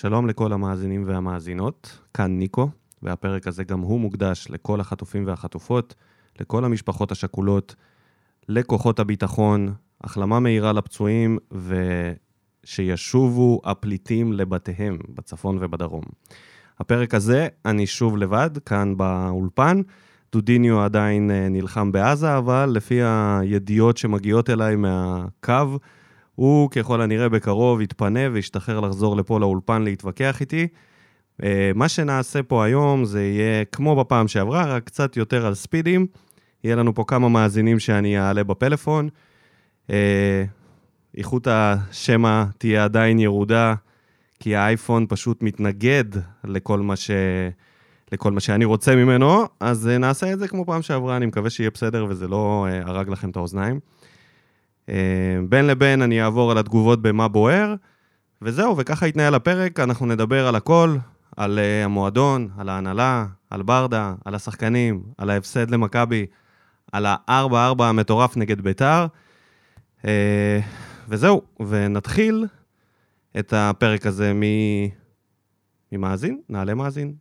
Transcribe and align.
שלום 0.00 0.26
לכל 0.26 0.52
המאזינים 0.52 1.04
והמאזינות, 1.06 1.98
כאן 2.14 2.38
ניקו, 2.38 2.68
והפרק 3.02 3.46
הזה 3.46 3.64
גם 3.64 3.80
הוא 3.80 4.00
מוקדש 4.00 4.46
לכל 4.50 4.80
החטופים 4.80 5.26
והחטופות, 5.26 5.94
לכל 6.40 6.64
המשפחות 6.64 7.12
השכולות, 7.12 7.74
לכוחות 8.48 8.98
הביטחון, 8.98 9.74
החלמה 10.04 10.40
מהירה 10.40 10.72
לפצועים, 10.72 11.38
ושישובו 12.64 13.60
הפליטים 13.64 14.32
לבתיהם 14.32 14.98
בצפון 15.14 15.58
ובדרום. 15.60 16.04
הפרק 16.80 17.14
הזה, 17.14 17.48
אני 17.64 17.86
שוב 17.86 18.16
לבד, 18.16 18.50
כאן 18.66 18.96
באולפן. 18.96 19.80
דודיניו 20.32 20.80
עדיין 20.80 21.30
אה, 21.30 21.48
נלחם 21.48 21.92
בעזה, 21.92 22.38
אבל 22.38 22.70
לפי 22.74 23.00
הידיעות 23.02 23.96
שמגיעות 23.96 24.50
אליי 24.50 24.76
מהקו, 24.76 25.78
הוא 26.38 26.70
ככל 26.70 27.00
הנראה 27.00 27.28
בקרוב 27.28 27.80
יתפנה 27.80 28.20
וישתחרר 28.32 28.80
לחזור 28.80 29.16
לפה 29.16 29.40
לאולפן 29.40 29.82
להתווכח 29.82 30.40
איתי. 30.40 30.68
אה, 31.42 31.70
מה 31.74 31.88
שנעשה 31.88 32.42
פה 32.42 32.64
היום 32.64 33.04
זה 33.04 33.22
יהיה 33.22 33.64
כמו 33.64 33.96
בפעם 33.96 34.28
שעברה, 34.28 34.66
רק 34.66 34.84
קצת 34.84 35.16
יותר 35.16 35.46
על 35.46 35.54
ספידים. 35.54 36.06
יהיה 36.64 36.76
לנו 36.76 36.94
פה 36.94 37.04
כמה 37.06 37.28
מאזינים 37.28 37.78
שאני 37.78 38.18
אעלה 38.18 38.44
בפלאפון. 38.44 39.08
אה, 39.90 40.44
איכות 41.16 41.48
השמע 41.50 42.44
תהיה 42.58 42.84
עדיין 42.84 43.18
ירודה, 43.18 43.74
כי 44.40 44.56
האייפון 44.56 45.06
פשוט 45.08 45.42
מתנגד 45.42 46.04
לכל 46.44 46.80
מה, 46.80 46.96
ש... 46.96 47.10
לכל 48.12 48.32
מה 48.32 48.40
שאני 48.40 48.64
רוצה 48.64 48.96
ממנו, 48.96 49.44
אז 49.60 49.88
אה, 49.88 49.98
נעשה 49.98 50.32
את 50.32 50.38
זה 50.38 50.48
כמו 50.48 50.66
פעם 50.66 50.82
שעברה, 50.82 51.16
אני 51.16 51.26
מקווה 51.26 51.50
שיהיה 51.50 51.70
בסדר 51.70 52.06
וזה 52.08 52.28
לא 52.28 52.66
הרג 52.84 53.08
לכם 53.08 53.30
את 53.30 53.36
האוזניים. 53.36 53.80
אה, 54.88 54.94
בין 55.48 55.66
לבין 55.66 56.02
אני 56.02 56.22
אעבור 56.22 56.50
על 56.50 56.58
התגובות 56.58 57.02
במה 57.02 57.28
בוער, 57.28 57.74
וזהו, 58.42 58.76
וככה 58.76 59.06
יתנהל 59.06 59.34
הפרק, 59.34 59.80
אנחנו 59.80 60.06
נדבר 60.06 60.46
על 60.46 60.54
הכל, 60.54 60.96
על 61.36 61.58
uh, 61.58 61.84
המועדון, 61.84 62.48
על 62.58 62.68
ההנהלה, 62.68 63.26
על 63.50 63.62
ברדה, 63.62 64.14
על 64.24 64.34
השחקנים, 64.34 65.02
על 65.18 65.30
ההפסד 65.30 65.70
למכבי, 65.70 66.26
על 66.92 67.06
ה-4-4 67.06 67.82
המטורף 67.82 68.36
נגד 68.36 68.60
ביתר. 68.60 69.06
Uh, 70.02 70.06
וזהו, 71.08 71.42
ונתחיל 71.68 72.46
את 73.38 73.52
הפרק 73.56 74.06
הזה 74.06 74.32
מ... 74.34 74.42
ממאזין, 75.92 76.40
נעלה 76.48 76.74
מאזין. 76.74 77.14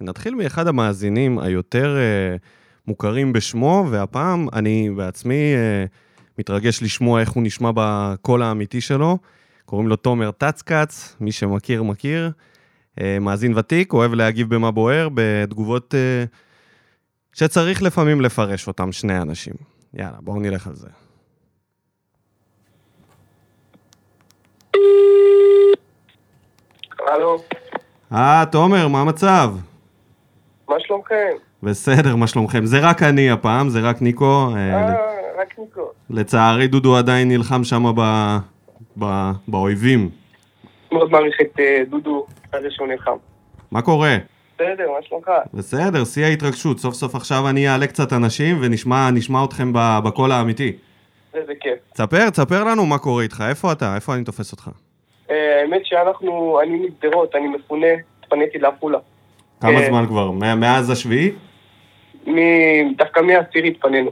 ונתחיל 0.00 0.34
מאחד 0.34 0.66
המאזינים 0.66 1.38
היותר 1.38 1.96
uh, 1.96 2.42
מוכרים 2.86 3.32
בשמו, 3.32 3.86
והפעם 3.90 4.48
אני 4.52 4.90
בעצמי 4.96 5.54
uh, 5.54 6.05
מתרגש 6.38 6.82
לשמוע 6.82 7.20
איך 7.20 7.30
הוא 7.30 7.42
נשמע 7.42 7.70
בקול 7.74 8.42
האמיתי 8.42 8.80
שלו. 8.80 9.18
קוראים 9.64 9.88
לו 9.88 9.96
תומר 9.96 10.30
טצקץ, 10.30 11.16
מי 11.20 11.32
שמכיר, 11.32 11.82
מכיר. 11.82 12.30
אה, 13.00 13.18
מאזין 13.20 13.58
ותיק, 13.58 13.92
אוהב 13.92 14.14
להגיב 14.14 14.54
במה 14.54 14.70
בוער, 14.70 15.08
בתגובות 15.14 15.94
אה, 15.94 16.24
שצריך 17.32 17.82
לפעמים 17.82 18.20
לפרש 18.20 18.68
אותם 18.68 18.92
שני 18.92 19.18
אנשים. 19.18 19.54
יאללה, 19.94 20.18
בואו 20.20 20.40
נלך 20.40 20.66
על 20.66 20.74
זה. 20.74 20.88
הלו. 27.06 27.42
אה, 28.12 28.44
תומר, 28.52 28.88
מה 28.88 29.00
המצב? 29.00 29.54
מה 30.68 30.74
שלומכם? 30.78 31.32
בסדר, 31.62 32.16
מה 32.16 32.26
שלומכם? 32.26 32.64
זה 32.64 32.78
רק 32.82 33.02
אני 33.02 33.30
הפעם, 33.30 33.68
זה 33.68 33.80
רק 33.80 34.02
ניקו. 34.02 34.48
אה, 34.56 34.94
רק 35.38 35.58
ניקו. 35.58 35.85
לצערי 36.10 36.66
דודו 36.66 36.96
עדיין 36.96 37.28
נלחם 37.28 37.64
שם 37.64 37.84
ב... 37.96 38.00
ב... 38.98 39.30
באויבים. 39.48 40.10
מאוד 40.92 41.10
מעריך 41.10 41.40
את 41.40 41.60
אה, 41.60 41.82
דודו 41.88 42.26
על 42.52 42.62
זה 42.62 42.68
שהוא 42.70 42.88
נלחם. 42.88 43.16
מה 43.70 43.82
קורה? 43.82 44.16
בסדר, 44.54 44.90
מה 44.90 45.02
שלומך? 45.02 45.30
בסדר, 45.54 46.04
שיא 46.04 46.24
ההתרגשות. 46.24 46.78
סוף 46.78 46.94
סוף 46.94 47.14
עכשיו 47.14 47.48
אני 47.48 47.68
אעלה 47.68 47.86
קצת 47.86 48.12
אנשים 48.12 48.58
ונשמע 48.62 49.44
אתכם 49.44 49.72
בקול 49.74 50.32
האמיתי. 50.32 50.72
איזה 51.34 51.52
כיף. 51.60 51.78
תספר, 51.92 52.30
תספר 52.30 52.64
לנו 52.64 52.86
מה 52.86 52.98
קורה 52.98 53.22
איתך, 53.22 53.44
איפה 53.48 53.72
אתה? 53.72 53.94
איפה 53.94 54.14
אני 54.14 54.24
תופס 54.24 54.52
אותך? 54.52 54.70
אה, 55.30 55.60
האמת 55.60 55.80
שאנחנו, 55.84 56.60
אני 56.62 56.86
משדרות, 56.88 57.34
אני 57.34 57.48
מפונה, 57.48 57.86
התפניתי 58.20 58.58
לעפולה. 58.58 58.98
כמה 59.60 59.80
אה, 59.80 59.86
זמן 59.86 60.06
כבר? 60.06 60.30
מאז 60.30 60.90
השביעי? 60.90 61.30
דווקא 62.96 63.20
מהעשירי 63.20 63.68
התפנינו. 63.68 64.10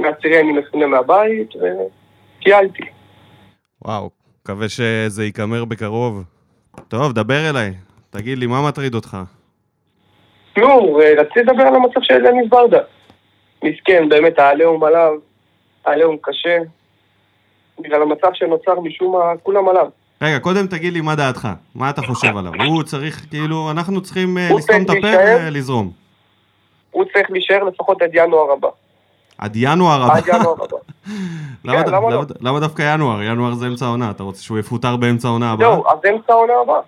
מהעשירי 0.00 0.40
אני 0.40 0.52
מפונה 0.52 0.86
מהבית 0.86 1.48
וטיילתי. 1.56 2.82
וואו, 3.84 4.10
מקווה 4.42 4.68
שזה 4.68 5.24
ייגמר 5.24 5.64
בקרוב. 5.64 6.24
טוב, 6.88 7.12
דבר 7.12 7.50
אליי. 7.50 7.74
תגיד 8.10 8.38
לי, 8.38 8.46
מה 8.46 8.68
מטריד 8.68 8.94
אותך? 8.94 9.16
נו, 10.56 10.98
רציתי 11.18 11.40
לדבר 11.40 11.62
על 11.62 11.74
המצב 11.74 12.00
של 12.02 12.22
דניס 12.22 12.48
ברדה. 12.48 12.80
מסכן, 13.64 14.08
באמת, 14.08 14.38
העליהום 14.38 14.84
עליו, 14.84 15.12
העליהום 15.84 16.16
קשה. 16.22 16.58
בגלל 17.80 18.02
המצב 18.02 18.28
שנוצר 18.34 18.80
משום 18.80 19.12
מה, 19.12 19.36
כולם 19.42 19.68
עליו. 19.68 19.86
רגע, 20.22 20.38
קודם 20.38 20.66
תגיד 20.66 20.92
לי 20.92 21.00
מה 21.00 21.14
דעתך, 21.14 21.48
מה 21.74 21.90
אתה 21.90 22.02
חושב 22.02 22.36
עליו? 22.36 22.52
הוא 22.66 22.82
צריך, 22.82 23.26
כאילו, 23.30 23.70
אנחנו 23.70 24.02
צריכים 24.02 24.38
אה, 24.38 24.48
לסתום 24.56 24.82
את 24.82 24.90
הפה? 24.90 25.46
ולזרום. 25.46 25.90
הוא 26.90 27.04
צריך 27.12 27.30
להישאר 27.30 27.64
לפחות 27.64 28.02
עד 28.02 28.10
ינואר 28.14 28.52
הבא. 28.52 28.68
עד 29.38 29.52
ינואר 29.56 30.02
הבא. 30.02 30.16
עד 30.16 30.26
ינואר 30.26 30.52
הבא. 30.64 30.76
למה 31.64 31.84
כן, 31.84 31.90
למה 31.90 32.10
לא? 32.10 32.22
למה- 32.40 32.60
דווקא 32.60 32.94
ינואר? 32.94 33.22
ינואר 33.22 33.54
זה 33.54 33.66
אמצע 33.66 33.84
העונה, 33.86 34.10
אתה 34.10 34.22
רוצה 34.22 34.42
שהוא 34.42 34.58
יפוטר 34.58 34.96
באמצע 34.96 35.28
העונה 35.28 35.52
הבאה? 35.52 35.68
זהו, 35.68 35.84
אז 35.88 35.98
אמצע 36.14 36.32
העונה 36.32 36.52
הבאה. 36.62 36.80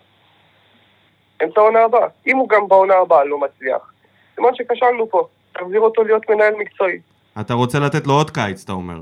אמצע 1.44 1.60
העונה 1.60 1.78
הבאה. 1.84 2.06
אם 2.26 2.36
הוא 2.36 2.48
גם 2.48 2.68
בעונה 2.68 2.94
הבאה 3.02 3.24
לא 3.24 3.38
מצליח, 3.40 3.92
סימן 4.34 4.48
שכשלנו 4.54 5.10
פה. 5.10 5.26
תחזיר 5.52 5.80
אותו 5.80 6.02
להיות 6.02 6.22
מנהל 6.30 6.54
מקצועי. 6.60 6.98
אתה 7.40 7.54
רוצה 7.54 7.78
לתת 7.78 8.06
לו 8.06 8.12
עוד 8.14 8.30
קיץ, 8.30 8.64
אתה 8.64 8.72
אומר. 8.72 9.00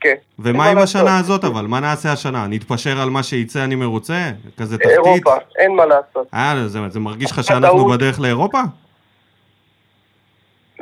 כן. 0.00 0.14
ומה 0.38 0.66
עם 0.66 0.78
השנה. 0.78 1.18
הזאת 1.18 1.44
אבל? 1.44 1.66
מה 1.66 1.80
נעשה 1.80 2.12
השנה? 2.12 2.46
נתפשר 2.46 3.00
על 3.00 3.10
מה 3.10 3.22
שיצא 3.22 3.64
אני 3.64 3.74
מרוצה? 3.74 4.30
כזה 4.58 4.78
תחתית? 4.78 4.92
אירופה, 4.92 5.34
אין 5.58 5.76
מה 5.76 5.86
לעשות. 5.86 6.26
אה, 6.34 6.54
זה, 6.66 6.88
זה 6.88 7.00
מרגיש 7.00 7.30
לך. 7.30 7.44
שאנחנו 7.44 7.84
בדרך 7.88 8.20
לאירופה? 8.20 8.58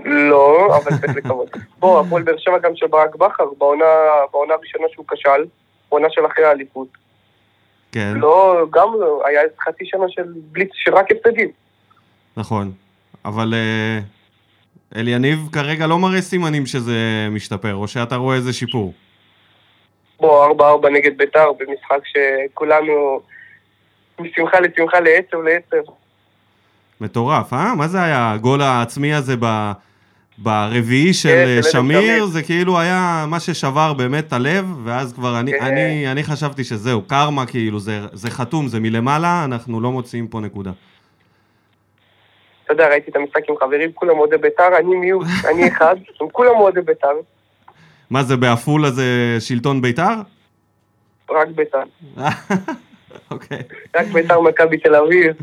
לא, 0.05 0.77
אבל 0.77 0.91
צריך 1.01 1.17
לקוות. 1.17 1.51
בוא, 1.79 2.01
הפועל 2.01 2.23
באר 2.23 2.39
שבע 2.39 2.59
גם 2.59 2.71
של 2.75 2.87
ברק 2.87 3.17
בכר, 3.17 3.45
בעונה 3.59 3.85
בעונה 4.33 4.55
הראשונה 4.55 4.85
שהוא 4.93 5.05
כשל, 5.09 5.45
בעונה 5.91 6.07
של 6.11 6.27
אחרי 6.27 6.45
האליפות. 6.45 6.89
כן, 7.93 8.13
לא, 8.17 8.67
גם 8.71 8.89
לא, 9.01 9.23
היה 9.27 9.41
חצי 9.61 9.85
שנה 9.87 10.05
של 10.09 10.23
בליץ 10.53 10.71
שרק 10.75 11.07
הפסדים. 11.11 11.49
נכון. 12.37 12.73
אבל 13.25 13.55
אה, 13.55 13.99
אליניב 14.97 15.39
כרגע 15.53 15.87
לא 15.87 15.99
מראה 15.99 16.21
סימנים 16.21 16.67
שזה 16.67 17.29
משתפר, 17.31 17.75
או 17.75 17.89
שאתה 17.89 18.17
רואה 18.17 18.37
איזה 18.37 18.53
שיפור. 18.53 18.93
בוא, 20.21 20.83
4-4 20.85 20.89
נגד 20.89 21.19
ביתר, 21.19 21.53
במשחק 21.53 22.01
שכולנו 22.05 23.21
משמחה 24.21 24.61
לשמחה 24.61 25.01
לעצב 25.01 25.37
לעצב. 25.37 25.91
מטורף, 27.01 27.53
אה? 27.53 27.75
מה 27.75 27.89
זה 27.89 28.03
היה? 28.03 28.33
הגול 28.33 28.63
העצמי 28.63 29.15
הזה 29.15 29.37
ב... 29.41 29.73
ברביעי 30.39 31.15
של 31.15 31.29
כן, 31.29 31.45
אה, 31.47 31.63
של 31.63 31.71
שמיר, 31.71 32.01
שמיר. 32.01 32.27
זה 32.27 32.43
כאילו 32.43 32.79
היה 32.79 33.25
מה 33.29 33.41
ששבר 33.41 33.93
באמת 33.93 34.27
את 34.27 34.33
הלב, 34.33 34.65
ואז 34.85 35.13
כבר 35.13 35.41
אני, 35.41 35.53
כן. 35.53 35.65
אני, 35.65 36.13
אני 36.13 36.23
חשבתי 36.23 36.65
שזהו, 36.65 37.03
קרמה 37.03 37.47
כאילו, 37.47 37.81
זה, 37.81 38.01
זה 38.13 38.31
חתום, 38.31 38.69
זה 38.69 38.81
מלמעלה, 38.81 39.45
אנחנו 39.45 39.81
לא 39.81 39.91
מוציאים 39.91 40.29
פה 40.29 40.41
נקודה. 40.41 40.71
אתה 42.65 42.73
יודע, 42.73 42.89
ראיתי 42.89 43.11
את 43.11 43.17
המשחק 43.17 43.49
עם 43.49 43.55
חברים, 43.61 43.93
כולם 43.95 44.19
אוהדי 44.19 44.37
ביתר, 44.37 44.77
אני 44.79 44.97
מיעוט, 44.97 45.27
אני 45.51 45.69
אחד, 45.69 45.97
הם 46.21 46.29
כולם 46.33 46.55
אוהדי 46.55 46.81
ביתר, 46.81 47.15
מה 48.11 48.23
זה, 48.23 48.37
בעפולה 48.37 48.91
זה 48.91 49.37
שלטון 49.41 49.83
בית"ר? 49.83 50.15
רק 51.31 51.49
ביתר. 51.49 51.83
אוקיי. 53.31 53.63
רק 53.97 54.07
ביתר 54.07 54.41
מכבי 54.41 54.79
תל 54.79 54.95
אביב, 54.95 55.37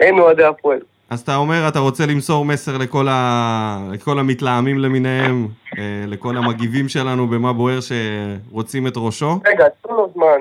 אין 0.00 0.18
אוהדי 0.18 0.44
הפועל. 0.44 0.78
אז 1.10 1.20
אתה 1.20 1.36
אומר, 1.36 1.68
אתה 1.68 1.78
רוצה 1.78 2.06
למסור 2.06 2.44
מסר 2.44 2.78
לכל, 2.78 3.08
ה... 3.08 3.78
לכל 3.92 4.18
המתלהמים 4.18 4.78
למיניהם, 4.78 5.48
אה, 5.78 6.04
לכל 6.06 6.36
המגיבים 6.36 6.88
שלנו 6.88 7.26
במה 7.26 7.52
בוער 7.52 7.78
שרוצים 7.80 8.86
את 8.86 8.92
ראשו? 8.96 9.38
רגע, 9.46 9.64
תנו 9.82 9.96
לו 9.96 10.10
זמן, 10.14 10.40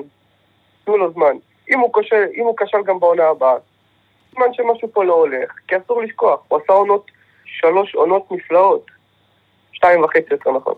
תנו 0.86 0.98
לו 0.98 1.12
זמן. 1.12 1.36
אם 1.69 1.80
הוא 1.80 1.89
כשל, 1.94 2.24
אם 2.36 2.44
הוא 2.44 2.56
כשל 2.57 2.77
גם 2.86 3.00
בעונה 3.00 3.24
הבאה, 3.24 3.56
סימן 4.30 4.54
שמשהו 4.54 4.88
פה 4.94 5.04
לא 5.04 5.13
הולך, 5.13 5.51
כי 5.68 5.75
אסור 5.77 6.01
לשכוח, 6.01 6.39
הוא 6.48 6.60
עשה 6.63 6.74
עונות, 6.74 7.12
שלוש 7.45 7.95
עונות 7.95 8.31
נפלאות. 8.31 8.86
שתיים 9.74 10.04
וחצי 10.04 10.27
יותר 10.31 10.51
נכון. 10.51 10.74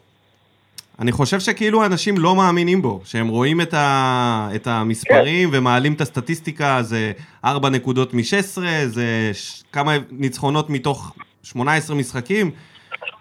אני 1.00 1.12
חושב 1.12 1.40
שכאילו 1.40 1.86
אנשים 1.86 2.18
לא 2.18 2.36
מאמינים 2.36 2.82
בו, 2.82 3.02
שהם 3.04 3.28
רואים 3.28 3.62
את, 3.62 3.74
ה... 3.74 4.50
את 4.56 4.68
המספרים 4.68 5.52
כן. 5.52 5.58
ומעלים 5.58 5.94
את 5.94 6.02
הסטטיסטיקה, 6.02 6.78
זה 6.82 7.12
4 7.46 7.70
נקודות 7.70 8.14
מ-16, 8.14 8.62
זה 8.86 9.30
ש... 9.34 9.64
כמה 9.72 9.92
ניצחונות 10.12 10.70
מתוך 10.70 11.16
18 11.44 11.96
משחקים. 11.96 12.52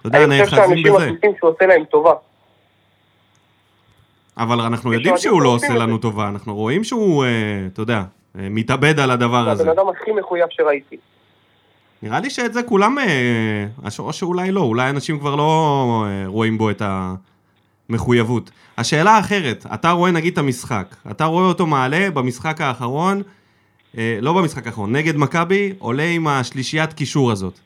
אתה 0.00 0.08
יודע, 0.08 0.24
אני 0.24 0.44
חושב 0.44 0.56
נאחזים 0.56 0.76
שאנשים 0.76 0.94
בזה. 0.94 1.06
מחליטים 1.06 1.30
שהוא 1.38 1.50
עושה 1.50 1.66
להם 1.66 1.84
טובה. 1.84 2.12
אבל 4.36 4.60
אנחנו 4.60 4.92
יודעים 4.92 5.16
שהוא 5.16 5.42
לא 5.42 5.48
עושה 5.48 5.74
לנו 5.74 5.98
טובה, 5.98 6.28
אנחנו 6.28 6.54
רואים 6.54 6.84
שהוא, 6.84 7.24
אה, 7.24 7.30
אתה 7.72 7.82
יודע, 7.82 8.02
אה, 8.38 8.46
מתאבד 8.50 9.00
על 9.00 9.10
הדבר 9.10 9.44
זה 9.44 9.50
הזה. 9.50 9.62
הבן 9.62 9.70
אדם 9.70 9.88
הכי 9.88 10.12
מחויב 10.12 10.46
שראיתי. 10.50 10.96
נראה 12.02 12.20
לי 12.20 12.30
שאת 12.30 12.52
זה 12.52 12.62
כולם, 12.62 12.98
אה, 12.98 13.66
או 13.98 14.12
שאולי 14.12 14.50
לא, 14.50 14.60
אולי 14.60 14.90
אנשים 14.90 15.18
כבר 15.18 15.36
לא 15.36 16.04
רואים 16.26 16.58
בו 16.58 16.70
את 16.70 16.82
המחויבות. 17.88 18.50
השאלה 18.78 19.10
האחרת, 19.10 19.66
אתה 19.74 19.90
רואה 19.90 20.10
נגיד 20.10 20.32
את 20.32 20.38
המשחק, 20.38 20.96
אתה 21.10 21.24
רואה 21.24 21.44
אותו 21.44 21.66
מעלה 21.66 22.10
במשחק 22.10 22.60
האחרון, 22.60 23.22
אה, 23.98 24.18
לא 24.20 24.32
במשחק 24.32 24.66
האחרון, 24.66 24.92
נגד 24.92 25.16
מכבי, 25.16 25.72
עולה 25.78 26.02
עם 26.02 26.26
השלישיית 26.26 26.92
קישור 26.92 27.32
הזאת. 27.32 27.58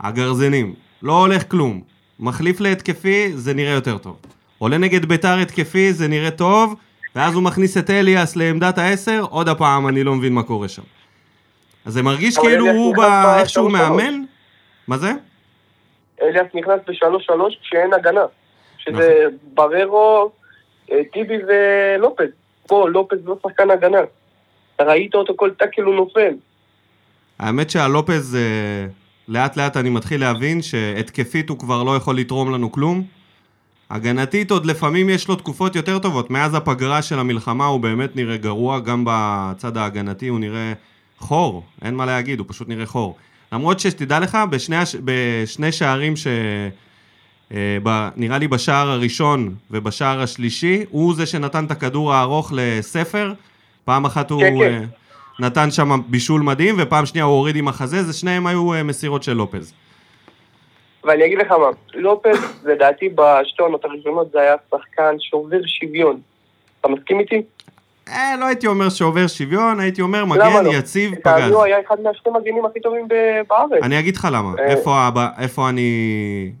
הגרזנים, 0.00 0.74
לא 1.02 1.20
הולך 1.20 1.50
כלום. 1.50 1.82
מחליף 2.20 2.60
להתקפי, 2.60 3.32
זה 3.34 3.54
נראה 3.54 3.72
יותר 3.72 3.98
טוב. 3.98 4.16
עולה 4.58 4.78
נגד 4.78 5.04
ביתר 5.04 5.38
התקפי, 5.38 5.92
זה 5.92 6.08
נראה 6.08 6.30
טוב, 6.30 6.74
ואז 7.16 7.34
הוא 7.34 7.42
מכניס 7.42 7.76
את 7.76 7.90
אליאס 7.90 8.36
לעמדת 8.36 8.78
העשר, 8.78 9.24
עוד 9.30 9.48
הפעם 9.48 9.88
אני 9.88 10.04
לא 10.04 10.14
מבין 10.14 10.32
מה 10.32 10.42
קורה 10.42 10.68
שם. 10.68 10.82
אז 11.84 11.92
זה 11.92 12.02
מרגיש 12.02 12.38
כאילו 12.38 12.66
הוא, 12.66 12.96
ב... 12.96 13.00
בשלוש-שלוש. 13.00 13.72
מאמן? 13.72 14.22
מה 14.88 14.98
זה? 14.98 15.12
אליאס 16.22 16.46
נכנס 16.54 16.80
בשלוש 16.88 17.26
שלוש 17.26 17.58
כשאין 17.62 17.94
הגנה. 17.94 18.20
שזה. 18.92 19.24
בררו, 19.54 20.30
אה, 20.92 21.00
טיבי 21.12 21.36
ולופז. 21.48 22.28
פה 22.66 22.88
לופז 22.88 23.18
לא 23.24 23.36
שחקן 23.42 23.70
הגנה. 23.70 23.98
ראית 24.80 25.14
אותו 25.14 25.32
כל 25.36 25.50
טאקל 25.50 25.82
הוא 25.82 25.94
נופל. 25.94 26.34
האמת 27.38 27.70
שהלופז, 27.70 28.36
אה, 28.36 28.86
לאט 29.28 29.56
לאט 29.56 29.76
אני 29.76 29.90
מתחיל 29.90 30.20
להבין 30.20 30.62
שהתקפית 30.62 31.48
הוא 31.48 31.58
כבר 31.58 31.82
לא 31.82 31.96
יכול 31.96 32.18
לתרום 32.18 32.54
לנו 32.54 32.72
כלום. 32.72 33.04
הגנתית 33.90 34.50
עוד 34.50 34.66
לפעמים 34.66 35.08
יש 35.08 35.28
לו 35.28 35.36
תקופות 35.36 35.76
יותר 35.76 35.98
טובות. 35.98 36.30
מאז 36.30 36.54
הפגרה 36.54 37.02
של 37.02 37.18
המלחמה 37.18 37.66
הוא 37.66 37.80
באמת 37.80 38.16
נראה 38.16 38.36
גרוע, 38.36 38.80
גם 38.80 39.04
בצד 39.06 39.76
ההגנתי 39.76 40.28
הוא 40.28 40.40
נראה 40.40 40.72
חור, 41.18 41.62
אין 41.82 41.94
מה 41.94 42.06
להגיד, 42.06 42.38
הוא 42.38 42.46
פשוט 42.48 42.68
נראה 42.68 42.86
חור. 42.86 43.16
למרות 43.52 43.80
שתדע 43.80 44.20
לך, 44.20 44.38
בשני, 44.50 44.76
הש... 44.76 44.96
בשני 45.04 45.72
שערים 45.72 46.16
ש... 46.16 46.26
אה. 47.54 48.08
נראה 48.16 48.38
לי 48.38 48.48
בשער 48.48 48.90
הראשון 48.90 49.54
ובשער 49.70 50.22
השלישי, 50.22 50.84
הוא 50.90 51.14
זה 51.14 51.26
שנתן 51.26 51.64
את 51.64 51.70
הכדור 51.70 52.14
הארוך 52.14 52.52
לספר. 52.56 53.32
פעם 53.84 54.04
אחת 54.04 54.30
הוא 54.30 54.40
כן, 54.40 54.54
כן. 54.58 54.74
אה, 54.74 54.84
נתן 55.38 55.70
שם 55.70 56.00
בישול 56.06 56.40
מדהים, 56.40 56.76
ופעם 56.78 57.06
שנייה 57.06 57.24
הוא 57.24 57.34
הוריד 57.34 57.56
עם 57.56 57.68
החזה, 57.68 58.02
זה 58.02 58.12
שניהם 58.12 58.46
היו 58.46 58.74
אה, 58.74 58.82
מסירות 58.82 59.22
של 59.22 59.32
לופז. 59.32 59.72
ואני 61.04 61.26
אגיד 61.26 61.38
לך 61.38 61.50
מה, 61.50 61.66
לופז, 61.94 62.38
לדעתי 62.70 63.08
בשתי 63.08 63.62
העונות 63.62 63.84
הראשונות 63.84 64.30
זה 64.32 64.40
היה 64.40 64.54
שחקן 64.70 65.16
שובר 65.18 65.60
שוויון. 65.66 66.20
אתה 66.80 66.88
מסכים 66.88 67.20
איתי? 67.20 67.42
אה, 68.08 68.36
לא 68.40 68.44
הייתי 68.44 68.66
אומר 68.66 68.88
שעובר 68.88 69.26
שוויון, 69.26 69.80
הייתי 69.80 70.02
אומר 70.02 70.22
למה 70.22 70.34
מגן 70.34 70.64
לא? 70.64 70.70
יציב 70.70 71.10
פגז. 71.10 71.20
לטעמי 71.20 71.54
הוא 71.54 71.62
היה 71.62 71.76
אחד 71.86 71.96
מהשני 72.02 72.32
מגנים 72.32 72.64
הכי 72.64 72.80
טובים 72.80 73.08
בארץ. 73.48 73.82
אני 73.82 73.98
אגיד 73.98 74.16
לך 74.16 74.28
למה. 74.32 74.52
איפה, 74.58 75.08
איפה 75.38 75.68
אני 75.68 76.52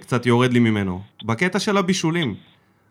קצת 0.00 0.26
יורד 0.26 0.52
לי 0.52 0.58
ממנו. 0.58 1.00
בקטע 1.24 1.58
של 1.58 1.76
הבישולים. 1.76 2.34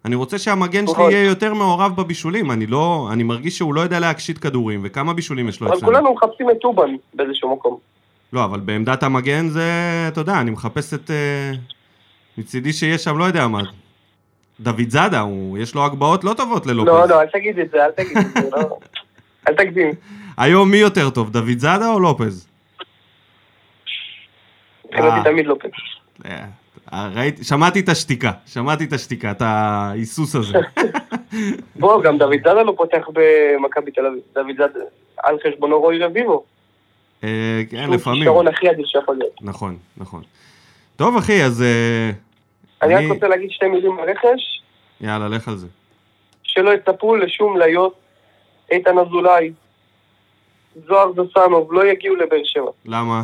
אני 0.05 0.15
רוצה 0.15 0.37
שהמגן 0.37 0.85
שלי 0.87 0.93
נכון. 0.93 1.11
יהיה 1.11 1.23
יותר 1.23 1.53
מעורב 1.53 1.95
בבישולים, 1.95 2.51
אני 2.51 2.65
לא, 2.65 3.09
אני 3.13 3.23
מרגיש 3.23 3.57
שהוא 3.57 3.73
לא 3.73 3.81
יודע 3.81 3.99
להקשיט 3.99 4.37
כדורים, 4.41 4.81
וכמה 4.83 5.13
בישולים 5.13 5.49
יש 5.49 5.61
לו 5.61 5.67
אבל 5.67 5.77
אצלנו. 5.77 5.91
כולנו 5.91 6.13
מחפשים 6.13 6.49
את 6.49 6.55
טובן 6.61 6.89
באיזשהו 7.13 7.55
מקום. 7.55 7.77
לא, 8.33 8.45
אבל 8.45 8.59
בעמדת 8.59 9.03
המגן 9.03 9.47
זה, 9.47 9.71
אתה 10.07 10.21
יודע, 10.21 10.41
אני 10.41 10.51
מחפש 10.51 10.93
את... 10.93 11.11
אה, 11.11 11.51
מצידי 12.37 12.73
שיש 12.73 13.03
שם, 13.03 13.17
לא 13.17 13.23
יודע 13.23 13.47
מה. 13.47 13.61
דוד 14.59 14.89
זאדה, 14.89 15.19
הוא, 15.19 15.57
יש 15.57 15.75
לו 15.75 15.85
הגבהות 15.85 16.23
לא 16.23 16.33
טובות 16.33 16.65
ללופז. 16.65 16.89
לא, 16.89 17.07
לא, 17.07 17.21
אל 17.21 17.27
תגיד 17.27 17.59
את 17.59 17.71
זה, 17.71 17.85
אל 17.85 17.91
תגיד 17.91 18.17
את 18.17 18.43
זה, 18.43 18.49
לא. 18.51 18.79
אל 19.47 19.53
תגזים. 19.53 19.91
היום 20.37 20.71
מי 20.71 20.77
יותר 20.77 21.09
טוב, 21.09 21.29
דוד 21.31 21.57
זאדה 21.57 21.87
או 21.87 21.99
לופז? 21.99 22.47
מבחינתי 24.85 25.29
תמיד 25.29 25.45
לופז. 25.45 25.69
ראיתי, 26.93 27.43
שמעתי 27.43 27.79
את 27.79 27.89
השתיקה, 27.89 28.31
שמעתי 28.45 28.83
את 28.83 28.93
השתיקה, 28.93 29.31
את 29.31 29.41
ההיסוס 29.41 30.35
הזה. 30.35 30.57
בוא, 31.79 32.03
גם 32.03 32.17
דוד 32.17 32.37
זאדה 32.43 32.63
לא 32.63 32.73
פותח 32.77 33.07
במכבי 33.13 33.91
תל 33.91 34.05
אביב. 34.05 34.21
דוד 34.33 34.55
זאדה, 34.57 34.85
על 35.17 35.37
חשבונו 35.47 35.79
רוי 35.79 35.99
רביבו. 35.99 36.43
אה, 37.23 37.61
כן, 37.69 37.89
לפעמים. 37.89 38.19
כישרון 38.19 38.47
הכי 38.47 38.71
אדיר 38.71 38.85
שיכול 38.87 39.15
להיות. 39.15 39.33
נכון, 39.41 39.77
נכון. 39.97 40.21
טוב, 40.95 41.17
אחי, 41.17 41.43
אז... 41.43 41.61
אה, 41.61 42.11
אני 42.81 42.95
רק 42.95 43.03
רוצה 43.15 43.27
להגיד 43.27 43.51
שתי 43.51 43.67
מילים 43.67 43.99
על 43.99 44.09
רכש, 44.09 44.61
יאללה, 45.01 45.27
לך 45.27 45.47
על 45.47 45.55
זה. 45.55 45.67
שלא 46.43 46.73
יצפו 46.73 47.15
לשום 47.15 47.57
ליות. 47.57 47.93
איתן 48.71 48.97
אזולאי, 48.97 49.51
זוהר 50.87 51.11
דוסנוב, 51.11 51.73
לא 51.73 51.85
יגיעו 51.85 52.15
לבאר 52.15 52.43
שבע. 52.43 52.71
למה? 52.85 53.23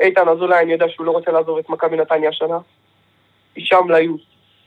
איתן 0.00 0.28
אזולאי, 0.28 0.62
אני 0.62 0.72
יודע 0.72 0.86
שהוא 0.88 1.06
לא 1.06 1.10
רוצה 1.10 1.30
לעזוב 1.30 1.58
את 1.58 1.68
מכבי 1.68 1.96
נתניה 1.96 2.28
השנה. 2.28 2.58
הישאם 3.56 3.90
ליוס. 3.90 4.20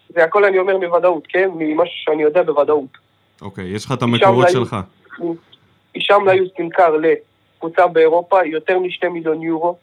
זה 0.09 0.23
הכל 0.23 0.45
אני 0.45 0.59
אומר 0.59 0.77
בוודאות, 0.77 1.27
כן? 1.29 1.49
ממשהו 1.55 1.95
שאני 1.95 2.23
יודע 2.23 2.43
בוודאות. 2.43 2.97
אוקיי, 3.41 3.65
יש 3.65 3.85
לך 3.85 3.91
את 3.91 4.01
המקורות. 4.01 4.49
שלך. 4.49 4.75
הישאם 5.93 6.29
ליוס 6.29 6.49
נמכר 6.59 6.97
לקבוצה 6.97 7.87
באירופה 7.87 8.45
יותר 8.45 8.79
משתי 8.79 9.07
מיליון 9.07 9.41
יורו. 9.41 9.77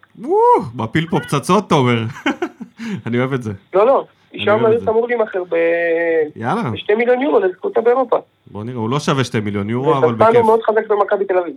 מפיל 0.75 1.07
פה 1.11 1.21
פצצות, 1.21 1.69
תומר. 1.69 2.03
אני 3.07 3.19
אוהב 3.19 3.33
את 3.33 3.43
זה. 3.43 3.53
לא, 3.75 3.87
לא. 3.87 4.05
הישאם 4.33 4.67
ליוס. 4.67 4.89
אמור 4.89 5.09
להימכר 5.09 5.43
ב... 5.49 5.57
יאללה, 6.37 6.63
בשתי 6.73 6.95
מיליון 6.95 7.23
יורו 7.23 7.41
לקבוצה 7.41 7.81
באירופה. 7.81 8.17
בוא 8.47 8.65
נראה, 8.65 8.79
הוא 8.79 8.91
לא 8.91 9.01
שווה 9.01 9.25
שתי 9.25 9.41
מיליון 9.41 9.71
יורו, 9.71 9.99
אבל 9.99 10.09
וזסנו 10.15 10.27
בכיף. 10.27 10.45
מאוד 10.45 10.63
חזק 10.63 10.87
במכבי 10.89 11.25
תל 11.25 11.39
אביב. 11.39 11.55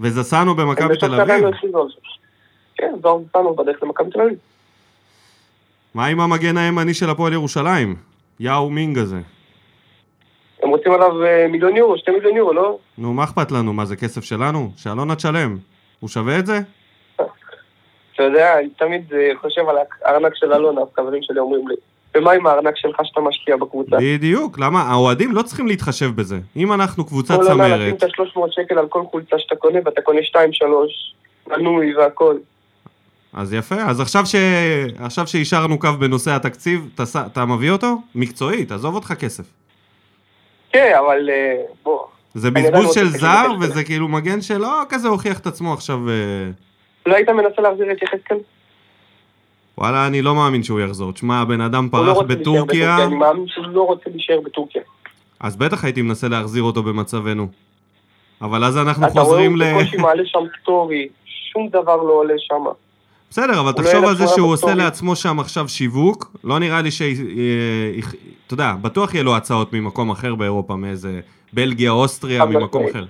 וזסנו 0.00 0.54
במכבי 0.54 0.96
תל 0.96 1.20
אביב? 1.20 1.44
כן, 2.78 2.94
זוהר 3.02 3.18
דוסנוב 3.18 3.62
בדרך 3.62 3.82
למכבי 3.82 4.10
תל 4.10 4.20
אביב. 4.20 4.38
מה 5.94 6.06
עם 6.06 6.20
המגן 6.20 6.56
הימני 6.56 6.94
של 6.94 7.10
הפועל 7.10 7.32
ירושלים? 7.32 7.96
יאו 8.40 8.70
מינג 8.70 8.98
הזה. 8.98 9.20
הם 10.62 10.70
רוצים 10.70 10.92
עליו 10.92 11.24
אה, 11.24 11.46
מיליון 11.48 11.76
יורו, 11.76 11.98
שתי 11.98 12.10
מיליון 12.10 12.36
יורו, 12.36 12.52
לא? 12.52 12.78
נו, 12.98 13.12
מה 13.14 13.24
אכפת 13.24 13.52
לנו? 13.52 13.72
מה, 13.72 13.84
זה 13.84 13.96
כסף 13.96 14.24
שלנו? 14.24 14.70
שאלונה 14.76 15.16
תשלם. 15.16 15.56
הוא 16.00 16.08
שווה 16.08 16.38
את 16.38 16.46
זה? 16.46 16.60
אתה 18.14 18.22
יודע, 18.22 18.58
אני 18.58 18.68
תמיד 18.68 19.12
אה, 19.14 19.30
חושב 19.40 19.62
על 19.68 19.76
הארנק 20.02 20.34
של 20.34 20.52
אלונה, 20.52 20.80
חברים 20.96 21.22
שלי 21.22 21.38
אומרים 21.38 21.68
לי, 21.68 21.74
ומה 22.16 22.32
עם 22.32 22.46
הארנק 22.46 22.76
שלך 22.76 22.96
שאתה 23.04 23.20
משקיע 23.20 23.56
בקבוצה? 23.56 23.96
בדיוק, 24.00 24.58
למה? 24.58 24.82
האוהדים 24.82 25.32
לא 25.32 25.42
צריכים 25.42 25.66
להתחשב 25.66 26.10
בזה. 26.16 26.36
אם 26.56 26.72
אנחנו 26.72 27.04
קבוצת 27.04 27.34
כל 27.34 27.50
עונה 27.50 27.76
לשים 27.76 27.96
צמרת, 27.96 28.12
את 28.12 28.18
ה-300 28.18 28.40
שקל 28.50 28.78
על 28.78 28.88
כל 28.88 29.02
חולצה 29.10 29.38
שאתה 29.38 29.56
קונה, 29.56 29.78
ואתה 29.84 30.00
קונה 30.00 30.20
2-3, 30.20 30.34
מנוי 31.48 31.96
והכל. 31.96 32.36
אז 33.32 33.52
יפה. 33.52 33.74
אז 33.74 34.00
עכשיו, 34.00 34.26
ש... 34.26 34.34
עכשיו 34.98 35.26
שאישרנו 35.26 35.78
קו 35.78 35.88
בנושא 35.98 36.30
התקציב, 36.30 36.88
אתה, 36.94 37.02
אתה 37.26 37.44
מביא 37.44 37.70
אותו? 37.70 37.96
מקצועית, 38.14 38.72
עזוב 38.72 38.94
אותך 38.94 39.12
כסף. 39.12 39.44
כן, 40.72 40.92
אבל 40.98 41.30
אה, 41.30 41.62
בוא, 41.82 42.04
זה 42.34 42.50
בזבוז 42.50 42.94
של 42.94 43.08
זר. 43.08 43.46
וזה 43.60 43.84
כאילו 43.84 44.08
מגן 44.08 44.40
שלא 44.40 44.82
כזה 44.88 45.08
הוכיח 45.08 45.38
את 45.38 45.46
עצמו 45.46 45.72
עכשיו... 45.72 46.08
אה, 46.08 46.14
לא 47.06 47.14
היית 47.14 47.28
מנסה 47.28 47.62
להחזיר 47.62 47.92
את 47.92 48.02
יחזקאל? 48.02 48.36
וואלה, 49.78 50.06
אני 50.06 50.22
לא 50.22 50.34
מאמין 50.34 50.62
שהוא 50.62 50.80
יחזור. 50.80 51.12
תשמע, 51.12 51.40
הבן 51.40 51.60
אדם 51.60 51.84
לא 51.84 51.90
פרח 51.90 52.16
להישאר 52.16 52.22
בטורקיה, 52.22 53.04
אני 53.04 53.14
מאמין 53.14 53.48
שהוא 53.48 53.66
לא 53.66 53.82
רוצה 53.82 54.10
להישאר 54.10 54.40
בטורקיה. 54.44 54.82
אז 55.40 55.56
בטח 55.56 55.84
הייתי 55.84 56.02
מנסה 56.02 56.28
להחזיר 56.28 56.62
אותו 56.62 56.82
במצבנו. 56.82 57.46
אבל 58.42 58.64
אז 58.64 58.78
אנחנו 58.78 59.06
אתה 59.06 59.12
רואה, 59.12 59.24
חוזרים 59.24 59.50
הוא 59.50 59.58
ל... 59.58 59.74
בקושי 59.74 59.96
מעלה 59.96 60.22
שם 60.26 60.38
סטורי, 60.62 61.08
שום 61.24 61.68
דבר 61.68 61.96
לא 61.96 62.12
עולה 62.12 62.34
שם. 62.38 62.64
בסדר, 63.30 63.60
אבל 63.60 63.72
תחשוב 63.72 64.04
על 64.04 64.16
זה 64.16 64.26
שהוא 64.26 64.52
עושה. 64.52 64.74
לעצמו 64.74 65.16
שם 65.16 65.40
עכשיו 65.40 65.68
שיווק, 65.68 66.36
לא 66.44 66.58
נראה 66.58 66.82
לי 66.82 66.90
ש... 66.90 67.02
אה, 67.02 67.08
אתה 68.46 68.54
יודע, 68.54 68.74
בטוח 68.82 69.14
יהיה 69.14 69.24
לו 69.24 69.36
הצעות 69.36 69.72
ממקום 69.72 70.10
אחר 70.10 70.34
באירופה, 70.34 70.76
מאיזה 70.76 71.20
בלגיה, 71.52 71.90
אוסטריה, 71.90 72.44
ממקום 72.44 72.86
משמעית. 72.86 72.96
אחר. 72.96 73.04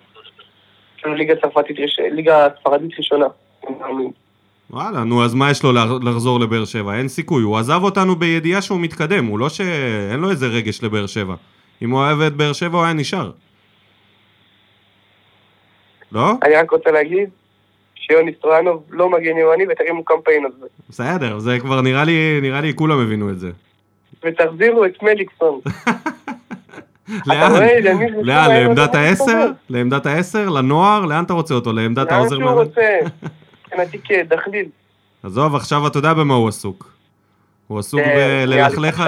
כאילו 0.96 1.14
ליגה 1.14 1.34
צרפתית, 1.42 1.76
ליגה 2.10 2.48
ספרדית 2.60 2.90
ראשונה. 2.98 3.26
וואלה, 4.70 5.04
נו, 5.04 5.24
אז 5.24 5.34
מה 5.34 5.50
יש 5.50 5.62
לו 5.62 5.72
לחזור 6.02 6.40
לבאר 6.40 6.64
שבע? 6.64 6.94
אין 6.94 7.08
סיכוי. 7.08 7.42
הוא 7.42 7.58
עזב 7.58 7.80
אותנו 7.82 8.16
בידיעה 8.16 8.62
שהוא 8.62 8.80
מתקדם, 8.80 9.26
הוא 9.26 9.38
לא 9.38 9.48
ש... 9.48 9.60
אין 10.10 10.20
לו 10.20 10.30
איזה 10.30 10.46
רגש 10.46 10.82
לבאר 10.82 11.06
שבע. 11.06 11.34
אם 11.82 11.90
הוא 11.90 12.00
אוהב 12.00 12.20
את 12.20 12.32
באר 12.32 12.52
שבע, 12.52 12.78
הוא 12.78 12.84
היה 12.84 12.92
נשאר. 12.92 13.30
לא? 16.12 16.32
אני 16.42 16.54
רק 16.54 16.70
רוצה 16.70 16.90
להגיד 16.90 17.28
שיוני 18.08 18.32
סטרויאנוב 18.38 18.82
לא 18.90 19.10
מגן 19.10 19.36
ימני 19.36 19.64
ותרימו 19.72 20.04
קמפיין 20.04 20.44
על 20.44 20.50
זה. 20.60 20.66
בסדר, 20.88 21.38
זה 21.38 21.58
כבר 21.60 21.80
נראה 21.80 22.04
לי, 22.04 22.38
נראה 22.42 22.60
לי 22.60 22.74
כולם 22.74 23.00
הבינו 23.00 23.30
את 23.30 23.38
זה. 23.38 23.50
ותחזירו 24.24 24.84
את 24.84 25.02
מליקסון. 25.02 25.60
לאן? 27.26 27.52
לאן? 28.22 28.50
לעמדת 28.50 28.94
העשר? 28.94 29.50
לעמדת 29.70 30.06
העשר? 30.06 30.48
לנוער? 30.48 31.04
לאן 31.04 31.24
אתה 31.24 31.32
רוצה 31.32 31.54
אותו? 31.54 31.72
לעמדת 31.72 32.06
לאן 32.06 32.14
העוזר 32.14 32.36
שהוא 32.36 32.44
מאמן? 32.44 32.58
רוצה. 32.58 32.98
מבחינתי 33.66 33.98
כדחליל. 33.98 34.66
עזוב, 35.22 35.54
עכשיו 35.54 35.86
אתה 35.86 35.98
יודע 35.98 36.14
במה 36.14 36.34
הוא 36.34 36.48
עסוק. 36.48 36.92
הוא 37.66 37.78
עסוק 37.78 38.00
כן, 38.00 38.44
בללכלך... 38.46 39.02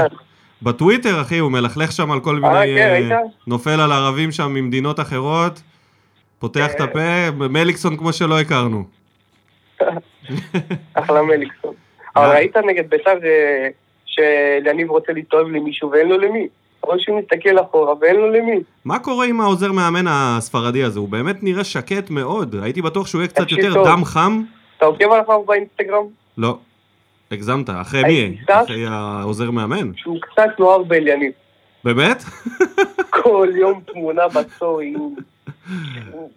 בטוויטר, 0.62 1.21
אחי, 1.21 1.38
הוא 1.38 1.52
מלכלך 1.52 1.92
שם 1.92 2.11
על 2.11 2.21
כל 2.21 2.35
מיני... 2.35 2.57
אה, 2.57 2.76
כן, 2.76 2.90
ראית? 2.92 3.30
נופל 3.47 3.80
על 3.80 3.92
ערבים 3.92 4.33
שם 4.33 4.54
ממדינות 4.54 5.00
אחרות, 5.00 5.62
פותח 6.40 6.70
את. 6.75 6.80
הפה, 6.80 7.30
מליקסון 7.30 7.97
כמו 7.97 8.12
שלא 8.12 8.40
הכרנו. 8.40 8.85
אחלה 10.94 11.23
מליקסון. 11.23 11.75
אבל. 12.16 12.30
ראית 12.30 12.56
נגד 12.56 12.90
בית"ר 12.90 13.18
שליניב 14.06 14.90
רוצה 14.90 15.12
להתאהב 15.12 15.47
למישהו 15.47 15.90
ואין 15.90 16.09
לו 16.09 16.18
למי. 16.18 16.49
אבל 16.87 16.99
שהוא 16.99 17.20
מסתכל 17.20 17.61
אחורה 17.61 17.94
ואין 18.00 18.16
לו 18.16 18.30
למי. 18.30 18.61
מה 18.85 18.99
קורה 18.99 19.26
עם 19.26 19.40
העוזר 19.40 19.73
מאמן 19.73 20.04
הספרדי 20.09 20.82
הזה? 20.82 20.99
הוא 20.99 21.09
באמת 21.09 21.42
נראה 21.42 21.64
שקט 21.64 22.11
מאוד. 22.11 22.56
הייתי 22.62 22.82
בטוח 22.82 23.06
שהוא 23.06 23.20
יהיה 23.20 23.28
קצת 23.28 23.50
יותר. 23.50 23.85
דם 23.85 24.04
חם. 24.04 24.42
אתה 24.76 24.87
עוקב 24.87 25.12
אחריו 25.12 25.44
באינסטגרם? 25.44 26.04
לא. 26.38 26.59
הגזמת. 27.30 27.70
אחרי 27.70 28.02
מי? 28.02 28.37
אחרי 28.49 28.87
העוזר 28.88 29.50
מאמן? 29.50 29.90
שהוא 29.97 30.20
קצת 30.20 30.50
נוער 30.59 30.82
באליניב. 30.82 31.32
באמת? 31.85 32.25
כל 33.11 33.49
יום 33.54 33.80
תמונה 33.92 34.28
בסטורי. 34.28 34.94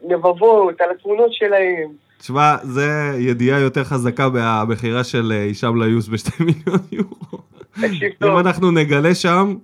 לבבות 0.10 0.82
על 0.82 0.88
התמונות 1.00 1.34
שלהם. 1.34 1.90
תשמע, 2.18 2.56
זה 2.64 3.16
ידיעה 3.20 3.60
יותר 3.60 3.84
חזקה 3.84 4.30
מהמכירה 4.30 5.04
של 5.04 5.32
אה, 5.36 5.42
הישאם 5.44 5.82
לאיוס 5.82 6.08
בשתי 6.08 6.32
מיליון 6.44 6.80
יורו. 6.92 7.44
תקשיב 7.74 8.12
אם. 8.24 8.38
אנחנו 8.38 8.72
נגלה 8.72 9.16
שם, 9.16 9.56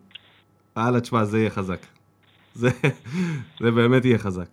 הלאה, 0.75 0.99
תשמע, 1.01 1.25
זה 1.25 1.39
יהיה 1.39 1.49
חזק. 1.49 1.79
זה, 2.53 2.69
זה 3.61 3.71
באמת 3.71 4.05
יהיה 4.05 4.17
חזק. 4.17 4.47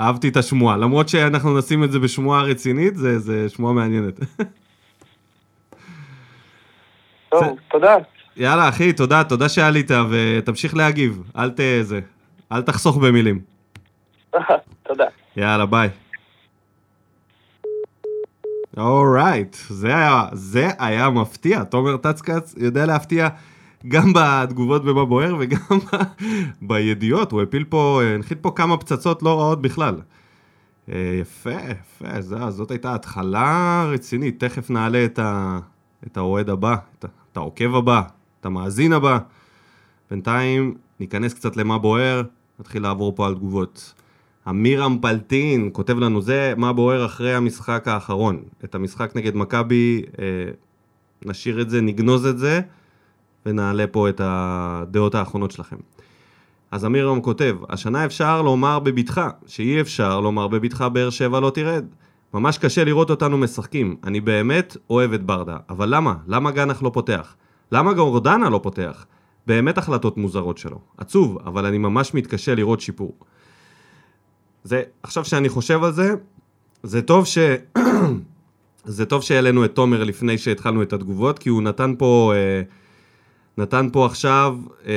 אהבתי 0.00 0.28
את 0.28 0.36
השמועה, 0.36 0.76
למרות 0.76 1.08
שאנחנו 1.08 1.58
נשים 1.58 1.84
את 1.84 1.92
זה 1.92 1.98
בשמועה 1.98 2.42
רצינית, 2.42 2.96
זה, 2.96 3.18
זה 3.18 3.48
שמועה 3.48 3.72
מעניינת. 3.74 4.20
טוב, 7.30 7.44
זה- 7.44 7.50
תודה. 7.70 7.94
יאללה, 8.36 8.68
אחי, 8.68 8.92
תודה, 8.92 9.24
תודה 9.24 9.48
שעלית, 9.48 9.90
ותמשיך 10.10 10.76
להגיב. 10.76 11.22
אל 11.38 11.50
ת... 11.50 11.60
זה. 11.82 12.00
אל 12.52 12.62
תחסוך 12.62 12.96
במילים. 12.96 13.55
תודה. 14.88 15.04
יאללה, 15.36 15.66
ביי. 15.66 15.88
אורייט, 18.76 19.56
זה 19.68 19.94
זה 20.32 20.68
היה 20.78 21.10
מפתיע. 21.10 21.64
תומר 21.64 21.96
טצקץ 21.96 22.54
יודע 22.56 22.86
להפתיע 22.86 23.28
גם 23.88 24.12
בתגובות 24.12 24.84
במה 24.84 25.04
בוער 25.04 25.36
וגם 25.40 25.78
בידיעות. 26.68 27.32
הוא 27.32 27.42
הפיל 27.42 27.64
פה, 27.64 28.00
הנחית 28.14 28.38
פה 28.40 28.52
כמה 28.56 28.76
פצצות 28.76 29.22
לא 29.22 29.40
רעות 29.40 29.62
בכלל. 29.62 30.00
אה, 30.92 31.18
יפה, 31.20 31.50
יפה, 31.50 32.20
זה, 32.20 32.50
זאת 32.50 32.70
הייתה 32.70 32.94
התחלה 32.94 33.84
רצינית. 33.92 34.44
תכף 34.44 34.70
נעלה 34.70 35.04
את, 35.04 35.18
ה, 35.18 35.58
את 36.06 36.16
האוהד 36.16 36.50
הבא, 36.50 36.76
את, 36.98 37.04
את 37.32 37.36
העוקב 37.36 37.74
הבא, 37.74 38.02
את 38.40 38.46
המאזין 38.46 38.92
הבא. 38.92 39.18
בינתיים 40.10 40.74
ניכנס 41.00 41.34
קצת 41.34 41.56
למה 41.56 41.78
בוער, 41.78 42.22
נתחיל 42.60 42.82
לעבור 42.82 43.16
פה 43.16 43.26
על 43.26 43.34
תגובות. 43.34 43.94
אמירם 44.48 44.98
פלטין 45.00 45.70
כותב 45.72 45.98
לנו 45.98 46.22
זה 46.22 46.54
מה 46.56 46.72
בוער 46.72 47.06
אחרי 47.06 47.34
המשחק 47.34 47.88
האחרון. 47.88 48.42
את 48.64 48.74
המשחק 48.74 49.12
נגד 49.14 49.36
מכבי, 49.36 50.02
אה, 50.18 50.24
נשאיר 51.24 51.60
את 51.60 51.70
זה, 51.70 51.80
נגנוז 51.80 52.26
את 52.26 52.38
זה, 52.38 52.60
ונעלה 53.46 53.86
פה 53.86 54.08
את 54.08 54.20
הדעות 54.24 55.14
האחרונות 55.14 55.50
שלכם. 55.50 55.76
אז 56.70 56.84
אמירם 56.84 57.20
כותב, 57.20 57.56
השנה 57.68 58.04
אפשר 58.04 58.42
לומר 58.42 58.78
בבטחה, 58.78 59.30
שאי 59.46 59.80
אפשר 59.80 60.20
לומר 60.20 60.48
בבטחה 60.48 60.88
באר 60.88 61.10
שבע 61.10 61.40
לא 61.40 61.50
תרד. 61.50 61.84
ממש 62.34 62.58
קשה 62.58 62.84
לראות 62.84 63.10
אותנו 63.10 63.38
משחקים. 63.38 63.96
אני 64.04 64.20
באמת 64.20 64.76
אוהב 64.90 65.12
את 65.12 65.22
ברדה, 65.22 65.56
אבל 65.70 65.94
למה? 65.94 66.14
למה 66.26 66.50
גנח 66.50 66.82
לא 66.82 66.90
פותח? 66.94 67.36
למה 67.72 67.92
גורדנה 67.92 68.50
לא 68.50 68.60
פותח? 68.62 69.06
באמת 69.46 69.78
החלטות 69.78 70.16
מוזרות 70.16 70.58
שלו. 70.58 70.78
עצוב, 70.96 71.38
אבל 71.46 71.66
אני 71.66 71.78
ממש 71.78 72.14
מתקשה 72.14 72.54
לראות 72.54 72.80
שיפור. 72.80 73.12
זה, 74.66 74.82
עכשיו 75.02 75.24
שאני 75.24 75.48
חושב 75.48 75.84
על 75.84 75.92
זה, 75.92 76.14
זה 76.82 77.02
טוב 77.02 77.26
ש... 77.26 77.38
זה 78.84 79.06
טוב 79.06 79.22
שהעלינו 79.22 79.64
את 79.64 79.74
תומר 79.74 80.04
לפני 80.04 80.38
שהתחלנו 80.38 80.82
את 80.82 80.92
התגובות, 80.92 81.38
כי 81.38 81.48
הוא 81.48 81.62
נתן 81.62 81.94
פה, 81.98 82.32
אה, 82.34 82.62
נתן 83.58 83.88
פה 83.92 84.06
עכשיו 84.06 84.56
אה, 84.86 84.92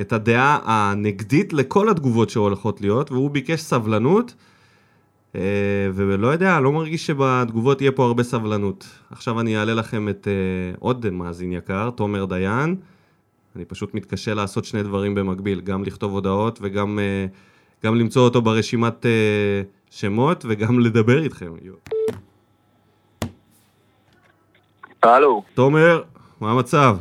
את 0.00 0.12
הדעה 0.12 0.58
הנגדית 0.64 1.52
לכל 1.52 1.88
התגובות 1.88 2.30
שהולכות 2.30 2.80
להיות, 2.80 3.12
והוא 3.12 3.30
ביקש 3.30 3.60
סבלנות, 3.60 4.34
אה, 5.36 5.40
ולא 5.94 6.28
יודע, 6.28 6.60
לא 6.60 6.72
מרגיש 6.72 7.06
שבתגובות 7.06 7.80
יהיה 7.80 7.92
פה 7.92 8.04
הרבה 8.04 8.22
סבלנות. 8.22 8.88
עכשיו 9.10 9.40
אני 9.40 9.56
אעלה 9.56 9.74
לכם 9.74 10.08
את 10.08 10.28
אה, 10.28 10.74
עוד 10.78 11.10
מאזין 11.10 11.52
יקר, 11.52 11.90
תומר 11.90 12.24
דיין. 12.24 12.76
אני 13.56 13.64
פשוט 13.64 13.94
מתקשה 13.94 14.34
לעשות 14.34 14.64
שני 14.64 14.82
דברים 14.82 15.14
במקביל, 15.14 15.60
גם 15.60 15.84
לכתוב 15.84 16.12
הודעות 16.12 16.58
וגם 16.62 16.98
אה, 16.98 17.26
גם 17.84 17.94
למצוא 17.94 18.22
אותו 18.22 18.42
ברשימת 18.42 19.06
אה, 19.06 19.62
שמות 19.90 20.44
וגם 20.48 20.80
לדבר 20.84 21.22
איתכם. 21.22 21.52
הלו, 25.02 25.42
תומר, 25.54 26.02
מה 26.40 26.50
המצב? 26.50 26.96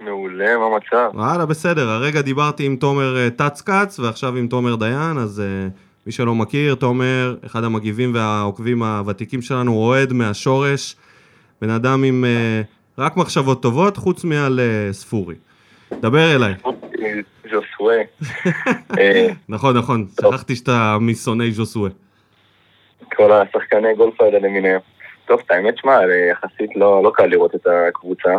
מעולה, 0.00 0.56
מה 0.58 0.64
המצב? 0.64 1.10
וואלה, 1.14 1.46
בסדר, 1.46 1.88
הרגע 1.88 2.20
דיברתי 2.20 2.66
עם 2.66 2.76
תומר 2.76 3.16
אה, 3.16 3.30
טצקץ 3.30 3.98
ועכשיו 3.98 4.36
עם 4.36 4.48
תומר 4.48 4.74
דיין, 4.76 5.18
אז 5.18 5.40
אה, 5.40 5.68
מי 6.06 6.12
שלא 6.12 6.34
מכיר, 6.34 6.74
תומר, 6.74 7.36
אחד 7.46 7.64
המגיבים 7.64 8.14
והעוקבים 8.14 8.82
הוותיקים 8.82 9.42
שלנו, 9.42 9.72
אוהד 9.72 10.12
מהשורש, 10.12 10.96
בן 11.62 11.70
אדם 11.70 12.04
עם 12.04 12.24
אה, 12.24 12.62
רק 12.98 13.16
מחשבות 13.16 13.62
טובות, 13.62 13.96
חוץ 13.96 14.24
מעל 14.24 14.60
אה, 14.60 14.92
ספורי. 14.92 15.34
דבר 16.00 16.34
אליי. 16.34 16.54
ז'וסווה. 17.86 18.02
אה, 19.00 19.26
נכון, 19.48 19.76
נכון. 19.76 20.06
שכחתי 20.20 20.56
שאתה 20.56 20.96
משונאי 21.00 21.50
ז'וסווה. 21.50 21.90
כל 23.16 23.32
השחקני 23.32 23.94
גולף 23.94 24.20
האלה 24.20 24.38
למיניהם. 24.38 24.80
טוב, 25.26 25.40
את 25.46 25.50
האמת, 25.50 25.78
שמע, 25.78 25.98
אה, 25.98 26.30
יחסית 26.30 26.76
לא 26.76 27.02
לא 27.02 27.10
קל 27.14 27.26
לראות 27.26 27.54
את 27.54 27.66
הקבוצה. 27.66 28.30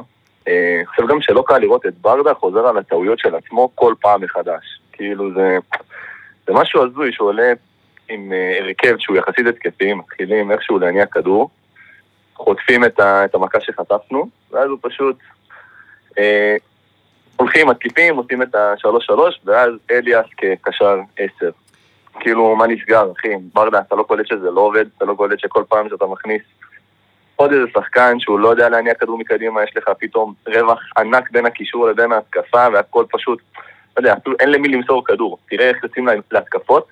אה, 0.48 0.76
אני 0.78 0.86
חושב 0.86 1.08
גם 1.08 1.22
שלא 1.22 1.44
קל 1.48 1.58
לראות 1.58 1.86
את 1.86 1.98
ברדה 2.02 2.34
חוזר 2.34 2.68
על 2.68 2.78
הטעויות 2.78 3.20
של 3.20 3.36
עצמו 3.36 3.70
כל 3.76 3.94
פעם 4.02 4.22
מחדש. 4.22 4.80
כאילו 4.92 5.34
זה... 5.34 5.58
זה 6.48 6.54
משהו 6.54 6.86
הזוי 6.86 7.14
שהוא 7.14 7.28
עולה 7.28 7.54
עם 8.10 8.32
הרכב 8.62 8.96
שהוא 9.00 9.18
יחסית 9.18 9.48
התקפי, 9.48 9.94
מתחילים 9.94 10.52
איכשהו 10.52 10.80
להניע 10.80 11.06
כדור, 11.06 11.50
חוטפים 12.36 12.84
את, 12.84 13.00
ה, 13.00 13.26
את 13.26 13.36
המכה 13.36 13.62
שחטפנו, 13.62 14.30
ואז 14.52 14.70
הוא 14.70 14.78
פשוט 14.82 15.18
אה, 16.18 16.56
הולכים, 17.38 17.68
מתקיפים, 17.70 18.16
עושים 18.18 18.42
את 18.42 18.56
השלוש-שלוש, 18.56 19.40
ואז 19.46 19.70
אליאס 19.92 20.26
כקשר 20.38 21.00
עשר. 21.18 21.50
כאילו, 22.20 22.56
מה 22.56 22.68
נסגר, 22.68 23.12
אחי? 23.18 23.28
ברדה, 23.54 23.80
אתה 23.80 23.96
לא 23.96 24.04
קולט 24.04 24.28
שזה 24.28 24.52
לא 24.52 24.62
עובד, 24.62 24.86
אתה 24.98 25.06
לא 25.06 25.14
קולט 25.14 25.40
שכל 25.40 25.64
פעם 25.70 25.90
שאתה 25.90 26.06
מכניס 26.06 26.42
עוד 27.36 27.52
איזה 27.52 27.66
שחקן 27.74 28.20
שהוא 28.20 28.40
לא 28.40 28.50
יודע 28.50 28.70
להניע 28.70 28.94
כדור 28.94 29.18
מקדימה, 29.18 29.64
יש 29.64 29.78
לך 29.78 29.90
פתאום 30.00 30.34
רווח 30.48 30.80
ענק 30.98 31.32
בין 31.32 31.46
הקישור 31.46 31.88
לבין 31.88 32.12
ההתקפה, 32.12 32.68
והכל 32.74 33.06
פשוט, 33.12 33.40
לא 33.58 34.02
יודע, 34.02 34.14
אפילו 34.14 34.36
אין 34.40 34.52
למי 34.52 34.68
למסור 34.68 35.06
כדור. 35.06 35.38
תראה 35.50 35.70
איך 35.70 35.84
יוצאים 35.84 36.08
לה- 36.08 36.14
להתקפות, 36.32 36.88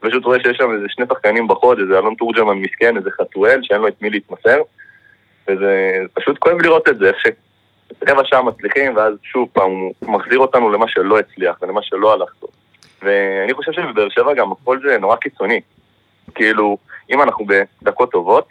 פשוט 0.00 0.24
רואה 0.24 0.38
שיש 0.40 0.56
שם 0.56 0.72
איזה 0.74 0.86
שני 0.88 1.04
שחקנים 1.08 1.48
בחוד, 1.48 1.78
איזה 1.78 1.98
אלון 1.98 2.14
תורג'מן 2.14 2.56
מסכן, 2.56 2.96
איזה 2.96 3.10
חתואל, 3.10 3.60
שאין 3.62 3.80
לו 3.80 3.88
את 3.88 4.02
מי 4.02 4.10
להתמסר, 4.10 4.58
וזה 5.48 5.92
פשוט 6.14 6.38
כואב 6.38 6.62
לראות 6.62 6.88
את 6.88 6.98
זה, 6.98 7.08
איך 7.08 7.16
שרבע 8.00 8.22
שעה 8.24 8.42
מצליחים, 8.42 8.96
ואז 8.96 9.14
שוב 9.22 9.48
פעם 9.52 9.70
הוא 9.70 9.92
מחזיר 10.02 10.38
אותנו 10.38 10.70
למה 10.70 10.88
שלא 10.88 11.18
הצליח 11.18 11.56
ולמה 11.62 11.82
שלא 11.82 12.12
הלך 12.12 12.32
טוב. 12.40 12.50
ואני 13.02 13.54
חושב 13.54 13.72
שבבאר 13.72 14.08
שבע 14.08 14.34
גם 14.34 14.52
הכל 14.52 14.78
זה 14.84 14.98
נורא 14.98 15.16
קיצוני. 15.16 15.60
כאילו, 16.34 16.76
אם 17.10 17.22
אנחנו 17.22 17.46
בדקות 17.46 18.10
טובות, 18.10 18.48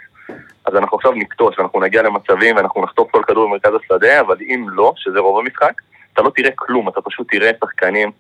אז 0.66 0.76
אנחנו 0.76 0.98
עכשיו 0.98 1.12
נקטוש, 1.12 1.60
ואנחנו 1.60 1.80
נגיע 1.80 2.02
למצבים 2.02 2.56
ואנחנו 2.56 2.84
נחטוף 2.84 3.12
כל 3.12 3.22
כדור 3.28 3.48
במרכז 3.48 3.72
השדה, 3.84 4.20
אבל 4.20 4.38
אם 4.42 4.66
לא, 4.70 4.94
שזה 4.96 5.20
רוב 5.20 5.40
המשחק, 5.40 5.74
אתה 6.14 6.22
לא 6.22 6.32
תראה 6.36 6.52
כלום, 6.56 6.90
אתה 6.90 7.02
פשוט 7.02 7.28
תראה 7.32 7.52
שחקנים 7.60 8.12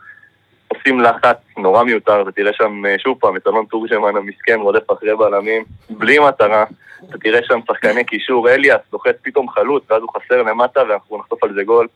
עושים 0.75 0.99
לחץ 0.99 1.37
נורא 1.57 1.83
מיותר, 1.83 2.21
אתה 2.21 2.31
תראה 2.31 2.53
שם 2.53 2.85
אה, 2.85 2.95
שוב 2.99 3.17
פעם 3.19 3.35
את 3.35 3.47
אלון 3.47 3.65
תורג'מן 3.65 4.15
המסכן 4.17 4.59
רודף 4.59 4.91
אחרי 4.91 5.15
בלמים, 5.15 5.63
בלי 5.89 6.19
מטרה, 6.19 6.65
אתה 7.09 7.17
תראה 7.17 7.39
שם 7.43 7.59
שחקני 7.67 8.03
קישור, 8.03 8.49
אליאס 8.49 8.79
לוחץ 8.93 9.15
פתאום 9.21 9.49
חלוץ, 9.49 9.83
ואז 9.89 10.01
הוא 10.01 10.09
חסר 10.15 10.41
למטה 10.41 10.81
ואנחנו 10.89 11.17
נחטוף 11.17 11.43
על 11.43 11.53
זה 11.53 11.63
גול, 11.63 11.87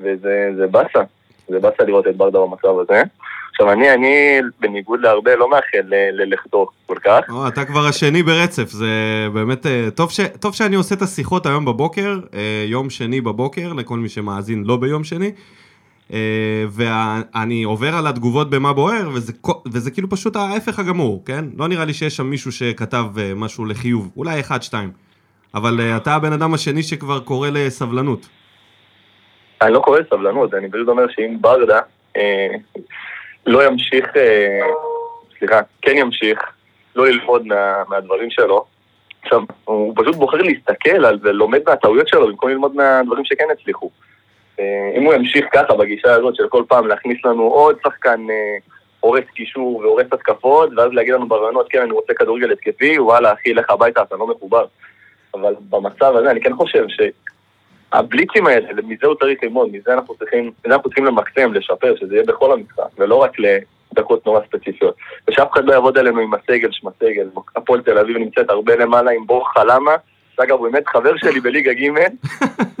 וזה 0.00 0.50
זה 0.56 0.66
באסה, 0.66 1.00
זה 1.48 1.60
באסה 1.60 1.84
לראות 1.84 2.06
את 2.06 2.16
ברדה 2.16 2.38
במצב 2.38 2.78
הזה. 2.78 3.02
עכשיו 3.50 3.72
אני, 3.72 3.94
אני 3.94 4.40
בניגוד 4.60 5.00
להרבה 5.00 5.36
לא 5.36 5.50
מאחל 5.50 5.82
ללכתו 6.12 6.66
כל 6.86 6.96
כך, 7.04 7.20
או, 7.30 7.48
אתה 7.48 7.64
כבר 7.64 7.86
השני 7.88 8.22
ברצף, 8.22 8.68
זה 8.68 8.86
באמת 9.32 9.66
אה, 9.66 9.88
טוב, 9.94 10.10
ש... 10.10 10.20
טוב 10.40 10.54
שאני 10.54 10.76
עושה 10.76 10.94
את 10.94 11.02
השיחות 11.02 11.46
היום 11.46 11.64
בבוקר, 11.64 12.18
אה, 12.34 12.64
יום 12.66 12.90
שני 12.90 13.20
בבוקר, 13.20 13.72
לכל 13.72 13.98
מי 13.98 14.08
שמאזין 14.08 14.64
לא 14.66 14.76
ביום 14.76 15.04
שני. 15.04 15.32
אה, 16.12 16.64
ואני 16.70 17.62
עובר 17.62 17.94
על 17.94 18.06
התגובות 18.06 18.50
במה 18.50 18.72
בוער, 18.72 19.08
וזה, 19.14 19.32
וזה 19.72 19.90
כאילו 19.90 20.10
פשוט 20.10 20.36
ההפך 20.36 20.78
הגמור, 20.78 21.22
כן? 21.26 21.44
לא 21.58 21.68
נראה 21.68 21.84
לי 21.84 21.94
שיש 21.94 22.16
שם 22.16 22.26
מישהו 22.26 22.52
שכתב 22.52 23.04
אה, 23.18 23.32
משהו 23.36 23.64
לחיוב, 23.64 24.10
אולי 24.16 24.40
אחד, 24.40 24.62
שתיים. 24.62 24.90
אבל 25.54 25.80
אה, 25.80 25.96
אתה 25.96 26.14
הבן 26.14 26.32
אדם 26.32 26.54
השני 26.54 26.82
שכבר 26.82 27.20
קורא 27.20 27.48
לסבלנות. 27.50 28.28
אני 29.62 29.72
לא 29.72 29.78
קורא 29.78 29.98
לסבלנות, 29.98 30.54
אני 30.54 30.70
פשוט 30.70 30.88
אומר 30.88 31.04
שאם 31.10 31.36
ברדה 31.40 31.80
אה, 32.16 32.48
לא 33.46 33.66
ימשיך, 33.66 34.06
אה, 34.16 34.60
סליחה, 35.38 35.60
כן 35.82 35.96
ימשיך 35.96 36.38
לא 36.96 37.06
ללמוד 37.08 37.46
מה, 37.46 37.82
מהדברים 37.88 38.30
שלו, 38.30 38.64
עכשיו, 39.22 39.40
הוא 39.64 39.94
פשוט 39.96 40.16
בוחר 40.16 40.36
להסתכל 40.36 41.04
על 41.04 41.18
ולומד 41.22 41.60
מהטעויות 41.66 42.08
שלו 42.08 42.26
במקום 42.26 42.50
ללמוד 42.50 42.76
מהדברים 42.76 43.24
שכן 43.24 43.44
הצליחו. 43.52 43.90
אה, 44.60 44.90
אם 44.96 45.02
הוא 45.02 45.14
ימשיך 45.14 45.46
ככה 45.52 45.74
בגישה 45.74 46.14
הזאת 46.14 46.34
של 46.36 46.48
כל 46.48 46.62
פעם 46.68 46.86
להכניס 46.86 47.24
לנו 47.24 47.42
עוד 47.42 47.76
שחקן 47.84 48.20
אה, 48.30 48.56
הורס 49.00 49.24
קישור 49.34 49.76
והורס 49.76 50.06
התקפות, 50.12 50.70
ואז 50.76 50.92
להגיד 50.92 51.14
לנו 51.14 51.28
ברעיונות, 51.28 51.66
כן, 51.70 51.82
אני 51.82 51.92
רוצה 51.92 52.14
כדורגל 52.14 52.52
התקפי, 52.52 52.98
וואלה, 52.98 53.32
אחי, 53.32 53.54
לך 53.54 53.70
הביתה, 53.70 54.02
אתה 54.02 54.16
לא 54.16 54.26
מחובר. 54.26 54.64
אבל 55.34 55.54
במצב 55.70 56.16
הזה 56.16 56.30
אני 56.30 56.40
כן 56.40 56.56
חושב 56.56 56.84
שהבליצים 56.88 58.46
האלה, 58.46 58.82
מזה 58.82 59.06
הוא 59.06 59.14
צריך 59.14 59.38
ללמוד, 59.42 59.68
מזה 59.72 59.94
אנחנו 59.94 60.14
צריכים, 60.14 60.52
מזה 60.64 60.74
אנחנו 60.74 60.90
צריכים 60.90 61.04
למקסם, 61.04 61.52
לשפר, 61.52 61.94
שזה 61.96 62.14
יהיה 62.14 62.24
בכל 62.24 62.52
המשחק, 62.52 62.98
ולא 62.98 63.14
רק 63.14 63.32
לדקות 63.38 64.26
נורא 64.26 64.40
ספציפיות. 64.46 64.96
ושאף 65.28 65.52
אחד 65.52 65.64
לא 65.64 65.72
יעבוד 65.72 65.98
עלינו 65.98 66.20
עם 66.20 66.34
הסגל 66.34 66.68
שמסגל. 66.72 67.28
הפועל 67.56 67.82
תל 67.82 67.98
אביב 67.98 68.16
נמצאת 68.16 68.50
הרבה 68.50 68.76
למעלה 68.76 69.10
עם 69.10 69.26
בור 69.26 69.48
חלמה, 69.52 69.94
שאגב 70.42 70.58
הוא 70.58 70.68
באמת 70.68 70.88
חבר 70.88 71.16
שלי 71.16 71.40
בליגה 71.40 71.72
ג', 71.72 71.88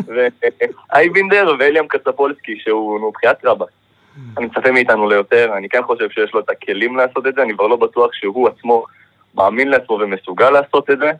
ואייבינדר 0.92 1.54
ואליאם 1.58 1.86
קצפולסקי, 1.88 2.58
שהוא, 2.58 3.00
נו, 3.00 3.10
בחיית 3.10 3.38
רבה. 3.44 3.66
אני 4.38 4.46
מצפה 4.46 4.72
מאיתנו 4.72 5.08
ליותר, 5.08 5.52
אני 5.56 5.68
כן 5.68 5.82
חושב 5.86 6.10
שיש 6.10 6.34
לו 6.34 6.40
את 6.40 6.50
הכלים 6.50 6.96
לעשות 6.96 7.26
את 7.26 7.34
זה, 7.34 7.42
אני 7.42 7.54
כבר 7.54 7.66
לא 7.66 7.76
בטוח 7.76 8.10
שהוא 8.12 8.48
עצמו 8.48 8.84
מאמין 9.34 9.68
לעצמו 9.68 9.98
ומסוגל 10.00 10.50
לעשות 10.50 10.90
את 10.90 10.98
זה. 10.98 11.10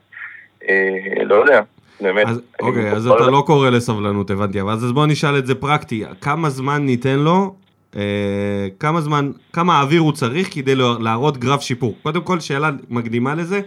אה, 0.68 1.24
לא 1.24 1.34
יודע, 1.34 1.60
באמת. 2.00 2.26
אז, 2.26 2.40
אוקיי, 2.60 2.92
אז 2.92 3.06
אתה 3.06 3.30
לא 3.30 3.42
קורא 3.46 3.70
לסבלנות, 3.70 4.30
הבנתי, 4.30 4.60
אבל 4.60 4.72
אז 4.72 4.92
בוא 4.92 5.06
נשאל 5.06 5.38
את 5.38 5.46
זה 5.46 5.54
פרקטי, 5.54 6.04
כמה 6.20 6.50
זמן 6.50 6.86
ניתן 6.86 7.18
לו, 7.18 7.54
אה, 7.96 8.66
כמה 8.80 9.00
זמן, 9.00 9.30
כמה 9.52 9.80
אוויר 9.80 10.00
הוא 10.00 10.12
צריך 10.12 10.54
כדי 10.54 10.74
להראות 11.00 11.38
גרף 11.38 11.60
שיפור? 11.60 11.94
קודם 12.02 12.20
כל, 12.20 12.40
שאלה 12.40 12.70
מקדימה 12.90 13.34
לזה, 13.34 13.60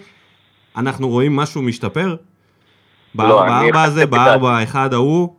אנחנו 0.77 1.09
רואים 1.09 1.35
משהו 1.35 1.61
משתפר? 1.61 2.15
לא, 3.17 3.45
בארבע 3.45 3.83
הזה, 3.83 4.05
בארבע 4.05 4.49
האחד 4.49 4.93
ההוא, 4.93 5.35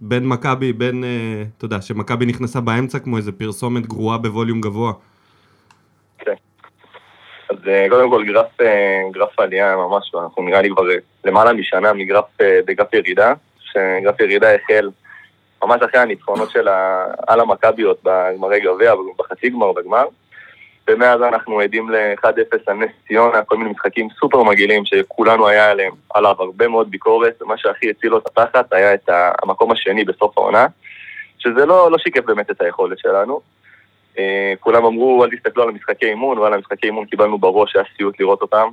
בין 0.00 0.28
מכבי, 0.28 0.72
בין, 0.72 1.04
אה, 1.04 1.42
אתה 1.56 1.64
יודע, 1.64 1.80
שמכבי 1.80 2.26
נכנסה 2.26 2.60
באמצע 2.60 2.98
כמו 2.98 3.16
איזה 3.16 3.32
פרסומת 3.32 3.86
גרועה 3.86 4.18
בווליום 4.18 4.60
גבוה. 4.60 4.92
אז 7.50 7.56
אה, 7.68 7.86
קודם 7.90 8.10
כל 8.10 8.24
גרף, 8.24 8.60
אה, 8.60 9.00
גרף 9.12 9.40
עלייה 9.40 9.76
ממש, 9.76 10.12
אנחנו 10.14 10.42
נראה 10.42 10.62
לי 10.62 10.70
כבר 10.70 10.82
למעלה 11.24 11.52
משנה 11.52 11.92
מגרף, 11.92 12.24
בגרף 12.40 12.94
ירידה, 12.94 13.32
שגרף 13.60 14.20
ירידה 14.20 14.54
החל 14.54 14.90
ממש 15.64 15.82
אחרי 15.82 16.00
הניצחונות 16.00 16.50
של 16.50 16.68
על 17.26 17.40
המכביות 17.40 18.00
בגמרי 18.02 18.60
גביע, 18.60 18.92
בחצי 19.18 19.48
גמר, 19.50 19.72
בגמר. 19.72 20.04
ומאז 20.90 21.22
אנחנו 21.22 21.60
עדים 21.60 21.90
ל-1-0 21.90 22.58
על 22.66 22.76
נס 22.76 22.90
ציונה, 23.08 23.44
כל 23.44 23.56
מיני 23.56 23.70
משחקים 23.70 24.08
סופר 24.20 24.42
מגעילים 24.42 24.84
שכולנו 24.84 25.48
היה 25.48 25.70
עליהם, 25.70 25.92
עליו 26.14 26.34
הרבה 26.38 26.68
מאוד 26.68 26.90
ביקורת, 26.90 27.42
ומה 27.42 27.58
שהכי 27.58 27.90
הציל 27.90 28.10
לו 28.10 28.18
את 28.18 28.26
התחת 28.26 28.72
היה 28.72 28.94
את 28.94 29.10
המקום 29.42 29.72
השני 29.72 30.04
בסוף 30.04 30.38
העונה, 30.38 30.66
שזה 31.38 31.66
לא, 31.66 31.90
לא 31.90 31.98
שיקף 31.98 32.24
באמת 32.24 32.50
את 32.50 32.62
היכולת 32.62 32.98
שלנו. 32.98 33.40
אה, 34.18 34.52
כולם 34.60 34.84
אמרו, 34.84 35.24
אל 35.24 35.30
תסתכלו 35.30 35.62
על 35.62 35.68
המשחקי 35.68 36.06
אימון, 36.06 36.38
ועל 36.38 36.54
המשחקי 36.54 36.86
אימון 36.86 37.04
קיבלנו 37.04 37.38
בראש, 37.38 37.76
היה 37.76 37.84
סיוט 37.96 38.20
לראות 38.20 38.42
אותם. 38.42 38.68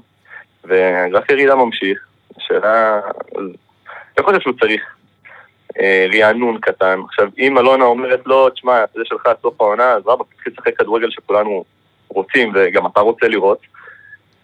והגרף 0.63 1.29
ירידה 1.29 1.55
ממשיך. 1.55 2.07
השאלה, 2.37 2.99
אני 4.17 4.25
חושב 4.25 4.39
שהוא 4.39 4.53
צריך 4.59 4.81
אה, 5.79 6.07
רענון 6.13 6.57
קטן. 6.59 6.99
עכשיו, 7.05 7.29
אם 7.37 7.57
אלונה 7.57 7.85
אומרת 7.85 8.21
לו, 8.25 8.49
תשמע, 8.49 8.83
זה 8.95 9.01
שלך 9.05 9.25
עד 9.25 9.35
סוף 9.41 9.61
העונה, 9.61 9.91
אז 9.91 10.03
רבאק, 10.05 10.27
תתחיל 10.33 10.53
לשחק 10.53 10.77
כדורגל 10.77 11.09
שכולנו 11.09 11.63
רוצים, 12.17 12.51
וגם 12.55 12.85
אתה 12.85 12.99
רוצה 12.99 13.27
לראות. 13.27 13.59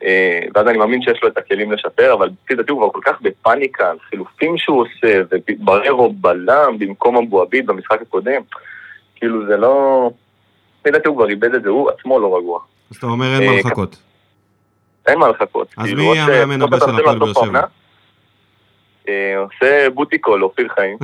אה, 0.03 0.39
ואז 0.55 0.67
אני 0.67 0.77
מאמין 0.77 1.01
שיש 1.01 1.23
לו 1.23 1.29
את 1.29 1.37
הכלים 1.37 1.71
לשפר, 1.71 2.13
אבל 2.13 2.29
לפי 2.43 2.55
דעתי 2.55 2.71
הוא 2.71 2.79
כבר 2.79 2.89
כל 2.89 3.11
כך 3.11 3.21
בפאניקה 3.21 3.89
על 3.89 3.97
חילופים 4.09 4.57
שהוא 4.57 4.81
עושה, 4.81 5.21
ובררו 5.31 6.13
בלם 6.13 6.79
במקום 6.79 7.17
אבו 7.17 7.41
עביד 7.41 7.65
במשחק 7.65 8.01
הקודם. 8.01 8.41
כאילו 9.15 9.45
זה 9.47 9.57
לא... 9.57 10.09
לפי 10.79 10.91
דעתי 10.91 11.07
הוא 11.07 11.17
כבר 11.17 11.29
איבד 11.29 11.55
את 11.55 11.63
זה, 11.63 11.69
הוא 11.69 11.89
עצמו 11.89 12.19
לא 12.19 12.37
רגוע. 12.37 12.59
אז 12.91 12.97
אתה 12.97 13.05
אומר 13.05 13.25
אין 13.35 13.45
מה 13.45 13.51
אה, 13.51 13.59
לחכות. 13.59 13.97
אין 15.07 15.19
מה 15.19 15.27
לחכות. 15.29 15.73
אז 15.77 15.85
כאילו, 15.85 16.03
מי 16.03 16.19
אה, 16.19 16.23
המאמן 16.23 16.61
הבא 16.61 16.79
של 16.79 16.99
הפועל 16.99 17.19
באר 17.19 17.33
שבע? 17.33 17.61
אה, 19.09 19.37
עושה 19.37 19.89
בוטיקול, 19.93 20.43
אופיר 20.43 20.67
חיים. 20.75 20.97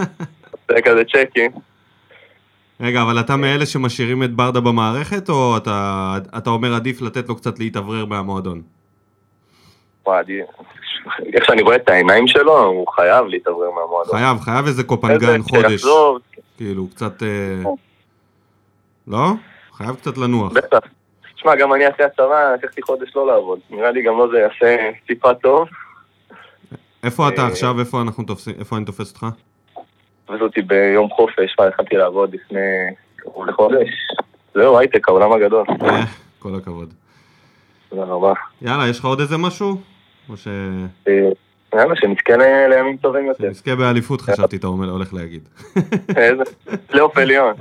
עושה 0.52 0.80
כזה 0.84 1.02
צ'קים. 1.04 1.50
רגע, 2.82 3.02
אבל 3.02 3.20
אתה 3.20 3.36
מאלה 3.36 3.66
שמשאירים 3.66 4.22
את 4.22 4.30
ברדה 4.34 4.60
במערכת, 4.60 5.28
או 5.30 5.56
אתה, 5.56 6.14
אתה 6.38 6.50
אומר 6.50 6.74
עדיף 6.74 7.02
לתת 7.02 7.28
לו 7.28 7.36
קצת 7.36 7.58
להתאוורר 7.58 8.04
מהמועדון? 8.06 8.62
וואי, 10.06 10.24
איך 11.34 11.44
שאני 11.44 11.62
רואה 11.62 11.76
את 11.76 11.88
העיניים 11.88 12.26
שלו, 12.26 12.58
הוא 12.64 12.86
חייב 12.88 13.26
להתאוורר 13.26 13.70
מהמועדון. 13.70 14.16
חייב, 14.18 14.38
חייב 14.40 14.56
איזה 14.56 14.68
איזה- 14.68 14.82
קופנגן 14.82 15.42
חודש. 15.42 15.70
שיחזור, 15.70 16.18
כאילו, 16.56 16.88
קצת... 16.88 17.22
אה, 17.22 17.62
לא? 19.06 19.26
חייב 19.72 19.94
קצת 19.94 20.18
לנוח. 20.18 20.52
בטח. 20.52 20.78
תשמע, 21.34 21.56
גם 21.56 21.72
אני 21.74 21.88
אחרי 21.88 22.06
הצבא, 22.06 22.54
לקחתי 22.54 22.82
חודש 22.82 23.16
לא 23.16 23.26
לעבוד. 23.26 23.58
נראה 23.70 23.90
לי 23.90 24.02
גם 24.02 24.14
לו 24.16 24.30
זה 24.30 24.38
יעשה 24.38 24.90
טיפה 25.06 25.34
טוב. 25.34 25.68
איפה 27.02 27.28
אתה 27.28 27.42
אה, 27.42 27.46
עכשיו? 27.46 27.80
איפה 27.80 28.00
אנחנו 28.02 28.24
תופסים? 28.24 28.54
איפה 28.58 28.76
אני 28.76 28.84
תופס 28.84 29.10
אותך? 29.10 29.26
תופס 30.32 30.42
אותי 30.42 30.62
ביום 30.62 31.10
חופש, 31.10 31.56
מה, 31.58 31.66
התחלתי 31.66 31.96
לעבוד 31.96 32.34
לפני 32.34 32.60
קרוב 33.16 33.46
לחודש. 33.46 33.88
זהו, 34.54 34.78
הייטק, 34.78 35.08
העולם 35.08 35.32
הגדול. 35.32 35.66
אה, 35.82 36.04
כל 36.38 36.54
הכבוד. 36.54 36.94
תודה 37.88 38.04
רבה. 38.04 38.32
יאללה, 38.62 38.88
יש 38.88 38.98
לך 38.98 39.04
עוד 39.04 39.20
איזה 39.20 39.36
משהו? 39.36 39.76
או 40.28 40.36
ש... 40.36 40.48
אה, 41.08 41.28
יאללה, 41.74 41.96
שנזכה 41.96 42.32
לימים 42.68 42.96
טובים 42.96 43.26
יותר. 43.26 43.44
שנזכה 43.44 43.76
באליפות, 43.76 44.20
חשבתי, 44.20 44.56
אתה 44.56 44.66
הולך 44.66 45.14
להגיד. 45.14 45.48
איזה 46.16 46.42
פלייאוף 46.86 47.18
עליון. 47.18 47.54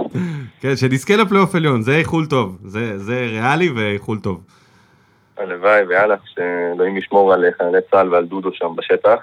כן, 0.62 0.76
שנזכה 0.76 1.16
לפלייאוף 1.16 1.56
עליון, 1.56 1.82
זה 1.82 1.96
איחול 1.96 2.26
טוב. 2.26 2.58
זה 2.96 3.28
ריאלי 3.30 3.70
ואיחול 3.70 4.20
טוב. 4.20 4.44
הלוואי, 5.38 5.84
ויאללה, 5.84 6.16
שאלוהים 6.26 6.98
ישמור 6.98 7.34
על 7.34 7.46
חיילי 7.58 7.78
צה"ל 7.92 8.14
ועל 8.14 8.26
דודו 8.26 8.54
שם 8.54 8.76
בשטח. 8.76 9.20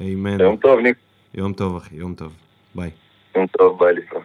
אמן. 0.00 0.40
יום 0.40 0.56
טוב, 0.56 0.80
ניק. 0.80 0.96
יום 1.34 1.52
טוב, 1.52 1.76
אחי, 1.76 1.96
יום 1.96 2.14
טוב. 2.14 2.32
ביי. 2.74 2.90
יום 3.36 3.46
טוב, 3.46 3.78
ביי 3.78 3.94
לישראל. 3.94 4.22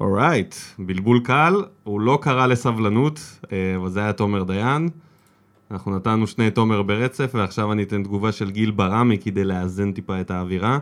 Alright, 0.00 0.54
בלבול 0.78 1.20
קל, 1.24 1.54
הוא 1.84 2.00
לא 2.00 2.18
קרא 2.22 2.46
לסבלנות, 2.46 3.20
אה, 3.52 3.76
אבל 3.76 3.88
זה 3.88 4.00
היה 4.00 4.12
תומר 4.12 4.42
דיין. 4.42 4.88
אנחנו 5.70 5.96
נתנו 5.96 6.26
שני 6.26 6.50
תומר 6.50 6.82
ברצף, 6.82 7.30
ועכשיו 7.34 7.72
אני 7.72 7.82
אתן 7.82 8.02
תגובה 8.02 8.32
של 8.32 8.50
גיל 8.50 8.70
ברמי 8.70 9.18
כדי 9.18 9.44
לאזן 9.44 9.92
טיפה 9.92 10.20
את 10.20 10.30
האווירה. 10.30 10.78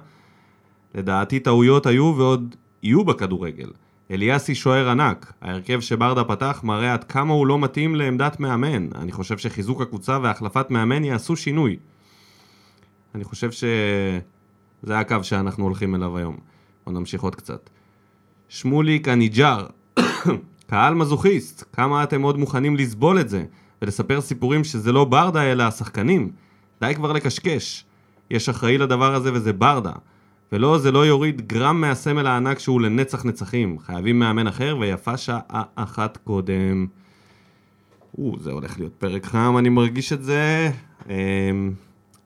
לדעתי 0.95 1.41
טעויות 1.41 1.87
היו 1.87 2.15
ועוד 2.17 2.57
יהיו 2.83 3.05
בכדורגל. 3.05 3.71
אליאסי 4.11 4.55
שוער 4.55 4.89
ענק, 4.89 5.33
ההרכב 5.43 5.81
שברדה 5.81 6.25
פתח 6.25 6.61
מראה 6.65 6.93
עד 6.93 7.05
כמה 7.05 7.33
הוא 7.33 7.47
לא 7.47 7.59
מתאים 7.59 7.95
לעמדת 7.95 8.41
מאמן. 8.41 8.89
אני 8.95 9.13
חושב 9.13 9.39
שחיזוק 9.39 9.81
הקבוצה 9.81 10.19
והחלפת 10.23 10.71
מאמן 10.71 11.05
יעשו 11.05 11.37
שינוי. 11.37 11.77
אני 13.15 13.25
חושב 13.25 13.51
שזה 14.85 14.99
הקו 14.99 15.17
שאנחנו 15.23 15.65
הולכים 15.65 15.95
אליו 15.95 16.19
היום. 16.19 16.37
בואו 16.87 16.99
נמשיך 16.99 17.23
עוד 17.23 17.35
קצת. 17.35 17.71
שמוליק 18.49 19.09
הניג'אר, 19.09 19.67
קהל 20.71 20.95
מזוכיסט, 20.95 21.65
כמה 21.73 22.03
אתם 22.03 22.23
עוד 22.23 22.39
מוכנים 22.39 22.77
לסבול 22.77 23.21
את 23.21 23.29
זה 23.29 23.45
ולספר 23.83 24.21
סיפורים 24.21 24.65
שזה 24.65 24.93
לא 24.93 25.05
ברדה 25.05 25.43
אלא 25.43 25.63
השחקנים? 25.63 26.31
די 26.81 26.95
כבר 26.95 27.13
לקשקש. 27.13 27.85
יש 28.31 28.49
אחראי 28.49 28.79
לדבר 28.79 29.15
הזה 29.15 29.33
וזה 29.33 29.53
ברדה. 29.53 29.93
ולא, 30.53 30.79
זה 30.79 30.93
לא 30.93 31.07
יוריד 31.07 31.49
גרם 31.49 31.81
מהסמל 31.81 32.27
הענק 32.27 32.59
שהוא 32.59 32.81
לנצח 32.81 33.25
נצחים. 33.25 33.79
חייבים 33.79 34.19
מאמן 34.19 34.47
אחר 34.47 34.77
ויפה 34.81 35.17
שעה 35.17 35.63
אחת 35.75 36.17
קודם. 36.17 36.87
או, 38.19 38.37
זה 38.39 38.53
הולך 38.53 38.79
להיות 38.79 38.93
פרק 38.93 39.27
חם, 39.27 39.55
אני 39.59 39.69
מרגיש 39.69 40.13
את 40.13 40.23
זה. 40.23 40.71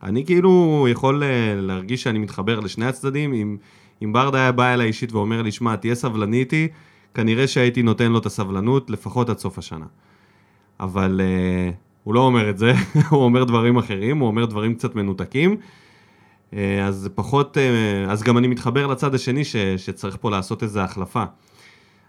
אני 0.03 0.25
כאילו 0.25 0.87
יכול 0.91 1.23
אה, 1.23 1.55
להרגיש 1.57 2.03
שאני 2.03 2.19
מתחבר 2.19 2.61
לשני 2.61 2.87
הצדדים. 2.87 3.35
אם, 3.35 3.57
אם 4.03 4.13
ברדה 4.13 4.39
היה 4.39 4.53
בא 4.53 4.75
אליי 4.75 4.87
אישית 4.87 5.13
ואומר 5.13 5.43
לי, 5.43 5.53
שמע, 5.53 5.77
תהיה 5.77 5.95
סבלני 5.95 6.37
איתי, 6.41 6.69
כנראה 7.15 7.47
שהייתי 7.47 7.83
נותן 7.83 8.13
לו 8.13 8.19
את 8.19 8.27
הסבלנות 8.27 8.91
לפחות 8.91 9.29
עד 9.29 9.39
סוף 9.39 9.59
השנה. 9.59 9.87
אבל 10.81 11.21
uh, 11.21 11.75
הוא 12.05 12.15
לא 12.15 12.21
אומר 12.21 12.51
את 12.51 12.59
זה, 12.59 12.73
הוא 13.11 13.25
אומר 13.25 13.45
דברים 13.45 13.77
אחרים, 13.77 14.19
הוא 14.19 14.27
אומר 14.27 14.45
דברים 14.45 14.75
קצת 14.75 14.95
מנותקים. 14.95 15.57
Uh, 16.51 16.55
אז 16.85 17.09
פחות, 17.15 17.57
אז 18.09 18.23
גם 18.23 18.39
אני 18.39 18.49
מתחבר 18.49 18.87
לצד 18.87 19.15
השני 19.15 19.45
ש, 19.45 19.57
שצריך 19.57 20.17
פה 20.21 20.31
לעשות 20.31 20.63
איזו 20.63 20.81
החלפה. 20.81 21.25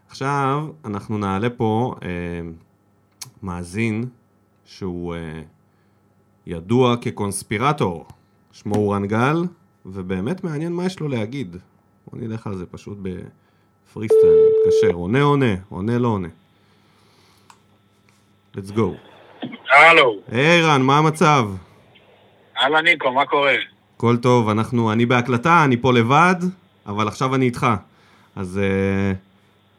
עכשיו, 0.10 0.68
אנחנו 0.86 1.18
נעלה 1.18 1.50
פה 1.50 1.96
uh, 2.00 2.04
מאזין 3.44 4.06
שהוא 4.66 5.16
uh, 5.16 5.18
ידוע 6.50 6.96
כקונספירטור. 7.02 8.06
שמו 8.52 8.76
הוא 8.76 8.96
רנגל, 8.96 9.44
ובאמת 9.86 10.44
מעניין 10.44 10.74
מה 10.74 10.86
יש 10.86 11.00
לו 11.00 11.08
להגיד. 11.08 11.58
בוא 12.08 12.20
נלך 12.22 12.48
על 12.48 12.56
זה 12.56 12.66
פשוט 12.66 12.98
בפרי 13.02 14.08
סטייל, 14.08 14.34
נתקשר, 14.34 14.96
עונה 14.96 15.22
עונה, 15.22 15.56
עונה 15.70 15.98
לא 15.98 16.08
עונה. 16.08 16.28
let's 18.56 18.72
go. 18.76 18.82
הלו, 19.74 20.16
היי 20.32 20.62
רן, 20.62 20.82
מה 20.82 20.98
המצב? 20.98 21.50
אהלן 22.58 22.84
ניקו, 22.84 23.12
מה 23.12 23.26
קורה? 23.26 23.56
הכל 23.96 24.18
טוב, 24.18 24.50
אנחנו, 24.50 24.92
אני 24.92 25.06
בהקלטה, 25.06 25.64
אני 25.64 25.78
פה 25.78 25.94
לבד, 25.94 26.36
אבל 26.86 27.08
עכשיו 27.08 27.36
אני 27.36 27.46
איתך. 27.46 27.68
אז 28.36 28.60
אה, 28.64 29.14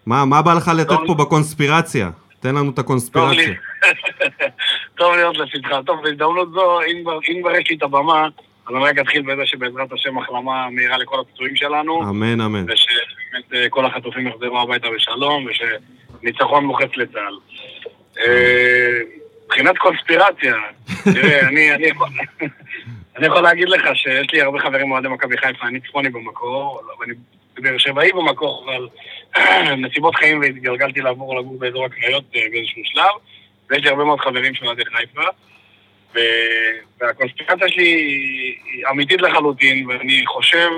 מה, 0.06 0.24
מה 0.24 0.42
בא 0.42 0.54
לך 0.54 0.68
לתת 0.68 0.88
טוב. 0.88 1.06
פה 1.06 1.14
בקונספירציה? 1.14 2.10
תן 2.40 2.54
לנו 2.54 2.70
את 2.70 2.78
הקונספירציה. 2.78 3.54
טוב 5.00 5.14
להיות 5.14 5.36
לצדך. 5.38 5.76
טוב, 5.86 6.02
בהזדמנות 6.02 6.52
זו, 6.52 6.80
אם 6.82 7.02
כבר 7.02 7.18
אם 7.28 7.40
כבר 7.40 7.50
יש 7.56 7.70
לי 7.70 7.76
את 7.76 7.82
הבמה, 7.82 8.28
אז 8.66 8.74
אני 8.74 8.84
רק 8.84 8.98
אתחיל 8.98 9.22
בזה 9.22 9.46
שבעזרת 9.46 9.92
השם 9.92 10.18
החלמה 10.18 10.70
מהירה 10.70 10.98
לכל 10.98 11.20
הפצועים 11.20 11.56
שלנו, 11.56 12.02
אמן, 12.02 12.40
אמן. 12.40 12.64
ושבאמת 12.68 13.54
אה, 13.54 13.68
כל 13.68 13.86
החטופים 13.86 14.26
יחזרו 14.26 14.60
הביתה 14.60 14.88
בשלום, 14.96 15.46
ושניצחון 15.46 16.64
מוחץ 16.64 16.96
לצה"ל. 16.96 17.38
אה, 18.18 19.00
מבחינת 19.44 19.78
קונספירציה, 19.78 20.54
תראה, 21.04 21.40
אני 21.48 21.74
אני 21.74 21.86
יכול... 21.86 22.08
אני 23.16 23.26
יכול 23.26 23.40
להגיד 23.40 23.68
לך 23.68 23.82
שיש 23.94 24.26
לי 24.32 24.40
הרבה 24.42 24.58
חברים 24.58 24.92
אוהדי 24.92 25.08
מכבי 25.08 25.36
חיפה, 25.36 25.66
אני 25.66 25.80
צפוני 25.80 26.08
במקור, 26.08 26.80
ואני 27.00 27.12
באר 27.58 27.78
שבעי 27.78 28.12
במקור, 28.12 28.66
אבל 28.66 28.88
נסיבות 29.86 30.14
חיים 30.14 30.40
והתגלגלתי 30.40 31.00
לעבור 31.00 31.40
לגור 31.40 31.58
באזור 31.58 31.84
הקריות 31.84 32.24
אה, 32.36 32.40
באיזשהו 32.50 32.82
שלב, 32.84 33.29
ויש 33.70 33.82
לי 33.82 33.90
הרבה 33.90 34.04
מאוד 34.04 34.20
חברים 34.20 34.54
של 34.54 34.66
אוהדי 34.66 34.82
חיפה, 34.84 35.22
והקונספירציה 37.00 37.68
שלי 37.68 37.84
היא 37.84 38.84
אמיתית 38.90 39.22
לחלוטין, 39.22 39.86
ואני 39.86 40.22
חושב... 40.26 40.68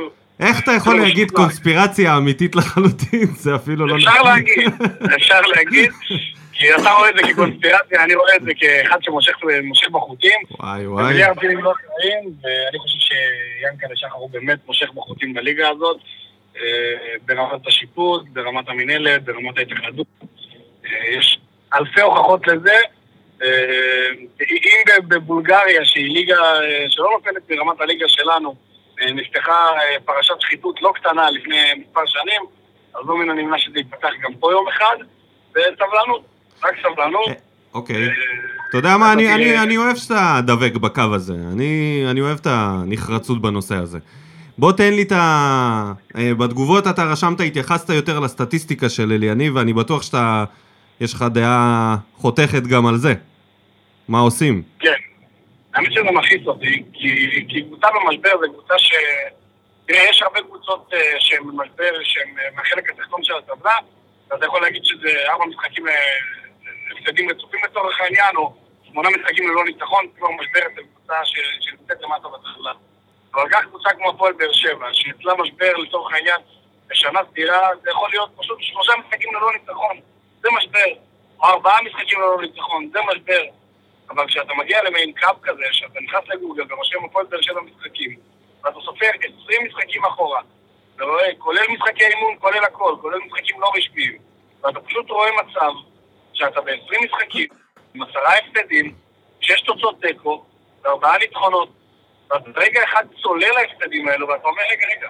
איך 0.40 0.61
אתה 0.61 0.72
יכול 0.72 0.92
אפילו 0.92 1.05
להגיד 1.09 1.24
משוכנע. 1.24 1.44
קונספירציה 1.44 2.16
אמיתית 2.16 2.57
לחלוטין? 2.57 3.26
זה 3.44 3.57
אפילו 3.57 3.87
לא 3.87 3.96
אפשר 3.96 4.22
להגיד, 4.22 4.72
אפשר 5.16 5.40
להגיד, 5.40 5.90
כי 6.62 6.74
אתה 6.74 6.90
רואה 6.90 7.11
את 7.11 7.14
זה 7.14 7.33
כקונספירציה, 7.33 8.05
אני 8.05 8.14
רואה 8.14 8.37
את 8.37 8.42
זה 8.42 8.50
כאחד 8.57 9.02
שמושך 9.02 9.33
מושך 9.62 9.88
בחוטים, 9.88 10.40
וואי 10.50 10.87
וואי. 10.87 11.05
ומיליארד 11.05 11.38
טילים 11.40 11.59
לא 11.59 11.72
חיים, 11.72 12.33
ואני 12.42 12.78
חושב 12.78 12.98
שיאנקל'ה 12.98 13.96
שחר 13.96 14.14
הוא 14.14 14.31
באמת 14.31 14.59
מושך 14.66 14.90
בחוטים 14.94 15.35
בליגה 15.35 15.68
הזאת, 15.68 15.96
אה, 16.57 16.62
ברמת 17.26 17.66
השיפוט, 17.66 18.22
ברמת 18.33 18.68
המינהלת, 18.68 19.24
ברמת 19.24 19.59
ההתאחדות. 19.59 20.07
אה, 20.85 20.90
יש 21.18 21.38
אלפי 21.74 22.00
הוכחות 22.00 22.46
לזה. 22.46 22.76
אה, 23.42 23.48
אם 24.40 25.08
בבולגריה, 25.08 25.85
שהיא 25.85 26.14
ליגה 26.14 26.35
אה, 26.35 26.85
שלא 26.88 27.11
נופלת 27.16 27.42
ברמת 27.48 27.80
הליגה 27.80 28.08
שלנו, 28.08 28.54
אה, 29.00 29.12
נפתחה 29.12 29.66
פרשת 30.04 30.35
שחיתות 30.40 30.82
לא 30.82 30.92
קטנה 30.94 31.30
לפני 31.30 31.56
מספר 31.76 32.06
שנים, 32.06 32.42
אז 32.94 33.00
לא 33.08 33.16
מן 33.16 33.30
הנמנע 33.30 33.58
שזה 33.58 33.78
ייפתח 33.78 34.08
גם 34.22 34.35
פה 34.40 34.52
יום 34.52 34.68
אחד, 34.68 34.96
וסבלנות, 35.50 36.22
רק 36.64 36.74
סבלנות. 36.82 37.28
אוקיי. 37.74 38.08
אתה 38.68 38.78
יודע 38.78 38.96
מה, 38.96 39.12
אני, 39.12 39.76
אוהב 39.76 39.96
שאתה 39.96 40.40
דבק 40.46 40.74
בקו 40.74 41.02
הזה. 41.14 41.35
אני, 41.52 42.04
אני 42.11 42.20
אוהב 42.20 42.38
את 42.38 42.46
הנחרצות 42.50 43.42
בנושא 43.42 43.74
הזה. 43.74 43.98
בוא 44.58 44.72
תן 44.72 44.92
לי 44.92 45.02
את 45.02 45.12
ה... 45.12 45.92
בתגובות 46.14 46.87
אתה 46.87 47.04
רשמת, 47.04 47.40
התייחסת 47.40 47.90
יותר 47.90 48.20
לסטטיסטיקה 48.20 48.88
של 48.88 49.12
אליניב, 49.12 49.56
ואני 49.56 49.72
בטוח 49.72 50.02
שאתה... 50.02 50.44
יש 51.00 51.14
לך 51.14 51.24
דעה 51.35 51.96
חותכת 52.14 52.62
גם 52.62 52.87
על 52.87 52.96
זה. 52.96 53.14
מה 54.09 54.20
עושים? 54.20 54.62
כן. 54.78 54.94
האמת 55.74 55.92
שזה 55.92 56.02
מכעיס 56.02 56.46
אותי, 56.46 56.83
כי, 56.92 57.31
כי 57.48 57.62
קבוצה 57.62 57.87
במשבר 57.94 58.31
זה 58.40 58.46
קבוצה 58.48 58.78
ש... 58.78 58.92
תראה, 59.87 60.05
יש 60.11 60.22
הרבה 60.22 60.40
קבוצות 60.40 60.92
uh, 60.92 60.96
שהן 61.18 61.46
במשבר, 61.46 61.92
שהן 62.02 62.28
uh, 62.28 62.57
מהחלק 62.57 62.90
התחתון 62.90 63.24
של 63.24 63.35
הטבלה, 63.35 63.76
ואתה 64.31 64.46
יכול 64.46 64.61
להגיד 64.61 64.85
שזה 64.85 65.09
ארבע 65.28 65.44
משחקים 65.44 65.88
אה, 65.88 65.94
הפסדים 66.92 67.31
רצופים 67.31 67.61
לצורך 67.70 68.00
העניין, 68.00 68.37
או 68.37 68.55
שמונה 68.88 69.09
משחקים 69.09 69.50
ללא 69.50 69.64
ניצחון, 69.64 70.07
כבר 70.18 70.28
משבר 70.31 70.61
אצל 70.61 70.83
קבוצה 70.94 71.14
שנמצאת 71.24 72.02
למטה 72.02 72.28
בטבלה. 72.28 72.72
אבל 73.35 73.42
גם 73.50 73.62
קבוצה 73.62 73.90
כמו 73.90 74.11
הפועל 74.11 74.33
באר 74.33 74.52
שבע, 74.52 74.87
שאצלה 74.92 75.35
משבר 75.35 75.76
לצורך 75.76 76.12
העניין 76.12 76.40
בשנה 76.87 77.20
סדירה, 77.31 77.68
זה 77.83 77.90
יכול 77.90 78.11
להיות 78.11 78.31
פשוט 78.37 78.59
שלושה 78.61 78.92
משחקים 79.00 79.35
ללא 79.35 79.52
ניצחון, 79.52 79.96
זה 80.42 80.48
משבר. 80.59 81.00
או 81.40 81.46
ארבעה 81.46 81.83
משחקים 81.83 82.20
ללא 82.20 82.42
ניצחון, 82.42 82.90
זה 82.92 82.98
משבר. 83.12 83.42
אבל 84.11 84.26
כשאתה 84.28 84.55
מגיע 84.55 84.83
למעין 84.83 85.12
קו 85.20 85.42
כזה, 85.42 85.64
שאתה 85.72 86.00
נכנס 86.00 86.22
לגוגל 86.28 86.62
ורושם 86.68 87.05
הפועל 87.05 87.26
באר 87.26 87.40
שבע 87.40 87.61
משחקים, 87.61 88.16
ואתה 88.64 88.81
סופר 88.85 89.07
20 89.44 89.66
משחקים 89.66 90.05
אחורה, 90.05 90.40
ורואה, 90.98 91.28
כולל 91.38 91.64
משחקי 91.68 92.05
אימון, 92.05 92.37
כולל 92.38 92.64
הכל, 92.64 92.96
כולל 93.00 93.18
משחקים 93.18 93.61
לא 93.61 93.70
רשמיים, 93.76 94.18
ואתה 94.62 94.81
פשוט 94.81 95.11
רואה 95.11 95.31
מצב 95.42 95.72
שאתה 96.33 96.61
ב-20 96.61 97.05
משחקים, 97.05 97.48
עם 97.94 98.02
עשרה 98.02 98.35
הפסדים, 98.35 98.94
שש 99.40 99.61
תוצאות 99.61 100.00
תיקו, 100.02 100.44
וארבעה 100.85 101.18
ניצחונות, 101.18 101.68
ואתה 102.31 102.50
רגע 102.57 102.85
אחד 102.85 103.05
צולל 103.22 103.52
להפסדים 103.55 104.09
האלו, 104.09 104.28
ואתה 104.28 104.48
אומר, 104.48 104.62
רגע, 104.70 104.87
רגע, 104.96 105.09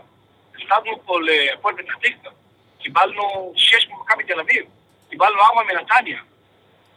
הפסדנו 0.54 1.02
פה 1.04 1.20
להפועל 1.20 1.74
פתח 1.74 1.94
תקווה, 1.94 2.30
קיבלנו 2.78 3.52
שש 3.56 3.88
ממכבי 3.88 4.24
תל 4.24 4.40
אביב, 4.40 4.64
קיבלנו 5.12 5.40
ארבע 5.40 5.62
מנתניה, 5.72 6.20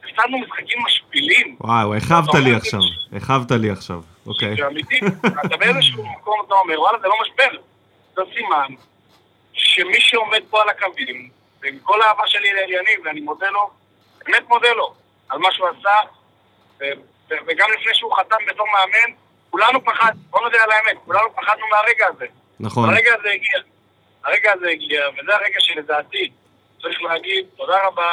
הפסדנו 0.03 0.39
משחקים 0.39 0.79
משפילים, 0.85 1.55
וואו, 1.59 1.93
הרחבת 1.93 2.35
לי 2.43 2.55
עכשיו. 2.55 2.79
הרחבת 3.11 3.51
לי 3.51 3.69
עכשיו. 3.69 4.01
אוקיי. 4.27 4.55
זה 4.55 4.67
אמיתי, 4.67 4.99
אתה 5.45 5.57
באיזשהו 5.57 6.05
מקום 6.05 6.39
אתה 6.45 6.53
אומר, 6.53 6.81
וואלה, 6.81 6.99
זה 6.99 7.07
לא 7.07 7.15
משבר. 7.21 7.59
זה 8.15 8.21
סימן 8.33 8.67
שמי 9.53 10.01
שעומד 10.01 10.41
פה 10.49 10.61
על 10.61 10.69
הקווים, 10.69 11.29
ועם 11.61 11.79
כל 11.83 12.01
האהבה 12.01 12.23
שלי 12.27 12.53
לאליניב, 12.53 12.99
ואני 13.05 13.21
מודה 13.21 13.49
לו, 13.49 13.69
באמת 14.25 14.43
מודה 14.47 14.71
לו, 14.71 14.93
על 15.29 15.39
מה 15.39 15.51
שהוא 15.51 15.67
עשה, 15.67 15.95
וגם 17.47 17.67
לפני 17.79 17.93
שהוא 17.93 18.15
חתם 18.15 18.37
בתור 18.47 18.65
מאמן, 18.67 19.15
כולנו 19.49 19.85
פחד, 19.85 20.11
בוא 20.29 20.41
נודה 20.41 20.63
על 20.63 20.71
האמת, 20.71 20.97
כולנו 21.05 21.35
פחדנו 21.35 21.65
מהרגע 21.71 22.07
הזה. 22.07 22.25
נכון. 22.59 22.89
הרגע 22.89 23.13
הזה 23.19 23.29
הגיע. 23.29 23.59
הרגע 24.23 24.53
הזה 24.53 24.67
הגיע, 24.69 25.01
וזה 25.13 25.35
הרגע 25.35 25.59
שלדעתי 25.59 26.29
צריך 26.85 27.01
להגיד 27.01 27.45
תודה 27.57 27.87
רבה, 27.87 28.11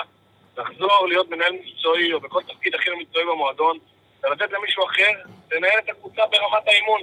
לחזור 0.59 1.07
להיות 1.09 1.31
מנהל 1.31 1.53
מקצועי 1.53 2.13
או 2.13 2.21
בכל 2.21 2.43
תפקיד 2.43 2.75
הכי 2.75 2.91
מקצועי 3.01 3.25
במועדון, 3.25 3.79
ולתת 4.25 4.53
למישהו 4.53 4.85
אחר 4.85 5.13
לנהל 5.53 5.79
את 5.85 5.89
הקבוצה 5.89 6.23
ברמת 6.31 6.67
האימון. 6.67 7.01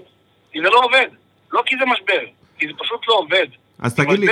כי 0.51 0.59
זה 0.61 0.69
לא 0.69 0.81
עובד. 0.83 1.07
לא 1.51 1.63
כי 1.65 1.75
זה 1.79 1.85
משבר, 1.85 2.25
כי 2.57 2.67
זה 2.67 2.73
פשוט 2.79 3.07
לא 3.07 3.13
עובד. 3.13 3.47
אז 3.79 3.95
תגיד 3.95 4.19
לי, 4.19 4.27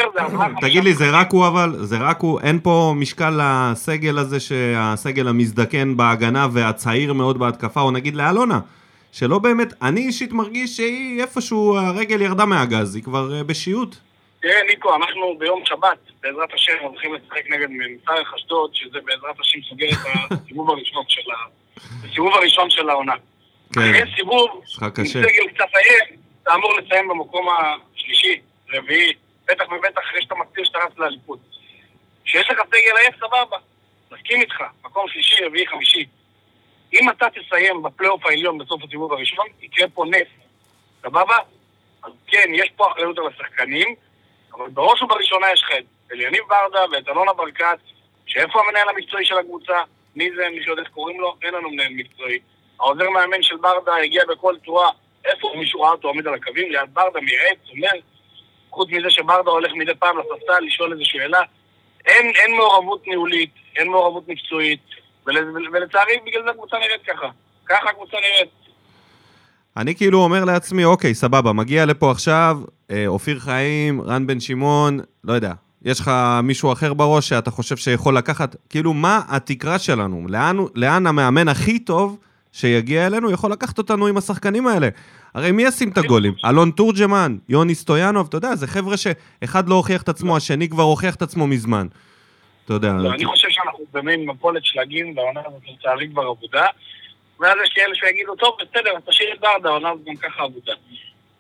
תגיד 0.62 0.84
לי, 0.84 0.94
זה 0.94 1.06
רק 1.14 1.32
הוא 1.32 1.48
אבל? 1.48 1.76
זה 1.76 1.98
רק 2.02 2.20
הוא? 2.20 2.40
אין 2.42 2.60
פה 2.64 2.94
משקל 2.96 3.40
לסגל 3.42 4.18
הזה, 4.18 4.40
שהסגל 4.40 5.28
המזדקן 5.28 5.98
בהגנה 5.98 6.48
והצעיר 6.54 7.14
מאוד 7.14 7.40
בהתקפה, 7.40 7.82
או 7.82 7.92
נגיד 7.92 8.16
לאלונה, 8.16 8.60
שלא 9.12 9.40
באמת, 9.40 9.74
אני 9.82 10.02
אישית 10.02 10.34
מרגיש 10.34 10.78
שהיא 10.78 11.22
איפשהו, 11.22 11.78
הרגל 11.78 12.22
ירדה 12.22 12.46
מהגז, 12.46 12.96
היא 12.96 13.04
כבר 13.04 13.34
אה, 13.38 13.44
בשיעוט. 13.44 13.96
תראה, 14.48 14.64
ניקו, 14.64 14.96
אנחנו 14.96 15.38
ביום 15.38 15.66
שבת, 15.66 15.98
בעזרת 16.22 16.54
השם, 16.54 16.74
הולכים 16.82 17.14
לשחק 17.14 17.50
נגד 17.50 17.68
מצרך 17.70 18.34
אשדוד, 18.34 18.76
שזה 18.76 19.00
בעזרת 19.06 19.40
השם 19.40 19.60
סוגר 19.70 19.88
את 19.90 20.32
הסיבוב 20.32 20.70
הראשון 20.70 21.04
של 21.08 21.32
ה... 21.32 21.36
הסיבוב 22.04 22.34
הראשון 22.34 22.70
של 22.70 22.90
העונה. 22.90 23.14
כן, 23.74 23.82
אחרי 23.82 24.16
סיבוב, 24.16 24.64
עם. 25.22 25.24
סגל 25.24 25.48
קצת 25.54 25.66
עייף, 25.76 26.20
אתה 26.44 26.54
אמור 26.56 26.74
לסיים 26.80 27.08
במקום 27.08 27.48
השלישי, 27.50 28.42
רביעי, 28.74 29.14
בטח 29.48 29.72
ובטח 29.72 30.02
אחרי 30.10 30.22
שאתה 30.22 30.36
מצהיר 30.36 30.66
שאתה 30.66 30.80
רץ 30.80 30.98
לאליפות. 30.98 31.40
כשיש 32.26 32.50
לך 32.50 32.60
סגל 32.68 32.98
עייף, 32.98 33.16
סבבה, 33.16 33.58
מסכים 34.12 34.42
איתך, 34.42 34.64
מקום 34.86 35.08
שלישי, 35.08 35.46
רביעי, 35.46 35.68
חמישי. 35.68 36.06
אם 36.94 37.10
אתה 37.10 37.28
תסיים 37.30 37.84
בפלייאוף 37.84 38.26
העליון 38.26 38.58
בסוף 38.58 38.84
הסיבוב 38.84 39.14
הראשון, 39.14 39.46
יקרה 39.62 39.88
פה 39.94 40.06
נס, 40.06 40.28
סבבה? 41.02 41.38
אז 42.04 42.12
כן, 42.28 42.52
יש 42.54 42.70
פה 42.76 42.92
אחריות 42.92 43.18
על 43.18 43.28
השחקנים, 43.28 43.96
אבל 44.58 44.70
בראש 44.70 45.02
ובראשונה 45.02 45.52
יש 45.54 45.64
לך 45.64 45.72
את 45.72 46.12
אליניב 46.12 46.44
ברדה 46.50 46.86
ואת 46.92 47.10
אלונה 47.10 47.34
ברקת, 47.34 47.78
שאיפה 48.26 48.60
המנהל 48.60 48.90
המקצועי 48.90 49.26
של 49.26 49.38
הקבוצה? 49.38 49.84
מי 50.16 50.30
זה, 50.36 50.50
מי 50.50 50.64
שיודע 50.64 50.82
איך 50.82 50.90
קוראים 50.90 51.20
לו? 51.20 51.36
אין 51.42 51.54
לנו 51.54 51.70
מנהל 51.70 51.94
מקצועי. 51.94 52.40
העוזר 52.80 53.10
מאמן 53.10 53.44
של 53.44 53.58
ברדה 53.58 53.96
הגיע 53.96 54.24
בכל 54.26 54.56
צורה, 54.66 54.90
איפה 55.26 55.52
מישהו 55.56 55.82
ראה 55.82 55.92
אותו 55.92 56.08
עומד 56.08 56.28
על 56.28 56.34
הקווים? 56.34 56.72
ליד 56.72 56.94
ברדה, 56.94 57.20
מייעץ, 57.20 57.58
אומר, 57.70 57.90
חוץ 58.70 58.90
מזה 58.92 59.10
שברדה 59.10 59.52
הולך 59.52 59.72
מדי 59.76 59.96
פעם 59.96 60.18
לספסל 60.18 60.60
לשאול 60.60 60.94
איזו 60.94 61.06
שאלה, 61.06 61.42
אין, 62.06 62.32
אין 62.36 62.58
מעורבות 62.58 63.08
ניהולית, 63.08 63.52
אין 63.76 63.88
מעורבות 63.88 64.28
מקצועית, 64.28 64.82
ול, 65.26 65.70
ולצערי 65.74 66.18
בגלל 66.26 66.44
זה 66.44 66.50
הקבוצה 66.50 66.78
נראית 66.78 67.02
ככה. 67.08 67.30
ככה 67.66 67.90
הקבוצה 67.90 68.18
נראית. 68.18 68.50
אני 69.78 69.96
כאילו 69.96 70.24
אומר 70.24 70.46
לעצמי, 70.46 70.86
אוקיי, 70.86 71.14
סבבה, 71.14 71.54
מגיע 71.54 71.86
לפה 71.86 72.12
עכשיו, 72.12 72.60
אה, 72.92 73.08
אופיר 73.08 73.40
חיים, 73.40 74.02
רן 74.02 74.28
בן 74.28 74.40
שמעון, 74.40 75.00
לא 75.24 75.34
יודע, 75.34 75.54
יש 75.86 76.00
לך 76.00 76.12
מישהו 76.44 76.72
אחר 76.72 76.94
בראש 76.94 77.30
שאתה 77.30 77.52
חושב 77.52 77.78
שיכול 77.78 78.18
לקחת, 78.18 78.56
כאילו, 78.70 78.94
מה 78.94 79.22
התקרה 79.28 79.80
שלנו? 79.80 80.26
לאן, 80.30 80.58
לאן 80.76 81.08
המאמן 81.08 81.48
הכי 81.48 81.80
טוב 81.80 82.18
שיגיע 82.52 83.08
אלינו 83.08 83.32
יכול 83.32 83.52
לקחת 83.52 83.78
אותנו 83.78 84.08
עם 84.08 84.18
השחקנים 84.18 84.68
האלה. 84.68 84.90
הרי 85.34 85.52
מי 85.52 85.64
ישים 85.64 85.90
את 85.90 85.98
הגולים? 85.98 86.34
אלון 86.46 86.72
תורג'מן, 86.72 87.38
יוני 87.50 87.76
סטויאנוב, 87.76 88.28
אתה 88.28 88.38
יודע, 88.38 88.56
זה 88.56 88.68
חבר'ה 88.68 88.96
שאחד 88.98 89.70
לא 89.70 89.76
הוכיח 89.76 90.02
את 90.02 90.10
עצמו, 90.10 90.38
השני 90.38 90.70
כבר 90.70 90.84
הוכיח 90.84 91.16
את 91.16 91.22
עצמו 91.22 91.48
מזמן. 91.48 91.88
אתה 92.66 92.74
יודע. 92.74 92.94
לא, 92.94 93.14
אני 93.14 93.26
חושב 93.26 93.48
שאנחנו 93.50 93.86
במין 93.94 94.26
מפולת 94.26 94.66
שלגים, 94.66 95.18
והעונה 95.18 95.40
הזאת 95.40 95.62
לצערי 95.68 96.10
כבר 96.10 96.32
אבודה. 96.32 96.66
ואז 97.40 97.58
יש 97.64 97.74
כאלה 97.74 97.96
שיגידו, 97.96 98.36
טוב, 98.36 98.58
בסדר, 98.60 98.98
אז 98.98 99.04
תשאיר 99.06 99.34
את 99.34 99.40
ברדה, 99.40 99.70
העונה 99.70 99.90
הזאת 99.90 100.04
גם 100.06 100.16
ככה 100.16 100.44
אבודה. 100.44 100.74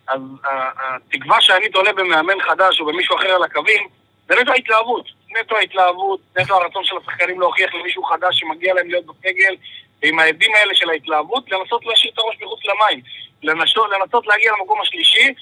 אז 0.07 0.21
התקווה 0.43 1.41
שאני 1.41 1.69
תולה 1.69 1.93
במאמן 1.93 2.41
חדש 2.41 2.79
או 2.79 2.86
במישהו 2.86 3.15
אחר 3.15 3.29
על 3.29 3.43
הקווים, 3.43 3.88
זה 4.27 4.36
נטו 4.36 4.51
ההתלהבות. 4.51 5.05
נטו 5.39 5.57
ההתלהבות, 5.57 6.19
נטו 6.38 6.55
הרצון 6.55 6.83
של 6.86 6.95
השחקנים 6.97 7.39
להוכיח 7.39 7.75
למישהו 7.75 8.03
חדש 8.03 8.39
שמגיע 8.39 8.73
להם 8.73 8.89
להיות 8.89 9.05
בסגל, 9.05 9.55
ועם 10.01 10.19
העדים 10.19 10.55
האלה 10.55 10.75
של 10.75 10.89
ההתלהבות, 10.89 11.51
לנסות 11.51 11.86
להשאיר 11.86 12.12
את 12.13 12.19
הראש 12.19 12.36
מחוץ 12.41 12.60
למים. 12.65 13.01
לנסות, 13.43 13.89
לנסות 13.91 14.27
להגיע 14.27 14.51
למקום 14.51 14.81
השלישי, 14.81 15.33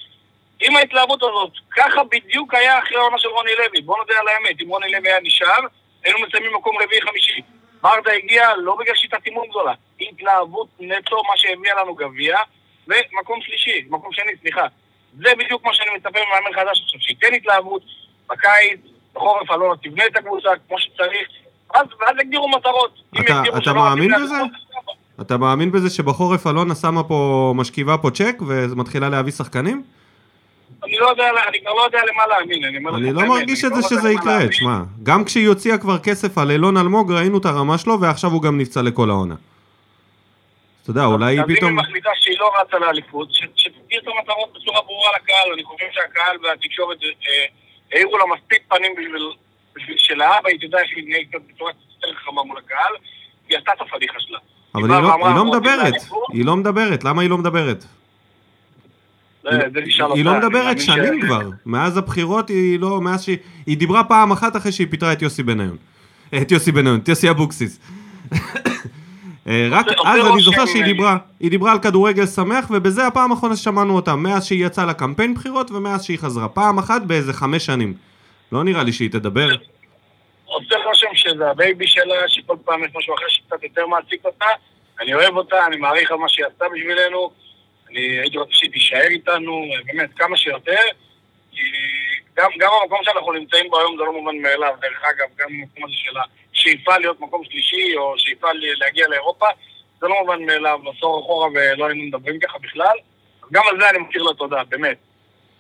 עם 0.62 0.76
ההתלהבות 0.76 1.24
הזאת. 1.24 1.52
ככה 1.72 2.04
בדיוק 2.04 2.54
היה 2.54 2.80
אחרי 2.80 2.98
העונה 2.98 3.20
של 3.20 3.28
רוני 3.28 3.52
לוי. 3.56 3.82
בוא 3.82 3.98
נודה 3.98 4.20
על 4.20 4.28
האמת, 4.28 4.62
אם 4.62 4.70
רוני 4.70 4.92
לוי 4.92 5.10
היה 5.10 5.20
נשאר, 5.22 5.60
היינו 6.04 6.20
מסיימים 6.20 6.54
מקום 6.56 6.78
רביעי-חמישי. 6.84 7.42
ברדה 7.86 8.12
הגיע 8.14 8.56
לא 8.58 8.76
בגלל 8.80 8.96
שיטת 8.96 9.26
אימון 9.26 9.48
גדולה, 9.50 9.74
התלהבות 10.02 10.68
נטו, 10.80 11.16
מה 11.16 11.34
שהביאה 11.36 11.82
לנו 11.82 11.96
גביע, 11.96 12.38
ומקום 12.88 13.40
שלישי, 13.42 13.86
מקום 13.90 14.14
שני, 14.14 14.32
סליחה. 14.42 14.68
זה 15.18 15.30
בדיוק 15.40 15.66
מה 15.66 15.74
שאני 15.74 15.90
מצפה 15.96 16.10
ממאמן 16.28 16.56
חדש 16.56 16.82
עכשיו, 16.84 17.00
שייתן 17.00 17.34
התלהבות, 17.34 17.82
בקיץ, 18.30 18.80
בחורף 19.14 19.52
אלונה 19.52 19.78
תבנה 19.84 20.06
את 20.06 20.18
הקבוצה 20.18 20.50
כמו 20.68 20.80
שצריך, 20.80 21.28
ואז, 21.74 21.86
ואז 22.00 22.16
יגדירו 22.22 22.50
מטרות. 22.50 23.02
אתה, 23.20 23.44
אתה 23.58 23.74
מאמין 23.74 24.12
בזה? 24.24 24.36
אתה 25.22 25.38
מאמין 25.38 25.72
בזה 25.72 25.90
שבחורף 25.90 26.48
אלונה 26.48 26.76
שמה 26.76 27.04
פה, 27.04 27.54
משכיבה 27.56 27.98
פה 27.98 28.10
צ'ק 28.12 28.36
ומתחילה 28.48 29.10
להביא 29.10 29.32
שחקנים? 29.32 29.84
אני 30.84 30.98
לא 30.98 31.10
יודע, 31.10 31.30
אני 31.50 31.62
כבר 31.62 31.74
לא 31.74 31.82
יודע 31.82 32.00
למה 32.14 32.28
להאמין. 32.28 32.64
אני 32.96 33.14
לא 33.14 33.26
מרגיש 33.28 33.66
את 33.66 33.76
זה 33.76 33.82
לא 33.82 33.88
שזה 33.90 34.12
יקרה, 34.12 34.48
תשמע. 34.48 34.80
גם 35.04 35.26
כשהיא 35.26 35.48
הוציאה 35.48 35.78
כבר 35.78 36.00
כסף 36.00 36.38
על 36.38 36.52
אילון 36.52 36.78
אלמוג, 36.78 37.12
ראינו 37.12 37.38
את 37.38 37.46
הרמה 37.46 37.78
שלו, 37.78 38.02
ועכשיו 38.02 38.32
הוא 38.32 38.42
גם 38.42 38.58
נפצע 38.58 38.82
לכל 38.82 39.10
העונה. 39.10 39.36
אתה 40.82 40.92
יודע, 40.92 41.06
אולי 41.06 41.26
היא 41.26 41.42
פתאום... 41.44 41.56
אז 41.56 41.64
אם 41.64 41.66
היא 41.66 41.88
מחליטה 41.88 42.10
שהיא 42.16 42.38
לא 42.40 42.52
רצה 42.62 42.80
לאליפות, 42.80 43.28
שתגדיר 43.32 44.00
את 44.04 44.08
המטרות 44.08 44.50
בצורה 44.56 44.82
ברורה 44.82 45.10
לקהל. 45.16 45.54
אני 45.54 45.64
חושב 45.64 45.86
שהקהל 45.92 46.38
והתקשורת 46.44 46.98
אה, 47.04 47.46
העירו 47.92 48.18
לה 48.18 48.24
מספיק 48.36 48.62
פנים 48.70 48.92
בשביל 49.76 49.98
שלאבא 49.98 50.50
היא 50.50 50.60
תדע 50.68 50.78
איך 50.80 50.92
להתנהג 50.96 51.26
בצורה 51.50 51.72
יותר 51.72 52.20
חכמה 52.20 52.44
מול 52.44 52.58
הקהל, 52.58 52.94
היא 53.50 53.58
עשתה 53.58 53.72
את 53.74 53.82
הפדיחה 53.82 54.20
שלה. 54.20 54.40
אבל 54.76 54.92
היא 54.92 55.02
לא, 55.02 55.36
לא 55.36 55.46
מדברת, 55.46 55.94
היא 56.34 56.46
לא 56.46 56.56
מדברת, 56.56 57.04
למה 57.04 57.22
היא 57.22 57.30
לא 57.30 57.38
מדברת? 57.38 57.86
היא 60.16 60.26
לא 60.26 60.38
מדברת 60.38 60.80
שנים 60.80 61.22
כבר, 61.22 61.50
מאז 61.66 61.98
הבחירות 61.98 62.50
היא 62.50 62.80
לא, 62.80 63.02
מאז 63.02 63.24
שהיא, 63.24 63.38
היא 63.66 63.78
דיברה 63.78 64.04
פעם 64.04 64.32
אחת 64.32 64.56
אחרי 64.56 64.72
שהיא 64.72 64.88
פיטרה 64.90 65.14
את 65.14 65.22
יוסי 65.22 65.44
בניון. 65.44 65.78
את 66.42 66.52
יוסי 66.52 66.72
בניון, 66.72 67.00
את 67.00 67.08
יוסי 67.08 67.30
אבוקסיס. 67.30 67.80
אה, 69.48 69.68
רק 69.72 69.88
אז 70.06 70.26
אני 70.34 70.42
זוכר 70.42 70.66
שהיא 70.66 70.84
דיברה, 70.84 71.18
היא 71.40 71.52
דיברה 71.52 71.72
על 71.72 71.80
כדורגל 71.80 72.26
שמח 72.26 72.66
ובזה 72.70 73.08
הפעם 73.08 73.32
האחרונה 73.32 73.56
ששמענו 73.56 73.96
אותה, 73.96 74.16
מאז 74.16 74.46
שהיא 74.46 74.66
יצאה 74.66 74.86
לקמפיין 74.86 75.34
בחירות 75.34 75.72
ומאז 75.72 76.04
שהיא 76.04 76.20
חזרה, 76.20 76.48
פעם 76.48 76.78
אחת 76.78 77.02
באיזה 77.02 77.34
חמש 77.34 77.66
שנים. 77.66 77.94
לא 78.52 78.64
נראה 78.64 78.84
לי 78.84 78.94
שהיא 78.94 79.10
תדבר. 79.10 79.50
עושה 80.46 80.76
רושם 80.86 81.08
שזה 81.14 81.50
ה 81.50 81.58
baby 81.58 81.88
שלה, 81.88 82.16
שכל 82.28 82.56
פעם 82.66 82.84
יש 82.84 82.92
משהו 82.96 83.16
אחר 83.16 83.26
שקצת 83.28 83.64
יותר 83.64 83.88
מעסיק 83.88 84.26
אותה, 84.26 84.46
אני 85.02 85.14
אוהב 85.14 85.36
אותה, 85.36 85.66
אני 85.68 85.78
מעריך 85.78 86.12
על 86.12 86.18
מה 86.18 86.30
שהיא 86.30 86.46
עשתה 86.46 86.66
בשבילנו, 86.76 87.32
אני 87.96 88.20
הייתי 88.20 88.38
רוצה 88.38 88.54
שהיא 88.54 88.72
תישאר 88.72 89.08
איתנו, 89.10 89.66
באמת, 89.86 90.10
כמה 90.16 90.38
שיותר, 90.38 90.82
כי 91.52 91.62
גם, 92.38 92.50
גם 92.60 92.70
המקום 92.82 93.00
שאנחנו 93.04 93.32
נמצאים 93.32 93.70
בו 93.70 93.80
היום 93.80 93.98
זה 93.98 94.04
לא 94.04 94.14
מובן 94.14 94.38
מאליו, 94.38 94.76
דרך 94.82 95.04
אגב, 95.04 95.28
גם 95.38 95.48
המקום 95.50 95.84
הזה 95.84 95.94
של 95.96 96.18
השאיפה 96.54 96.98
להיות 96.98 97.20
מקום 97.20 97.44
שלישי, 97.44 97.98
או 97.98 98.14
שאיפה 98.18 98.48
להגיע 98.54 99.08
לאירופה, 99.08 99.46
זה 100.02 100.08
לא 100.08 100.16
מובן 100.22 100.46
מאליו, 100.46 100.80
עשור 100.98 101.20
אחורה 101.20 101.48
ולא 101.48 101.86
היינו 101.86 102.04
מדברים 102.04 102.40
ככה 102.40 102.58
בכלל, 102.58 102.98
גם 103.52 103.64
על 103.72 103.80
זה 103.80 103.90
אני 103.90 103.98
מכיר 103.98 104.24
לה 104.24 104.34
תודה, 104.34 104.64
באמת. 104.64 104.98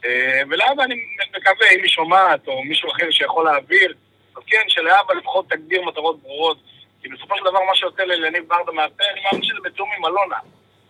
אה, 0.06 0.42
ולאבא 0.50 0.84
אני 0.84 0.96
מקווה, 1.38 1.68
אם 1.76 1.80
היא 1.84 1.90
שומעת, 1.90 2.48
או 2.48 2.64
מישהו 2.64 2.92
אחר 2.92 3.12
שיכול 3.12 3.46
להעביר, 3.46 3.94
אז 4.38 4.44
כן, 4.48 4.64
שלאבא 4.68 5.14
לפחות 5.14 5.50
תגדיר 5.50 5.82
מטרות 5.82 6.22
ברורות. 6.22 6.58
כי 7.02 7.10
בסופו 7.10 7.38
של 7.38 7.44
דבר 7.44 7.60
מה 7.68 7.76
שיוצא 7.76 8.04
לניב 8.04 8.44
ברדה 8.48 8.72
מהפה, 8.72 9.04
אני 9.12 9.22
מאמין 9.24 9.44
שזה 9.44 9.60
בתיאום 9.64 9.90
עם 9.98 10.06
אלונה. 10.06 10.38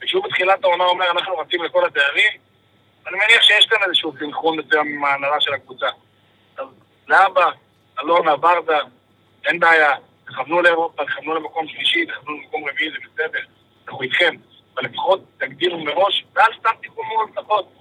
וכשהוא 0.05 0.23
בתחילת 0.23 0.63
העונה 0.63 0.83
אומר, 0.83 1.11
אנחנו 1.11 1.37
רצים 1.37 1.63
לכל 1.63 1.85
התארים, 1.85 2.31
אני 3.07 3.17
מניח 3.17 3.41
שיש 3.41 3.65
כאן 3.65 3.77
איזשהו 3.85 4.13
סנכרון 4.19 4.59
מסוים 4.59 4.87
עם 4.87 5.05
ההנהלה 5.05 5.41
של 5.41 5.53
הקבוצה. 5.53 5.85
אז 6.57 6.67
לאבא, 7.07 7.49
אלונה, 7.99 8.35
ברדה, 8.35 8.79
אין 9.45 9.59
בעיה, 9.59 9.91
תכוונו 10.25 10.61
לאירופה, 10.61 11.05
תכוונו 11.05 11.35
למקום 11.35 11.67
שלישי, 11.67 12.05
תכוונו 12.05 12.37
למקום 12.37 12.69
רביעי, 12.69 12.91
זה 12.91 12.97
בסדר, 13.05 13.39
אנחנו 13.85 14.01
איתכם. 14.01 14.35
אבל 14.75 14.85
לפחות 14.85 15.19
תגדירו 15.37 15.79
מראש, 15.79 16.25
ואל 16.35 16.53
סתם 16.59 16.71
תקומו 16.83 17.21
הבטחות. 17.21 17.71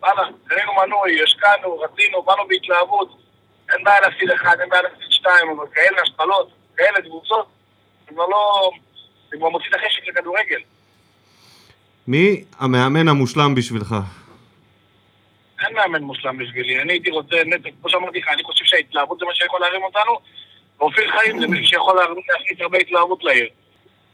וואלה, 0.00 0.28
קנינו 0.46 0.72
מנוי, 0.74 1.22
השקענו, 1.22 1.78
רצינו, 1.78 2.22
באנו 2.22 2.48
בהתלהבות, 2.48 3.08
אין 3.72 3.84
בעיה 3.84 4.00
להפסיד 4.00 4.30
אחד, 4.30 4.60
אין 4.60 4.68
בעיה 4.68 4.82
להפסיד 4.82 5.10
שתיים, 5.10 5.50
אבל 5.50 5.66
כאלה 5.74 6.02
השפלות, 6.02 6.50
כאלה 6.76 7.02
קבוצות, 7.02 7.46
זה 8.06 8.14
כבר 8.14 8.26
לא... 8.26 8.70
זה 9.30 9.36
כבר 9.36 9.48
מוציא 9.48 9.68
את 9.68 9.74
החשק 9.74 10.08
לכדורגל. 10.08 10.60
מי 12.08 12.44
המאמן 12.58 13.08
המושלם 13.08 13.54
בשבילך? 13.54 13.94
אין 15.60 15.76
מאמן 15.76 16.02
מושלם 16.02 16.38
בשבילי, 16.38 16.80
אני 16.80 16.92
הייתי 16.92 17.10
רוצה 17.10 17.36
נטו, 17.46 17.68
כמו 17.80 17.90
שאמרתי 17.90 18.18
לך, 18.18 18.28
אני 18.28 18.42
חושב 18.42 18.64
שההתלהבות 18.64 19.18
זה 19.18 19.24
מה 19.26 19.34
שיכול 19.34 19.60
להרים 19.60 19.82
אותנו, 19.82 20.18
ואופיר 20.78 21.10
חיים 21.10 21.40
זה 21.40 21.46
מישהו 21.46 21.66
שיכול 21.66 21.96
להכניס 21.96 22.60
הרבה 22.60 22.78
התלהבות 22.78 23.24
לעיר. 23.24 23.48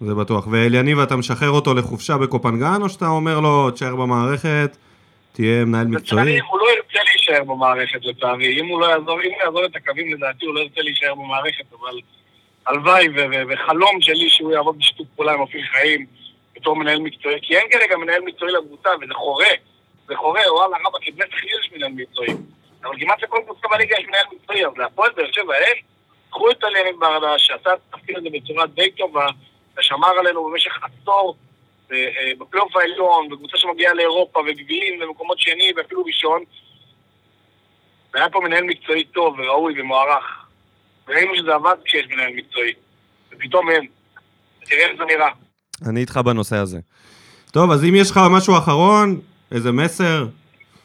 זה 0.00 0.14
בטוח. 0.14 0.46
ואליניב, 0.50 0.98
אתה 0.98 1.16
משחרר 1.16 1.50
אותו 1.50 1.74
לחופשה 1.74 2.16
בקופנגן, 2.16 2.82
או 2.82 2.88
שאתה 2.88 3.06
אומר 3.06 3.40
לו, 3.40 3.70
תשאר 3.70 3.96
במערכת, 3.96 4.76
תהיה 5.32 5.64
מנהל 5.64 5.86
מקצועי? 5.86 6.40
הוא 6.40 6.58
לא 6.58 6.66
ירצה 6.76 6.98
להישאר 7.04 7.44
במערכת 7.44 8.04
לצערי. 8.04 8.60
אם 8.60 8.66
הוא 8.66 8.80
לא 8.80 8.86
יעזור, 8.86 9.20
אם 9.22 9.30
הוא 9.30 9.42
יעזור 9.44 9.64
את 9.64 9.76
הקווים 9.76 10.12
לדעתי, 10.14 10.46
הוא 10.46 10.54
לא 10.54 10.60
ירצה 10.60 10.80
להישאר 10.80 11.14
במערכת, 11.14 11.64
אבל 11.72 12.00
הלוואי 12.66 13.08
וחלום 13.48 14.00
שלי 14.00 14.30
שהוא 14.30 14.52
יעבוד 14.52 14.78
בשיתוף 14.78 15.06
פעולה 15.16 15.32
עם 15.32 15.40
אופיר 15.40 15.62
חיים. 15.72 16.06
בתור 16.56 16.76
מנהל 16.76 16.98
מקצועי, 16.98 17.38
כי 17.42 17.56
אין 17.56 17.70
כרגע 17.70 17.96
מנהל 17.96 18.20
מקצועי 18.20 18.52
לקבוצה, 18.52 18.90
וזה 19.02 19.14
חורה. 19.14 19.48
זה 20.06 20.16
חורה, 20.16 20.52
וואלה, 20.52 20.76
רבא, 20.86 20.98
כי 20.98 21.10
בנס 21.10 21.30
חיל 21.30 21.50
יש 21.60 21.72
מנהל 21.72 21.92
מקצועי. 21.92 22.34
אבל 22.84 23.00
כמעט 23.00 23.22
לכל 23.22 23.38
קבוצה 23.44 23.68
בליגה 23.68 23.96
יש 23.98 24.06
מנהל 24.06 24.24
מקצועי, 24.32 24.66
אז 24.66 24.72
להפועל 24.76 25.12
באר 25.12 25.32
שבע 25.32 25.54
אין. 25.54 25.76
קחו 26.30 26.50
את 26.50 26.64
הלאמת 26.64 26.98
ברדה, 26.98 27.38
שעשה 27.38 27.74
את 27.74 27.80
התפקיד 27.94 28.16
הזה 28.16 28.28
בצורה 28.32 28.66
די 28.66 28.90
טובה, 28.90 29.26
ושמר 29.78 30.18
עלינו 30.18 30.44
במשך 30.44 30.78
עשור 30.84 31.36
אה, 31.92 32.32
בפלייאוף 32.38 32.76
העליון, 32.76 33.28
בקבוצה 33.28 33.58
שמגיעה 33.58 33.94
לאירופה, 33.94 34.40
וגביעים, 34.40 35.02
ומקומות 35.02 35.38
שני, 35.38 35.72
ואפילו 35.76 36.04
ראשון. 36.04 36.44
והיה 38.14 38.30
פה 38.30 38.40
מנהל 38.40 38.64
מקצועי 38.64 39.04
טוב, 39.04 39.38
וראוי, 39.38 39.80
ומוערך. 39.80 40.46
וראינו 41.08 41.36
שזה 41.36 41.54
עבד 41.54 41.76
כשיש 41.84 42.06
מנהל 42.06 42.32
מקצועי. 42.32 42.72
ופתאום 43.32 43.70
אין. 43.70 43.86
תראה 44.64 44.86
איך 44.86 44.96
זה 44.98 45.04
נראה. 45.04 45.30
אני 45.82 46.00
איתך 46.00 46.16
בנושא 46.16 46.56
הזה. 46.56 46.78
טוב, 47.50 47.70
אז 47.70 47.84
אם 47.84 47.94
יש 47.94 48.10
לך 48.10 48.20
משהו 48.30 48.58
אחרון, 48.58 49.20
איזה 49.52 49.72
מסר? 49.72 50.26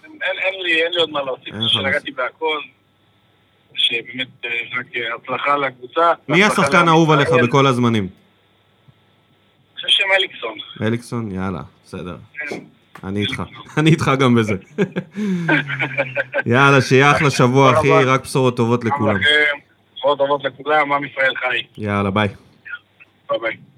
אין, 0.03 0.11
אין, 0.21 0.63
לי, 0.63 0.83
אין 0.83 0.91
לי 0.93 0.99
עוד 0.99 1.09
מה 1.09 1.21
להוסיף, 1.23 1.53
שנגעתי 1.67 2.11
בהכל, 2.11 2.59
שבאמת 3.75 4.27
אה, 4.45 4.49
רק 4.79 4.85
אה, 4.95 5.01
הצלחה 5.15 5.57
לקבוצה. 5.57 6.13
מי 6.29 6.43
השחקן 6.43 6.87
האהוב 6.87 7.11
עליך 7.11 7.29
בכל 7.43 7.67
הזמנים? 7.67 8.03
אני 8.03 9.75
חושב 9.75 9.87
שמליקסון. 9.87 10.57
מליקסון? 10.81 11.31
יאללה, 11.31 11.61
בסדר. 11.85 12.17
כן. 12.49 12.55
אני 13.03 13.21
איתך, 13.21 13.43
אני 13.77 13.89
איתך 13.89 14.11
גם 14.19 14.35
בזה. 14.35 14.53
יאללה, 16.45 16.81
שיהיה 16.81 17.11
אחלה 17.11 17.29
שבוע, 17.29 17.79
אחי, 17.79 17.89
רק 18.05 18.21
בשורות 18.23 18.57
טובות 18.57 18.85
לכולם. 18.85 19.15
בשורות 19.95 20.17
טובות 20.17 20.43
לכולם, 20.43 20.91
עם 20.93 21.05
ישראל 21.05 21.33
חי. 21.35 21.61
יאללה, 21.77 22.11
ביי. 22.11 22.27
ביי 23.29 23.39
ביי. 23.39 23.70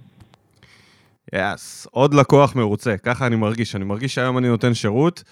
Yes, 1.34 1.88
עוד 1.92 2.14
לקוח 2.14 2.56
מרוצה, 2.56 2.96
ככה 2.98 3.28
אני 3.28 3.36
מרגיש, 3.36 3.76
אני 3.76 3.86
מרגיש 3.86 4.16
שהיום 4.16 4.38
אני 4.38 4.48
נותן 4.48 4.74
שירות. 4.74 5.24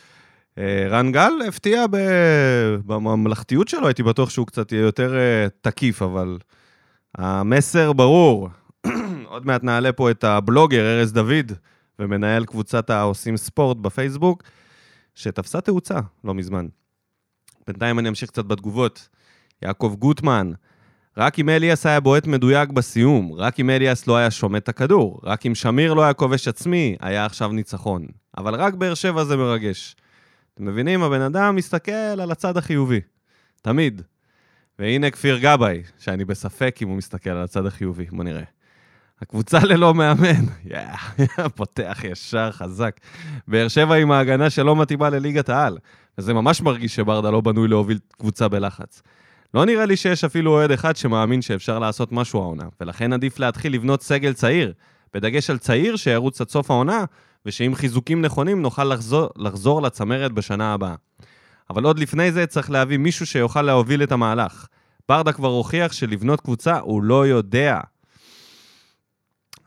אה, 0.57 0.87
רן 0.89 1.11
גל 1.11 1.31
הפתיע 1.47 1.85
בממלכתיות 2.85 3.67
שלו, 3.67 3.87
הייתי 3.87 4.03
בטוח 4.03 4.29
שהוא 4.29 4.47
קצת 4.47 4.71
יהיה 4.71 4.81
יותר 4.81 5.15
אה, 5.17 5.47
תקיף, 5.61 6.01
אבל 6.01 6.37
המסר 7.15 7.93
ברור. 7.93 8.49
עוד 9.25 9.45
מעט 9.45 9.63
נעלה 9.63 9.91
פה 9.91 10.11
את 10.11 10.23
הבלוגר 10.23 10.99
ארז 10.99 11.13
דוד, 11.13 11.51
ומנהל 11.99 12.45
קבוצת 12.45 12.89
העושים 12.89 13.37
ספורט 13.37 13.77
בפייסבוק, 13.77 14.43
שתפסה 15.15 15.61
תאוצה 15.61 15.99
לא 16.23 16.33
מזמן. 16.33 16.67
בינתיים 17.67 17.99
אני 17.99 18.09
אמשיך 18.09 18.29
קצת 18.29 18.45
בתגובות. 18.45 19.07
יעקב 19.61 19.95
גוטמן, 19.99 20.51
רק 21.17 21.39
אם 21.39 21.49
אליאס 21.49 21.85
היה 21.85 21.99
בועט 21.99 22.27
מדויק 22.27 22.69
בסיום, 22.69 23.33
רק 23.33 23.59
אם 23.59 23.69
אליאס 23.69 24.07
לא 24.07 24.17
היה 24.17 24.31
שומט 24.31 24.63
את 24.63 24.69
הכדור, 24.69 25.19
רק 25.23 25.45
אם 25.45 25.55
שמיר 25.55 25.93
לא 25.93 26.03
היה 26.03 26.13
כובש 26.13 26.47
עצמי, 26.47 26.95
היה 26.99 27.25
עכשיו 27.25 27.51
ניצחון. 27.51 28.07
אבל 28.37 28.55
רק 28.55 28.73
באר 28.73 28.93
שבע 28.93 29.23
זה 29.23 29.37
מרגש. 29.37 29.95
אתם 30.53 30.65
מבינים? 30.65 31.03
הבן 31.03 31.21
אדם 31.21 31.55
מסתכל 31.55 31.91
על 31.91 32.31
הצד 32.31 32.57
החיובי. 32.57 32.99
תמיד. 33.61 34.01
והנה 34.79 35.09
כפיר 35.09 35.37
גבאי, 35.37 35.83
שאני 35.99 36.25
בספק 36.25 36.79
אם 36.81 36.87
הוא 36.87 36.97
מסתכל 36.97 37.29
על 37.29 37.43
הצד 37.43 37.65
החיובי, 37.65 38.05
בוא 38.11 38.23
נראה. 38.23 38.43
הקבוצה 39.21 39.59
ללא 39.59 39.93
מאמן, 39.93 40.45
yeah, 40.65 41.49
פותח 41.55 41.99
ישר, 42.03 42.51
חזק. 42.51 42.99
באר 43.47 43.67
שבע 43.67 43.95
עם 43.95 44.11
ההגנה 44.11 44.49
שלא 44.49 44.75
מתאימה 44.75 45.09
לליגת 45.09 45.49
העל, 45.49 45.77
וזה 46.17 46.33
ממש 46.33 46.61
מרגיש 46.61 46.95
שברדה 46.95 47.31
לא 47.31 47.41
בנוי 47.41 47.67
להוביל 47.67 47.99
קבוצה 48.17 48.47
בלחץ. 48.47 49.01
לא 49.53 49.65
נראה 49.65 49.85
לי 49.85 49.97
שיש 49.97 50.23
אפילו 50.23 50.51
אוהד 50.51 50.71
אחד 50.71 50.95
שמאמין 50.95 51.41
שאפשר 51.41 51.79
לעשות 51.79 52.11
משהו 52.11 52.39
העונה, 52.39 52.63
ולכן 52.81 53.13
עדיף 53.13 53.39
להתחיל 53.39 53.73
לבנות 53.73 54.01
סגל 54.01 54.33
צעיר, 54.33 54.73
בדגש 55.13 55.49
על 55.49 55.57
צעיר 55.57 55.95
שירוץ 55.95 56.41
עד 56.41 56.49
סוף 56.49 56.71
העונה, 56.71 57.03
ושעם 57.45 57.75
חיזוקים 57.75 58.21
נכונים 58.21 58.61
נוכל 58.61 58.83
לחזור, 58.83 59.29
לחזור 59.35 59.81
לצמרת 59.81 60.31
בשנה 60.31 60.73
הבאה. 60.73 60.95
אבל 61.69 61.83
עוד 61.83 61.99
לפני 61.99 62.31
זה 62.31 62.47
צריך 62.47 62.71
להביא 62.71 62.97
מישהו 62.97 63.25
שיוכל 63.25 63.61
להוביל 63.61 64.03
את 64.03 64.11
המהלך. 64.11 64.67
ברדה 65.09 65.31
כבר 65.31 65.47
הוכיח 65.47 65.91
שלבנות 65.91 66.41
קבוצה 66.41 66.79
הוא 66.79 67.03
לא 67.03 67.27
יודע. 67.27 67.79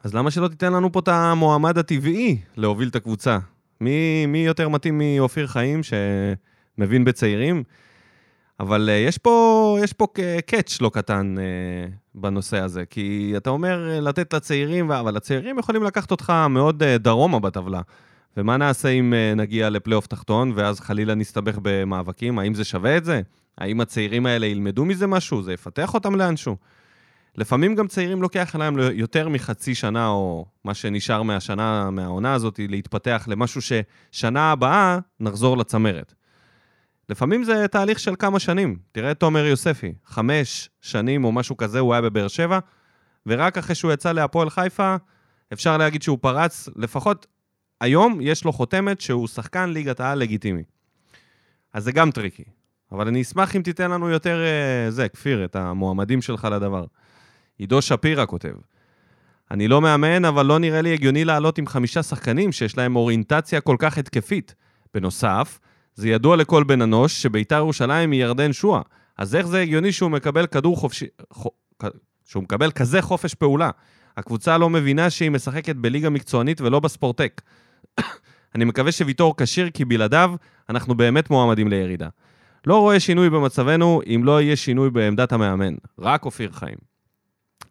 אז 0.05 0.15
למה 0.15 0.31
שלא 0.31 0.49
תיתן 0.49 0.73
לנו 0.73 0.93
פה 0.93 1.01
את 1.01 1.09
המועמד 1.09 1.79
הטבעי 1.79 2.39
להוביל 2.57 2.89
את 2.89 2.97
הקבוצה? 2.97 3.39
מי, 3.81 4.27
מי 4.27 4.39
יותר 4.39 4.69
מתאים 4.69 4.99
מאופיר 4.99 5.47
חיים 5.47 5.81
שמבין 5.83 7.05
בצעירים? 7.05 7.65
אבל 8.61 8.89
uh, 8.89 9.09
יש 9.09 9.19
פה, 9.19 9.79
יש 9.83 9.93
פה 9.93 10.07
קאץ' 10.47 10.81
לא 10.81 10.91
קטן 10.95 11.35
uh, 11.37 11.93
בנושא 12.15 12.61
הזה, 12.61 12.85
כי 12.91 13.35
אתה 13.37 13.51
אומר 13.51 13.99
uh, 13.99 14.01
לתת 14.01 14.35
לצעירים, 14.35 14.91
אבל 14.91 15.17
הצעירים 15.17 15.59
יכולים 15.59 15.83
לקחת 15.83 16.11
אותך 16.11 16.33
מאוד 16.51 16.83
uh, 16.83 16.99
דרומה 16.99 17.41
בטבלה. 17.41 17.81
ומה 18.37 18.57
נעשה 18.57 18.89
אם 18.89 19.13
uh, 19.13 19.39
נגיע 19.39 19.71
לפלייאוף 19.71 20.07
תחתון, 20.07 20.53
ואז 20.55 20.81
חלילה 20.81 21.15
נסתבך 21.15 21.59
במאבקים? 21.63 22.39
האם 22.39 22.55
זה 22.55 22.65
שווה 22.65 22.97
את 22.97 23.05
זה? 23.05 23.21
האם 23.59 23.81
הצעירים 23.81 24.27
האלה 24.27 24.47
ילמדו 24.47 24.85
מזה 24.85 25.07
משהו? 25.07 25.43
זה 25.43 25.53
יפתח 25.53 25.95
אותם 25.95 26.15
לאנשהו? 26.15 26.57
לפעמים 27.37 27.75
גם 27.75 27.87
צעירים 27.87 28.23
לוקח 28.23 28.57
להם 28.59 28.79
יותר 28.93 29.29
מחצי 29.29 29.75
שנה, 29.75 30.09
או 30.09 30.47
מה 30.65 30.75
שנשאר 30.75 31.23
מהשנה, 31.23 31.91
מהעונה 31.91 32.35
הזאת, 32.35 32.61
להתפתח 32.69 33.25
למשהו 33.31 33.61
ששנה 33.63 34.53
הבאה 34.53 34.99
נחזור 35.21 35.57
לצמרת. 35.57 36.15
לפעמים 37.09 37.45
זה 37.45 37.69
תהליך 37.69 37.99
של 37.99 38.15
כמה 38.19 38.39
שנים. 38.39 38.79
תראה 38.93 39.11
את 39.11 39.21
תומר 39.21 39.45
יוספי, 39.47 39.93
חמש 40.05 40.71
שנים 40.81 41.25
או 41.25 41.33
משהו 41.33 41.57
כזה 41.57 41.79
הוא 41.79 41.95
היה 41.95 42.03
בבאר 42.03 42.29
שבע, 42.29 42.59
ורק 43.27 43.59
אחרי 43.59 43.75
שהוא 43.75 43.93
יצא 43.93 44.13
להפועל 44.13 44.51
חיפה, 44.51 44.97
אפשר 45.53 45.77
להגיד 45.77 46.03
שהוא 46.03 46.19
פרץ, 46.21 46.69
לפחות 46.77 47.27
היום 47.81 48.19
יש 48.21 48.45
לו 48.45 48.53
חותמת 48.53 49.01
שהוא 49.01 49.29
שחקן 49.29 49.71
ליגת 49.71 50.01
העל 50.01 50.19
לגיטימי. 50.19 50.63
אז 51.73 51.85
זה 51.85 51.93
גם 51.93 52.11
טריקי. 52.11 52.45
אבל 52.93 53.09
אני 53.09 53.23
אשמח 53.23 53.57
אם 53.57 53.63
תיתן 53.63 53.91
לנו 53.91 54.09
יותר, 54.09 54.45
אה, 54.45 54.91
זה, 54.91 55.09
כפיר, 55.09 55.45
את 55.45 55.57
המועמדים 55.57 56.23
שלך 56.23 56.49
לדבר. 56.53 56.85
עידו 57.59 57.83
שפירא 57.83 58.27
כותב, 58.27 58.55
אני 59.51 59.69
לא 59.69 59.81
מאמן, 59.81 60.25
אבל 60.25 60.47
לא 60.47 60.59
נראה 60.59 60.83
לי 60.83 60.93
הגיוני 60.93 61.25
לעלות 61.25 61.59
עם 61.59 61.67
חמישה 61.67 62.03
שחקנים 62.03 62.53
שיש 62.53 62.77
להם 62.79 62.97
אוריינטציה 62.97 63.61
כל 63.61 63.77
כך 63.79 63.99
התקפית. 63.99 64.55
בנוסף, 64.95 65.59
זה 65.95 66.09
ידוע 66.09 66.37
לכל 66.37 66.65
בן 66.65 66.83
אנוש 66.83 67.23
שביתר 67.23 67.57
ירושלים 67.57 68.11
היא 68.11 68.21
ירדן 68.21 68.53
שועה. 68.53 68.81
אז 69.19 69.35
איך 69.35 69.47
זה 69.47 69.61
הגיוני 69.61 69.93
שהוא 69.93 70.11
מקבל 70.11 70.47
כדור 70.47 70.77
חופשי... 70.77 71.07
ח... 71.33 71.47
שהוא 72.25 72.43
מקבל 72.43 72.71
כזה 72.71 73.03
חופש 73.03 73.35
פעולה? 73.35 73.71
הקבוצה 74.17 74.59
לא 74.59 74.71
מבינה 74.71 75.11
שהיא 75.11 75.31
משחקת 75.31 75.77
בליגה 75.77 76.11
מקצוענית 76.11 76.61
ולא 76.61 76.81
בספורטק. 76.81 77.43
אני 78.55 78.65
מקווה 78.65 78.93
שוויטור 78.93 79.35
כשיר, 79.37 79.71
כי 79.71 79.85
בלעדיו 79.85 80.35
אנחנו 80.69 80.95
באמת 80.95 81.31
מועמדים 81.31 81.69
לירידה. 81.69 82.09
לא 82.67 82.79
רואה 82.79 83.01
שינוי 83.01 83.31
במצבנו 83.31 84.01
אם 84.07 84.25
לא 84.25 84.43
יהיה 84.43 84.57
שינוי 84.57 84.91
בעמדת 84.91 85.33
המאמן. 85.33 85.75
רק 85.99 86.25
אופיר 86.25 86.53
חיים. 86.53 86.77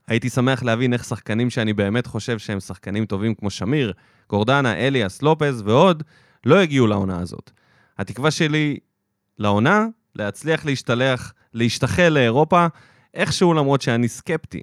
הייתי 0.07 0.29
שמח 0.29 0.63
להבין 0.63 0.93
איך 0.93 1.03
שחקנים 1.03 1.49
שאני 1.49 1.73
באמת 1.73 2.07
חושב 2.07 2.39
שהם 2.39 2.59
שחקנים 2.59 3.05
טובים 3.05 3.35
כמו 3.35 3.49
שמיר, 3.49 3.93
גורדנה, 4.29 4.73
אליאס, 4.73 5.21
לופז 5.21 5.61
ועוד, 5.65 6.03
לא 6.45 6.59
הגיעו 6.59 6.87
לעונה 6.87 7.19
הזאת. 7.19 7.51
התקווה 7.97 8.31
שלי 8.31 8.77
לעונה, 9.39 9.85
להצליח 10.15 10.65
להשתלח, 10.65 11.33
להשתחל 11.53 12.09
לאירופה, 12.09 12.67
איכשהו 13.13 13.53
למרות 13.53 13.81
שאני 13.81 14.07
סקפטי. 14.07 14.61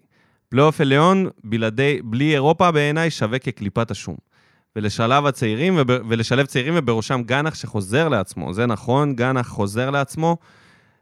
פלייאוף 0.48 0.80
עליון, 0.80 1.28
בלעדי, 1.44 2.00
בלי 2.04 2.34
אירופה 2.34 2.70
בעיניי 2.70 3.10
שווה 3.10 3.38
כקליפת 3.38 3.90
השום. 3.90 4.16
ולשלב 4.76 5.26
הצעירים, 5.26 5.78
ולשלב 6.08 6.46
צעירים 6.46 6.74
ובראשם 6.76 7.22
גנאח 7.26 7.54
שחוזר 7.54 8.08
לעצמו. 8.08 8.54
זה 8.54 8.66
נכון, 8.66 9.16
גנאח 9.16 9.48
חוזר 9.48 9.90
לעצמו. 9.90 10.36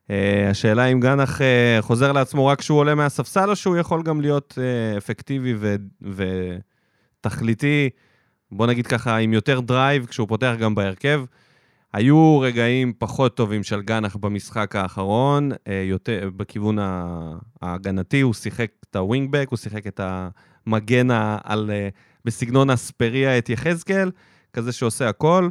אה, 0.07 0.11
השאלה 0.51 0.85
אם 0.85 1.01
גנאח 1.01 1.41
אה, 1.41 1.43
חוזר 1.81 2.13
לעצמו 2.13 2.47
רק 2.47 2.59
כשהוא 2.59 2.79
עולה 2.79 2.95
מהספסל, 2.95 3.51
או 3.51 3.57
שהוא 3.57 3.77
יכול 3.77 4.03
גם 4.03 4.21
להיות 4.21 4.59
אה, 4.59 4.99
אפקטיבי 4.99 5.55
ו- 5.59 5.77
ותכליתי, 7.21 7.91
בוא 8.53 8.67
נגיד 8.67 8.87
ככה, 8.87 9.17
עם 9.17 9.33
יותר 9.33 9.61
drive, 9.61 10.07
כשהוא 10.07 10.29
פותח 10.29 10.55
גם 10.59 10.75
בהרכב. 10.75 11.25
היו 11.93 12.41
רגעים 12.41 12.93
פחות 12.99 13.37
טובים 13.37 13.63
של 13.63 13.83
גנח 13.83 14.17
במשחק 14.17 14.77
האחרון, 14.77 15.51
יותר 15.85 16.31
בכיוון 16.37 16.79
ההגנתי, 17.63 18.21
הוא 18.21 18.35
שיחק 18.35 18.71
את 18.91 18.97
הווינגבק, 18.97 19.47
הוא 19.51 19.57
שיחק 19.57 19.87
את 19.87 20.01
המגן 20.67 21.11
על, 21.45 21.71
בסגנון 22.25 22.71
אספריה 22.71 23.39
את 23.39 23.49
יחזקאל, 23.49 24.11
כזה 24.53 24.73
שעושה 24.73 25.09
הכל. 25.09 25.49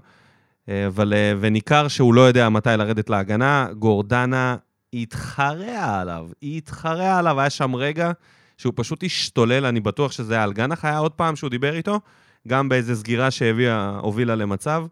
אבל, 0.88 1.14
וניכר 1.40 1.88
שהוא 1.88 2.14
לא 2.14 2.22
יודע 2.22 2.50
מתי 2.50 2.70
לרדת 2.78 3.10
להגנה, 3.10 3.68
גורדנה 3.80 4.56
התחרע 4.94 6.00
עליו, 6.00 6.28
התחרע 6.44 7.18
עליו, 7.18 7.40
היה 7.40 7.50
שם 7.50 7.76
רגע 7.76 8.12
שהוא 8.58 8.74
פשוט 8.76 9.04
השתולל, 9.04 9.66
אני 9.66 9.80
בטוח 9.80 10.12
שזה 10.12 10.34
היה 10.34 10.44
על 10.44 10.54
גנח, 10.54 10.86
היה 10.86 10.98
עוד 10.98 11.12
פעם 11.12 11.36
שהוא 11.36 11.50
דיבר 11.50 11.74
איתו, 11.76 12.00
גם 12.48 12.70
באיזה 12.70 12.96
סגירה 12.96 13.32
שהובילה 13.32 14.36
למצב. 14.36 14.86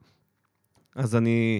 אז 0.95 1.15
אני, 1.15 1.59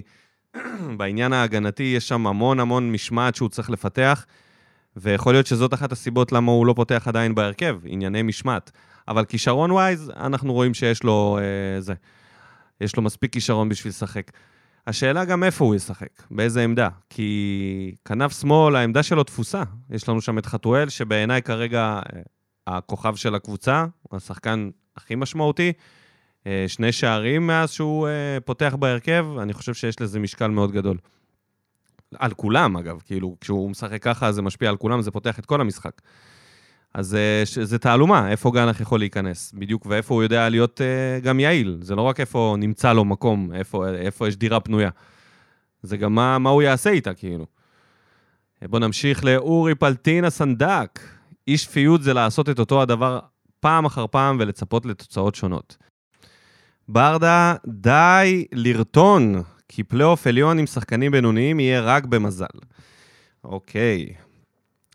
בעניין 0.96 1.32
ההגנתי, 1.32 1.82
יש 1.96 2.08
שם 2.08 2.26
המון 2.26 2.60
המון 2.60 2.92
משמעת 2.92 3.34
שהוא 3.34 3.48
צריך 3.48 3.70
לפתח, 3.70 4.26
ויכול 4.96 5.34
להיות 5.34 5.46
שזאת 5.46 5.74
אחת 5.74 5.92
הסיבות 5.92 6.32
למה 6.32 6.52
הוא 6.52 6.66
לא 6.66 6.72
פותח 6.72 7.08
עדיין 7.08 7.34
בהרכב, 7.34 7.78
ענייני 7.84 8.22
משמעת. 8.22 8.70
אבל 9.08 9.24
כישרון 9.24 9.70
ווייז, 9.70 10.12
אנחנו 10.16 10.52
רואים 10.52 10.74
שיש 10.74 11.02
לו 11.02 11.38
אה, 11.40 11.80
זה. 11.80 11.94
יש 12.80 12.96
לו 12.96 13.02
מספיק 13.02 13.32
כישרון 13.32 13.68
בשביל 13.68 13.90
לשחק. 13.90 14.30
השאלה 14.86 15.24
גם 15.24 15.44
איפה 15.44 15.64
הוא 15.64 15.74
ישחק, 15.74 16.22
באיזה 16.30 16.64
עמדה. 16.64 16.88
כי 17.10 17.94
כנף 18.04 18.40
שמאל, 18.40 18.76
העמדה 18.76 19.02
שלו 19.02 19.24
תפוסה. 19.24 19.62
יש 19.90 20.08
לנו 20.08 20.20
שם 20.20 20.38
את 20.38 20.46
חתואל, 20.46 20.88
שבעיניי 20.88 21.42
כרגע 21.42 22.00
אה, 22.16 22.20
הכוכב 22.66 23.16
של 23.16 23.34
הקבוצה, 23.34 23.84
השחקן 24.12 24.70
הכי 24.96 25.14
משמעותי. 25.14 25.72
אה, 26.46 26.64
שני 26.68 26.92
שערים 26.92 27.46
מאז 27.46 27.70
שהוא 27.70 28.08
אה, 28.08 28.38
פותח 28.44 28.74
בהרכב, 28.78 29.26
אני 29.42 29.52
חושב 29.52 29.74
שיש 29.74 30.00
לזה 30.00 30.18
משקל 30.18 30.46
מאוד 30.46 30.72
גדול. 30.72 30.96
על 32.18 32.34
כולם, 32.34 32.76
אגב, 32.76 33.00
כאילו, 33.04 33.36
כשהוא 33.40 33.70
משחק 33.70 34.02
ככה, 34.02 34.32
זה 34.32 34.42
משפיע 34.42 34.70
על 34.70 34.76
כולם, 34.76 35.02
זה 35.02 35.10
פותח 35.10 35.38
את 35.38 35.46
כל 35.46 35.60
המשחק. 35.60 36.00
אז 36.94 37.16
זה 37.44 37.78
תעלומה, 37.78 38.30
איפה 38.30 38.50
גנח 38.50 38.80
יכול 38.80 38.98
להיכנס, 38.98 39.52
בדיוק, 39.52 39.86
ואיפה 39.86 40.14
הוא 40.14 40.22
יודע 40.22 40.48
להיות 40.48 40.80
גם 41.22 41.40
יעיל. 41.40 41.78
זה 41.80 41.94
לא 41.94 42.02
רק 42.02 42.20
איפה 42.20 42.56
נמצא 42.58 42.92
לו 42.92 43.04
מקום, 43.04 43.52
איפה, 43.54 43.88
איפה 43.88 44.28
יש 44.28 44.36
דירה 44.36 44.60
פנויה. 44.60 44.90
זה 45.82 45.96
גם 45.96 46.14
מה, 46.14 46.38
מה 46.38 46.50
הוא 46.50 46.62
יעשה 46.62 46.90
איתה, 46.90 47.14
כאילו. 47.14 47.46
בואו 48.62 48.80
נמשיך 48.80 49.24
לאורי 49.24 49.74
פלטינה 49.74 50.30
סנדק. 50.30 51.00
אי 51.48 51.58
שפיות 51.58 52.02
זה 52.02 52.12
לעשות 52.12 52.48
את 52.48 52.58
אותו 52.58 52.82
הדבר 52.82 53.18
פעם 53.60 53.84
אחר 53.84 54.06
פעם 54.06 54.36
ולצפות 54.40 54.86
לתוצאות 54.86 55.34
שונות. 55.34 55.76
ברדה, 56.88 57.54
די 57.66 58.46
לרטון, 58.52 59.42
כי 59.68 59.82
פלייאוף 59.84 60.26
עליון 60.26 60.58
עם 60.58 60.66
שחקנים 60.66 61.12
בינוניים 61.12 61.60
יהיה 61.60 61.80
רק 61.80 62.04
במזל. 62.04 62.46
אוקיי, 63.44 64.14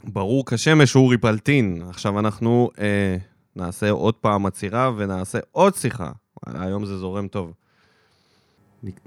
ברור 0.04 0.46
כשמש 0.46 0.96
אורי 0.96 1.18
פלטין. 1.18 1.82
עכשיו 1.90 2.20
אנחנו 2.20 2.70
אה, 2.80 3.18
נעשה 3.56 3.90
עוד 3.90 4.16
פעם 4.16 4.46
עצירה 4.46 4.92
ונעשה 4.98 5.40
עוד 5.52 5.76
שיחה. 5.76 6.12
היום 6.48 6.86
זה 6.86 6.98
זורם 6.98 7.28
טוב. 7.28 7.54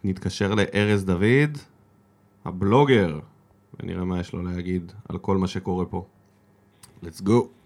נתקשר 0.05 0.55
לארז 0.55 1.05
דוד, 1.05 1.59
הבלוגר, 2.45 3.19
ונראה 3.81 4.05
מה 4.05 4.21
יש 4.21 4.33
לו 4.33 4.43
להגיד 4.43 4.93
על 5.09 5.19
כל 5.19 5.37
מה 5.37 5.47
שקורה 5.47 5.85
פה. 5.85 6.07
let's 7.03 7.23
go. 7.23 7.64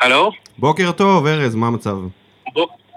הלו? 0.00 0.32
בוקר 0.58 0.92
טוב, 0.92 1.26
ארז, 1.26 1.54
מה 1.54 1.66
המצב? 1.66 1.96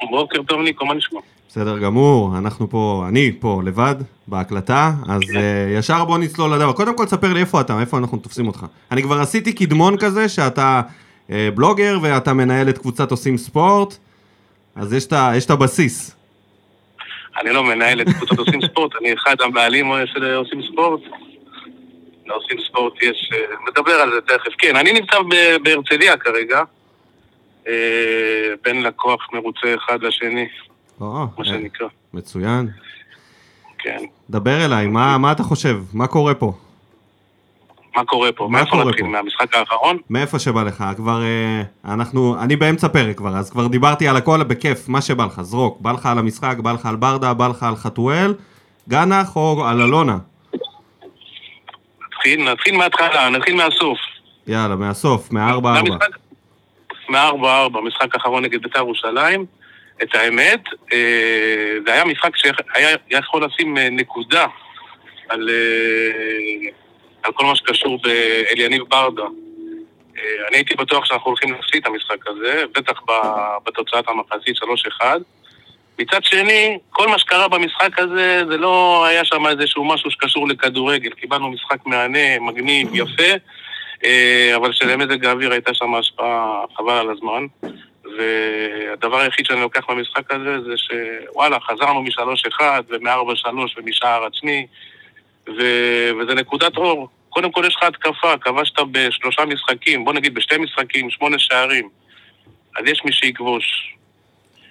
בוקר 0.10 0.44
טוב, 0.44 0.62
ניקו, 0.62 0.86
מה 0.86 0.94
נשמע? 0.94 1.20
בסדר 1.48 1.78
גמור, 1.80 2.38
אנחנו 2.38 2.70
פה, 2.70 3.06
אני 3.10 3.32
פה 3.40 3.62
לבד, 3.66 3.96
בהקלטה, 4.28 4.92
אז 5.10 5.22
uh, 5.22 5.38
ישר 5.80 6.06
בוא 6.06 6.18
נצלול 6.18 6.54
לדבר. 6.54 6.74
קודם 6.74 6.98
כל 6.98 7.06
תספר 7.06 7.34
לי 7.34 7.40
איפה 7.40 7.62
אתה, 7.62 7.80
איפה 7.82 7.98
אנחנו 7.98 8.18
תופסים 8.18 8.48
אותך. 8.48 8.66
אני 8.92 9.04
כבר 9.04 9.20
עשיתי 9.20 9.54
קדמון 9.54 9.98
כזה, 9.98 10.30
שאתה 10.30 10.82
uh, 11.28 11.32
בלוגר 11.56 11.98
ואתה 12.02 12.34
מנהל 12.34 12.70
את 12.70 12.78
קבוצת 12.78 13.12
עושים 13.12 13.38
ספורט, 13.38 13.98
אז 14.76 14.94
יש 14.94 15.46
את 15.46 15.50
הבסיס. 15.50 16.16
אני 17.42 17.50
לא 17.50 17.64
מנהל 17.64 18.02
את 18.02 18.08
קבוצת 18.10 18.38
עושים 18.40 18.62
ספורט, 18.62 18.92
אני 19.02 19.14
אחד 19.14 19.36
הבעלים 19.42 19.92
של 20.06 20.36
עושים 20.36 20.62
ספורט. 20.72 21.02
לעושים 22.26 22.58
ספורט 22.68 22.94
יש... 23.02 23.30
נדבר 23.70 23.92
על 23.92 24.12
זה 24.12 24.22
תכף. 24.22 24.52
כן, 24.58 24.76
אני 24.76 24.94
נמצא 24.94 25.18
בהרצליה 25.64 26.18
כרגע, 26.18 26.64
בין 28.64 28.84
לקוח 28.84 29.28
מרוצה 29.34 29.76
אחד 29.76 30.04
לשני. 30.04 30.48
או, 31.02 31.26
מה 31.38 31.46
שנקרא. 31.46 31.88
מצוין. 32.14 32.70
כן. 33.78 33.98
דבר 34.30 34.66
אליי, 34.66 34.88
מה, 34.88 35.18
מה 35.18 35.32
אתה 35.32 35.44
חושב? 35.44 35.78
מה 35.94 36.08
קורה 36.08 36.34
פה? 36.34 36.54
מה 37.96 38.06
קורה 38.06 38.32
פה? 38.32 38.48
מה 38.48 38.58
מאיפה 38.58 38.72
קורה 38.72 38.86
נתחיל? 38.86 39.06
פה? 39.06 39.12
מהמשחק 39.12 39.56
האחרון? 39.56 39.98
מאיפה 40.10 40.40
שבא 40.40 40.64
לך? 40.64 40.84
כבר, 40.96 41.22
אה, 41.24 41.62
אנחנו, 41.94 42.42
אני 42.42 42.56
באמצע 42.56 42.88
פרק 42.88 43.18
כבר, 43.18 43.38
אז 43.38 43.50
כבר 43.50 43.68
דיברתי 43.68 44.08
על 44.08 44.16
הכל 44.16 44.44
בכיף, 44.44 44.90
מה 44.90 45.02
שבא 45.02 45.26
לך, 45.26 45.42
זרוק. 45.42 45.82
בא 45.82 45.92
לך 45.92 46.06
על 46.06 46.20
המשחק, 46.20 46.56
בא 46.58 46.72
לך 46.72 46.86
על 46.86 46.96
ברדה, 46.96 47.34
בא 47.34 47.48
לך 47.48 47.64
על 47.64 47.76
חתואל, 47.76 48.34
גנח 48.90 49.36
או 49.36 49.66
על 49.66 49.82
אלונה? 49.82 50.18
נתחיל, 52.08 52.52
נתחיל 52.52 52.78
מההתחלה, 52.78 53.30
נתחיל 53.30 53.56
מהסוף. 53.56 53.98
יאללה, 54.48 54.76
מהסוף, 54.76 55.32
מהארבע 55.32 55.76
ארבע. 55.76 55.98
מהמשחק- 57.10 57.10
מהארבע 57.10 57.62
ארבע, 57.62 57.82
משחק 57.82 58.16
האחרון 58.16 58.44
נגד 58.46 58.62
בית"ר 58.62 58.80
ירושלים. 58.80 59.46
את 60.04 60.16
האמת, 60.16 60.64
אה, 60.94 61.78
זה 61.86 61.94
היה 61.94 62.06
משחק 62.06 62.38
שהיה 62.38 62.96
יכול 63.10 63.46
לשים 63.46 63.78
אה, 63.78 63.90
נקודה 63.90 64.46
על, 65.30 65.50
אה, 65.50 66.70
על 67.24 67.32
כל 67.34 67.46
מה 67.46 67.56
שקשור 67.56 68.00
באליניב 68.02 68.84
ברדה. 68.90 69.24
אני 70.48 70.58
הייתי 70.58 70.76
בטוח 70.76 71.06
שאנחנו 71.06 71.28
הולכים 71.28 71.54
להפסיד 71.54 71.82
את 71.82 71.88
המשחק 71.88 72.28
הזה, 72.28 72.64
בטח 72.76 73.02
בתוצאת 73.66 74.06
המחצית 74.08 74.56
3-1. 74.56 75.22
מצד 76.00 76.24
שני, 76.24 76.78
כל 76.90 77.08
מה 77.08 77.20
שקרה 77.20 77.48
במשחק 77.48 78.00
הזה, 78.00 78.42
זה 78.50 78.58
לא 78.58 79.06
היה 79.06 79.26
שם 79.26 79.48
איזשהו 79.48 79.86
משהו 79.86 80.12
שקשור 80.12 80.48
לכדורגל. 80.48 81.10
קיבלנו 81.10 81.52
משחק 81.52 81.86
מהנה, 81.86 82.40
מגניב, 82.42 82.96
יפה, 82.96 83.34
אה, 84.06 84.54
אבל 84.56 84.74
שלמזג 84.74 85.26
האוויר 85.26 85.52
הייתה 85.52 85.74
שם 85.74 85.96
השפעה 85.96 86.64
חבל 86.78 86.94
על 86.94 87.10
הזמן. 87.10 87.46
והדבר 88.18 89.18
היחיד 89.20 89.46
שאני 89.46 89.62
לוקח 89.62 89.82
במשחק 89.90 90.32
הזה 90.32 90.58
זה 90.62 90.74
שוואלה, 90.78 91.58
חזרנו 91.60 92.02
מ-3-1 92.04 92.62
ומ-4-3 92.90 93.48
ומשער 93.78 94.26
עצמי, 94.26 94.68
ו... 95.48 95.62
וזה 96.20 96.34
נקודת 96.36 96.78
אור. 96.78 97.10
קודם 97.30 97.52
כל 97.52 97.64
יש 97.68 97.76
לך 97.76 97.84
התקפה, 97.84 98.38
כבשת 98.42 98.80
בשלושה 98.92 99.46
משחקים, 99.46 100.06
בוא 100.06 100.14
נגיד 100.14 100.34
בשתי 100.34 100.58
משחקים, 100.58 101.10
שמונה 101.10 101.40
שערים. 101.40 101.90
אז 102.80 102.86
יש 102.88 103.02
מי 103.06 103.12
שיכבוש. 103.12 103.94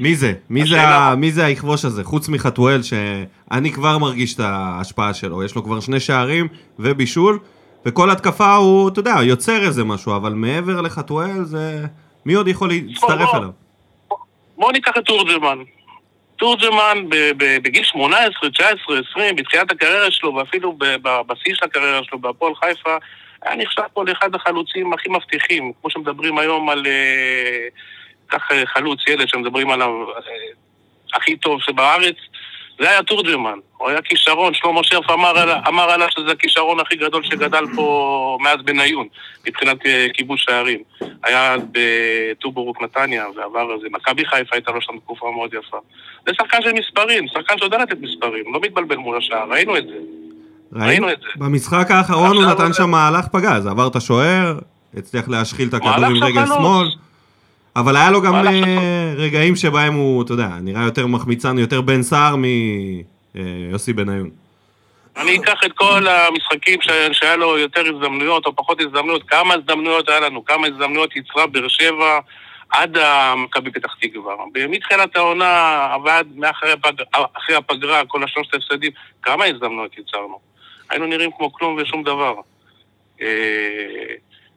מי 0.00 0.14
זה? 0.14 0.32
מי 0.50 0.60
זה, 0.66 0.76
השאלה- 0.76 0.96
ה... 1.10 1.14
מי 1.16 1.30
זה 1.32 1.44
היכבוש 1.44 1.84
הזה? 1.84 2.04
חוץ 2.04 2.28
מחתואל, 2.28 2.80
שאני 2.82 3.72
כבר 3.72 3.98
מרגיש 3.98 4.34
את 4.34 4.40
ההשפעה 4.40 5.14
שלו. 5.14 5.44
יש 5.44 5.54
לו 5.54 5.64
כבר 5.64 5.80
שני 5.80 6.00
שערים 6.00 6.48
ובישול, 6.78 7.38
וכל 7.86 8.10
התקפה 8.10 8.54
הוא, 8.54 8.88
אתה 8.88 9.00
יודע, 9.00 9.14
יוצר 9.22 9.62
איזה 9.62 9.84
משהו, 9.84 10.16
אבל 10.16 10.32
מעבר 10.32 10.80
לחתואל 10.80 11.44
זה... 11.44 11.84
מי 12.26 12.34
עוד 12.34 12.48
יכול 12.48 12.68
להצטרף. 12.68 13.34
אליו? 13.34 13.50
בואו 14.56 14.72
ניקח 14.72 14.92
את 14.98 15.04
תורג'מן. 15.04 15.58
תורג'מן 16.36 16.98
בגיל 17.62 17.84
18, 17.84 18.50
19, 18.50 18.98
20, 19.10 19.36
בתחילת 19.36 19.72
הקריירה 19.72 20.10
שלו, 20.10 20.34
ואפילו 20.34 20.72
ב- 20.72 20.84
ב- 21.02 21.20
בשיא 21.26 21.54
של 21.54 21.64
הקריירה 21.64 22.04
שלו 22.04 22.18
בהפועל 22.18 22.54
חיפה, 22.54 22.96
היה 23.42 23.56
נחשב 23.56 23.82
פה 23.92 24.04
לאחד 24.04 24.34
החלוצים 24.34 24.92
הכי 24.92 25.08
מבטיחים, 25.08 25.72
כמו 25.80 25.90
שמדברים 25.90 26.38
היום 26.38 26.70
על... 26.70 26.86
אה, 26.86 27.68
כך 28.28 28.52
אה, 28.52 28.66
חלוץ, 28.66 29.00
ילד 29.08 29.28
שמדברים 29.28 29.70
עליו 29.70 29.88
אה, 29.88 30.20
הכי 31.14 31.36
טוב 31.36 31.60
שבארץ, 31.62 32.16
זה 32.78 32.90
היה 32.90 33.02
תורג'מן. 33.02 33.58
הוא 33.76 33.88
היה 33.88 34.02
כישרון, 34.02 34.54
שלמה 34.54 34.84
שרף 34.84 35.10
אמר, 35.10 35.58
אמר 35.68 35.90
עליו 35.90 36.06
שזה 36.10 36.32
הכישרון 36.32 36.80
הכי 36.80 36.96
גדול 36.96 37.22
שגדל 37.24 37.64
פה 37.74 38.38
מאז 38.40 38.56
בניון, 38.64 39.06
מבחינת 39.46 39.86
אה, 39.86 40.06
כיבוש 40.14 40.44
שערים. 40.44 40.82
היה 41.24 41.56
בטובורוק 41.72 42.82
נתניה, 42.82 43.24
ועבר 43.36 43.74
איזה, 43.74 43.86
מכבי 43.90 44.24
חיפה 44.24 44.56
הייתה 44.56 44.72
לו 44.72 44.80
שם 44.80 44.98
תקופה 44.98 45.30
מאוד 45.30 45.54
יפה. 45.54 45.76
זה 46.26 46.32
שחקן 46.34 46.62
של 46.62 46.72
מספרים, 46.72 47.28
שחקן 47.28 47.58
שיודע 47.58 47.78
לתת 47.78 48.00
מספרים, 48.00 48.44
לא 48.54 48.60
מתבלבל 48.60 48.96
מול 48.96 49.16
השער, 49.16 49.50
ראינו 49.50 49.76
את 49.76 49.84
זה. 49.86 49.96
ראינו 50.72 51.12
את 51.12 51.18
זה. 51.20 51.26
במשחק 51.36 51.90
האחרון 51.90 52.36
הוא 52.36 52.44
נתן 52.44 52.72
שם 52.72 52.90
מהלך 52.90 53.26
פגז, 53.32 53.66
עבר 53.66 53.86
את 53.86 53.96
השוער, 53.96 54.58
הצליח 54.96 55.28
להשחיל 55.28 55.68
את 55.68 55.74
הכדור 55.74 56.04
עם 56.04 56.24
רגל. 56.24 56.46
שמאל. 56.46 57.05
אבל 57.76 57.96
היה 57.96 58.10
לו 58.10 58.22
גם 58.22 58.34
אה, 58.34 59.12
רגעים 59.16 59.56
שבהם 59.56 59.94
הוא, 59.94 60.22
אתה 60.22 60.32
יודע, 60.32 60.48
נראה 60.60 60.82
יותר 60.82 61.06
מחמיצן, 61.06 61.58
יותר 61.58 61.80
בן 61.80 62.02
סער 62.02 62.34
מיוסי 62.36 63.92
בניון. 63.92 64.30
אני 65.16 65.36
אקח 65.36 65.60
את 65.66 65.72
כל 65.72 66.06
המשחקים 66.08 66.82
ש... 66.82 66.88
שהיה 67.12 67.36
לו 67.36 67.58
יותר 67.58 67.80
הזדמנויות 67.80 68.46
או 68.46 68.56
פחות 68.56 68.80
הזדמנויות, 68.80 69.22
כמה 69.28 69.54
הזדמנויות 69.54 70.08
היה 70.08 70.20
לנו, 70.20 70.44
כמה 70.44 70.66
הזדמנויות 70.66 71.16
יצרה 71.16 71.46
באר 71.46 71.68
שבע 71.68 72.18
עד 72.70 72.98
מכבי 73.36 73.70
פתח 73.70 73.94
תקווה. 74.00 74.34
מתחילת 74.68 75.16
העונה 75.16 75.88
ועד 76.04 76.26
מאחרי 76.36 76.72
הפג... 76.72 76.92
אחרי 77.12 77.56
הפגרה, 77.56 78.02
כל 78.06 78.24
השלושת 78.24 78.54
ההפסדים, 78.54 78.90
כמה 79.22 79.44
הזדמנויות 79.44 79.98
יצרנו. 79.98 80.38
היינו 80.90 81.06
נראים 81.06 81.30
כמו 81.36 81.52
כלום 81.52 81.78
ושום 81.82 82.02
דבר. 82.02 82.34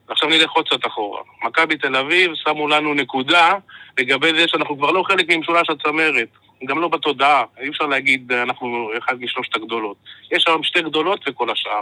עכשיו 0.10 0.30
נלך 0.30 0.52
עוד 0.52 0.68
קצת 0.70 0.86
אחורה. 0.88 1.22
מכבי 1.48 1.78
תל 1.78 1.96
אביב 1.96 2.32
שמו 2.36 2.68
לנו 2.68 2.94
נקודה 2.94 3.54
לגבי 4.00 4.32
זה 4.34 4.46
שאנחנו 4.48 4.78
כבר 4.78 4.92
לא 4.92 5.04
חלק 5.08 5.26
ממשולש 5.30 5.68
הצמרת. 5.70 6.28
גם 6.66 6.80
לא 6.80 6.88
בתודעה, 6.88 7.44
אי 7.62 7.70
אפשר 7.70 7.86
להגיד 7.86 8.32
אנחנו 8.32 8.90
אחד 8.98 9.22
משלושת 9.22 9.56
הגדולות. 9.56 9.96
יש 10.32 10.44
היום 10.48 10.64
שתי 10.64 10.82
גדולות 10.82 11.26
וכל 11.30 11.50
השאר. 11.50 11.82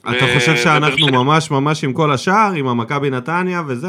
אתה 0.00 0.24
ו- 0.24 0.34
חושב 0.34 0.56
שאנחנו 0.56 1.06
ממש 1.24 1.50
ממש 1.50 1.84
עם 1.84 1.92
כל 1.92 2.12
השאר, 2.12 2.52
עם 2.56 2.68
המכבי 2.68 3.10
נתניה 3.10 3.62
וזה, 3.68 3.88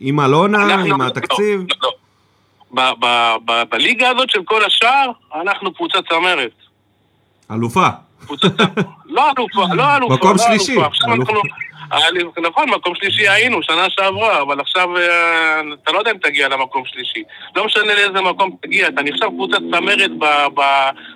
עם 0.00 0.20
אלונה, 0.20 0.64
אנחנו- 0.64 0.94
עם 0.94 1.00
התקציב? 1.00 1.60
לא, 1.60 1.76
לא. 1.82 1.90
ב- 2.74 3.04
ב- 3.04 3.36
ב- 3.44 3.62
בליגה 3.70 4.08
הזאת 4.10 4.30
של 4.30 4.40
כל 4.44 4.64
השאר, 4.64 5.10
אנחנו 5.42 5.74
קבוצת 5.74 6.08
צמרת. 6.08 6.52
אלופה. 7.50 7.86
לא 9.06 9.30
אלופה, 9.38 9.74
לא 9.74 9.96
אלופה. 9.96 10.14
מקום 10.14 10.30
לא 10.30 10.38
שלישי. 10.38 10.76
אלופה. 11.12 11.32
נכון, 12.42 12.70
מקום 12.70 12.94
שלישי 12.94 13.28
היינו, 13.28 13.62
שנה 13.62 13.90
שעברה, 13.90 14.42
אבל 14.42 14.60
עכשיו 14.60 14.96
אה, 14.96 15.60
אתה 15.82 15.92
לא 15.92 15.98
יודע 15.98 16.10
אם 16.10 16.18
תגיע 16.18 16.48
למקום 16.48 16.84
שלישי. 16.86 17.22
לא 17.56 17.64
משנה 17.64 17.94
לאיזה 17.94 18.20
מקום 18.20 18.56
תגיע, 18.62 18.88
אתה 18.88 19.02
נחשב 19.02 19.26
קבוצת 19.26 19.58
צמרת 19.70 20.10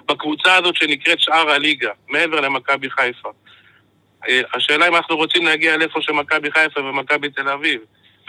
בקבוצה 0.09 0.55
הזאת 0.55 0.77
שנקראת 0.77 1.20
שאר 1.20 1.51
הליגה, 1.51 1.91
מעבר 2.09 2.41
למכבי 2.41 2.91
חיפה. 2.91 3.29
אה, 4.29 4.41
השאלה 4.55 4.89
אם 4.89 4.97
אנחנו 4.97 5.16
רוצים 5.16 5.45
להגיע 5.45 5.77
לאיפה 5.77 6.01
שמכבי 6.03 6.51
חיפה 6.51 6.81
ומכבי 6.81 7.31
תל 7.31 7.49
אביב. 7.49 7.81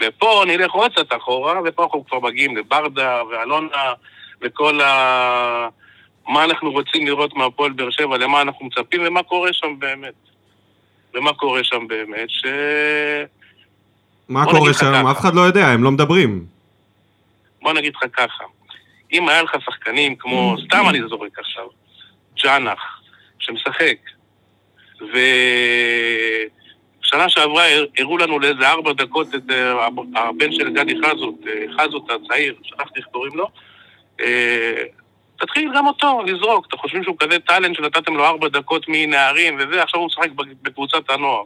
ופה 0.02 0.44
נלך 0.46 0.72
עוד 0.72 0.92
קצת 0.92 1.12
אחורה, 1.16 1.60
ופה 1.64 1.82
אנחנו 1.82 2.06
כבר 2.06 2.20
מגיעים 2.20 2.56
לברדה 2.56 3.22
ואלונה 3.30 3.92
וכל 4.42 4.80
ה... 4.80 5.68
מה 6.28 6.44
אנחנו 6.44 6.70
רוצים 6.70 7.06
לראות 7.06 7.36
מהפועל 7.36 7.72
באר 7.72 7.90
שבע, 7.90 8.18
למה 8.18 8.40
אנחנו 8.40 8.66
מצפים 8.66 9.02
ומה 9.06 9.22
קורה 9.22 9.52
שם 9.52 9.78
באמת. 9.78 10.27
ומה 11.18 11.32
קורה 11.32 11.64
שם 11.64 11.86
באמת, 11.88 12.30
ש... 12.30 12.44
מה 14.28 14.44
קורה 14.44 14.72
שם? 14.74 14.78
ככה. 14.80 15.10
אף 15.10 15.20
אחד 15.20 15.34
לא 15.34 15.40
יודע, 15.40 15.66
הם 15.66 15.84
לא 15.84 15.90
מדברים. 15.90 16.44
בוא 17.62 17.72
נגיד 17.72 17.92
לך 17.96 18.04
ככה, 18.12 18.44
אם 19.12 19.28
היה 19.28 19.42
לך 19.42 19.56
שחקנים 19.64 20.16
כמו, 20.16 20.56
סתם 20.66 20.84
אני 20.88 20.98
זורק 21.08 21.38
עכשיו, 21.38 21.66
ג'אנח, 22.42 23.00
שמשחק, 23.38 23.96
ושנה 27.00 27.28
שעברה 27.28 27.68
הר- 27.68 27.86
הראו 27.98 28.18
לנו 28.18 28.38
לאיזה 28.38 28.68
ארבע 28.68 28.92
דקות 28.92 29.34
את 29.34 29.50
אה, 29.50 29.86
הב- 29.86 30.16
הבן 30.16 30.52
של 30.52 30.70
גדי 30.74 30.94
חזות, 31.04 31.34
אה, 31.46 31.64
חזות 31.78 32.10
הצעיר, 32.10 32.54
שכחתי 32.62 32.98
איך 32.98 33.06
קוראים 33.12 33.36
לו, 33.36 33.48
אה, 34.20 34.82
תתחיל 35.38 35.70
גם 35.76 35.86
אותו 35.86 36.22
לזרוק, 36.26 36.66
אתם 36.68 36.76
חושבים 36.76 37.04
שהוא 37.04 37.16
כזה 37.18 37.38
טאלנט 37.38 37.76
שנתתם 37.76 38.16
לו 38.16 38.24
ארבע 38.24 38.48
דקות 38.48 38.84
מנערים 38.88 39.56
וזה, 39.58 39.82
עכשיו 39.82 40.00
הוא 40.00 40.06
משחק 40.06 40.28
בקבוצת 40.62 41.10
הנוער. 41.10 41.42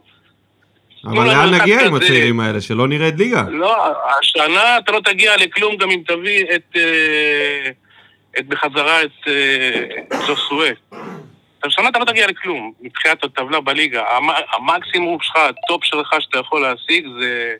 אבל 1.05 1.27
לאן 1.27 1.53
נגיע 1.53 1.85
עם 1.85 1.95
הצעירים 1.95 2.39
האלה? 2.39 2.61
שלא 2.61 2.87
נרד 2.87 3.19
ליגה. 3.19 3.43
לא, 3.49 3.75
השנה 4.19 4.77
אתה 4.77 4.91
לא 4.91 4.99
תגיע 4.99 5.37
לכלום 5.37 5.77
גם 5.77 5.91
אם 5.91 6.01
תביא 6.07 6.43
את, 6.55 6.75
אה, 6.75 7.69
את 8.39 8.47
בחזרה 8.47 9.03
את 9.03 9.27
אה, 9.27 10.17
ז'וסואה. 10.25 10.71
השנה 11.63 11.89
אתה 11.89 11.99
לא 11.99 12.05
תגיע 12.05 12.27
לכלום 12.27 12.71
מבחינת 12.81 13.23
הטבלה 13.23 13.61
בליגה. 13.61 14.03
המ, 14.09 14.27
המקסימום 14.53 15.17
שלך, 15.21 15.35
ה 15.35 15.47
top 15.47 15.83
שלך 15.83 16.15
שאתה 16.19 16.39
יכול 16.39 16.61
להשיג 16.61 17.05
זה 17.19 17.53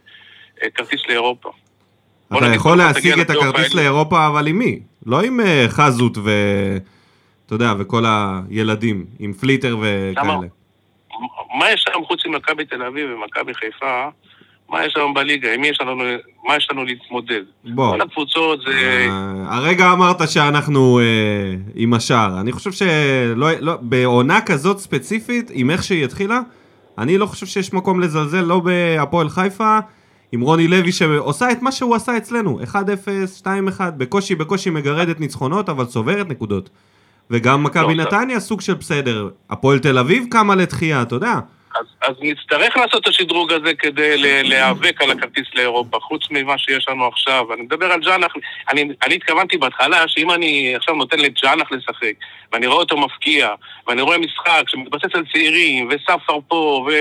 אה, 0.64 0.70
כרטיס 0.70 1.02
לאירופה. 1.10 1.52
אתה 2.38 2.46
יכול 2.56 2.78
להשיג 2.78 3.20
את 3.20 3.30
הכרטיס. 3.30 3.74
לאירופה, 3.74 4.28
אבל 4.28 4.48
עם 4.48 4.60
מי? 4.60 4.80
לא 5.06 5.22
עם 5.22 5.40
אה, 5.40 5.66
חזות 5.70 6.18
ו... 6.18 6.30
אתה 7.46 7.56
יודע, 7.56 7.74
וכל 7.80 8.04
הילדים, 8.08 9.06
עם 9.20 9.34
פליטר 9.34 9.78
וכאלה. 9.82 10.38
מה 11.60 11.72
יש 11.72 11.86
שם 11.94 12.06
חוץ 12.08 12.26
ממכבי 12.26 12.66
תל 12.66 12.84
אביב 12.84 13.10
ומכבי 13.10 13.54
חיפה? 13.54 14.10
מה 14.70 14.86
יש 14.86 14.94
שם 14.94 15.14
בליגה? 15.16 15.54
עם 15.54 15.62
מי 15.62 15.68
יש 15.68 15.82
לנו, 15.82 16.04
מה 16.44 16.56
יש 16.56 16.68
לנו 16.72 16.84
להתמודד? 16.84 17.42
בוא. 17.66 17.92
כל 17.92 18.02
הקבוצות 18.02 18.62
זה... 18.62 18.72
אה, 18.72 19.56
הרגע 19.58 19.92
אמרת 19.92 20.30
שאנחנו 20.30 21.00
אה, 21.00 21.56
עם 21.76 21.94
השער. 21.94 22.40
אני 22.40 22.52
חושב 22.52 22.72
שלא... 22.72 23.52
לא, 23.60 23.78
בעונה 23.82 24.42
כזאת 24.42 24.80
ספציפית, 24.80 25.52
עם 25.54 25.70
איך 25.70 25.84
שהיא 25.84 26.06
התחילה, 26.06 26.40
אני 26.98 27.18
לא 27.18 27.26
חושב 27.26 27.46
שיש 27.46 27.74
מקום 27.74 28.00
לזלזל, 28.00 28.42
לא 28.42 28.60
בהפועל 28.60 29.30
חיפה, 29.30 29.80
עם 30.34 30.42
רוני 30.42 30.68
לוי 30.68 30.92
שעושה 30.92 31.52
את 31.52 31.62
מה 31.62 31.72
שהוא 31.72 31.96
עשה 31.96 32.18
אצלנו, 32.18 32.60
1-0, 32.62 32.76
2-1, 33.42 33.46
בקושי 33.98 34.36
בקושי 34.36 34.70
מגרדת 34.70 35.20
ניצחונות, 35.20 35.70
אבל 35.70 35.86
צוברת 35.86 36.30
נקודות. 36.30 36.70
וגם 37.32 37.64
מכבי 37.64 37.96
לא, 37.96 38.04
נתניה 38.04 38.40
סוג 38.40 38.62
של 38.62 38.74
בסדר. 38.74 39.30
הפועל 39.50 39.80
תל 39.80 39.98
אביב 39.98 40.26
קמה 40.30 40.56
לתחייה, 40.56 41.02
אתה 41.02 41.16
יודע. 41.16 41.40
אז, 41.80 41.86
אז 42.02 42.16
נצטרך 42.22 42.78
לעשות 42.78 43.02
את 43.04 43.08
השדרוג 43.08 43.52
הזה 43.52 43.74
כדי 43.74 44.18
להיאבק 44.44 45.02
על 45.02 45.12
הכרטיס 45.12 45.48
לאירופה, 45.56 45.98
חוץ 46.00 46.24
ממה 46.32 46.58
שיש 46.58 46.86
לנו 46.90 47.08
עכשיו. 47.08 47.54
אני 47.54 47.62
מדבר 47.62 47.86
על 47.86 48.00
ג'אנח, 48.00 48.32
אני, 48.72 48.88
אני 49.04 49.16
התכוונתי 49.16 49.58
בהתחלה 49.58 50.08
שאם 50.08 50.32
אני 50.32 50.74
עכשיו 50.76 50.96
נותן 50.96 51.20
לג'אנח 51.20 51.72
לשחק, 51.72 52.14
ואני 52.54 52.68
רואה 52.68 52.80
אותו 52.80 52.98
מפקיע, 52.98 53.50
ואני 53.88 54.02
רואה 54.02 54.18
משחק 54.18 54.64
שמתבסס 54.68 55.16
על 55.16 55.24
צעירים, 55.34 55.90
וספר 55.92 56.38
פה, 56.48 56.56
ו, 56.88 56.92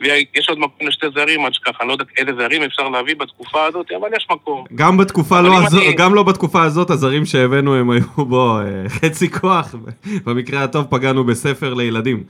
ויש 0.00 0.48
עוד 0.48 0.58
מקום 0.58 0.88
לשתי 0.88 1.06
זרים, 1.14 1.44
עד 1.46 1.54
שככה, 1.54 1.78
אני 1.80 1.88
לא 1.88 1.92
יודע 1.92 2.04
איזה 2.18 2.32
זרים 2.38 2.62
אפשר 2.62 2.88
להביא 2.88 3.14
בתקופה 3.16 3.64
הזאת, 3.64 3.86
אבל 4.00 4.08
יש 4.16 4.26
מקום. 4.30 4.64
גם 4.74 4.96
בתקופה 4.96 5.40
לא 5.40 5.54
הזו, 5.66 5.78
אני- 5.78 5.92
גם 5.94 6.14
לא 6.14 6.22
בתקופה 6.22 6.62
הזאת, 6.62 6.90
הזרים 6.90 7.24
שהבאנו 7.26 7.74
הם 7.74 7.90
היו 7.90 8.02
בו 8.16 8.58
אה, 8.58 8.88
חצי 8.88 9.30
כוח. 9.32 9.74
במקרה 10.26 10.62
הטוב 10.64 10.86
פגענו 10.90 11.24
בספר 11.24 11.74
לילדים. 11.74 12.24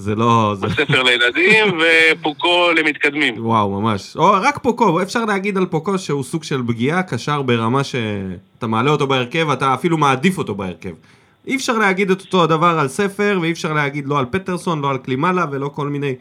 זה 0.00 0.14
לא... 0.14 0.54
זה... 0.56 0.66
ספר 0.68 1.02
לילדים 1.02 1.78
ופוקו 1.80 2.70
למתקדמים. 2.76 3.34
וואו, 3.46 3.80
ממש. 3.80 4.16
או 4.16 4.32
רק 4.32 4.58
פוקו, 4.58 5.02
אפשר 5.02 5.24
להגיד 5.24 5.56
על 5.56 5.66
פוקו 5.66 5.98
שהוא 5.98 6.22
סוג 6.22 6.44
של 6.44 6.62
פגיעה, 6.68 7.02
קשר 7.02 7.42
ברמה 7.42 7.84
שאתה 7.84 8.66
מעלה 8.66 8.90
אותו 8.90 9.06
בהרכב, 9.06 9.50
אתה 9.50 9.74
אפילו 9.74 9.98
מעדיף 9.98 10.38
אותו 10.38 10.54
בהרכב. 10.54 10.92
אי 11.46 11.56
אפשר 11.56 11.72
להגיד 11.78 12.10
את 12.10 12.20
אותו 12.20 12.42
הדבר 12.44 12.78
על 12.78 12.88
ספר, 12.88 13.38
ואי 13.42 13.52
אפשר 13.52 13.72
להגיד 13.72 14.08
לא 14.08 14.18
על 14.18 14.24
פטרסון, 14.30 14.80
לא 14.80 14.90
על 14.90 14.98
קלימלה, 14.98 15.44
ולא 15.52 15.68
כל 15.74 15.88
מיני 15.88 16.14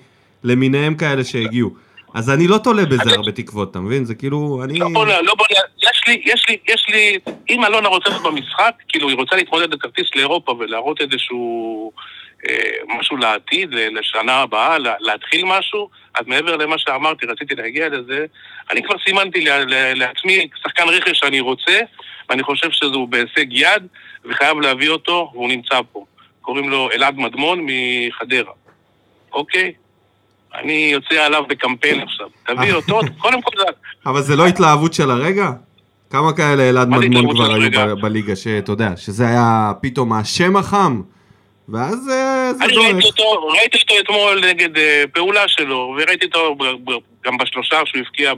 למיניהם 0.44 0.96
כאלה 0.96 1.24
שהגיעו. 1.24 1.70
אז 2.14 2.30
אני 2.30 2.48
לא 2.48 2.58
תולה 2.58 2.86
בזה 2.86 3.12
הרבה 3.16 3.32
תקוות, 3.32 3.72
אתה 3.72 3.80
מבין? 3.80 4.06
זה 4.06 4.16
כאילו, 4.16 4.62
אני... 4.64 4.80
לא 4.80 4.88
בוא, 4.94 5.06
נ- 5.06 5.26
לא 5.26 5.36
בוא, 5.36 5.46
נ- 5.52 5.90
יש 5.90 6.02
לי, 6.08 6.22
יש 6.26 6.46
לי, 6.50 6.58
יש 6.68 6.86
לי, 6.90 7.18
אם 7.50 7.66
אלונה 7.66 7.88
רוצה 7.88 8.10
להיות 8.10 8.24
במשחק, 8.24 8.72
כאילו 8.88 9.10
היא 9.10 9.18
רוצה 9.18 9.36
להתמודד 9.36 9.70
בכרטיס 9.72 10.08
לאירופה 10.16 10.52
ולהראות 10.60 11.02
איזשהו 11.02 11.92
משהו 13.00 13.18
לעתיד, 13.18 13.74
ל- 13.74 14.00
לשנה 14.00 14.34
הבאה, 14.36 14.78
לה- 14.78 14.96
להתחיל 15.00 15.46
משהו, 15.46 15.90
אז 16.16 16.24
מעבר 16.28 16.56
למה 16.56 16.78
שאמרתי, 16.78 17.26
רציתי 17.26 17.56
להגיע 17.56 17.90
לזה, 17.90 18.26
אני 18.72 18.84
כבר 18.84 18.96
סימנתי 19.06 19.46
לעצמי 19.96 20.48
שחקן 20.64 20.84
רכש 20.90 21.20
שאני 21.20 21.40
רוצה, 21.40 21.80
ואני 22.30 22.44
חושב 22.44 22.72
שהוא 22.72 23.08
בהישג 23.08 23.46
יד, 23.54 23.88
וחייב 24.26 24.60
להביא 24.60 24.90
אותו, 24.90 25.32
והוא 25.34 25.50
נמצא 25.50 25.80
פה. 25.92 26.06
קוראים 26.42 26.70
לו 26.70 26.90
אלעד 26.92 27.18
מדמון 27.18 27.66
מחדרה, 27.66 28.52
אוקיי? 29.34 29.72
אני 30.56 30.90
יוצא 30.94 31.16
עליו 31.16 31.44
בקמפיין 31.50 32.02
עכשיו. 32.02 32.28
תביא 32.46 32.74
אותו, 32.74 33.00
קודם 33.18 33.42
כל... 33.42 33.52
אבל 34.12 34.22
זה 34.22 34.36
לא 34.36 34.48
התלהבות 34.48 34.94
של 34.94 35.12
הרגע? 35.12 35.50
כמה 36.10 36.34
כאלה 36.34 36.70
אלעד 36.70 36.90
מדמון 36.90 37.36
כבר 37.36 37.54
היו 37.54 37.98
בליגה, 37.98 38.36
שאתה 38.36 38.72
יודע, 38.72 38.92
שזה 38.98 39.28
היה 39.28 39.72
פתאום 39.82 40.14
השם 40.14 40.56
החם, 40.56 41.02
ואז 41.72 42.10
אה, 42.10 42.54
זה 42.54 42.64
אני 42.64 42.74
דורך. 42.74 42.86
ראיתי 42.86 43.08
אותו, 43.08 43.48
ראיתי 43.48 43.78
אותו 43.78 43.94
אתמול 44.00 44.46
נגד 44.50 44.78
אה, 44.78 45.04
פעולה 45.14 45.48
שלו, 45.48 45.96
וראיתי 45.98 46.26
אותו 46.26 46.56
גם 47.26 47.38
בשלושה 47.38 47.82
שהוא 47.86 48.02
הבקיע 48.02 48.34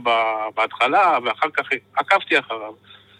בהתחלה, 0.56 1.18
ואחר 1.26 1.48
כך 1.58 1.64
עקבתי 1.96 2.40
אחריו. 2.40 2.74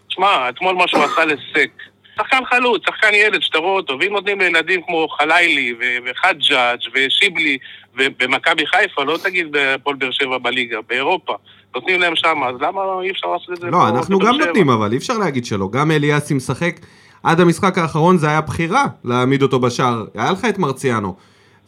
שמע, 0.08 0.48
אתמול 0.48 0.74
מה 0.74 0.88
שהוא 0.88 1.04
עשה 1.04 1.24
לסק. 1.24 1.70
שחקן 2.16 2.44
חלוץ, 2.44 2.82
שחקן 2.86 3.14
ילד, 3.14 3.42
שאתה 3.42 3.58
רואה 3.58 3.72
אותו, 3.72 3.98
ואם 4.00 4.12
נותנים 4.12 4.40
לילדים 4.40 4.82
כמו 4.86 5.08
חלילי 5.08 5.74
וחג'אג' 6.06 6.78
ושיבלי 6.94 7.58
ובמכבי 7.94 8.66
חיפה, 8.66 9.04
לא 9.04 9.18
תגיד 9.22 9.52
בהפועל 9.52 9.96
באר 9.96 10.10
שבע 10.10 10.38
בליגה, 10.38 10.78
באירופה, 10.88 11.34
נותנים 11.74 12.00
להם 12.00 12.16
שם, 12.16 12.42
אז 12.46 12.54
למה 12.60 12.80
אי 13.02 13.10
אפשר 13.10 13.26
לעשות 13.26 13.50
את 13.52 13.56
זה 13.60 13.66
לא, 13.66 13.88
אנחנו 13.88 14.18
גם? 14.18 14.36
נותנים, 14.38 14.70
אבל 14.70 14.92
אי 14.92 14.96
אפשר 14.96 15.18
להגיד 15.18 15.44
שלא. 15.44 15.68
גם 15.72 15.90
אליאסי 15.90 16.34
משחק, 16.34 16.74
עד 17.22 17.40
המשחק 17.40 17.78
האחרון 17.78 18.18
זה 18.18 18.28
היה 18.28 18.40
בחירה 18.40 18.86
להעמיד 19.04 19.42
אותו 19.42 19.60
בשער. 19.60 20.04
היה 20.14 20.32
לך 20.32 20.44
את 20.44 20.58
מרציאנו. 20.58 21.14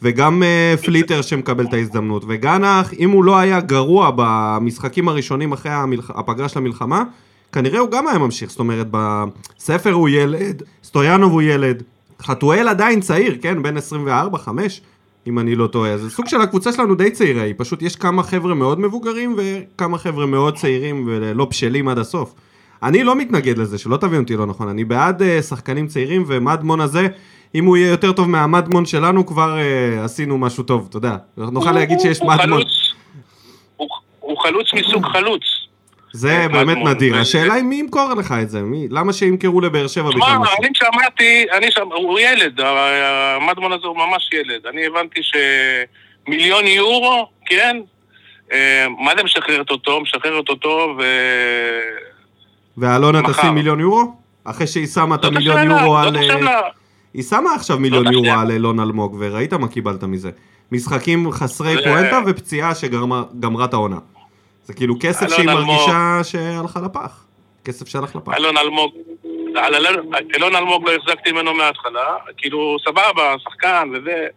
וגם 0.01 0.43
אה, 0.43 0.75
פליטר 0.85 1.21
שמקבל 1.21 1.65
את 1.65 1.73
ההזדמנות. 1.73 2.23
וגנח, 2.27 2.93
אם 2.93 3.09
הוא 3.09 3.23
לא 3.23 3.37
היה 3.37 3.59
גרוע 3.59 4.11
במשחקים 4.15 5.07
הראשונים 5.07 5.51
אחרי 5.51 5.71
המלח... 5.71 6.11
הפגרה 6.15 6.49
של 6.49 6.59
המלחמה, 6.59 7.03
כנראה 7.51 7.79
הוא 7.79 7.91
גם 7.91 8.07
היה 8.07 8.17
ממשיך. 8.17 8.49
זאת 8.49 8.59
אומרת, 8.59 8.87
בספר 8.91 9.91
הוא 9.91 10.09
ילד, 10.09 10.63
סטויאנוב 10.83 11.31
הוא 11.31 11.41
ילד, 11.41 11.83
חתואל 12.21 12.67
עדיין 12.67 13.01
צעיר, 13.01 13.37
כן? 13.41 13.63
בן 13.63 13.77
24, 13.77 14.37
5, 14.37 14.81
אם 15.27 15.39
אני 15.39 15.55
לא 15.55 15.67
טועה. 15.67 15.97
זה 15.97 16.09
סוג 16.09 16.27
של 16.27 16.41
הקבוצה 16.41 16.71
שלנו 16.71 16.95
די 16.95 17.11
צעירה, 17.11 17.43
היא 17.43 17.53
פשוט 17.57 17.81
יש 17.81 17.95
כמה 17.95 18.23
חבר'ה 18.23 18.53
מאוד 18.53 18.79
מבוגרים 18.79 19.35
וכמה 19.37 19.97
חבר'ה 19.97 20.25
מאוד 20.25 20.57
צעירים 20.57 21.03
ולא 21.07 21.45
בשלים 21.45 21.87
עד 21.87 21.97
הסוף. 21.97 22.33
אני 22.83 23.03
לא 23.03 23.15
מתנגד 23.15 23.57
לזה, 23.57 23.77
שלא 23.77 23.97
תבין 23.97 24.21
אותי 24.21 24.35
לא 24.35 24.45
נכון, 24.45 24.67
אני 24.69 24.83
בעד 24.85 25.21
uh, 25.21 25.41
שחקנים 25.41 25.87
צעירים 25.87 26.23
ומדמון 26.27 26.81
הזה, 26.81 27.07
אם 27.55 27.65
הוא 27.65 27.77
יהיה 27.77 27.89
יותר 27.89 28.11
טוב 28.11 28.29
מהמדמון 28.29 28.85
שלנו, 28.85 29.25
כבר 29.25 29.57
uh, 29.57 30.03
עשינו 30.05 30.37
משהו 30.37 30.63
טוב, 30.63 30.87
אתה 30.89 30.97
יודע. 30.97 31.15
נוכל 31.37 31.71
להגיד 31.71 31.99
שיש 31.99 32.19
הוא 32.19 32.27
מדמון. 32.33 32.47
חלוץ, 32.61 32.93
הוא- 33.77 33.87
הוא 34.19 34.37
חלוץ 34.37 34.73
מסוג 34.73 35.05
חלוץ. 35.05 35.41
זה 36.13 36.47
מדמון, 36.47 36.65
באמת 36.65 36.85
נדיר. 36.87 37.15
השאלה 37.17 37.53
היא 37.53 37.63
מי 37.63 37.75
ימכור 37.75 38.13
לך 38.13 38.33
את 38.41 38.49
זה? 38.49 38.61
מי? 38.61 38.87
למה 38.91 39.13
שימכרו 39.13 39.61
לבאר 39.61 39.87
שבע 39.87 40.09
בכלל? 40.09 40.37
משהו? 40.37 40.55
אני 40.59 40.69
שמעתי, 40.73 41.45
אני 41.57 41.71
שם, 41.71 41.87
הוא 41.95 42.19
ילד, 42.19 42.59
המדמון 42.59 43.71
הזה 43.71 43.87
הוא 43.87 43.97
ממש 43.97 44.29
ילד. 44.33 44.65
אני 44.67 44.85
הבנתי 44.85 45.19
שמיליון 45.23 46.65
יורו, 46.67 47.29
כן? 47.45 47.77
אה, 48.51 48.85
מה 48.99 49.11
זה 49.17 49.23
משחררת 49.23 49.69
אותו? 49.71 50.01
משחררת 50.01 50.49
אותו 50.49 50.95
ו... 50.99 51.03
ואלונה. 52.77 53.21
תשים 53.29 53.53
מיליון 53.53 53.79
יורו? 53.79 54.13
אחרי 54.43 54.67
שהיא 54.67 54.87
שמה 54.87 55.15
את 55.15 55.25
המיליון 55.25 55.71
יורו 55.71 55.97
על... 55.97 56.15
אה. 56.17 56.59
היא 57.13 57.23
שמה 57.23 57.53
עכשיו 57.55 57.79
מיליון 57.79 58.13
יורו. 58.13 58.39
על 58.39 58.51
אילון 58.51 58.79
אלמוג, 58.79 59.15
וראית 59.19 59.53
מה 59.53 59.67
קיבלת 59.67 60.03
מזה. 60.03 60.31
משחקים 60.71 61.31
חסרי 61.31 61.75
פואנטה 61.83 62.19
ופציעה 62.27 62.75
שגמרה 62.75 63.65
את 63.65 63.73
העונה. 63.73 63.97
זה 64.63 64.73
כאילו 64.73 64.95
כסף 65.01 65.29
שהיא. 65.29 65.45
מרגישה 65.45 66.19
שהלכה 66.23 66.79
לפח. 66.79 67.25
כסף 67.65 67.87
שהלך 67.87 68.15
לפח. 68.15 68.33
אלון 68.33 68.57
אלמוג, 68.57 68.91
אלון- 70.35 70.55
אלמוג 70.55 70.89
לא 70.89 70.95
החזקתי 70.95 71.31
ממנו 71.31 71.53
מההתחלה, 71.53 72.05
כאילו 72.37 72.77
סבבה, 72.85 73.35
שחקן 73.43 73.89
וזה, 73.93 74.27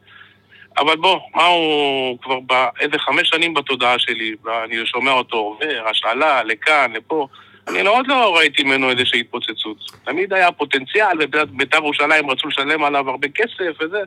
אבל 0.78 0.96
בוא, 0.96 1.18
מה 1.36 1.44
הוא 1.46 2.18
כבר 2.22 2.38
באיזה 2.40 2.98
חמש 2.98 3.28
שנים 3.28 3.54
בתודעה 3.54 3.98
שלי, 3.98 4.34
ואני 4.44 4.86
שומע 4.86 5.12
אותו 5.12 5.36
עובר, 5.36 5.82
השאלה, 5.90 6.42
לכאן, 6.44 6.92
לפה, 6.96 7.26
אני 7.68 7.82
לא, 7.82 7.98
עוד 7.98 8.06
לא 8.08 8.36
ראיתי 8.36 8.62
ממנו 8.62 8.90
איזושהי 8.90 9.20
התפוצצות. 9.20 9.76
תמיד 10.04 10.32
היה 10.32 10.52
פוטנציאל, 10.52 11.18
ובית"ר 11.20 11.76
ירושלים 11.76 12.30
רצו 12.30 12.48
לשלם 12.48 12.84
עליו 12.84 13.10
הרבה 13.10 13.28
כסף 13.34 13.82
וזה, 13.82 13.98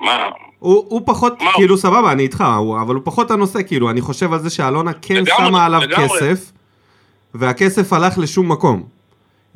מה, 0.00 0.28
הוא, 0.58 0.84
הוא 0.88 1.02
פחות, 1.06 1.42
מה? 1.42 1.50
כאילו 1.54 1.76
סבבה, 1.76 2.12
אני 2.12 2.22
איתך, 2.22 2.44
הוא, 2.58 2.80
אבל 2.80 2.94
הוא 2.94 3.02
פחות 3.04 3.30
הנושא, 3.30 3.58
כאילו, 3.66 3.90
אני 3.90 4.00
חושב 4.00 4.32
על 4.32 4.38
זה 4.38 4.50
שאלונה 4.50 4.92
כן 5.02 5.14
לגמרי, 5.14 5.48
שמה 5.48 5.66
עליו 5.66 5.80
לגמרי. 5.80 6.08
כסף, 6.08 6.52
והכסף 7.34 7.92
הלך 7.92 8.18
לשום 8.18 8.52
מקום. 8.52 8.82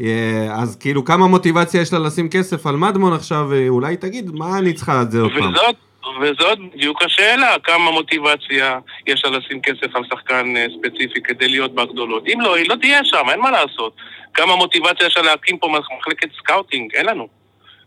אה, 0.01 0.49
אז 0.51 0.77
כאילו, 0.77 1.05
כמה 1.05 1.27
מוטיבציה 1.27 1.81
יש 1.81 1.93
לה 1.93 1.99
לשים 1.99 2.29
כסף 2.29 2.67
על 2.67 2.77
מדמון 2.77 3.13
עכשיו, 3.13 3.53
אה, 3.53 3.69
אולי 3.69 3.97
תגיד, 3.97 4.31
מה 4.31 4.59
אני 4.59 4.73
צריכה 4.73 5.03
את 5.03 5.11
זה 5.11 5.21
עוד 5.21 5.33
פעם? 5.39 5.53
וזאת, 5.53 5.75
וזאת 6.21 6.59
בדיוק 6.75 7.03
השאלה, 7.03 7.57
כמה 7.65 7.91
מוטיבציה 7.91 8.79
יש 9.07 9.25
לה 9.25 9.39
לשים 9.39 9.61
כסף 9.61 9.97
על 9.97 10.03
שחקן 10.11 10.57
אה, 10.57 10.67
ספציפי 10.79 11.21
כדי 11.25 11.49
להיות 11.49 11.75
בגדולות. 11.75 12.25
אם 12.33 12.41
לא, 12.41 12.57
היא 12.57 12.69
לא 12.69 12.75
תהיה 12.75 13.05
שם, 13.05 13.25
אין 13.31 13.41
מה 13.41 13.51
לעשות. 13.51 13.97
כמה 14.35 14.57
מוטיבציה 14.57 15.07
יש 15.07 15.17
לה 15.17 15.23
להקים 15.23 15.59
פה 15.59 15.69
מחלקת 15.99 16.29
scouting, 16.39 16.95
אין 16.95 17.07
לנו. 17.07 17.29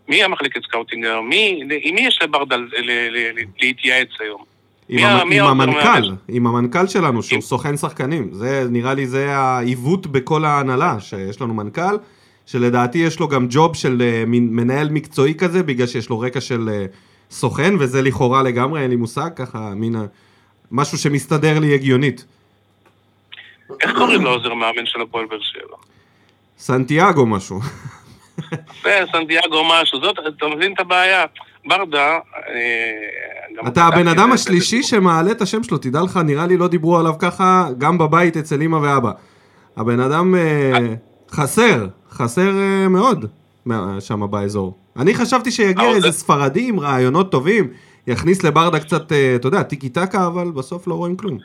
מי 0.07 0.23
המחלקת 0.23 0.63
scouting 0.63 1.05
היום? 1.05 1.29
מי, 1.29 1.63
עם 1.81 1.95
מי 1.95 2.01
יש 2.01 2.19
לברדה 2.23 2.55
ל- 2.55 2.67
ל- 2.77 3.09
ל- 3.11 3.43
להתייעץ 3.61 4.09
היום? 4.19 4.43
עם, 4.89 4.95
מי 4.95 5.05
המ... 5.05 5.29
מי 5.29 5.39
עם 5.39 5.45
המנכ"ל, 5.45 6.01
מאמן? 6.01 6.15
עם 6.27 6.47
המנכ"ל 6.47 6.87
שלנו, 6.87 7.23
שהוא 7.23 7.41
סוכן 7.41 7.77
שחקנים. 7.77 8.29
זה, 8.31 8.65
נראה 8.69 8.93
לי, 8.93 9.07
זה 9.07 9.35
העיוות 9.35 10.07
בכל 10.07 10.45
ההנהלה, 10.45 10.99
שיש 10.99 11.41
לנו 11.41 11.53
מנכ"ל, 11.53 11.97
שלדעתי 12.45 12.97
יש 12.97 13.19
לו 13.19 13.27
גם 13.27 13.47
job 13.49 13.75
של 13.75 14.01
אה, 14.01 14.23
מנהל 14.27 14.89
מקצועי 14.89 15.33
כזה, 15.33 15.63
בגלל 15.63 15.87
שיש 15.87 16.09
לו 16.09 16.19
רקע 16.19 16.41
של 16.41 16.69
אה, 16.69 16.85
סוכן, 17.31 17.73
וזה 17.79 18.01
לכאורה 18.01 18.43
לגמרי, 18.43 18.81
אין 18.81 18.89
לי 18.89 18.95
מושג, 18.95 19.29
ככה, 19.35 19.73
מין 19.75 19.95
ה- 19.95 20.05
משהו 20.71 20.97
שמסתדר 20.97 21.59
לי 21.59 21.73
הגיונית. 21.73 22.25
איך 23.81 23.91
קוראים 23.97 24.23
לעוזר 24.23 24.53
מאמן 24.53 24.85
של 24.85 25.01
הפועל 25.01 25.25
באר 25.25 25.39
שבע? 25.41 25.77
סנטיאגו 26.57 27.25
משהו. 27.25 27.59
כן, 28.83 29.03
סנטיאגו 29.13 29.63
משהו, 29.69 30.01
זאת, 30.01 30.15
אתה 30.27 30.45
מבין 30.55 30.73
את 30.73 30.79
הבעיה? 30.79 31.25
ברדה... 31.65 32.19
אה, 32.49 33.67
אתה 33.67 33.83
הבן 33.85 34.07
אדם 34.07 34.31
השלישי. 34.31 34.83
שמעלה 34.83 35.31
את 35.31 35.41
השם 35.41 35.63
שלו, 35.63 35.77
תדע 35.77 36.01
לך, 36.01 36.17
נראה 36.25 36.47
לי 36.47 36.57
לא 36.57 36.67
דיברו 36.67 36.97
עליו 36.97 37.13
ככה 37.19 37.67
גם 37.77 37.97
בבית 37.97 38.37
אצל 38.37 38.61
אמא 38.61 38.75
ואבא. 38.75 39.11
הבן 39.77 39.99
אדם 39.99 40.35
אה, 40.35 40.71
חסר, 41.31 41.87
חסר 42.11 42.59
אה, 42.59 42.87
מאוד 42.89 43.25
שם 43.99 44.31
באזור. 44.31 44.77
אני 44.99 45.13
חשבתי 45.13 45.51
שיגיע 45.51 45.89
איזה 45.89 46.11
ספרדי 46.11 46.69
עם 46.69 46.79
רעיונות 46.79 47.31
טובים, 47.31 47.73
יכניס 48.07 48.43
לברדה 48.43 48.79
קצת, 48.79 49.11
אה, 49.11 49.35
אתה 49.35 49.47
יודע, 49.47 49.63
טיקי 49.63 49.89
טקה, 49.89 50.27
אבל 50.27 50.51
בסוף 50.51 50.87
לא 50.87 50.93
רואים 50.93 51.17
כלום. 51.17 51.37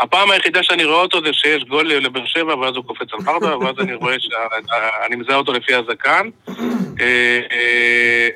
הפעם 0.00 0.30
היחידה 0.30 0.62
שאני 0.62 0.84
רואה 0.84 1.00
אותו 1.00 1.20
זה 1.20 1.32
שיש 1.32 1.64
גול 1.64 1.88
לבאר 1.92 2.26
שבע 2.26 2.56
ואז 2.56 2.76
הוא 2.76 2.84
קופץ 2.84 3.08
על 3.12 3.20
ברדה 3.20 3.58
ואז 3.58 3.74
אני 3.78 3.94
רואה 3.94 4.16
שאני 4.20 5.16
מזהה 5.16 5.36
אותו 5.36 5.52
לפי 5.52 5.74
הזקן. 5.74 6.28
אה, 7.00 7.40
אה, 7.52 8.28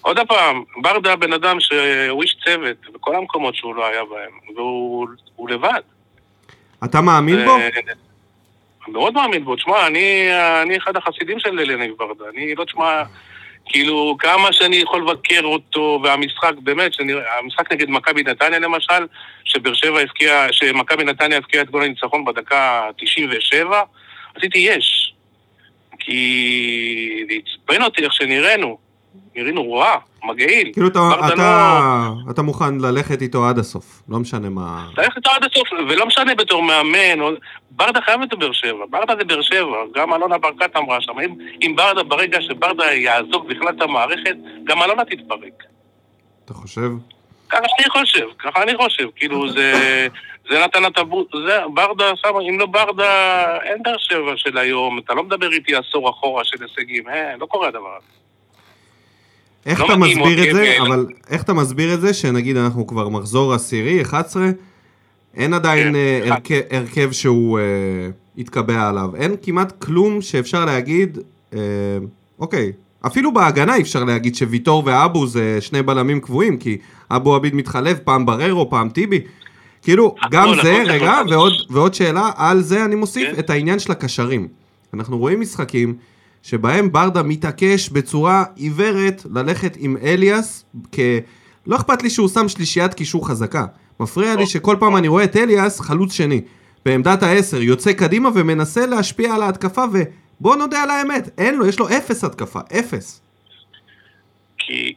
עוד 0.00 0.18
פעם, 0.28 0.62
ברדה 0.76 1.16
בן 1.16 1.32
אדם 1.32 1.60
שהוא 1.60 2.22
איש 2.22 2.36
צוות 2.44 2.76
בכל 2.94 3.16
המקומות 3.16 3.54
שהוא 3.54 3.74
לא 3.74 3.86
היה 3.86 4.02
בהם 4.10 4.56
והוא 4.56 5.08
הוא 5.36 5.50
לבד. 5.50 5.80
אתה 6.84 7.00
מאמין 7.00 7.44
בו? 7.44 7.58
מאוד 8.88 9.14
מאמין 9.14 9.44
בו. 9.44 9.56
תשמע, 9.56 9.86
אני, 9.86 10.28
אני 10.62 10.76
אחד 10.76 10.96
החסידים 10.96 11.38
של 11.38 11.58
אליניב 11.60 11.94
ברדה. 11.98 12.24
אני 12.34 12.54
לא 12.54 12.64
תשמע, 12.64 13.02
כאילו, 13.66 14.16
כמה 14.18 14.52
שאני 14.52 14.76
יכול 14.76 15.00
לבקר 15.02 15.40
אותו, 15.44 16.00
והמשחק, 16.04 16.52
באמת, 16.62 16.94
שאני, 16.94 17.12
המשחק 17.38 17.72
נגד 17.72 17.90
מכבי 17.90 18.22
נתניה 18.22 18.58
למשל, 18.58 19.06
שבאר 19.44 19.74
שבע 19.74 20.00
הבקיע, 20.00 20.46
שמכבי 20.52 21.04
נתניה 21.04 21.38
הבקיעה 21.38 21.62
את 21.62 21.70
גול 21.70 21.82
הניצחון 21.82 22.24
בדקה 22.24 22.88
97, 22.98 23.82
עשיתי 24.34 24.58
יש. 24.58 25.14
כי 25.98 27.24
זה 27.28 27.34
עצבן 27.34 27.82
אותי 27.82 28.04
איך 28.04 28.12
שנראינו. 28.12 28.78
נראינו 29.36 29.72
רע, 29.72 29.96
מגעיל. 30.24 30.70
כאילו 30.72 30.88
אתה, 30.88 31.00
אתה, 31.34 32.08
אתה 32.30 32.42
מוכן 32.42 32.78
ללכת 32.80 33.22
איתו 33.22 33.46
עד 33.48 33.58
הסוף, 33.58 34.02
לא 34.08 34.18
משנה 34.18 34.48
מה... 34.48 34.86
ללכת 34.98 35.16
איתו 35.16 35.30
עד 35.30 35.44
הסוף, 35.44 35.68
ולא 35.88 36.06
משנה 36.06 36.34
בתור 36.34 36.62
מאמן, 36.62 37.20
או... 37.20 37.30
ברדה 37.70 38.00
חייב 38.00 38.22
את 38.22 38.34
באר 38.34 38.52
שבע, 38.52 38.84
ברדה 38.90 39.14
זה 39.18 39.24
באר 39.24 39.42
שבע, 39.42 39.76
גם 39.94 40.14
אלונה 40.14 40.38
ברקת 40.38 40.76
אמרה 40.76 41.00
שם, 41.00 41.18
אם, 41.20 41.34
אם 41.62 41.76
ברדה, 41.76 42.02
ברגע 42.02 42.40
שברדה 42.40 42.92
יעזוב 42.92 43.48
בכלל 43.48 43.68
את 43.68 43.82
המערכת, 43.82 44.36
גם 44.64 44.82
אלונה 44.82 45.04
תתפרק. 45.04 45.64
אתה 46.44 46.54
חושב? 46.54 46.90
ככה 47.48 47.58
אני 47.58 47.90
חושב, 47.90 48.26
ככה 48.38 48.62
אני 48.62 48.76
חושב, 48.76 49.08
כאילו 49.16 49.50
זה, 49.50 50.06
זה 50.50 50.64
נתן 50.64 50.84
הטבור, 50.84 51.26
זה 51.46 51.58
ברדה 51.74 52.16
שם, 52.16 52.34
אם 52.50 52.58
לא 52.58 52.66
ברדה, 52.66 53.56
אין 53.62 53.82
באר 53.82 53.98
שבע 53.98 54.32
של 54.36 54.58
היום, 54.58 54.98
אתה 54.98 55.14
לא 55.14 55.22
מדבר 55.24 55.52
איתי 55.52 55.76
עשור 55.76 56.10
אחורה 56.10 56.44
של 56.44 56.56
הישגים, 56.62 57.08
אה, 57.08 57.36
לא 57.36 57.46
קורה 57.46 57.68
הדבר 57.68 57.96
הזה. 57.96 58.21
איך 59.66 59.80
לא 59.80 59.86
אתה 59.86 59.96
מסביר 59.96 60.48
את 60.48 60.54
זה, 60.54 60.76
אבל- 60.80 60.86
אבל 60.92 61.06
איך 61.30 61.42
אתה 61.42 61.52
מסביר 61.52 61.94
את 61.94 62.00
זה 62.00 62.14
שנגיד 62.14 62.56
אנחנו 62.56 62.86
כבר 62.86 63.08
מחזור 63.08 63.54
עשירי, 63.54 64.02
11, 64.02 64.50
אין 65.36 65.54
עדיין 65.54 65.88
כן, 65.88 65.94
אה. 65.94 66.20
הרכב- 66.34 66.60
הרכב 66.70 67.12
שהוא 67.12 67.58
אה, 67.58 67.64
התקבע 68.38 68.88
עליו, 68.88 69.10
אין 69.16 69.34
כמעט 69.42 69.84
כלום 69.84 70.20
שאפשר 70.22 70.64
להגיד, 70.64 71.18
אה, 71.54 71.58
אוקיי, 72.38 72.72
אפילו 73.06 73.34
בהגנה 73.34 73.74
אי 73.76 73.82
אפשר 73.82 74.04
להגיד 74.04 74.34
שוויטור 74.34 74.82
ואבו 74.86 75.26
זה 75.26 75.58
שני 75.60 75.82
בלמים 75.82 76.20
קבועים, 76.20 76.56
כי 76.56 76.76
אבו 77.10 77.34
עביד 77.34 77.54
מתחלף, 77.54 77.98
פעם 77.98 78.26
בררו, 78.26 78.70
פעם 78.70 78.88
טיבי. 78.88 79.20
כאילו, 79.82 80.14
גם 80.30 80.44
הכל 80.48 80.56
זה, 80.56 80.62
צריך 80.62 80.88
רגע. 80.88 81.20
ועוד, 81.30 81.52
ועוד 81.70 81.94
שאלה, 81.94 82.30
על 82.36 82.60
זה 82.62 82.84
אני 82.84 82.94
מוסיף 82.94 83.28
כן. 83.34 83.38
את 83.38 83.50
העניין 83.50 83.78
של 83.78 83.92
הקשרים. 83.92 84.48
אנחנו 84.94 85.18
רואים 85.18 85.40
משחקים 85.40 85.94
שבהם 86.42 86.92
ברדה 86.92 87.22
מתעקש 87.22 87.88
בצורה 87.88 88.44
עיוורת 88.56 89.26
ללכת 89.34 89.76
עם 89.78 89.96
אליאס, 90.02 90.64
כ... 90.92 90.98
לא 91.66 91.76
אכפת 91.76 92.02
לי 92.02 92.10
שהוא 92.10 92.28
שם 92.28 92.48
שלישיית 92.48 92.94
קישור 92.94 93.28
חזקה. 93.28 93.64
מפריע 94.00 94.36
לי 94.36 94.46
שכל 94.46 94.76
פעם 94.80 94.96
אני 94.96 95.08
רואה 95.08 95.24
את 95.24 95.36
אליאס 95.36 95.80
חלוץ 95.80 96.12
שני, 96.12 96.40
בעמדת 96.84 97.22
העשר, 97.22 97.62
יוצא 97.62 97.92
קדימה 97.92 98.28
ומנסה 98.34 98.86
להשפיע 98.86 99.34
על 99.34 99.42
ההתקפה, 99.42 99.84
ובוא 99.92 100.56
נודה 100.56 100.82
על 100.82 100.90
האמת, 100.90 101.28
אין 101.38 101.54
לו, 101.54 101.66
יש 101.66 101.78
לו 101.78 101.88
אפס 101.88 102.24
התקפה, 102.24 102.60
אפס. 102.78 103.20
כי, 104.58 104.94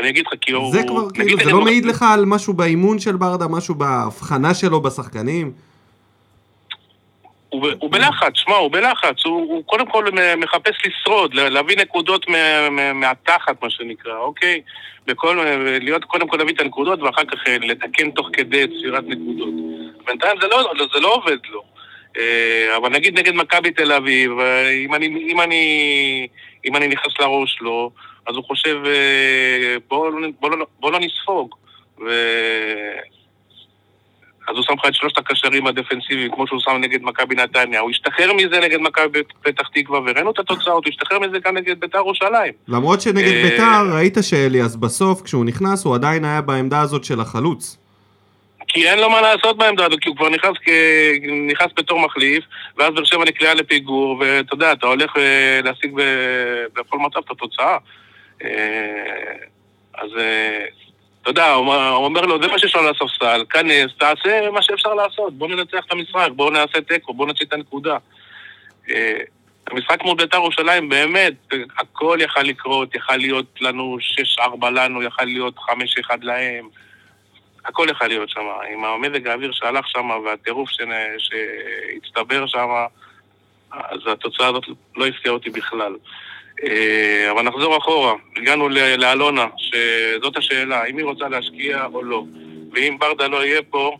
אני 0.00 0.08
אגיד 0.08 0.24
לך, 0.26 0.32
כי 0.40 0.52
הוא... 0.52 0.72
זה 0.72 0.82
כבר, 0.86 1.10
כאילו, 1.10 1.38
זה 1.44 1.50
לא 1.50 1.60
מעיד 1.60 1.84
לך 1.84 2.02
על 2.02 2.24
משהו 2.24 2.54
באימון 2.54 2.98
של 2.98 3.16
ברדה, 3.16 3.48
משהו 3.48 3.74
בהבחנה 3.74 4.54
שלו 4.54 4.80
בשחקנים? 4.80 5.52
הוא, 7.50 7.66
הוא 7.78 7.90
בלחץ, 7.92 8.32
שמע, 8.34 8.54
הוא 8.54 8.70
בלחץ, 8.72 9.24
הוא, 9.24 9.40
הוא 9.54 9.64
קודם 9.64 9.86
כל 9.86 10.04
מחפש 10.36 10.76
לשרוד, 10.86 11.34
לה- 11.34 11.48
להביא 11.48 11.76
נקודות 11.76 12.28
מה, 12.28 12.70
מה, 12.70 12.92
מהתחת, 12.92 13.62
מה 13.62 13.70
שנקרא, 13.70 14.18
אוקיי? 14.18 14.60
בכל, 15.06 15.38
להיות 15.80 16.04
קודם 16.04 16.28
כל 16.28 16.36
להביא 16.36 16.54
את 16.54 16.60
הנקודות 16.60 17.02
ואחר 17.02 17.24
כך 17.24 17.38
אה, 17.48 17.56
לתקן 17.60 18.10
תוך 18.10 18.28
כדי 18.32 18.66
צבירת 18.66 19.04
נקודות. 19.06 19.54
בינתיים 20.06 20.36
זה 20.40 20.46
לא, 20.48 20.72
זה 20.94 21.00
לא 21.00 21.14
עובד 21.14 21.38
לו. 21.50 21.62
אה, 22.18 22.76
אבל 22.76 22.88
נגיד 22.88 23.18
נגד 23.18 23.34
מכבי 23.34 23.70
תל 23.70 23.92
אביב, 23.92 24.40
אה, 24.40 24.70
אם 24.70 24.94
אני, 24.94 25.06
אם, 25.06 25.40
אני, 25.40 26.28
אם 26.64 26.76
אני 26.76 26.88
נכנס 26.88 27.12
לראש 27.20 27.54
שלו, 27.58 27.90
אז 28.26 28.36
הוא 28.36 28.44
חושב, 28.44 28.78
בוא, 29.88 30.10
לא- 30.10 30.28
בוא, 30.40 30.50
לא, 30.50 30.66
בוא 30.80 30.92
לא 30.92 30.98
נספוג. 31.00 31.54
ו... 32.00 32.10
אז 34.50 34.56
הוא 34.56 34.64
שם 34.64 34.72
לך 34.78 34.86
את 34.88 34.94
שלושת 34.94 35.18
הקשרים 35.18 35.66
הדפנסיביים, 35.66 36.30
כמו 36.30 36.46
שהוא 36.46 36.60
שם 36.60 36.76
נגד 36.80 37.02
מכבי 37.02 37.34
נתניה. 37.34 37.80
הוא 37.80 37.90
השתחרר 37.90 38.32
מזה 38.32 38.60
נגד 38.60 38.80
מכבי 38.80 39.18
פתח 39.42 39.68
תקווה, 39.74 40.00
וראינו 40.00 40.30
את 40.30 40.38
התוצאות, 40.38 40.84
הוא 40.84 40.90
השתחרר 40.90 41.18
מזה 41.18 41.38
גם 41.44 41.56
נגד 41.56 41.80
בית"ר 41.80 41.98
ירושלים. 41.98 42.52
למרות 42.68 43.00
שנגד 43.00 43.32
אה, 43.32 43.42
ביתר, 43.42 43.96
ראית 43.96 44.16
שאליאס 44.22 44.76
בסוף, 44.76 45.22
כשהוא 45.22 45.44
נכנס, 45.44 45.84
הוא 45.84 45.94
עדיין 45.94 46.24
היה 46.24 46.40
בעמדה 46.40 46.80
הזאת 46.80 47.04
של 47.04 47.20
החלוץ. 47.20 47.76
כי 48.68 48.88
אין 48.88 48.98
לו 48.98 49.10
מה 49.10 49.20
לעשות 49.20 49.58
בעמדה 49.58 49.86
הזאת, 49.86 50.00
כי 50.00 50.08
הוא 50.08 50.16
כבר 50.16 50.28
נכנס, 50.28 50.52
כ... 50.64 50.68
נכנס 51.50 51.68
בתור 51.76 52.00
מחליף, 52.00 52.44
ואז 52.76 52.94
באר 52.94 53.04
שבע 53.04 53.24
נקלעה 53.24 53.54
לפיגור, 53.54 54.16
ואתה 54.20 54.54
יודע, 54.54 54.72
אתה 54.72 54.86
הולך 54.86 55.16
אה, 55.16 55.60
להשיג 55.64 55.92
ב... 55.94 56.02
בכל 56.76 56.98
מצב 56.98 57.18
את 57.18 57.30
התוצאה. 57.30 57.76
אה, 58.44 58.48
אז 59.94 60.10
אתה 61.22 61.30
יודע, 61.30 61.52
הוא 61.52 61.66
אומר- 62.04 62.26
לו, 62.26 62.42
זה 62.42 62.48
מה 62.48 62.58
שיש 62.58 62.74
לו 62.74 62.80
על 62.80 62.94
הספסל, 62.94 63.44
כנס, 63.50 63.90
תעשה 63.98 64.50
מה 64.50 64.62
שאפשר 64.62 64.94
לעשות, 64.94 65.34
בוא 65.34 65.48
ננצח 65.48 65.84
את 65.86 65.92
המשחק, 65.92 66.28
בוא 66.36 66.50
נעשה 66.50 66.80
תיקו, 66.80 67.14
בוא 67.14 67.26
נוציא 67.26 67.46
את 67.46 67.52
הנקודה. 67.52 67.96
אה, 68.90 69.18
המשחק 69.70 70.02
מול 70.02 70.16
בית"ר 70.16 70.36
ירושלים, 70.36 70.88
באמת, 70.88 71.34
הכל 71.78 72.18
יכל 72.20 72.42
לקרות, 72.42 72.94
יכל 72.94 73.16
להיות 73.16 73.46
לנו 73.60 73.96
6-4 74.38 74.70
לנו, 74.70 75.02
יכל 75.02 75.24
להיות 75.24 75.58
5-1 75.58 76.18
להם. 76.22 76.68
הכל 77.64 77.86
יכול 77.90 78.06
להיות 78.06 78.30
שם, 78.30 78.40
עם 78.72 78.84
המזג 78.84 79.26
האוויר 79.26 79.52
שהלך 79.52 79.88
שם 79.88 80.10
והטירוף 80.24 80.70
שהצטבר 81.18 82.46
שם, 82.46 82.68
אז 83.72 83.98
התוצאה 84.06 84.48
הזאת 84.48 84.64
לא 84.96 85.06
הפתיעה 85.06 85.34
אותי 85.34 85.50
בכלל. 85.50 85.94
אה, 86.64 87.30
אבל 87.30 87.42
נחזור 87.42 87.78
אחורה, 87.78 88.14
הגענו 88.36 88.68
לאלונה, 88.68 89.46
שזאת 89.56 90.36
השאלה, 90.36 90.84
אם 90.84 90.96
היא 90.96 91.04
רוצה 91.04 91.28
להשקיע 91.28 91.86
או 91.92 92.02
לא. 92.02 92.24
ואם 92.72 92.96
ברדה 92.98 93.26
לא 93.26 93.44
יהיה 93.44 93.62
פה, 93.62 93.96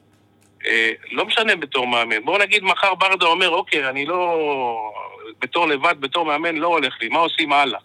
אה, 0.66 0.90
לא 1.12 1.24
משנה 1.24 1.56
בתור 1.56 1.86
מאמן. 1.86 2.24
בואו 2.24 2.38
נגיד 2.38 2.64
מחר 2.64 2.94
ברדה 2.94 3.26
אומר, 3.26 3.48
אוקיי, 3.50 3.88
אני 3.88 4.06
לא... 4.06 4.92
בתור 5.40 5.66
לבד, 5.66 5.94
בתור 6.00 6.24
מאמן, 6.24 6.56
לא 6.56 6.66
הולך 6.66 6.94
לי, 7.02 7.08
מה 7.08 7.18
עושים 7.18 7.52
הלאה? 7.52 7.78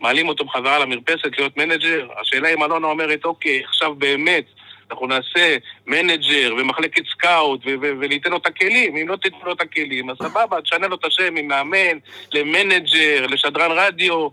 מעלים 0.00 0.28
אותו 0.28 0.44
בחזרה 0.44 0.78
למרפסת 0.78 1.38
להיות 1.38 1.56
מנג'ר? 1.56 2.08
השאלה 2.20 2.48
אם 2.54 2.62
אלונה 2.62 2.86
אומרת, 2.86 3.24
אוקיי, 3.24 3.64
עכשיו 3.64 3.94
באמת, 3.94 4.44
אנחנו 4.90 5.06
נעשה 5.06 5.56
מנג'ר 5.86 6.54
ומחלקת 6.58 7.02
scout 7.06 7.60
וניתן 8.00 8.30
לו 8.30 8.36
את 8.36 8.46
הכלים. 8.46 8.96
אם 8.96 9.08
לא 9.08 9.16
תיתנו 9.16 9.44
לו 9.44 9.52
את 9.52 9.60
הכלים, 9.60 10.10
אז 10.10 10.16
סבבה, 10.16 10.60
תשנה 10.60 10.88
לו 10.88 10.96
את 10.96 11.04
השם 11.04 11.34
ממאמן 11.34 11.98
למנג'ר, 12.32 13.26
לשדרן 13.26 13.70
רדיו, 13.70 14.28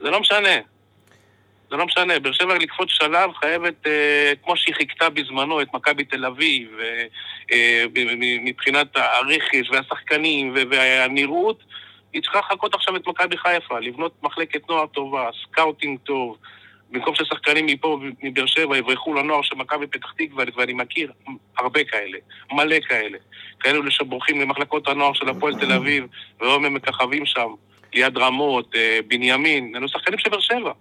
זה 0.00 0.10
לא 0.10 0.20
משנה. 0.20 0.58
זה 1.70 1.76
לא 1.76 1.86
משנה. 1.86 2.18
באר 2.18 2.32
שבע 2.32 2.54
לקפוץ 2.54 2.88
שלב 2.90 3.30
חייבת, 3.34 3.86
אה, 3.86 4.32
כמו 4.44 4.56
שהיא 4.56 4.74
חיקתה 4.74 5.10
בזמנו 5.10 5.62
את 5.62 5.68
מכבי 5.74 6.04
תל 6.04 6.24
אביב, 6.24 6.68
אה, 6.80 7.04
אה, 7.52 7.84
מבחינת 8.44 8.96
הרכש 8.96 9.70
והשחקנים 9.70 10.54
והנראות, 10.70 11.64
היא 12.12 12.22
צריכה 12.22 12.38
לחקות 12.38 12.74
עכשיו 12.74 12.96
את 12.96 13.06
מכבי 13.06 13.36
חיפה, 13.36 13.78
לבנות 13.78 14.12
מחלקת 14.22 14.68
נוער 14.68 14.86
טובה, 14.86 15.30
scouting 15.42 15.98
טוב. 16.04 16.36
במקום 16.92 17.14
ששחקנים 17.14 17.66
מפה, 17.66 18.00
מבאר 18.22 18.46
שבע, 18.46 18.76
יברחו 18.76 19.14
לנוער 19.14 19.42
של 19.42 19.56
מכבי 19.56 19.86
פתח 19.86 20.12
תקווה, 20.18 20.44
ואני 20.56 20.72
מכיר 20.72 21.12
הרבה 21.58 21.84
כאלה, 21.84 22.18
מלא 22.52 22.76
כאלה. 22.88 23.18
כאלו 23.60 23.90
שבורחים 23.90 24.40
למחלקות 24.40 24.88
הנוער 24.88 25.12
של 25.12 25.28
הפועל 25.28 25.54
תל 25.60 25.72
אביב, 25.72 26.04
והיום 26.40 26.64
הם 26.64 26.74
מככבים 26.74 27.26
שם, 27.26 27.48
ליד 27.94 28.18
רמות, 28.18 28.74
אה, 28.74 28.98
בנימין, 29.08 29.72
אלו 29.76 29.88
שחקנים 29.88 30.18
של 30.18 30.30
באר 30.30 30.40
שבע. 30.40 30.72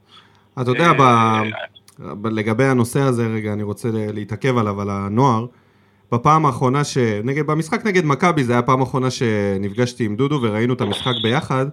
אתה 0.62 0.72
יודע, 0.72 0.86
אה, 0.86 1.44
ב... 2.00 2.28
לגבי 2.28 2.64
הנושא 2.64 3.00
הזה, 3.00 3.28
רגע, 3.28 3.54
אני 3.54 3.64
רוצה 3.64 3.90
להתעכב 3.94 4.58
עליו, 4.58 4.82
על 4.82 4.90
הנוער. 4.90 5.46
בפעם 6.12 6.46
האחרונה 6.46 6.84
ש... 6.84 6.98
נגד, 7.24 7.48
במשחק 7.48 7.86
נגד 7.86 8.06
מכבי, 8.06 8.44
זה 8.44 8.54
היה 8.54 8.60
הפעם 8.60 8.80
האחרונה 8.80 9.12
שנפגשתי 9.12 10.06
עם 10.06 10.16
דודו 10.16 10.40
וראינו 10.42 10.74
את 10.74 10.82
המשחק 10.82 11.14
ביחד. 11.24 11.66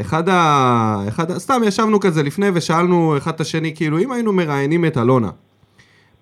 אחד 0.00 0.28
ה... 0.28 1.04
אחד 1.08 1.30
ה... 1.30 1.38
סתם 1.38 1.62
ישבנו 1.66 2.00
כזה 2.00 2.22
לפני 2.22 2.46
ושאלנו 2.54 3.16
אחד 3.16 3.34
את 3.34 3.40
השני, 3.40 3.74
כאילו, 3.74 3.98
אם 3.98 4.12
היינו 4.12 4.32
מראיינים 4.32 4.84
את 4.84 4.98
אלונה, 4.98 5.30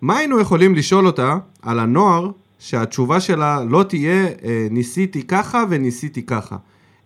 מה 0.01 0.17
היינו 0.17 0.39
יכולים 0.39 0.75
לשאול 0.75 1.07
אותה 1.07 1.37
על 1.61 1.79
הנוער 1.79 2.31
שהתשובה 2.59 3.19
שלה 3.19 3.63
לא 3.69 3.83
תהיה 3.83 4.27
אה, 4.43 4.67
ניסיתי 4.71 5.23
ככה 5.23 5.63
וניסיתי 5.69 6.25
ככה? 6.25 6.55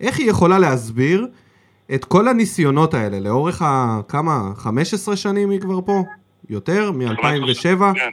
איך 0.01 0.19
היא 0.19 0.29
יכולה 0.29 0.59
להסביר 0.59 1.27
את 1.93 2.05
כל 2.05 2.27
הניסיונות 2.27 2.93
האלה 2.93 3.19
לאורך 3.19 3.61
ה... 3.61 4.01
כמה? 4.07 4.51
15 4.55 5.15
שנים 5.15 5.49
היא 5.49 5.59
כבר 5.59 5.79
פה? 5.85 6.03
יותר? 6.49 6.91
מ-2007? 6.91 7.79
כן. 7.95 8.09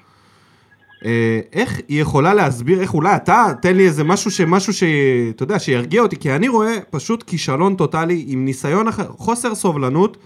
אה, 1.05 1.41
איך 1.53 1.81
היא 1.89 2.03
יכולה 2.03 2.35
להסביר, 2.35 2.81
איך 2.81 2.95
אולי 2.95 3.17
אתה, 3.17 3.47
תן 3.63 3.77
לי 3.77 3.87
איזה 3.87 4.05
משהו 4.05 4.31
שמשהו 4.31 4.73
ש... 4.73 4.83
אתה 5.31 5.43
יודע, 5.43 5.59
שירגיע 5.59 6.03
אותי, 6.03 6.17
כי 6.17 6.33
אני 6.33 6.49
רואה 6.49 6.77
פשוט 6.91 7.23
כישלון 7.27 7.75
טוטאלי 7.75 8.25
עם 8.27 8.45
ניסיון 8.45 8.89
אחר, 8.89 9.07
חוסר 9.09 9.55
סובלנות 9.55 10.17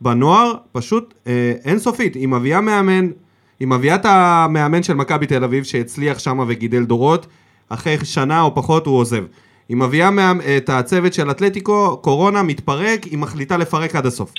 בנוער, 0.00 0.54
פשוט 0.72 1.14
אה, 1.26 1.52
אינסופית. 1.64 2.14
היא 2.14 2.28
מביאה 2.28 2.60
מאמן, 2.60 3.08
היא 3.60 3.68
מביאה 3.68 3.94
את 3.94 4.04
המאמן 4.04 4.82
של 4.82 4.94
מכבי 4.94 5.26
תל 5.26 5.44
אביב 5.44 5.64
שהצליח 5.64 6.18
שם 6.18 6.44
וגידל 6.48 6.84
דורות, 6.84 7.26
אחרי 7.68 7.96
שנה 8.04 8.42
או 8.42 8.54
פחות 8.54 8.86
הוא 8.86 8.98
עוזב. 8.98 9.24
היא 9.68 9.76
מביאה 9.76 10.10
מאמ... 10.10 10.40
את 10.56 10.68
הצוות 10.68 11.12
של 11.12 11.30
אתלטיקו, 11.30 11.98
קורונה, 12.02 12.42
מתפרק, 12.42 13.04
היא 13.04 13.18
מחליטה 13.18 13.56
לפרק 13.56 13.96
עד 13.96 14.06
הסוף. 14.06 14.32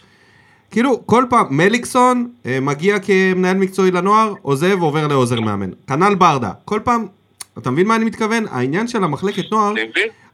כאילו, 0.71 1.05
כל 1.05 1.25
פעם, 1.29 1.45
מליקסון 1.49 2.27
אה, 2.45 2.59
מגיע 2.59 2.99
כמנהל 2.99 3.57
מקצועי 3.57 3.91
לנוער, 3.91 4.33
עוזב, 4.41 4.81
עובר 4.81 5.07
לעוזר 5.07 5.39
מאמן. 5.39 5.69
כנ"ל 5.87 6.15
ברדה. 6.15 6.51
כל 6.65 6.79
פעם, 6.83 7.05
אתה 7.57 7.71
מבין 7.71 7.87
מה 7.87 7.95
אני 7.95 8.05
מתכוון? 8.05 8.45
העניין 8.51 8.87
של 8.87 9.03
המחלקת 9.03 9.51
נוער, 9.51 9.73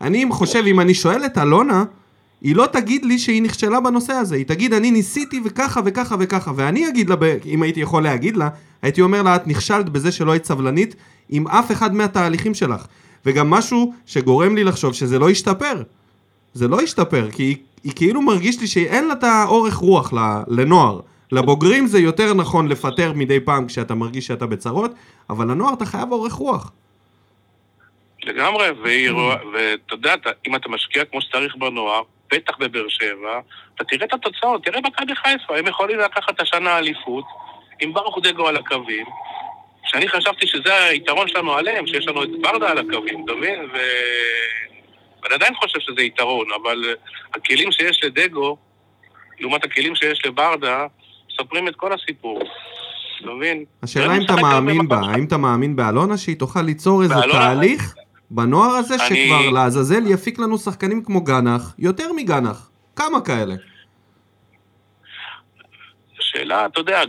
אני 0.01 0.25
חושב, 0.31 0.63
אם 0.67 0.79
אני 0.79 0.93
שואל 0.93 1.25
את 1.25 1.37
אלונה, 1.37 1.83
היא 2.41 2.55
לא 2.55 2.65
תגיד 2.71 3.05
לי 3.05 3.19
שהיא 3.19 3.41
נכשלה 3.41 3.79
בנושא 3.79 4.13
הזה, 4.13 4.35
היא 4.35 4.45
תגיד, 4.45 4.73
אני 4.73 4.91
ניסיתי 4.91 5.41
וככה 5.45 5.81
וככה 5.85 6.15
וככה, 6.19 6.51
ואני 6.55 6.87
אגיד 6.87 7.09
לה, 7.09 7.15
אם 7.45 7.63
הייתי 7.63 7.79
יכול 7.79 8.03
להגיד 8.03 8.37
לה, 8.37 8.49
הייתי 8.81 9.01
אומר 9.01 9.21
לה, 9.21 9.35
את 9.35 9.47
נכשלת 9.47 9.89
בזה 9.89 10.11
שלא 10.11 10.31
היית 10.31 10.45
סבלנית 10.45 10.95
עם 11.29 11.47
אף 11.47 11.71
אחד 11.71 11.95
מהתהליכים 11.95 12.53
שלך. 12.53 12.85
וגם 13.25 13.49
משהו 13.49 13.93
שגורם 14.05 14.55
לי 14.55 14.63
לחשוב 14.63 14.93
שזה 14.93 15.19
לא 15.19 15.29
ישתפר. 15.29 15.81
זה 16.53 16.67
לא 16.67 16.81
ישתפר, 16.81 17.31
כי 17.31 17.43
היא, 17.43 17.57
היא 17.83 17.91
כאילו 17.95 18.21
מרגיש 18.21 18.61
לי 18.61 18.67
שאין 18.67 19.07
לה 19.07 19.13
את 19.13 19.23
האורך 19.23 19.73
רוח 19.73 20.13
ל- 20.13 20.43
לנוער. 20.47 20.99
לבוגרים 21.31 21.87
זה 21.87 21.99
יותר 21.99 22.33
נכון 22.33 22.67
לפטר 22.67 23.13
מדי 23.15 23.39
פעם 23.39 23.67
כשאתה 23.67 23.95
מרגיש 23.95 24.27
שאתה 24.27 24.45
בצרות, 24.45 24.91
אבל 25.29 25.51
לנוער 25.51 25.73
אתה 25.73 25.85
חייב 25.85 26.11
אורך 26.11 26.33
רוח. 26.33 26.71
לגמרי, 28.23 28.67
ואתה 29.53 29.93
יודע, 29.93 30.13
אם 30.47 30.55
אתה 30.55 30.69
משקיע 30.69 31.05
כמו 31.05 31.21
שצריך 31.21 31.55
בנוער, 31.55 32.01
בטח 32.33 32.57
בבאר 32.59 32.85
שבע, 32.89 33.39
אתה 33.75 33.83
תראה 33.83 34.05
את 34.05 34.13
התוצאות, 34.13 34.63
תראה 34.65 34.81
מכבי 34.81 35.15
חיפה, 35.15 35.57
הם 35.57 35.67
יכולים 35.67 35.99
לקחת 35.99 36.39
השנה 36.39 36.71
האליפות 36.71 37.25
עם 37.81 37.93
ברוך 37.93 38.17
דגו 38.23 38.47
על 38.47 38.57
הקווים, 38.57 39.05
שאני 39.85 40.07
חשבתי 40.07 40.47
שזה 40.47 40.83
היתרון 40.85 41.27
שלנו 41.27 41.53
עליהם, 41.53 41.87
שיש 41.87 42.07
לנו 42.07 42.23
את 42.23 42.29
ברדה 42.41 42.71
על 42.71 42.77
הקווים, 42.77 43.25
אתה 43.25 43.33
מבין? 43.33 43.59
ואני 45.23 45.35
עדיין 45.35 45.55
חושב 45.55 45.79
שזה 45.79 46.01
יתרון, 46.01 46.47
אבל 46.61 46.95
הכלים 47.33 47.71
שיש 47.71 48.03
לדגו, 48.03 48.57
לעומת 49.39 49.63
הכלים 49.63 49.95
שיש 49.95 50.25
לברדה, 50.25 50.85
מספרים 51.31 51.67
את 51.67 51.75
כל 51.75 51.93
הסיפור. 51.93 52.41
אתה 53.21 53.31
מבין? 53.31 53.65
השאלה 53.83 54.17
אם 54.17 54.25
אתה 54.25 54.35
מאמין 54.35 54.87
בה, 54.87 54.99
האם 55.11 55.25
אתה 55.25 55.37
מאמין 55.37 55.75
באלונה 55.75 56.17
שהיא 56.17 56.35
תוכל 56.39 56.61
ליצור 56.61 57.03
איזה? 57.03 57.15
תהליך 57.31 57.93
בנוער 58.31 58.71
הזה 58.71 58.95
שכבר 58.99 59.49
לעזאזל 59.49 60.07
יפיק 60.07 60.39
לנו 60.39 60.57
שחקנים 60.57 61.03
כמו 61.03 61.21
גנח, 61.21 61.75
יותר 61.79 62.13
מגנח, 62.15 62.69
כמה 62.95 63.21
כאלה? 63.21 63.55
שאלה, 66.19 66.65
אתה 66.65 66.79
יודע, 66.79 67.01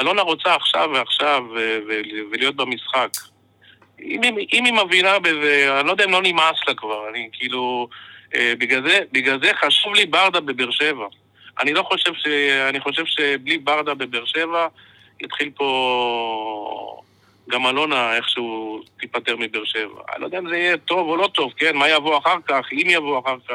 אלונה 0.00 0.22
רוצה 0.22 0.54
עכשיו 0.54 0.90
ועכשיו 0.94 1.42
ו- 1.54 1.78
ולהיות 2.32 2.56
במשחק. 2.56 3.10
אם, 4.02 4.20
היא- 4.22 4.46
אם 4.52 4.64
היא 4.64 4.72
מבינה 4.72 5.18
בזה, 5.18 5.76
אני 5.80 5.86
לא 5.86 5.92
יודע 5.92 6.04
אם 6.04 6.10
לא 6.10 6.22
נמאס 6.22 6.56
לה 6.68 6.74
כבר, 6.74 7.08
אני 7.10 7.28
כאילו... 7.32 7.88
אה, 8.34 8.52
בגלל 8.58 8.88
זה, 8.88 8.98
בגלל 9.12 9.38
זה 9.42 9.50
חשוב 9.64 9.94
לי 9.94 10.06
ברדה 10.06 10.40
בבאר 10.40 10.70
שבע. 10.70 11.06
אני 11.60 11.74
לא 11.74 11.82
חושב 11.82 12.14
ש... 12.14 12.26
אני 12.68 12.80
חושב 12.80 13.04
שבלי 13.06 13.58
ברדה 13.58 13.94
בבאר 13.94 14.24
שבע 14.24 14.66
יתחיל 15.20 15.50
פה 15.56 17.00
גם 17.50 17.66
אלונה 17.66 18.16
איכשהו 18.16 18.82
תיפטר 19.00 19.36
מבאר 19.38 19.64
שבע. 19.64 20.00
אני 20.12 20.20
לא 20.20 20.26
יודע 20.26 20.38
אם 20.38 20.48
זה 20.48 20.56
יהיה 20.56 20.76
טוב 20.76 21.08
או 21.08 21.16
לא 21.16 21.26
טוב, 21.34 21.52
כן? 21.56 21.76
מה 21.76 21.88
יבוא 21.88 22.18
אחר 22.18 22.36
כך, 22.48 22.66
אם 22.72 22.86
יבוא 22.90 23.20
אחר 23.20 23.36
כך. 23.48 23.54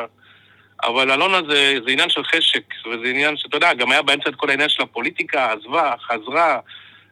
אבל 0.84 1.12
אלונה 1.12 1.40
זה, 1.50 1.76
זה 1.86 1.92
עניין 1.92 2.10
של 2.10 2.24
חשק, 2.24 2.64
וזה 2.86 3.08
עניין 3.10 3.38
שאתה 3.38 3.58
יודע, 3.58 3.74
גם 3.74 3.92
היה 3.92 4.02
באמצע 4.02 4.30
את 4.30 4.36
כל 4.36 4.50
העניין 4.50 4.70
של 4.70 4.84
הפוליטיקה, 4.84 5.52
עזבה, 5.52 5.94
חזרה, 6.08 6.60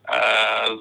אה, 0.09 0.15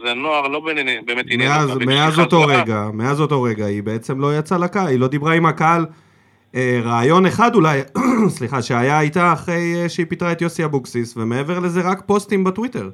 זה 0.05 0.15
נוער 0.15 0.49
לא 0.49 0.61
באמת 1.07 1.27
עניין 1.31 1.71
אותה. 1.71 1.85
מאז 1.85 2.19
אותו 2.19 2.41
רגע, 2.41 2.89
מאז 2.93 3.21
אותו 3.21 3.43
רגע, 3.43 3.65
היא 3.67 3.83
בעצם 3.83 4.21
לא 4.21 4.39
יצאה 4.39 4.59
לקהל, 4.59 4.87
היא 4.87 4.99
לא 4.99 5.09
דיברה 5.09 5.35
עם 5.35 5.47
הקהל. 5.47 5.87
אה, 6.55 6.81
רעיון 6.85 7.27
אחד 7.27 7.55
אולי, 7.55 7.81
סליחה, 8.37 8.63
שהיה 8.63 9.01
איתה 9.01 9.33
אחרי 9.33 9.83
אה, 9.83 9.89
שהיא 9.89 10.07
פיטרה 10.09 10.33
את 10.33 10.43
יוסי 10.43 10.65
אבוקסיס, 10.65 11.17
ומעבר 11.17 11.59
לזה 11.59 11.81
רק 11.81 12.03
פוסטים 12.07 12.45
בטוויטר. 12.45 12.91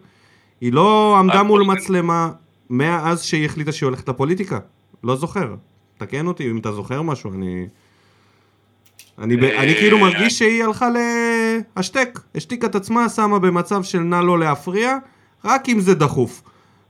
היא 0.61 0.73
לא 0.73 1.17
עמדה 1.19 1.43
מול. 1.43 1.63
מצלמה 1.63 2.31
מאז 2.71 3.23
שהיא 3.23 3.45
החליטה 3.45 3.73
שהיא 3.73 3.87
הולכת 3.87 4.09
לפוליטיקה. 4.09 4.59
לא 5.05 5.17
זוכר. 5.17 5.55
תקן 5.99 6.27
אותי 6.27 6.51
אם 6.51 6.59
אתה 6.59 6.73
זוכר 6.73 7.03
משהו, 7.03 7.33
אני... 7.35 7.67
אני, 9.19 9.37
ב... 9.37 9.45
אה, 9.45 9.63
אני 9.63 9.75
כאילו 9.75 9.99
מרגיש 9.99 10.39
שהיא 10.39 10.65
הלכה 10.65 10.89
להשתק, 11.77 12.21
השתיקה 12.35 12.67
את 12.67 12.75
עצמה, 12.75 13.09
שמה 13.09 13.39
במצב 13.39 13.83
של 13.83 13.99
נא 13.99 14.17
לא 14.17 14.39
להפריע, 14.39 14.97
רק 15.45 15.69
אם 15.69 15.81
זה 15.81 15.95
דחוף. 15.95 16.43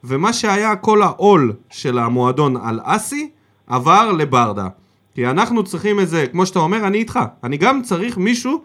ומה 0.05 0.33
שהיה 0.33 0.77
כל 0.77 1.03
העול 1.03 1.53
של 1.71 1.99
המועדון 1.99 2.57
על 2.57 2.81
אסי, 2.83 3.31
עבר 3.67 4.13
לברדה. 4.13 4.69
כי 5.15 5.27
אנחנו 5.27 5.65
צריכים 5.65 5.99
איזה, 5.99 6.27
כמו 6.27 6.47
שאתה 6.47 6.59
אומר, 6.59 6.87
אני 6.87 6.99
איתך. 6.99 7.19
אני 7.45 7.57
גם 7.57 7.83
צריך 7.83 8.19
מישהו 8.19 8.63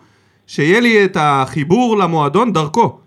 שיהיה 0.48 0.80
לי 0.80 1.06
את 1.06 1.18
החיבור 1.20 1.98
למועדון 1.98 2.54
דרכו. 2.54 3.00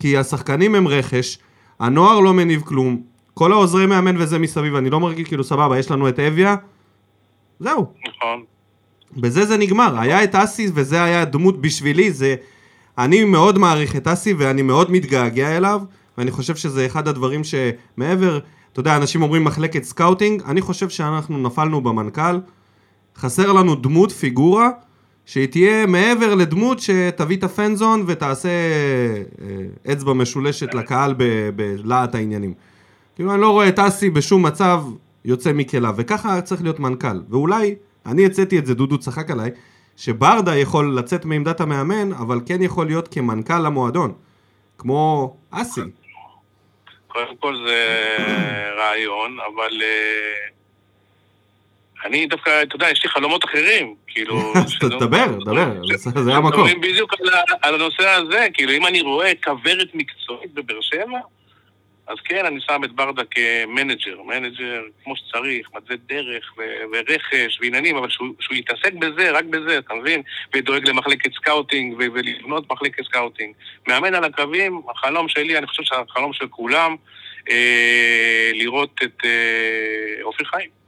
כי 0.00 0.16
השחקנים 0.18 0.74
הם 0.74 0.88
רכש, 0.88 1.38
הנוער 1.80 2.20
לא 2.20 2.34
מניב 2.34 2.62
כלום, 2.62 3.02
כל 3.34 3.52
העוזרי 3.52 3.86
מאמן 3.86 4.16
וזה 4.16 4.38
מסביב, 4.38 4.74
אני 4.74 4.90
לא 4.90 5.00
מרגיש 5.00 5.28
כאילו 5.28 5.44
סבבה, 5.44 5.78
יש 5.78 5.90
לנו 5.90 6.08
את 6.08 6.18
אביה, 6.18 6.56
זהו. 7.60 7.86
נכון. 8.08 8.42
בזה 9.16 9.46
זה 9.46 9.56
נגמר, 9.56 9.98
היה 9.98 10.24
את 10.24 10.34
אסי 10.34 10.70
וזה 10.74 11.02
היה 11.02 11.24
דמות 11.24 11.60
בשבילי, 11.60 12.12
זה... 12.12 12.34
אני 12.98 13.24
מאוד 13.24 13.58
מעריך 13.58 13.96
את 13.96 14.08
אסי 14.08 14.34
ואני 14.34 14.62
מאוד 14.62 14.90
מתגעגע 14.90 15.56
אליו, 15.56 15.80
ואני 16.18 16.30
חושב 16.30 16.56
שזה 16.56 16.86
אחד 16.86 17.08
הדברים 17.08 17.40
שמעבר, 17.44 18.38
אתה 18.72 18.80
יודע, 18.80 18.96
אנשים 18.96 19.22
אומרים 19.22 19.44
מחלקת 19.44 19.82
סקאוטינג, 19.82 20.42
אני 20.42 20.60
חושב 20.60 20.88
שאנחנו 20.88 21.38
נפלנו 21.38 21.80
במנכ"ל, 21.80 22.38
חסר 23.16 23.52
לנו 23.52 23.74
דמות, 23.74 24.12
פיגורה, 24.12 24.70
שהיא 25.26 25.46
תהיה 25.46 25.86
מעבר 25.86 26.34
לדמות 26.34 26.80
שתביא 26.80 27.36
את 27.36 27.44
הפנזון 27.44 28.04
ותעשה 28.06 28.48
אה, 28.48 29.92
אצבע 29.92 30.12
משולשת 30.12 30.74
לקהל 30.74 31.14
בלהט 31.56 32.14
העניינים. 32.14 32.54
כאילו, 33.14 33.34
אני 33.34 33.40
לא 33.40 33.50
רואה 33.50 33.68
את 33.68 33.78
אסי 33.78 34.10
בשום 34.10 34.46
מצב 34.46 34.84
יוצא 35.24 35.52
מכליו, 35.52 35.94
וככה 35.96 36.40
צריך 36.40 36.62
להיות 36.62 36.80
מנכ"ל. 36.80 37.20
ואולי, 37.28 37.74
אני 38.06 38.26
הצאתי 38.26 38.58
את 38.58 38.66
זה, 38.66 38.74
דודו 38.74 38.98
צחק 38.98 39.30
עליי, 39.30 39.50
שברדה 39.96 40.56
יכול 40.56 40.98
לצאת 40.98 41.24
מעמדת 41.24 41.60
המאמן, 41.60 42.12
אבל 42.12 42.40
כן 42.46 42.62
יכול 42.62 42.86
להיות 42.86 43.08
כמנכ"ל 43.08 43.58
למועדון. 43.58 44.12
כמו 44.78 45.36
אסי. 45.50 45.80
קודם 47.12 47.36
כל 47.40 47.56
זה 47.66 47.86
רעיון, 48.78 49.36
אבל 49.40 49.82
אה, 49.82 50.48
אני 52.04 52.26
דווקא, 52.26 52.62
אתה 52.62 52.76
יודע, 52.76 52.90
יש 52.90 53.04
לי 53.04 53.10
חלומות 53.10 53.44
אחרים, 53.44 53.94
כאילו... 54.06 54.52
תדבר, 54.80 55.26
דבר, 55.44 55.70
זה- 56.24 56.34
המקום. 56.34 56.68
בדיוק 56.80 57.14
על 57.62 57.74
הנושא 57.74 58.08
הזה, 58.08 58.46
כאילו 58.54 58.72
אם 58.72 58.86
אני 58.86 59.00
רואה 59.00 59.32
כוורת 59.44 59.88
מקצועית 59.94 60.54
בבאר 60.54 60.80
שבע, 60.80 61.18
אז 62.12 62.18
כן, 62.24 62.46
אני 62.46 62.60
שם 62.60 62.84
את 62.84 62.92
ברדה 62.92 63.22
כמנג'ר, 63.24 64.22
מנג'ר 64.22 64.82
כמו 65.04 65.16
שצריך, 65.16 65.68
מתווה 65.74 65.96
דרך 66.08 66.54
ו- 66.58 66.82
ורכש 66.92 67.58
ועניינים, 67.60 67.96
אבל 67.96 68.10
שהוא, 68.10 68.28
שהוא 68.40 68.56
יתעסק 68.56 68.92
בזה, 68.92 69.30
רק 69.30 69.44
בזה, 69.44 69.78
אתה 69.78 69.94
מבין? 69.94 70.22
ודואג 70.54 70.88
למחלקת 70.88 71.32
סקאוטינג 71.34 71.94
ו- 71.98 72.12
ולבנות 72.14 72.72
מחלקת 72.72 73.04
סקאוטינג. 73.04 73.54
מאמן 73.88 74.14
על 74.14 74.24
הקווים, 74.24 74.82
החלום 74.88 75.28
שלי, 75.28 75.58
אני 75.58 75.66
חושב 75.66 75.82
שהחלום 75.82 76.32
של 76.32 76.48
כולם, 76.48 76.96
אה, 77.50 78.50
לראות 78.54 79.00
את 79.02 79.24
אה, 79.24 80.22
אופיר 80.22 80.46
חיים. 80.46 80.81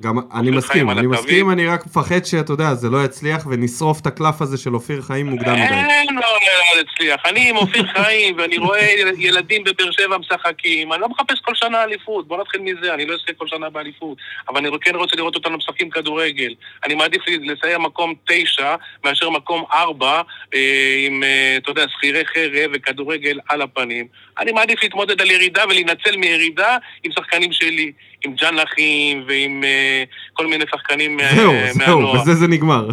גם 0.00 0.18
אני 0.34 0.50
מסכים, 0.50 0.90
אני. 0.90 1.06
מסכים, 1.06 1.50
אני 1.50 1.66
רק 1.66 1.86
מפחד 1.86 2.24
שאתה 2.24 2.52
יודע, 2.52 2.74
זה 2.74 2.90
לא 2.90 3.04
יצליח 3.04 3.46
ונשרוף 3.46 4.00
את 4.00 4.06
הקלף 4.06 4.42
הזה 4.42 4.58
של 4.58 4.74
אופיר 4.74 5.02
חיים 5.02 5.26
מוקדם 5.26 5.52
מדי. 5.52 5.62
אין 5.62 6.14
לו 6.14 6.20
לאן 6.20 6.84
הצליח. 6.84 7.20
אני 7.26 7.50
עם 7.50 7.56
אופיר 7.56 7.86
חיים, 7.86 8.38
ואני 8.38 8.58
רואה 8.58 8.86
ילדים 9.18 9.64
בבאר 9.64 9.90
שבע 9.90 10.18
משחקים. 10.18 10.92
אני 10.92 11.00
לא 11.00 11.08
מחפש 11.08 11.40
כל 11.40 11.54
שנה 11.54 11.82
אליפות, 11.82 12.28
בוא 12.28 12.40
נתחיל 12.40 12.60
מזה, 12.60 12.94
אני 12.94 13.06
לא 13.06 13.12
אעשה 13.12 13.32
כל 13.38 13.46
שנה 13.48 13.70
באליפות. 13.70 14.18
אבל 14.48 14.66
אני 14.66 14.78
כן 14.80 14.94
רוצה 14.94 15.16
לראות 15.16 15.34
אותנו 15.34 15.56
משחקים 15.56 15.90
כדורגל. 15.90 16.54
אני 16.84 16.94
מעדיף 16.94 17.22
לסיים 17.28 17.82
מקום 17.82 18.14
תשע, 18.28 18.74
מאשר 19.04 19.30
מקום 19.30 19.64
ארבע, 19.72 20.22
אה, 20.54 21.04
עם, 21.06 21.22
אה, 21.24 21.56
אתה 21.56 21.70
יודע, 21.70 21.84
שכירי 21.88 22.26
חרב 22.26 22.70
וכדורגל 22.74 23.38
על 23.48 23.62
הפנים. 23.62 24.06
אני 24.38 24.52
מעדיף 24.52 24.82
להתמודד 24.82 25.20
על 25.20 25.30
ירידה 25.30 25.64
ולהינצל 25.64 26.16
מירידה 26.16 26.76
עם 27.04 27.12
שחקנים 27.12 27.52
שלי. 27.52 27.92
עם 28.24 28.34
ג'אן 28.34 28.54
לחים 28.54 29.24
ועם 29.28 29.64
אה, 29.64 30.04
כל 30.32 30.46
מיני 30.46 30.64
שחקנים 30.70 31.20
אה, 31.20 31.34
זהו, 31.34 31.52
זהו, 31.72 32.00
מהנוער. 32.00 32.20
בזה 32.20 32.34
זה 32.34 32.46
נגמר. 32.48 32.88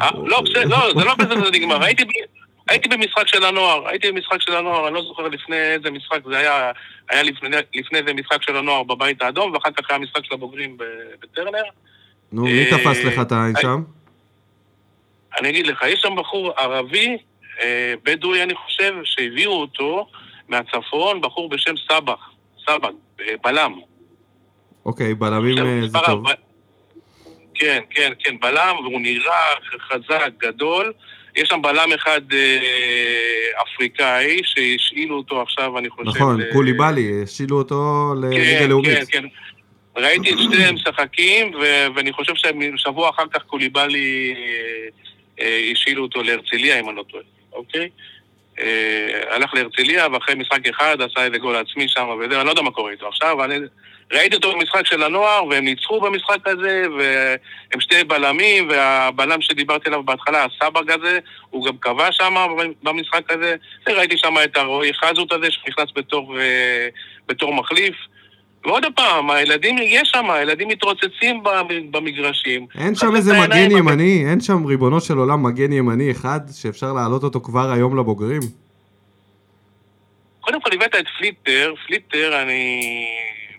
אה, 0.00 0.10
לא, 0.14 0.42
לא, 0.64 0.92
זה 0.98 1.04
לא 1.04 1.14
בזה 1.14 1.34
זה 1.34 1.50
נגמר. 1.52 1.84
הייתי, 2.68 2.88
במשחק 2.88 3.28
של 3.28 3.44
הנוער, 3.44 3.88
הייתי 3.88 4.12
במשחק 4.12 4.40
של 4.40 4.56
הנוער, 4.56 4.86
אני 4.86 4.94
לא 4.94 5.02
זוכר 5.02 5.28
לפני 5.28 5.56
איזה 5.56 5.90
משחק 5.90 6.18
זה 6.28 6.38
היה, 6.38 6.72
היה 7.10 7.22
לפני, 7.22 7.56
לפני 7.74 7.98
זה 8.06 8.14
משחק 8.14 8.42
של 8.42 8.56
הנוער 8.56 8.82
בבית 8.82 9.22
האדום, 9.22 9.52
ואחר 9.52 9.70
כך 9.70 9.90
היה 9.90 9.98
משחק 9.98 10.24
של 10.24 10.34
הבוגרים 10.34 10.76
בטרנר. 11.22 11.62
נו, 12.32 12.42
מי 12.42 12.64
תפס 12.70 13.04
לך 13.04 13.20
את 13.20 13.32
העין 13.32 13.54
שם? 13.60 13.82
אני 15.40 15.50
אגיד 15.50 15.66
לך, 15.66 15.82
יש 15.86 16.00
שם 16.00 16.16
בחור 16.16 16.52
ערבי, 16.56 17.16
בדואי 18.04 18.42
אני 18.42 18.54
חושב, 18.54 18.94
שהביאו 19.04 19.52
אותו 19.52 20.06
מהצפון, 20.48 21.20
בחור 21.20 21.48
בשם 21.48 21.74
סבח, 21.88 22.30
סבח, 22.66 22.90
בלם. 23.42 23.80
אוקיי, 24.86 25.14
בלמים 25.14 25.52
עכשיו, 25.52 25.66
אה, 25.66 25.88
זה 25.88 25.98
טוב. 26.06 26.24
כן, 27.54 27.82
כן, 27.90 28.12
כן, 28.18 28.34
בלם, 28.40 28.76
והוא 28.82 29.00
נראה 29.00 29.54
חזק, 29.88 30.30
גדול. 30.38 30.92
יש 31.36 31.48
שם 31.48 31.62
בלם 31.62 31.92
אחד 31.92 32.20
אה, 32.32 33.62
אפריקאי, 33.62 34.40
שהשאילו 34.44 35.16
אותו 35.16 35.42
עכשיו, 35.42 35.78
אני 35.78 35.90
חושב... 35.90 36.08
נכון, 36.08 36.40
ל- 36.40 36.52
קוליבאלי, 36.52 37.22
השילו 37.22 37.58
אותו 37.58 38.14
לליגה 38.22 38.58
כן, 38.58 38.68
לאומית. 38.68 38.98
כן, 38.98 39.04
כן. 39.22 39.24
ראיתי 39.96 40.32
את 40.32 40.38
שניהם 40.38 40.74
משחקים, 40.74 41.54
ו- 41.54 41.86
ואני 41.94 42.12
חושב 42.12 42.32
ששבוע 42.34 43.10
אחר 43.10 43.24
כך 43.32 43.42
קוליבאלי 43.42 44.34
אה, 44.36 44.88
אה, 45.44 45.70
השאילו 45.72 46.02
אותו 46.02 46.22
להרצליה, 46.22 46.80
אם 46.80 46.88
אני 46.88 46.96
לא 46.96 47.02
טועה, 47.02 47.22
אוקיי? 47.52 47.88
אה, 48.60 49.34
הלך 49.34 49.54
להרצליה, 49.54 50.06
ואחרי 50.12 50.34
משחק 50.34 50.68
אחד 50.68 50.96
עשה 51.00 51.24
איזה 51.24 51.38
גול 51.38 51.56
עצמי 51.56 51.88
שם 51.88 52.08
וזה, 52.20 52.36
אני 52.38 52.46
לא 52.46 52.50
יודע 52.50 52.62
מה 52.62 52.70
קורה 52.70 52.92
איתו 52.92 53.08
עכשיו, 53.08 53.44
אני 53.44 53.54
ראיתי 54.12 54.36
אותו 54.36 54.52
במשחק 54.52 54.86
של 54.86 55.02
הנוער, 55.02 55.44
והם 55.46 55.64
ניצחו 55.64 56.00
במשחק 56.00 56.48
הזה, 56.48 56.82
והם 56.98 57.80
שתי 57.80 58.04
בלמים, 58.04 58.68
והבלם 58.68 59.42
שדיברתי 59.42 59.88
עליו 59.88 60.02
בהתחלה, 60.02 60.44
הסבג 60.44 60.90
הזה, 60.90 61.18
הוא 61.50 61.66
גם 61.66 61.76
כבש 61.80 62.16
שם 62.16 62.34
במשחק 62.82 63.32
הזה. 63.32 63.56
ראיתי 63.88 64.16
שם 64.18 64.34
את 64.44 64.56
הרועי 64.56 64.94
חזות 64.94 65.32
הזה, 65.32 65.46
שנכנס 65.50 65.88
בתור, 65.94 66.38
אה, 66.40 66.88
בתור 67.28 67.54
מחליף. 67.54 67.94
ועוד 68.64 68.84
פעם, 68.96 69.30
הילדים, 69.30 69.76
יש 69.82 70.10
שם, 70.14 70.30
הילדים 70.30 70.68
מתרוצצים 70.68 71.42
במ- 71.42 71.92
במגרשים. 71.92 72.66
אין 72.78 72.94
שם 72.94 73.16
איזה 73.16 73.40
מגן 73.40 73.70
ימני, 73.70 74.24
אין 74.30 74.40
שם 74.40 74.64
ריבונו 74.66 75.00
של 75.00 75.14
עולם 75.18 75.42
מגן 75.42 75.72
ימני 75.72 76.10
אחד 76.10 76.40
שאפשר 76.52 76.92
להעלות 76.92 77.22
אותו 77.22 77.40
כבר 77.40 77.70
היום 77.72 77.98
לבוגרים? 77.98 78.40
קודם 80.40 80.60
כל 80.60 80.70
הבאת 80.74 80.94
את 80.94 81.04
פליטר, 81.18 81.74
פליטר, 81.86 82.42
אני... 82.42 82.80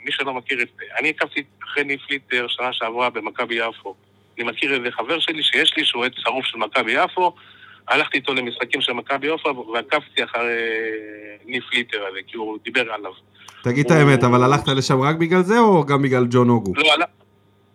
מי 0.06 0.12
שלא 0.12 0.34
מכיר 0.34 0.62
את... 0.62 0.68
אני 1.00 1.10
עקבתי 1.10 1.44
אחרי 1.64 1.84
ניב 1.84 2.00
פליטר 2.08 2.48
שנה 2.48 2.74
שעברה 2.74 3.10
במכבי 3.10 3.56
יפו. 3.56 3.96
אני 4.38 4.46
מכיר 4.48 4.74
איזה 4.74 4.92
חבר 4.92 5.20
שלי 5.20 5.44
שיש 5.44 5.78
לי 5.78 5.86
שהוא 5.86 6.06
עד 6.06 6.12
שרוף 6.16 6.46
של 6.46 6.58
מכבי 6.58 6.92
יפו, 6.92 7.36
הלכתי 7.88 8.18
איתו 8.18 8.34
למשחקים 8.34 8.82
של 8.82 8.94
מכבי 8.94 9.28
יפו 9.28 9.66
ועקבתי 9.74 10.24
אחרי 10.24 10.58
ניב 11.46 11.64
פליטר 11.70 12.06
הזה, 12.10 12.20
כי 12.28 12.38
הוא 12.38 12.58
דיבר 12.64 12.94
עליו. 12.94 13.12
תגיד 13.64 13.86
את 13.86 13.92
האמת, 13.92 14.24
אבל 14.24 14.44
הלכת 14.44 14.68
לשם 14.68 15.02
רק 15.02 15.16
בגלל 15.16 15.42
זה 15.42 15.60
או 15.60 15.86
גם 15.86 16.02
בגלל 16.02 16.26
ג'ון 16.30 16.50
אוגו? 16.50 16.74
לא. 16.76 17.06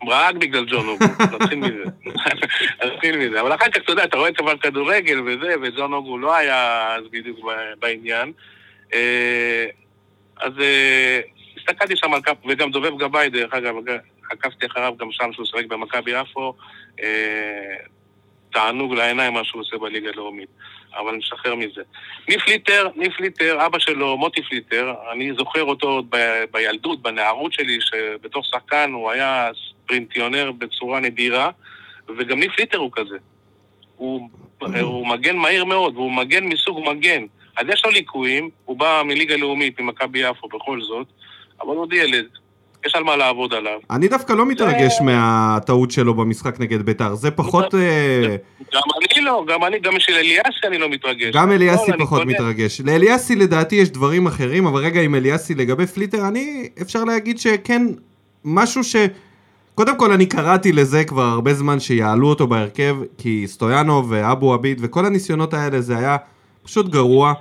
רק 0.09 0.35
בגלל 0.35 0.65
ג'ון 0.65 0.89
אוגו, 0.89 1.05
נתחיל 1.41 1.59
מזה. 1.59 1.85
נתחיל 2.87 3.17
מזה. 3.17 3.41
אבל 3.41 3.55
אחר 3.55 3.71
כך, 3.71 3.77
אתה 3.77 3.93
יודע, 3.93 4.05
אתה 4.05 4.17
רואה 4.17 4.33
כבר 4.33 4.57
כדורגל 4.57 5.21
וזה, 5.21 5.55
וג'ון 5.63 5.93
אוגו 5.93 6.19
לא 6.19 6.37
היה 6.37 6.95
אז 6.95 7.03
בדיוק 7.11 7.39
בעניין. 7.81 8.33
אה, 8.95 9.67
אז 10.41 10.53
אה, 10.61 11.21
הסתכלתי 11.61 11.97
שם 11.97 12.15
על 12.15 12.23
כף, 12.23 12.37
וגם 12.49 12.71
דובב 12.71 12.99
גבאי, 12.99 13.29
דרך 13.31 13.55
אגב, 13.55 13.75
עקבתי 14.31 14.67
אחריו 14.67 14.95
גם 14.99 15.09
שם 15.11 15.33
שהוא 15.33 15.47
שיחק 15.47 15.67
במכבי 15.67 16.11
יפו. 16.11 16.55
אה, 17.03 17.77
תענוג 18.53 18.95
לעיניים 18.95 19.35
מה 19.35 19.45
שהוא 19.45 19.61
עושה 19.61 19.79
בליגה 19.79 20.09
הלאומית. 20.09 20.49
אבל 20.99 21.17
נשחרר 21.17 21.55
מזה. 21.55 21.83
ניב 22.29 22.49
פליטר, 22.49 22.89
ניב 22.97 23.21
פליטר, 23.21 23.67
אבא 23.67 23.79
שלו, 23.79 24.17
מוטי 24.17 24.43
פליטר, 24.43 24.95
אני 25.13 25.33
זוכר 25.39 25.65
אותו 25.65 25.87
עוד 25.87 26.07
ב- 26.11 26.45
בילדות, 26.53 27.03
בנערות 27.03 27.53
שלי, 27.53 27.79
שבתור 27.81 28.43
שחקן 28.45 28.91
הוא 28.93 29.11
היה 29.11 29.51
ספרינטיונר 29.69 30.53
בצורה 30.53 31.01
נדירה, 31.01 31.51
וגם 32.19 32.39
ניף 32.39 32.53
הוא 32.77 32.91
כזה. 32.93 33.17
הוא, 33.97 34.29
הוא 34.81 35.07
מגן 35.07 35.37
מהיר 35.37 35.65
מאוד, 35.65 35.97
והוא 35.97 36.13
מגן 36.13 36.45
מסוג 36.45 36.89
מגן. 36.89 37.25
אז 37.57 37.67
יש 37.69 37.85
לו 37.85 37.91
ליקויים, 37.91 38.51
הוא 38.65 38.79
בא 38.79 39.03
מליגה 39.05 39.37
לאומית, 39.37 39.81
ממכבי 39.81 40.19
יפו 40.19 40.49
בכל 40.49 40.81
זאת, 40.81 41.07
אבל 41.63 41.77
עוד 41.77 41.93
ילד, 41.93 42.25
יש 42.87 42.95
על 42.95 43.03
מה 43.03 43.17
לעבוד 43.17 43.55
עליו. 43.55 43.79
אני 43.91 44.09
דווקא 44.09 44.33
לא 44.33 44.47
מתרגש 44.47 45.01
מהטעות 45.01 45.91
שלו 45.91 46.15
במשחק 46.15 46.61
נגד 46.61 46.83
בית"ר, 46.83 47.15
זה 47.15 47.31
פחות... 47.31 47.75
אה, 47.75 48.37
גם 48.75 48.83
אני 48.97 49.25
לא, 49.25 49.45
גם 49.49 49.65
אני, 49.65 49.79
גם 49.79 49.93
של 49.99 50.13
אליאסי 50.13 50.67
אני 50.67 50.79
לא 50.79 50.89
מתרגש. 50.89 51.35
גם 51.35 51.53
אליאסי 51.53 51.93
פחות. 51.99 52.27
מתרגש. 52.27 52.81
לאליאסי 52.81 53.37
לדעתי 53.37 53.77
יש 53.77 53.91
דברים 53.91 54.27
אחרים, 54.27 54.67
אבל 54.67 54.81
רגע 54.81 55.01
עם 55.01 55.15
אליאסי 55.15 55.55
לגבי 55.55 55.87
פליטר, 55.87 56.29
אני 56.29 56.69
אפשר 56.83 57.05
להגיד 57.05 57.39
שכן, 57.39 57.83
משהו 58.45 58.85
ש... 58.85 58.97
קודם 59.75 59.99
כל 59.99 60.13
אני 60.13 60.27
קראתי 60.27 60.73
לזה 60.73 61.05
כבר 61.05 61.23
הרבה 61.23 61.55
זמן 61.55 61.81
שיעלו 61.81 62.29
אותו 62.29 62.47
בהרכב, 62.47 62.97
כי 63.19 63.45
סטויאנוב 63.47 64.07
ואבו 64.11 64.55
עביד 64.55 64.79
וכל 64.81 65.07
הניסיונות 65.07 65.55
האלה 65.55 65.81
זה 65.81 65.99
היה 65.99 66.17
פשוט 66.63 66.89
גרוע. 66.89 67.33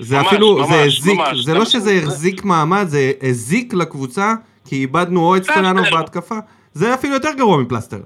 זה 0.00 0.16
ממש, 0.16 0.26
אפילו, 0.26 0.56
ממש, 0.56 0.68
זה 0.68 0.82
הזיק, 0.82 1.18
ממש. 1.18 1.44
זה 1.44 1.54
לא 1.54 1.64
שזה 1.64 1.92
החזיק 1.92 2.44
מעמד, 2.44 2.86
זה 2.88 3.12
הזיק 3.22 3.74
לקבוצה, 3.74 4.34
כי 4.68 4.76
איבדנו 4.76 5.20
או 5.20 5.36
את. 5.36 5.44
סטויאנוב 5.44 5.86
בהתקפה, 5.90 6.38
זה 6.72 6.94
אפילו 6.94 7.14
יותר 7.14 7.32
גרוע 7.36 7.58
מפלסטר. 7.58 8.00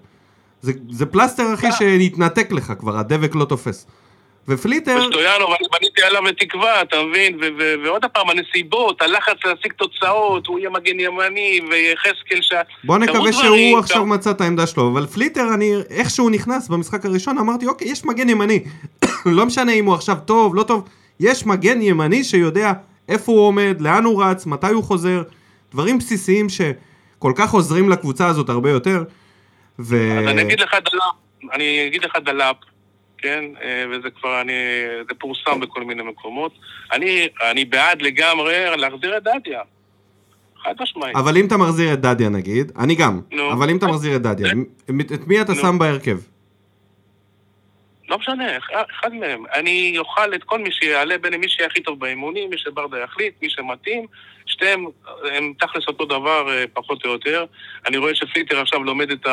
זה, 0.62 0.72
זה 0.90 1.06
פלסטר 1.06 1.54
אחי 1.54 1.72
שהתנתק 1.78 2.52
לך 2.52 2.72
כבר, 2.78 2.96
הדבק 2.96 3.34
לא 3.34 3.44
תופס. 3.44 3.86
ופליטר, 4.48 4.98
וסטויאנוב, 4.98 5.50
אני 5.50 5.68
בניתי 5.80 6.02
עליו 6.02 6.22
לתקווה, 6.22 6.82
אתה 6.82 6.96
מבין? 7.02 7.38
ועוד 7.84 8.04
פעם, 8.04 8.30
הנסיבות, 8.30 9.02
הלחץ 9.02 9.36
להשיג 9.44 9.72
תוצאות, 9.72 10.46
הוא 10.46 10.58
יהיה 10.58 10.70
מגן 10.70 11.00
ימני, 11.00 11.60
ויחזקאל 11.70 12.42
ש... 12.42 12.52
בוא 12.84 12.98
נקווה 12.98 13.32
שהוא 13.32 13.78
עכשיו 13.78 14.06
מצא 14.06 14.30
את 14.30 14.40
העמדה 14.40 14.66
שלו, 14.66 14.88
אבל 14.92 15.06
פליטר, 15.06 15.54
אני, 15.54 15.72
איך 15.90 16.10
שהוא 16.10 16.30
נכנס 16.30 16.68
במשחק 16.68 17.04
הראשון, 17.04 17.38
אמרתי, 17.38 17.66
אוקיי, 17.66 17.88
יש 17.88 18.04
מגן 18.04 18.28
ימני. 18.28 18.64
לא 19.26 19.46
משנה 19.46 19.72
אם 19.72 19.86
הוא 19.86 19.94
עכשיו 19.94 20.16
טוב, 20.24 20.54
לא 20.54 20.62
טוב, 20.62 20.88
יש 21.20 21.46
מגן 21.46 21.82
ימני 21.82 22.24
שיודע 22.24 22.72
איפה 23.08 23.32
הוא 23.32 23.40
עומד, 23.40 23.76
לאן 23.80 24.04
הוא 24.04 24.24
רץ, 24.24 24.46
מתי 24.46 24.66
הוא 24.66 24.84
חוזר, 24.84 25.22
דברים 25.72 25.98
בסיסיים 25.98 26.46
שכל 26.48 27.32
כך 27.36 27.52
עוזרים 27.52 27.88
לקבוצה 27.88 28.26
הזאת 28.26 28.48
הרבה 28.48 28.70
יותר. 28.70 29.04
ו... 29.78 29.96
אז 30.18 30.28
אני 30.28 30.42
אגיד 30.42 30.60
לך 30.60 30.74
דלאפ, 30.74 31.14
אני 31.54 31.86
אגיד 31.86 32.04
לך 32.04 32.16
דלאפ, 32.24 32.56
כן? 33.18 33.44
אה, 33.62 33.84
וזה 33.90 34.08
כבר, 34.20 34.40
אני... 34.40 34.52
זה 35.08 35.14
פורסם 35.18 35.60
בכל 35.60 35.84
מיני 35.84 36.02
מקומות. 36.02 36.52
אני, 36.92 37.28
אני 37.50 37.64
בעד 37.64 38.02
לגמרי 38.02 38.76
להחזיר 38.76 39.16
את 39.16 39.22
דדיה. 39.22 39.60
חד 40.62 40.74
משמעית. 40.80 41.16
אבל 41.16 41.36
אם 41.36 41.46
אתה 41.46 41.56
מחזיר 41.56 41.92
את 41.92 42.00
דדיה 42.00 42.28
נגיד, 42.28 42.72
אני 42.78 42.94
גם. 42.94 43.20
אבל 43.52 43.70
אם 43.70 43.76
אתה 43.76 43.86
מחזיר 43.86 44.16
את 44.16 44.22
דדיה, 44.22 44.52
את 45.14 45.26
מי 45.26 45.40
אתה. 45.40 45.54
שם 45.54 45.78
בהרכב? 45.78 46.18
לא 48.08 48.18
משנה, 48.18 48.56
אחד- 48.56 49.14
מהם. 49.14 49.44
אני 49.54 49.94
אוכל 49.98 50.34
את 50.34 50.44
כל 50.44 50.58
מי 50.58 50.72
שיעלה, 50.72 51.18
בין 51.18 51.34
מי 51.34 51.48
שיהיה 51.48 51.68
הכי 51.68 51.80
טוב 51.80 52.00
באימונים, 52.00 52.50
מי 52.50 52.58
שברדה 52.58 52.98
יחליט, 52.98 53.34
מי 53.42 53.50
שמתאים. 53.50 54.06
שתיהם 54.46 54.86
הם 55.32 55.52
תכלס 55.58 55.84
אותו 55.88 56.04
דבר, 56.04 56.50
אה, 56.50 56.64
פחות 56.72 57.04
או 57.04 57.10
יותר. 57.10 57.44
אני 57.86 57.96
רואה 57.96 58.14
שפליטר 58.14 58.60
עכשיו 58.60 58.84
לומד 58.84 59.10
את, 59.10 59.26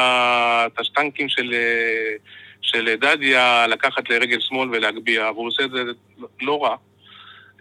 השטנקים 0.78 1.30
של, 1.30 1.54
אה, 1.54 2.16
של 2.62 2.96
דדיה, 2.96 3.68
לקחת 3.68 4.10
לרגל 4.10 4.40
שמאל 4.40 4.70
ולהגביה, 4.72 5.32
והוא 5.32 5.48
עושה 5.48 5.64
את 5.64 5.72
זה 5.72 5.84
לא 6.42 6.64
רע. 6.64 6.76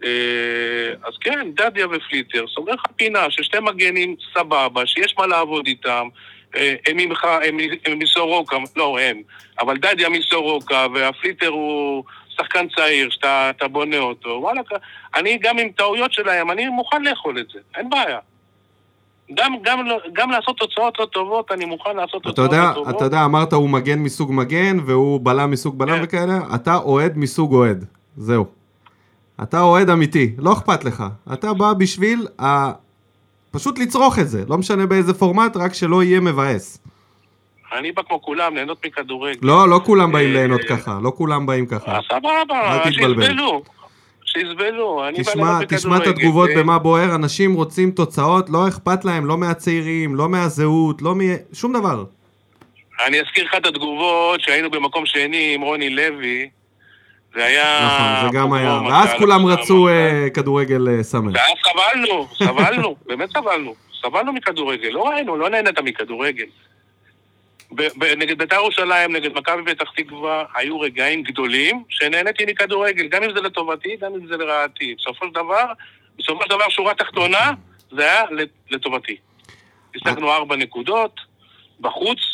אה, 0.05 1.09
אז 1.09 1.15
כן, 1.21 1.49
דדיה 1.55 1.87
ופליטר, 1.91 2.45
סוגר 2.55 2.73
לך 2.73 2.83
פינה 2.97 3.31
של 3.31 3.43
שתי 3.43 3.61
מגנים 3.61 4.17
סבבה, 4.35 4.87
שיש 4.87 5.15
מה 5.19 5.27
לעבוד 5.27 5.67
איתם. 5.67 6.09
אה, 6.57 6.75
הם 6.89 6.97
ממך, 6.97 7.25
הם 7.25 7.59
הם 7.87 7.99
מסורוקה, 7.99 8.57
לא 8.77 8.99
הם, 9.01 9.17
אבל 9.61 9.77
דדיה 9.77 10.09
מסורוקה, 10.09 10.87
והפליטר 10.95 11.49
הוא 11.49 12.05
שחקן 12.29 12.67
צעיר, 12.77 13.11
שאתה 13.11 13.51
אתה 13.57 13.69
בונה 13.69 13.99
אותו, 13.99 14.39
וואלה, 14.43 14.61
אני 15.15 15.39
גם 15.43 15.59
עם 15.59 15.69
טעויות 15.69 16.13
שלהם, 16.13 16.51
אני 16.51 16.69
מוכן 16.69 17.03
לאכול 17.03 17.39
את 17.39 17.47
זה, 17.53 17.59
אין 17.77 17.91
בעיה. 17.91 18.19
גם, 19.35 19.53
גם, 19.63 19.87
לא- 19.87 20.01
גם 20.13 20.31
לעשות 20.31 20.57
תוצאות 20.57 20.99
לא 20.99 21.05
טובות, 21.05 21.53
אני 21.53 21.65
מוכן 21.65 21.97
לעשות 21.97 22.23
תוצאות 22.23 22.53
יודע, 22.53 22.69
לא 22.69 22.75
טובות. 22.75 22.97
אתה 22.97 23.05
יודע, 23.05 23.25
אמרת 23.25 23.53
הוא 23.53 23.71
מגן 23.71 23.99
מסוג 23.99 24.33
מגן, 24.33 24.77
והוא 24.87 25.21
בלם 25.23 25.51
מסוג 25.51 25.79
בלם 25.79 25.97
כן. 25.97 26.05
וכאלה, 26.05 26.39
אתה 26.55 26.77
אוהד 26.77 27.13
מסוג 27.17 27.53
אוהד. 27.55 27.85
זהו. 28.17 28.47
אתה 29.43 29.61
אוהד 29.61 29.91
אמיתי, 29.91 30.33
לא 30.39 30.53
אכפת 30.53 30.85
לך. 30.85 31.05
אתה 31.33 31.53
בא 31.53 31.73
בשביל 31.73 32.27
ה... 32.43 32.73
פשוט 33.53 33.79
לצרוך 33.79 34.19
את 34.19 34.29
זה, 34.29 34.45
לא 34.49 34.59
משנה 34.59 34.87
באיזה 34.87 35.15
פורמט, 35.15 35.57
רק 35.57 35.75
שלא 35.75 36.03
יהיה 36.03 36.21
מבאס. 36.21 36.79
אני 37.79 37.93
בא 37.93 38.03
כמו 38.03 38.23
כולם, 38.23 38.55
ליהנות 38.55 38.87
מכדורגל. 38.87 39.39
לא, 39.43 39.69
לא 39.69 39.81
כולם 39.85 40.13
באים 40.13 40.29
אה, 40.29 40.33
ליהנות 40.33 40.61
ככה, 40.69 40.99
לא 41.03 41.13
כולם 41.17 41.47
באים 41.47 41.67
ככה. 41.67 41.99
סבבה. 42.09 42.83
שיסבלו. 42.85 43.63
שיסבלו, 44.25 45.09
אני 45.09 45.19
בא 45.19 45.23
תשמע, 45.23 45.59
תשמע 45.69 45.97
את. 45.97 46.07
התגובות 46.07 46.51
אה, 46.51 46.63
במה 46.63 46.79
בוער, 46.79 47.15
אנשים 47.15 47.55
רוצים 47.55 47.91
תוצאות, 47.91 48.51
לא 48.51 48.69
אכפת 48.69 49.05
להם, 49.05 49.27
לא 49.27 49.39
מהצעירים, 49.39 50.15
לא 50.15 50.29
מהזהות, 50.29 51.03
לא 51.03 51.15
מ... 51.15 51.21
שום 51.53 51.73
דבר. 51.73 52.05
אני 53.07 53.21
אזכיר 53.21 53.45
לך 53.45 53.55
את 53.57 53.67
התגובות 53.67 54.41
שהיינו 54.41 54.71
במקום 54.71 55.07
שני 55.07 55.55
עם 55.55 55.61
רוני 55.61 55.91
לוי, 55.91 56.49
זה 57.35 57.45
היה... 57.45 57.87
נכון, 57.87 58.31
זה 58.31 58.39
גם 58.39 58.53
היה. 58.53 58.81
ואז 58.89 59.11
כולם 59.19 59.47
רצו. 59.47 59.89
אה, 59.89 60.31
כדורגל 60.35 60.89
אה, 60.89 61.03
סמל. 61.03 61.33
ואז 61.35 61.53
סבלנו, 61.73 62.29
סבלנו, 62.35 62.97
באמת 63.07 63.31
סבלנו. 63.31 63.75
סבלנו 64.03 64.33
מכדורגל, 64.33 64.89
לא 64.89 65.09
ראינו, 65.09 65.37
לא 65.37 65.51
נהנית 65.51 65.79
מכדורגל. 65.79 66.47
נגד 68.17 68.39
בית"ר 68.39 68.57
ירושלים, 68.57 69.17
נגד 69.17 69.39
מכבי 69.39 69.75
פתח 69.75 69.91
תקווה, 69.97 70.45
היו 70.55 70.81
רגעים 70.81 71.23
גדולים 71.23 71.83
שנהניתי 71.89 72.45
מכדורגל, 72.49 73.09
גם 73.09 73.23
אם 73.23 73.35
זה 73.35 73.41
לטובתי, 73.41 73.97
גם 74.01 74.15
אם 74.15 74.27
זה 74.27 74.37
לרעתי. 74.37 74.95
בסופו 74.99 75.27
של 75.27 75.33
דבר, 75.35 75.65
בסופו 76.19 76.43
של 76.43 76.51
דבר, 76.51 76.69
שורה 76.69 76.95
תחתונה, 76.95 77.51
זה 77.91 78.03
היה 78.03 78.23
לטובתי. 78.71 79.17
השגנו 79.97 80.33
ארבע 80.33 80.57
נקודות, 80.57 81.21
בחוץ, 81.81 82.19
אה, 82.19 82.32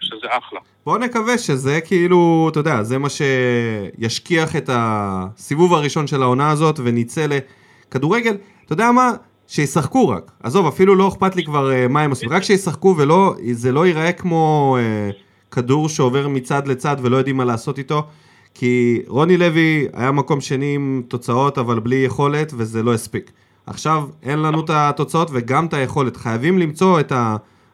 שזה 0.00 0.26
אחלה. 0.30 0.60
בוא 0.86 0.98
נקווה 0.98 1.38
שזה 1.38 1.80
כאילו, 1.80 2.48
אתה 2.52 2.60
יודע, 2.60 2.82
זה 2.82 2.98
מה 2.98 3.08
שישכיח 3.08 4.56
את 4.56 4.70
הסיבוב 4.72 5.74
הראשון 5.74 6.06
של 6.06 6.22
העונה 6.22 6.50
הזאת 6.50 6.80
ונצא 6.84 7.26
לכדורגל. 7.26 8.36
אתה 8.64 8.72
יודע 8.72 8.92
מה? 8.92 9.12
שישחקו 9.46 10.08
רק. 10.08 10.30
עזוב, 10.42 10.66
אפילו 10.66 10.94
לא 10.94 11.08
אכפת 11.08 11.36
לי 11.36 11.44
כבר 11.44 11.72
אה, 11.72 11.88
מה 11.88 12.02
הם 12.02 12.10
עושים. 12.10 12.30
רק 12.30 12.42
שישחקו 12.42 12.94
ולא, 12.98 13.34
זה 13.52 13.72
לא 13.72 13.86
ייראה 13.86 14.12
כמו 14.12 14.76
אה, 14.80 15.10
כדור 15.50 15.88
שעובר 15.88 16.28
מצד 16.28 16.68
לצד 16.68 16.96
ולא 17.02 17.16
יודעים 17.16 17.36
מה 17.36 17.44
לעשות 17.44 17.78
איתו. 17.78 18.06
כי 18.54 19.02
רוני 19.06 19.36
לוי 19.36 19.86
היה 19.92 20.12
מקום 20.12 20.40
שני 20.40 20.74
עם 20.74 21.02
תוצאות 21.08 21.58
אבל 21.58 21.80
בלי 21.80 21.96
יכולת 21.96 22.52
וזה 22.56 22.82
לא 22.82 22.94
הספיק. 22.94 23.30
עכשיו 23.66 24.08
אין 24.22 24.38
לנו 24.38 24.60
את 24.60 24.70
התוצאות 24.70 25.30
וגם 25.32 25.66
את 25.66 25.74
היכולת. 25.74 26.16
חייבים 26.16 26.58
למצוא 26.58 27.00
את 27.00 27.12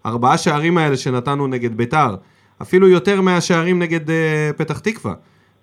הארבעה 0.04 0.38
שערים 0.38 0.78
האלה 0.78 0.96
שנתנו 0.96 1.46
נגד 1.46 1.76
ביתר. 1.76 2.16
אפילו 2.62 2.88
יותר 2.88 3.20
מהשערים 3.20 3.78
נגד 3.78 4.10
אה, 4.10 4.50
פתח 4.56 4.78
תקווה. 4.78 5.14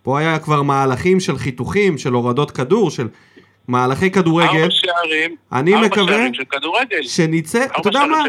פה 0.04 0.20
היה 0.20 0.40
כבר 0.40 0.62
מהלכים 0.62 1.20
של 1.20 1.38
חיתוכים, 1.38 1.98
של 1.98 2.14
הורדות 2.14 2.52
כדור, 2.52 2.92
של 2.92 3.08
מהלכי 3.68 4.12
כדורגל. 4.12 4.48
ארבע 4.48 4.68
שערים, 4.70 5.36
אני 5.52 5.76
ארבע 5.76 5.88
מקווה 5.88 6.08
שערים 6.14 6.34
של 6.34 6.44
כדורגל. 6.50 7.02
שנצא, 7.04 7.66
אתה 7.66 7.90
יודע 7.90 8.04
מה? 8.06 8.24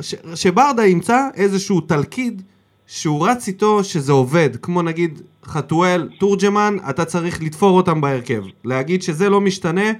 ש- 0.00 0.14
שברדה 0.34 0.86
ימצא 0.86 1.28
איזשהו 1.34 1.80
תלכיד 1.80 2.42
שהוא 2.86 3.28
רץ 3.28 3.48
איתו 3.48 3.84
שזה 3.84 4.12
עובד, 4.12 4.50
כמו 4.62 4.82
נגיד 4.82 5.22
חתואל, 5.44 6.08
תורג'מן, 6.18 6.76
אתה 6.90 7.04
צריך 7.04 7.42
לתפור 7.42 7.76
אותם 7.76 8.00
בהרכב. 8.00 8.42
להגיד 8.64 9.02
שזה 9.02 9.28
לא 9.28 9.40
משתנה 9.40 9.90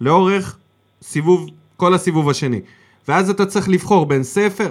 לאורך 0.00 0.58
סיבוב, 1.02 1.46
כל 1.76 1.94
הסיבוב 1.94 2.30
השני. 2.30 2.60
ואז 3.08 3.30
אתה 3.30 3.46
צריך 3.46 3.68
לבחור 3.68 4.06
בין 4.06 4.22
ספר, 4.22 4.70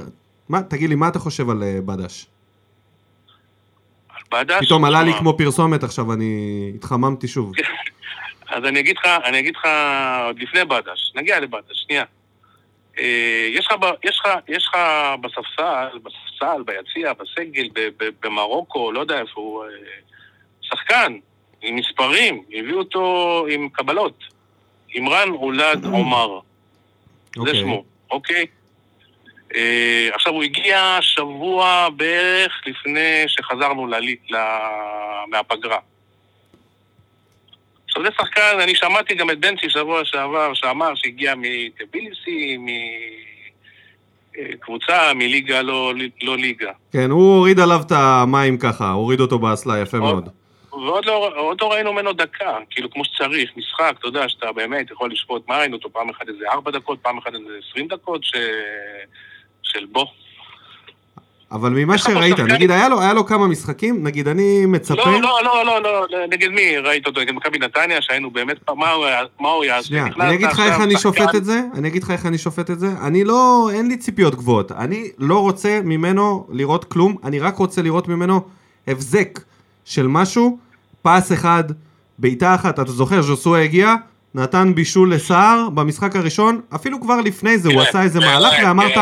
מה, 0.49 0.61
תגיד 0.61 0.89
לי, 0.89 0.95
מה 0.95 1.07
אתה 1.07 1.19
חושב 1.19 1.49
על 1.49 1.63
אה, 1.63 1.80
בדש? 1.86 2.25
בדש, 4.32 4.65
פתאום 4.65 4.86
עלה 4.86 5.03
לי 5.03 5.13
כמו 5.19 5.38
פרסומת 5.38 5.84
עכשיו, 5.84 6.13
אני 6.13 6.71
התחממתי 6.75 7.27
שוב. 7.27 7.51
אז 8.55 8.65
אני 8.65 8.80
אגיד 8.80 8.97
לך, 8.97 9.05
אני 9.25 9.39
אגיד 9.39 9.55
לך 9.55 9.67
עוד 10.25 10.39
לפני 10.39 10.65
בדש, 10.65 11.11
נגיע 11.15 11.39
לבדש, 11.39 11.84
שנייה. 11.88 12.03
אה, 12.99 13.47
יש 13.51 13.67
לך, 13.67 13.73
יש 14.03 14.19
לך, 14.19 14.32
יש 14.47 14.67
לך 14.67 14.77
בספסל, 15.21 15.97
בספסל, 16.03 16.63
ביציע, 16.65 17.13
בסגל, 17.13 17.69
ב- 17.73 17.89
ב- 18.03 18.09
במרוקו, 18.21 18.91
לא 18.91 18.99
יודע 18.99 19.19
איפה 19.19 19.41
הוא, 19.41 19.63
אה, 19.63 19.69
שחקן 20.61 21.17
עם 21.61 21.75
מספרים, 21.75 22.43
הביאו 22.53 22.80
אותו 22.80 23.45
עם 23.49 23.69
קבלות. 23.69 24.23
עמרן 24.89 25.30
אולד 25.30 25.86
עומר, 25.86 26.39
זה 27.36 27.39
אוקיי. 27.39 27.61
שמו, 27.61 27.84
אוקיי? 28.12 28.45
אה, 29.55 30.10
עכשיו 30.14 30.34
הוא 30.34 30.43
הגיע 30.43 30.97
שבוע 31.01 31.89
בערך 31.95 32.62
לפני 32.66 33.24
שחזרנו 33.28 33.88
ל... 33.88 33.95
מהפגרה. 35.32 35.78
עכשיו 37.86 38.03
זה 38.03 38.10
שחקן, 38.18 38.60
אני 38.64 38.76
שמעתי 38.76 39.16
גם 39.16 39.30
את 39.30 39.39
בנצי 39.39 39.70
שבוע 39.70 40.05
שעבר, 40.05 40.53
שאמר 40.53 40.95
שהגיע 40.95 41.34
מטביליסי, 41.38 42.57
מקבוצה, 44.38 45.14
מליגה 45.16 45.62
לא, 45.62 45.93
לא 46.22 46.38
ליגה. 46.38 46.72
כן, 46.93 47.12
הוא 47.12 47.36
הוריד 47.36 47.60
עליו 47.60 47.82
את 47.86 47.91
המים 47.91 48.57
ככה, 48.57 48.91
הוריד 48.91 49.20
אותו 49.20 49.39
באסלה, 49.39 49.80
יפה 49.80 49.97
מאוד. 49.97 50.30
ועוד 50.74 51.05
לא, 51.05 51.53
לא 51.61 51.72
ראינו 51.72 51.93
ממנו 51.93 52.13
דקה, 52.13 52.57
כאילו 52.70 52.89
כמו 52.89 53.05
שצריך, 53.05 53.51
משחק, 53.57 53.95
אתה 53.99 54.07
יודע, 54.07 54.30
שאתה 54.30 54.51
באמת 54.51 54.91
יכול 54.91 55.11
לשפוט 55.11 55.47
מה 55.47 55.57
ראינו 55.57 55.76
אותו, 55.76 55.93
פעם 55.93 56.09
אחת 56.09 56.30
איזה 56.30 56.45
ארבע 56.53 56.72
דקות, 56.72 56.99
פעם 57.01 57.17
אחת 57.17 57.34
איזה 57.34 57.53
עשרים 57.59 57.88
דקות, 57.88 58.24
ש... 58.24 58.34
של 59.63 59.86
בוא. 59.91 60.05
אבל 61.51 61.70
ממה 61.70 61.97
שראית, 61.97 62.39
נגיד 62.39 62.72
היה 62.72 62.89
לו, 62.89 63.01
היה 63.01 63.13
לו 63.13 63.26
כמה 63.26 63.47
משחקים, 63.47 64.03
נגיד 64.03 64.28
אני 64.28 64.65
מצפה... 64.65 64.95
לא, 64.95 65.22
לא, 65.22 65.39
לא, 65.43 65.65
לא, 65.65 65.82
לא, 65.84 66.05
לא, 66.09 66.28
נגד 66.28 66.47
מי 66.47 66.78
ראית 66.78 67.07
אותו? 67.07 67.22
נגד 67.22 67.34
מכבי 67.34 67.59
נתניה, 67.59 68.01
שהיינו 68.01 68.32
באמת, 68.32 68.57
מה 68.70 68.95
מה 69.39 69.49
הוא 69.49 69.65
יעשה? 69.65 69.88
שנייה, 69.88 70.05
אני 70.20 70.36
אגיד 70.36 70.47
לך 70.47 70.59
איך 70.59 70.82
אני 70.82 70.97
שופט 70.97 71.36
את 71.36 71.45
זה, 71.45 71.61
אני 71.74 71.88
אגיד 71.88 72.03
לך 72.03 72.11
איך 72.11 72.26
אני 72.26 72.38
שופט 72.38 72.70
את 72.70 72.80
זה, 72.80 72.88
אני 73.07 73.24
לא, 73.24 73.70
אין 73.74 73.88
לי 73.88 73.97
ציפיות 73.97 74.36
גבוהות, 74.36 74.72
אני 74.72 75.11
לא 75.17 75.39
רוצה 75.39 75.80
ממנו 75.84 76.47
לראות 76.51 76.86
כלום, 76.86 77.15
אני 77.24 77.39
רק 77.39 77.55
רוצה 77.55 77.82
לראות 77.82 78.07
ממנו 78.07 78.41
הבזק 78.88 79.39
של 79.90 80.08
משהו, 80.08 80.58
פס 81.02 81.32
אחד, 81.34 81.64
בעיטה 82.20 82.56
אחת, 82.56 82.80
אתה 82.80 82.92
זוכר, 82.92 83.22
ז'וסואה 83.22 83.62
הגיע, 83.64 83.96
נתן 84.36 84.72
בישול 84.76 85.14
לסער 85.14 85.70
במשחק 85.70 86.16
הראשון, 86.16 86.62
אפילו 86.76 87.02
כבר 87.02 87.22
לפני 87.22 87.58
זה 87.58 87.70
הוא 87.70 87.82
כן, 87.82 87.88
עשה 87.90 88.02
איזה 88.02 88.20
כן, 88.20 88.26
מהלך 88.26 88.54
כן, 88.54 88.64
ואמרת. 88.68 88.98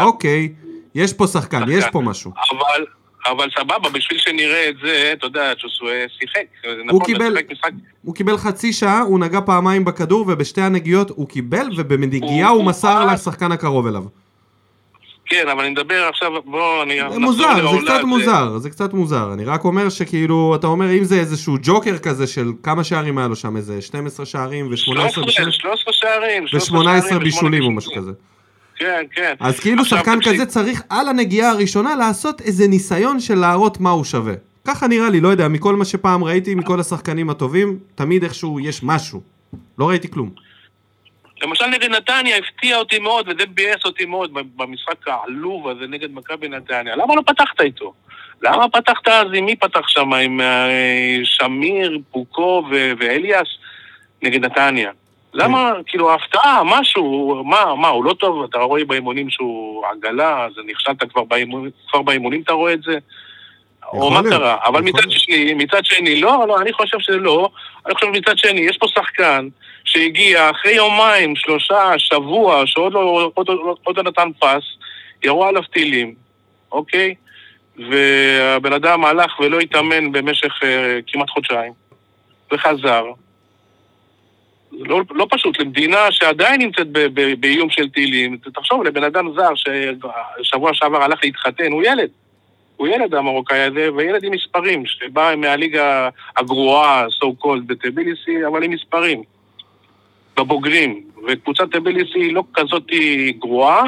אוקיי, 0.00 0.48
יש 0.94 1.12
פה 1.12 1.26
שחקן, 1.26 1.62
יש 1.68 1.84
פה 1.92 2.00
משהו. 2.00 2.32
אבל, 2.50 2.84
אבל 3.32 3.48
סבבה, 3.58 3.90
בשביל 3.90 4.18
שנראה 4.18 4.68
את 4.68 4.74
זה, 4.84 5.10
אתה 5.12 5.26
יודע, 5.26 5.52
ג'וסווה 5.62 5.92
שיחק. 6.20 6.44
זה 6.62 6.82
נכון, 6.86 7.04
קיבל- 7.04 7.36
שיחק 7.36 7.52
משחק... 7.52 7.70
הוא 8.02 8.14
קיבל 8.14 8.36
חצי 8.36 8.72
שעה, 8.72 9.00
הוא 9.00 9.18
נגע 9.18 9.40
פעמיים 9.40 9.84
בכדור, 9.84 10.24
ובשתי 10.28 10.60
הנגיעות 10.62 11.10
הוא 11.10 11.28
קיבל, 11.28 11.66
ובנגיעה 11.76 12.48
הוא- 12.48 12.58
הוא 12.58 12.64
מסר 12.64 13.02
הוא- 13.02 13.12
לשחקן 13.12 13.52
הקרוב 13.52 13.86
אליו. 13.86 14.04
כן, 15.30 15.48
אבל 15.48 15.60
אני 15.60 15.70
מדבר 15.70 16.08
עכשיו, 16.08 16.32
בוא, 16.44 16.82
אני... 16.82 16.98
זה 17.12 17.18
מוזר, 17.18 17.54
זה 17.54 17.62
לעולה, 17.62 17.94
קצת 17.94 18.04
מוזר, 18.04 18.58
זה 18.58 18.70
קצת 18.70 18.92
מוזר. 18.92 19.32
אני 19.32 19.44
רק 19.44 19.64
אומר 19.64 19.88
שכאילו, 19.88 20.54
אתה 20.54 20.66
אומר, 20.66 20.92
אם 20.92 21.04
זה 21.04 21.14
איזשהו 21.14 21.56
ג'וקר 21.62 21.98
כזה 21.98 22.26
של 22.26 22.52
כמה 22.62 22.84
שערים 22.84 23.18
היה 23.18 23.28
לו 23.28 23.36
שם, 23.36 23.56
איזה 23.56 23.82
12 23.82 24.26
שערים 24.26 24.66
ו-18 24.70 24.76
13 24.76 25.24
בישולים, 25.24 25.52
13 25.52 25.92
שערים, 25.92 26.46
13 26.46 26.78
ו-18 26.78 27.02
שערים 27.02 27.22
בישולים 27.22 27.62
או 27.62 27.70
משהו 27.70 27.92
כזה. 27.96 28.10
כן, 28.76 29.04
כן. 29.14 29.34
אז 29.40 29.60
כאילו 29.60 29.84
שחקן 29.84 30.18
תקשיב, 30.18 30.32
כזה 30.34 30.46
צריך 30.46 30.82
על 30.88 31.08
הנגיעה 31.08 31.50
הראשונה 31.50 31.96
לעשות 31.96 32.40
איזה 32.40 32.68
ניסיון 32.68 33.20
של 33.20 33.34
להראות 33.34 33.80
מה 33.80 33.90
הוא 33.90 34.04
שווה. 34.04 34.34
ככה 34.64 34.86
נראה 34.86 35.10
לי, 35.10 35.20
לא 35.20 35.28
יודע, 35.28 35.48
מכל 35.48 35.76
מה 35.76 35.84
שפעם 35.84 36.24
ראיתי, 36.24 36.54
מכל 36.54 36.80
השחקנים 36.80 37.30
הטובים, 37.30 37.78
תמיד 37.94 38.22
איכשהו 38.22 38.60
יש 38.60 38.82
משהו. 38.82 39.20
לא 39.78 39.88
ראיתי 39.88 40.10
כלום. 40.10 40.30
למשל 41.42 41.66
נגד 41.66 41.90
נתניה 41.90 42.36
הפתיע 42.36 42.76
אותי 42.76 42.98
מאוד, 42.98 43.28
וזה 43.28 43.46
ביאס 43.46 43.84
אותי 43.84 44.04
מאוד 44.04 44.30
במשחק 44.56 45.08
העלוב 45.08 45.68
הזה 45.68 45.86
נגד 45.88 46.14
מכבי 46.14 46.48
נתניה. 46.48 46.96
למה 46.96 47.14
לא 47.14 47.22
פתחת 47.26 47.60
איתו? 47.60 47.92
למה 48.42 48.68
פתחת 48.68 49.08
אז 49.08 49.26
עם 49.34 49.44
מי 49.44 49.56
פתח 49.56 49.88
שם? 49.88 50.12
עם 50.14 50.40
אה, 50.40 51.18
שמיר, 51.24 51.98
פוקו 52.10 52.64
ו- 52.70 52.92
ואליאס 52.98 53.48
נגד 54.22 54.44
נתניה? 54.44 54.90
למה, 55.34 55.72
כאילו, 55.86 56.14
הפתעה, 56.14 56.62
משהו, 56.64 57.42
מה, 57.44 57.74
מה, 57.74 57.88
הוא 57.88 58.04
לא 58.04 58.12
טוב? 58.12 58.44
אתה 58.44 58.58
רואה 58.58 58.84
באימונים 58.84 59.30
שהוא 59.30 59.86
עגלה, 59.86 60.44
אז 60.44 60.52
נכשלת 60.66 61.12
כבר 61.12 61.24
באימונים, 61.24 61.70
כבר 61.90 62.02
באימונים 62.02 62.42
אתה 62.42 62.52
רואה 62.52 62.72
את 62.72 62.82
זה? 62.82 62.98
או 63.92 64.10
מה 64.10 64.22
קרה? 64.30 64.56
אבל 64.64 64.82
מצד. 64.82 65.10
שני, 65.10 65.54
מצד 65.54 65.84
שני, 65.84 66.20
לא, 66.20 66.44
לא, 66.48 66.60
אני 66.60 66.72
חושב 66.72 66.98
שלא. 67.00 67.48
אני 67.86 67.94
חושב 67.94 68.06
מצד 68.06 68.38
שני, 68.38 68.60
יש 68.60 68.76
פה 68.76 68.86
שחקן 68.88 69.48
שהגיע 69.84 70.50
אחרי 70.50 70.72
יומיים, 70.72 71.36
שלושה, 71.36 71.98
שבוע, 71.98 72.62
שעוד 72.66 72.92
לא, 72.92 73.30
עוד, 73.34 73.48
עוד, 73.48 73.78
עוד 73.84 73.96
לא 73.96 74.02
נתן 74.02 74.28
פס, 74.38 74.64
ירו 75.22 75.44
עליו 75.44 75.62
טילים, 75.62 76.14
אוקיי? 76.72 77.14
והבן 77.90 78.72
אדם 78.72 79.04
הלך 79.04 79.40
ולא 79.40 79.58
התאמן 79.58 80.12
במשך 80.12 80.62
uh, 80.62 80.66
כמעט 81.06 81.30
חודשיים, 81.30 81.72
וחזר. 82.52 83.04
לא, 84.72 85.00
לא 85.10 85.26
פשוט, 85.30 85.60
למדינה 85.60 86.12
שעדיין 86.12 86.60
נמצאת 86.62 86.86
באיום 87.40 87.70
של 87.70 87.88
טילים. 87.88 88.38
תחשוב, 88.54 88.84
לבן 88.84 89.04
אדם 89.04 89.28
זר 89.34 89.50
ששבוע 89.54 90.74
שעבר 90.74 91.02
הלך 91.02 91.18
להתחתן, 91.22 91.72
הוא 91.72 91.82
ילד. 91.82 92.10
הוא 92.80 92.88
ילד 92.88 93.14
המרוקאי 93.14 93.60
הזה, 93.60 93.88
וילד 93.96 94.24
עם 94.24 94.32
מספרים, 94.32 94.86
שבא 94.86 95.34
מהליגה 95.36 96.08
הגרועה, 96.36 97.06
so 97.06 97.44
called 97.44 97.62
בטביליסי, 97.66 98.46
אבל 98.46 98.62
עם 98.62 98.70
מספרים. 98.70 99.22
בבוגרים. 100.36 101.02
וקבוצת 101.28 101.64
טביליסי 101.72 102.18
היא 102.18 102.34
לא 102.34 102.42
כזאת 102.54 102.86
גרועה, 103.38 103.82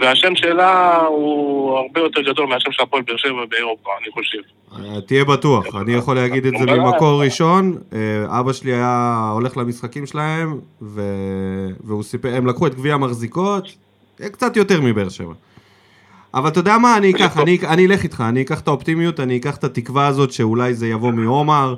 והשם 0.00 0.36
שלה 0.36 1.00
הוא 1.06 1.78
הרבה 1.78 2.00
יותר 2.00 2.20
גדול 2.22 2.46
מהשם 2.46 2.72
של 2.72 2.82
הפועל 2.82 3.02
באר 3.02 3.16
שבע 3.16 3.44
באירופה, 3.48 3.90
אני 4.02 4.10
חושב. 4.12 4.38
אה, 4.72 5.00
תהיה 5.00 5.24
בטוח, 5.24 5.66
אני 5.74 5.92
יכול 5.92 6.16
להגיד 6.16 6.46
את 6.46 6.52
זה 6.58 6.66
ממקור 6.66 7.22
ראשון. 7.22 7.78
אה, 7.92 8.40
אבא 8.40 8.52
שלי 8.52 8.72
היה 8.72 9.30
הולך 9.32 9.56
למשחקים 9.56 10.06
שלהם, 10.06 10.60
והוא 11.84 12.02
סיפר, 12.02 12.34
הם 12.34 12.46
לקחו 12.46 12.66
את 12.66 12.74
גביע 12.74 12.94
המחזיקות, 12.94 13.68
אה, 14.22 14.28
קצת 14.28 14.56
יותר 14.56 14.80
מבאר 14.80 15.08
שבע. 15.08 15.34
אבל 16.34 16.48
אתה 16.48 16.58
יודע 16.58 16.78
מה, 16.78 16.96
אני 16.96 17.10
אקח, 17.10 17.38
אני, 17.38 17.58
אני 17.68 17.86
אלך 17.86 18.02
איתך, 18.02 18.22
אני 18.28 18.42
אקח 18.42 18.60
את 18.60 18.68
האופטימיות, 18.68 19.20
אני 19.20 19.36
אקח 19.36 19.56
את 19.56 19.64
התקווה 19.64 20.06
הזאת 20.06 20.32
שאולי 20.32 20.74
זה 20.74 20.86
יבוא 20.86 21.12
מעומר, 21.12 21.74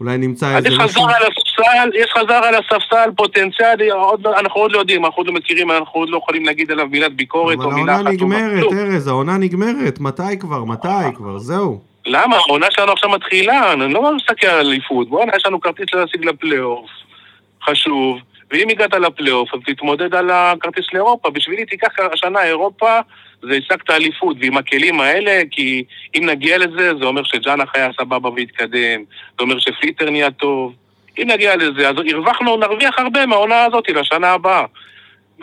אולי 0.00 0.18
נמצא 0.18 0.56
איזה 0.56 0.68
משהו... 0.68 0.82
חזר 0.82 1.00
על 1.00 1.22
הספסל, 1.22 1.90
יש 1.94 2.10
חזר 2.18 2.34
על 2.34 2.54
הספסל 2.54 3.10
פוטנציאל, 3.16 3.90
עוד, 3.92 4.20
לא- 4.24 4.38
אנחנו 4.38 4.60
עוד 4.60 4.72
לא 4.72 4.78
יודעים, 4.78 5.04
אנחנו 5.04 5.20
עוד 5.20 5.26
לא 5.26 5.32
מכירים, 5.32 5.70
אנחנו 5.70 6.00
עוד 6.00 6.08
לא 6.08 6.16
יכולים 6.16 6.44
להגיד 6.44 6.70
עליו 6.70 6.86
מילת 6.86 7.16
ביקורת 7.16 7.58
או 7.58 7.70
מילה 7.70 7.94
אחת. 7.94 8.00
אבל 8.00 8.08
העונה 8.08 8.10
נגמרת, 8.10 8.72
ארז, 8.72 9.08
העונה 9.08 9.38
נגמרת, 9.38 10.00
מתי 10.00 10.38
כבר, 10.40 10.64
מתי 10.64 10.88
כבר, 11.14 11.38
זהו. 11.38 11.80
למה? 12.06 12.36
העונה 12.36 12.66
שלנו 12.70 12.92
עכשיו 12.92 13.10
מתחילה, 13.10 13.72
אני 13.72 13.94
לא 13.94 14.16
מסתכל 14.16 14.46
על 14.46 14.66
אליפות. 14.66 15.08
בוא'נה, 15.08 15.32
יש 15.36 15.46
לנו 15.46 15.60
כרטיס 15.60 15.86
להשיג 15.94 16.24
לפלייאוף, 16.24 16.90
חשוב. 17.64 18.18
ואם 18.50 18.68
הגעת 18.68 18.94
לפלייאוף, 18.94 19.54
אז 19.54 19.60
תתמודד 19.66 20.14
על 20.14 20.30
הכרטיס 20.30 20.84
לאירופה. 20.92 21.30
בשבילי 21.30 21.64
תיקח 21.66 21.88
השנה 22.12 22.42
אירופה, 22.42 23.00
זה 23.42 23.54
השגת 23.54 23.90
אליפות, 23.90 24.36
ועם 24.40 24.56
הכלים 24.56 25.00
האלה, 25.00 25.42
כי 25.50 25.84
אם 26.14 26.26
נגיע 26.26 26.58
לזה, 26.58 26.92
זה 27.00 27.04
אומר 27.04 27.22
שג'אנח 27.24 27.70
היה 27.74 27.88
סבבה 28.00 28.28
והתקדם, 28.28 29.00
זה 29.38 29.40
אומר 29.40 29.58
שפליטר 29.58 30.10
נהיה 30.10 30.30
טוב. 30.30 30.74
אם 31.18 31.30
נגיע 31.30 31.56
לזה, 31.56 31.88
אז 31.88 31.94
הרווחנו, 32.12 32.56
נרוויח 32.56 32.98
הרבה 32.98 33.26
מהעונה 33.26 33.64
הזאת 33.64 33.90
לשנה 33.90 34.30
הבאה. 34.30 34.64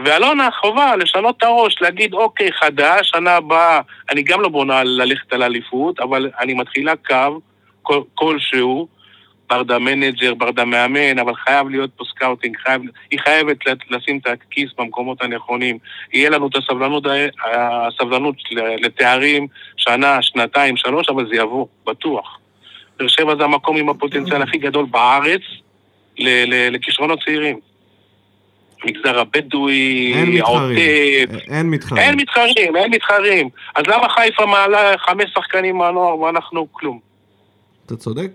ואלונה 0.06 0.50
חובה 0.62 0.96
לשנות 0.96 1.38
את 1.38 1.44
הראש, 1.44 1.82
להגיד, 1.82 2.14
אוקיי, 2.14 2.52
חדש, 2.52 3.10
שנה 3.10 3.36
הבאה, 3.36 3.82
אני 4.10 4.24
גם 4.24 4.42
לא 4.42 4.50
בונה 4.50 4.84
ללכת 4.84 5.34
על 5.34 5.44
אליפות, 5.44 6.00
אבל 6.00 6.30
אני 6.40 6.54
מתחילה 6.54 6.94
קו 6.96 7.40
כלשהו, 8.16 8.88
ברדה 9.50 9.80
מנג'ר, 9.80 10.34
ברדה 10.34 10.66
מאמן, 10.66 11.20
אבל 11.20 11.36
חייב 11.36 11.70
להיות 11.70 11.90
פה 11.96 12.04
סקאוטינג, 12.10 12.58
חייב, 12.58 12.82
היא 13.12 13.20
חייבת 13.20 13.58
לשים 13.90 14.18
את 14.18 14.28
הכיס 14.28 14.70
במקומות 14.78 15.24
הנכונים. 15.24 15.78
יהיה 16.14 16.30
לנו 16.30 16.48
את 16.48 16.56
הסבלנות, 16.56 17.04
הסבלנות 17.88 18.36
לתארים, 18.52 19.48
שנה, 19.78 20.22
שנתיים, 20.22 20.78
שלוש, 20.78 21.10
אבל 21.10 21.28
זה 21.30 21.36
יבוא, 21.36 21.66
בטוח. 21.88 22.40
באר 23.00 23.08
שבע 23.08 23.36
זה 23.36 23.44
המקום 23.44 23.78
עם 23.78 23.90
הפוטנציאל 23.90 24.42
הכי 24.42 24.58
גדול 24.58 24.86
בארץ 24.86 25.42
לכישרונות 26.72 27.20
צעירים. 27.26 27.60
המגזר 28.84 29.20
הבדואי, 29.20 30.40
העוטף. 30.40 30.76
אין 31.48 31.70
מתחרים. 31.70 32.04
אין 32.04 32.16
מתחרים, 32.16 32.76
אין 32.76 32.92
מתחרים. 32.92 33.50
אז 33.76 33.84
למה 33.88 34.10
חיפה 34.10 34.46
מעלה 34.46 34.98
חמש 34.98 35.26
שחקנים 35.36 35.78
מהנוער 35.78 36.20
ואנחנו 36.20 36.68
כלום? 36.72 37.00
אתה 37.86 37.96
צודק. 37.96 38.32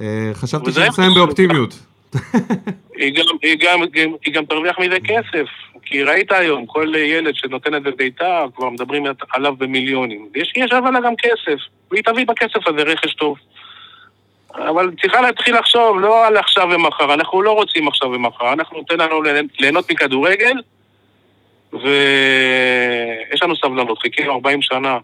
אה, 0.00 0.30
חשבתי 0.34 0.72
שנסיים 0.72 1.14
באופטימיות. 1.14 1.74
היא 4.24 4.34
גם 4.34 4.44
תרוויח 4.44 4.78
מזה 4.78 4.96
כסף, 5.04 5.46
כי 5.82 6.02
ראית 6.02 6.32
היום, 6.32 6.66
כל 6.66 6.92
ילד 6.96 7.34
שנותן 7.34 7.74
את 7.74 7.82
זה 7.82 7.90
בעיטה, 7.96 8.44
כבר 8.56 8.70
מדברים 8.70 9.04
עליו 9.30 9.56
במיליונים. 9.56 10.28
יש 10.34 10.52
אבל 10.72 11.04
גם 11.04 11.12
כסף, 11.16 11.60
והיא 11.90 12.02
תביא 12.02 12.26
בכסף 12.26 12.68
הזה 12.68 12.82
רכש 12.82 13.14
טוב. 13.14 13.36
אבל 14.54 14.90
צריכה 15.02 15.20
להתחיל 15.20 15.58
לחשוב, 15.58 16.00
לא 16.00 16.26
על 16.26 16.36
עכשיו 16.36 16.68
ומחר, 16.74 17.14
אנחנו 17.14 17.42
לא 17.42 17.52
רוצים 17.52 17.88
עכשיו 17.88 18.08
ומחר, 18.08 18.52
אנחנו 18.52 18.78
נותן 18.78 18.98
לנו 18.98 19.22
ליהנות 19.58 19.90
מכדורגל, 19.90 20.54
ויש 21.72 23.42
לנו 23.42 23.56
סבלנות, 23.56 23.98
חיכינו 23.98 24.32
40 24.32 24.62
שנה 24.62 24.98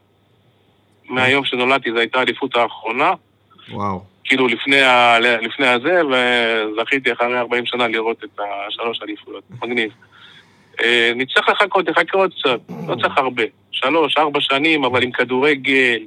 מהיום 1.09 1.45
שנולדתי, 1.45 1.93
זו 1.93 1.99
הייתה 1.99 2.18
האליפות 2.18 2.57
האחרונה. 2.57 3.12
וואו. 3.70 4.12
כאילו 4.25 4.49
לפני, 4.49 4.83
ה, 4.83 5.18
לפני 5.18 5.66
הזה, 5.66 6.01
וזכיתי 6.07 7.12
אחרי 7.12 7.39
40 7.39 7.66
שנה 7.66 7.89
לראות 7.89 8.25
את 8.25 8.41
השלוש 8.68 9.03
אליפויות. 9.03 9.45
מגניב. 9.62 9.91
אה, 10.81 11.12
נצטרך 11.16 11.49
לחכות, 11.49 11.89
נחכה 11.89 12.18
עוד 12.18 12.35
קצת, 12.39 12.61
לא 12.89 12.95
צריך 12.95 13.18
הרבה. 13.18 13.43
שלוש, 13.73 14.16
ארבע 14.16 14.41
שנים, 14.41 14.85
אבל 14.85 15.03
עם 15.03 15.11
כדורגל, 15.11 15.99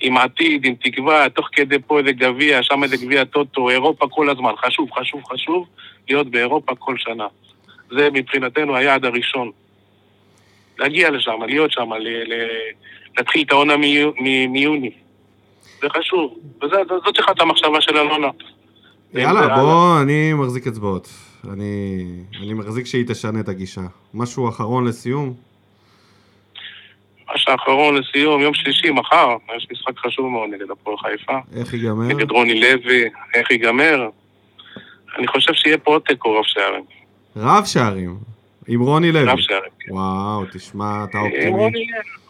עם 0.00 0.16
עתיד, 0.16 0.64
עם 0.64 0.74
תקווה, 0.74 1.28
תוך 1.28 1.48
כדי 1.52 1.76
פה 1.86 1.98
איזה 1.98 2.12
גביע, 2.12 2.62
שם 2.62 2.82
איזה 2.82 2.96
גביע 2.96 3.24
טוטו, 3.24 3.70
אירופה 3.70 4.06
כל 4.10 4.30
הזמן. 4.30 4.52
חשוב, 4.56 4.90
חשוב, 4.92 5.24
חשוב 5.24 5.66
להיות 6.08 6.30
באירופה 6.30 6.74
כל 6.74 6.94
שנה. 6.98 7.26
זה 7.90 8.08
מבחינתנו 8.12 8.76
היעד 8.76 9.04
הראשון. 9.04 9.50
להגיע 10.78 11.10
לשם, 11.10 11.42
להיות 11.46 11.72
שם, 11.72 11.90
להתחיל 13.16 13.42
את 13.42 13.52
העונה 13.52 13.76
מיוני. 14.48 14.90
זה 15.80 15.88
חשוב, 15.98 16.38
וזאת 16.62 17.14
צריכה 17.16 17.32
את 17.32 17.40
המחשבה 17.40 17.80
של 17.80 17.96
אלונה. 17.96 18.28
יאללה, 19.14 19.56
בוא, 19.56 20.00
אני 20.02 20.32
מחזיק 20.32 20.66
אצבעות. 20.66 21.08
אני, 21.52 22.04
אני 22.42 22.54
מחזיק 22.54 22.86
שהיא 22.86 23.04
תשנה 23.08 23.40
את 23.40 23.48
הגישה. 23.48 23.80
משהו 24.14 24.48
אחרון 24.48 24.84
לסיום? 24.86 25.34
משהו 27.34 27.54
אחרון 27.54 27.94
לסיום, 27.96 28.40
יום 28.40 28.54
שלישי, 28.54 28.90
מחר, 28.90 29.36
יש 29.56 29.66
משחק 29.72 29.98
חשוב 29.98 30.26
מאוד 30.26 30.50
נגד 30.50 30.70
הפועל 30.70 30.96
חיפה. 30.96 31.38
איך 31.56 31.74
ייגמר? 31.74 32.04
נגד 32.04 32.30
רוני 32.30 32.60
לוי, 32.60 33.04
איך 33.34 33.50
ייגמר? 33.50 34.08
אני 35.18 35.26
חושב 35.26 35.52
שיהיה 35.54 35.78
פה 35.78 35.90
עוד 35.90 36.02
תיקו 36.02 36.34
רב 36.38 36.44
שערים. 36.44 36.84
רב 37.36 37.64
שערים? 37.64 38.16
עם 38.68 38.80
רוני 38.80 39.12
לוי? 39.12 39.24
רב 39.24 39.38
שערים. 39.38 39.70
כן. 39.80 39.92
וואו, 39.92 40.44
תשמע, 40.52 41.04
אתה 41.10 41.18
אופטימי. 41.18 41.46
עם 41.46 41.54
רוני 41.54 41.86
לוי. 41.86 42.25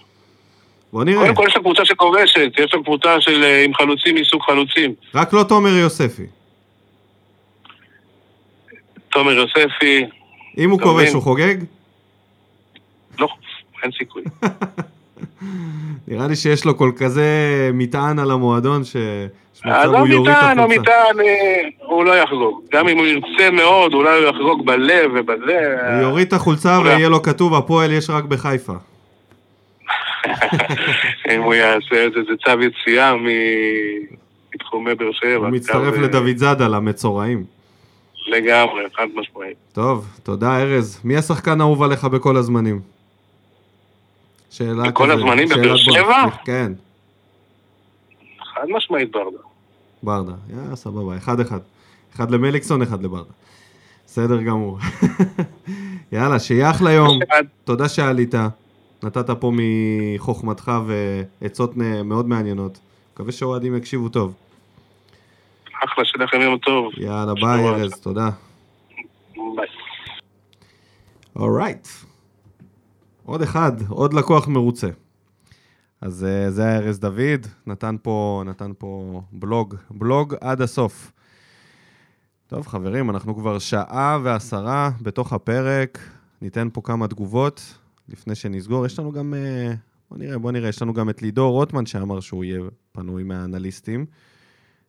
בוא 0.96 1.04
נראה. 1.04 1.22
קודם 1.22 1.34
כל 1.34 1.44
יש 1.48 1.56
לה 1.56 1.62
קבוצה 1.62 1.84
שכובשת, 1.84 2.52
יש 2.58 2.74
לה 2.74 2.82
קבוצה 2.82 3.20
של, 3.20 3.44
אה, 3.44 3.64
עם 3.64 3.74
חלוצים 3.74 4.14
מסוג 4.14 4.42
חלוצים. 4.42 4.94
רק 5.14 5.32
לא 5.32 5.42
תומר 5.42 5.76
יוספי. 5.76 6.26
תומר 9.08 9.32
יוספי... 9.32 10.04
אם 10.58 10.70
הוא 10.70 10.80
כובש, 10.80 11.12
הוא 11.12 11.22
חוגג? 11.22 11.54
לא, 13.18 13.28
אין 13.82 13.90
סיכוי. 13.98 14.22
נראה 16.08 16.26
לי 16.26 16.36
שיש 16.36 16.64
לו 16.64 16.76
כל 16.76 16.90
כזה 16.96 17.24
מטען 17.74 18.18
על 18.18 18.30
המועדון, 18.30 18.84
ש... 18.84 18.96
אז 19.64 19.90
לא 19.90 20.04
מטען, 20.04 20.58
לא 20.58 20.68
מטען, 20.68 21.20
אה, 21.20 21.68
הוא 21.78 22.04
לא 22.04 22.16
יחגוג. 22.16 22.60
גם 22.72 22.88
אם 22.88 22.98
הוא 22.98 23.06
ירצה 23.06 23.50
מאוד, 23.50 23.94
אולי 23.94 24.18
הוא 24.18 24.28
יחגוג 24.28 24.66
בלב 24.66 25.10
ובזה. 25.14 25.76
הוא 25.92 26.02
יוריד 26.02 26.26
את 26.26 26.32
החולצה 26.32 26.78
ויהיה 26.84 27.08
לו 27.08 27.22
כתוב, 27.22 27.54
הפועל 27.54 27.92
יש 27.92 28.10
רק 28.10 28.24
בחיפה. 28.24 28.74
אם 31.30 31.42
הוא 31.42 31.54
יעשה 31.54 32.06
את 32.06 32.12
זה, 32.12 32.20
זה 32.28 32.32
צו 32.44 32.62
יציאה 32.62 33.14
מתחומי 34.54 34.94
באר 34.94 35.12
שבע. 35.12 35.36
הוא 35.36 35.48
מצטרף 35.48 35.98
לדוד 35.98 36.36
זאדה, 36.36 36.68
למצורעים. 36.68 37.44
לגמרי, 38.26 38.82
חד 38.96 39.06
משמעית. 39.14 39.56
טוב, 39.72 40.06
תודה 40.22 40.62
ארז. 40.62 41.00
מי 41.04 41.16
השחקן 41.16 41.60
האהוב 41.60 41.82
עליך 41.82 42.04
בכל 42.04 42.36
הזמנים? 42.36 42.80
שאלה 44.50 44.70
כזה. 44.70 44.90
בכל 44.90 45.10
הזמנים 45.10 45.48
בבאר 45.48 45.76
שבע? 45.76 46.24
כן. 46.44 46.72
חד 48.54 48.66
משמעית 48.68 49.10
ברדה. 49.12 49.38
ברדה, 50.02 50.32
יאללה, 50.50 50.76
סבבה, 50.76 51.16
אחד 51.16 51.40
אחד. 51.40 51.58
אחד 52.16 52.30
למליקסון, 52.30 52.82
אחד 52.82 53.02
לברדה. 53.02 53.30
בסדר 54.06 54.42
גמור. 54.42 54.78
יאללה, 56.12 56.38
שיהיה 56.38 56.70
אחלה 56.70 56.92
יום. 56.92 57.18
תודה 57.64 57.88
שעלית. 57.88 58.34
נתת 59.02 59.30
פה 59.30 59.52
מחוכמתך 59.54 60.72
ועצות 61.40 61.76
מאוד 62.04 62.28
מעניינות. 62.28 62.78
מקווה 63.12 63.32
שהאוהדים 63.32 63.76
יקשיבו 63.76 64.08
טוב. 64.08 64.34
אחלה, 65.84 66.04
שלכם 66.04 66.40
יום 66.40 66.58
טוב. 66.58 66.92
יאללה, 66.96 67.34
ביי 67.34 67.68
ארז, 67.68 67.92
תודה. 68.00 68.30
ביי. 69.34 69.68
אורייט. 71.36 71.88
עוד 73.24 73.42
אחד, 73.42 73.72
עוד 73.88 74.14
לקוח 74.14 74.48
מרוצה. 74.48 74.88
אז 76.00 76.26
uh, 76.28 76.50
זה 76.50 76.62
היה 76.62 76.78
ארז 76.78 76.98
דוד, 76.98 77.46
נתן 77.66 77.96
פה, 78.02 78.42
נתן 78.46 78.72
פה 78.78 79.20
בלוג, 79.32 79.74
בלוג 79.90 80.34
עד 80.40 80.60
הסוף. 80.60 81.12
טוב, 82.46 82.66
חברים, 82.66 83.10
אנחנו 83.10 83.36
כבר 83.36 83.58
שעה 83.58 84.18
ועשרה 84.22 84.90
בתוך 85.02 85.32
הפרק, 85.32 85.98
ניתן 86.42 86.68
פה 86.72 86.80
כמה 86.84 87.08
תגובות. 87.08 87.78
לפני 88.08 88.34
שנסגור, 88.34 88.86
יש 88.86 88.98
לנו 88.98 89.12
גם, 89.12 89.34
אה, 89.34 89.74
בוא 90.10 90.18
נראה, 90.18 90.38
בוא 90.38 90.52
נראה, 90.52 90.68
יש 90.68 90.82
לנו 90.82 90.94
גם 90.94 91.10
את 91.10 91.22
לידור 91.22 91.52
רוטמן 91.52 91.86
שאמר 91.86 92.20
שהוא 92.20 92.44
יהיה 92.44 92.60
פנוי 92.92 93.22
מהאנליסטים. 93.22 94.06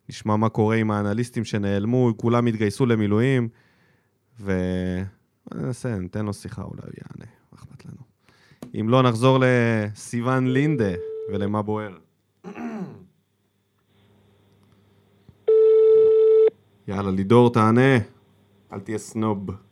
נשמע 0.10 0.35
מה 0.35 0.49
קורה 0.49 0.76
עם 0.76 0.91
האנליסטים 0.91 1.45
שנעלמו, 1.45 2.14
כולם 2.18 2.45
התגייסו 2.45 2.85
למילואים, 2.85 3.49
וננסה, 4.39 5.99
ניתן 5.99 6.26
לו 6.26 6.34
שיחה, 6.34 6.61
אולי 6.61 6.81
הוא 6.84 6.91
יענה, 6.98 7.31
מה 7.52 7.57
אכפת 7.60 7.85
לנו. 7.85 8.02
אם 8.80 8.89
לא, 8.89 9.03
נחזור 9.03 9.39
לסיוון 9.41 10.48
לינדה 10.48 10.94
ולמה 11.31 11.61
בוער. 11.61 11.98
יאללה, 16.88 17.11
לידור, 17.11 17.53
תענה. 17.53 17.98
אל 18.73 18.80
תהיה 18.80 18.98
סנוב. 18.98 19.66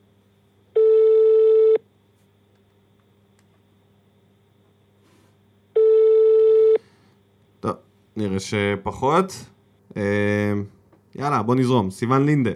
נראה 8.17 8.37
שפחות. 8.39 9.45
אה, 9.97 10.01
יאללה, 11.15 11.41
בוא 11.43 11.55
נזרום. 11.55 11.91
סיוון 11.91 12.25
לינדה. 12.25 12.51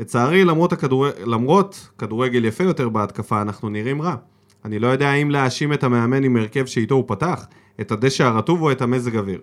לצערי, 0.00 0.44
למרות, 0.44 0.72
הכדור... 0.72 1.06
למרות 1.26 1.88
כדורגל 1.98 2.44
יפה 2.44 2.64
יותר 2.64 2.88
בהתקפה, 2.88 3.42
אנחנו 3.42 3.68
נראים 3.68 4.02
רע. 4.02 4.14
אני 4.64 4.78
לא 4.78 4.86
יודע 4.86 5.10
האם 5.10 5.30
להאשים 5.30 5.72
את 5.72 5.84
המאמן 5.84 6.24
עם 6.24 6.36
הרכב 6.36 6.66
שאיתו 6.66 6.94
הוא 6.94 7.04
פתח, 7.06 7.46
את 7.80 7.92
הדשא 7.92 8.24
הרטוב 8.24 8.62
או 8.62 8.72
את 8.72 8.82
המזג 8.82 9.16
אוויר. 9.16 9.40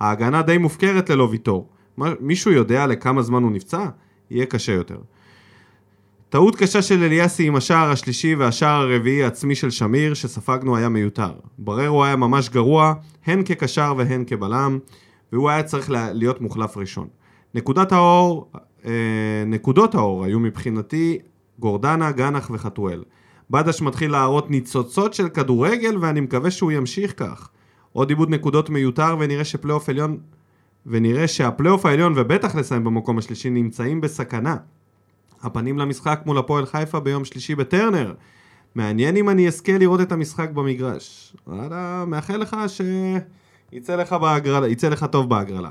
ההגנה 0.00 0.42
די 0.42 0.58
מופקרת 0.58 1.10
ללא 1.10 1.28
ויטור. 1.30 1.68
מישהו 2.20 2.52
יודע 2.52 2.86
לכמה 2.86 3.22
זמן 3.22 3.42
הוא 3.42 3.52
נפצע? 3.52 3.86
יהיה 4.30 4.46
קשה 4.46 4.72
יותר. 4.72 4.98
טעות 6.28 6.56
קשה 6.56 6.82
של 6.82 7.02
אליאסי 7.02 7.46
עם 7.46 7.56
השער 7.56 7.90
השלישי 7.90 8.34
והשער 8.34 8.80
הרביעי 8.80 9.24
העצמי 9.24 9.54
של 9.54 9.70
שמיר 9.70 10.14
שספגנו 10.14 10.76
היה 10.76 10.88
מיותר. 10.88 11.32
בררו 11.58 12.04
היה 12.04 12.16
ממש 12.16 12.48
גרוע, 12.48 12.94
הן 13.26 13.42
כקשר 13.44 13.94
והן 13.96 14.24
כבלם, 14.26 14.78
והוא 15.34 15.50
היה 15.50 15.62
צריך 15.62 15.90
לה- 15.90 16.12
להיות 16.12 16.40
מוחלף 16.40 16.76
ראשון. 16.76 17.08
נקודת 17.54 17.92
האור, 17.92 18.50
אה, 18.84 18.90
נקודות 19.46 19.94
האור 19.94 20.24
היו 20.24 20.40
מבחינתי 20.40 21.18
גורדנה, 21.58 22.12
גנח 22.12 22.50
וחתואל. 22.54 23.02
בדש 23.50 23.82
מתחיל 23.82 24.10
להראות 24.12 24.50
ניצוצות 24.50 25.14
של 25.14 25.28
כדורגל 25.28 25.96
ואני 26.00 26.20
מקווה 26.20 26.50
שהוא 26.50 26.72
ימשיך 26.72 27.14
כך. 27.16 27.48
עוד 27.92 28.08
עיבוד 28.10 28.30
נקודות 28.30 28.70
מיותר 28.70 29.16
ונראה 29.20 29.44
שפלייאוף 29.44 29.88
עליון 29.88 30.18
ונראה 30.86 31.28
שהפלייאוף 31.28 31.86
העליון 31.86 32.12
ובטח 32.16 32.54
לסיים 32.54 32.84
במקום 32.84 33.18
השלישי 33.18 33.50
נמצאים 33.50 34.00
בסכנה. 34.00 34.56
הפנים 35.42 35.78
למשחק 35.78 36.22
מול 36.26 36.38
הפועל 36.38 36.66
חיפה 36.66 37.00
ביום 37.00 37.24
שלישי 37.24 37.54
בטרנר. 37.54 38.14
מעניין 38.74 39.16
אם 39.16 39.28
אני 39.30 39.48
אזכה 39.48 39.78
לראות 39.78 40.00
את 40.00 40.12
המשחק 40.12 40.50
במגרש. 40.50 41.36
וואלה, 41.46 42.04
מאחל 42.06 42.36
לך 42.36 42.56
שיצא 43.70 43.96
לך 43.96 44.12
בהגרלה, 44.12 44.68
יצא 44.68 44.88
לך 44.88 45.04
טוב 45.04 45.30
בהגרלה. 45.30 45.70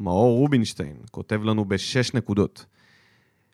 מאור 0.00 0.38
רובינשטיין 0.38 0.96
כותב 1.10 1.44
לנו 1.44 1.64
בשש 1.64 2.14
נקודות. 2.14 2.64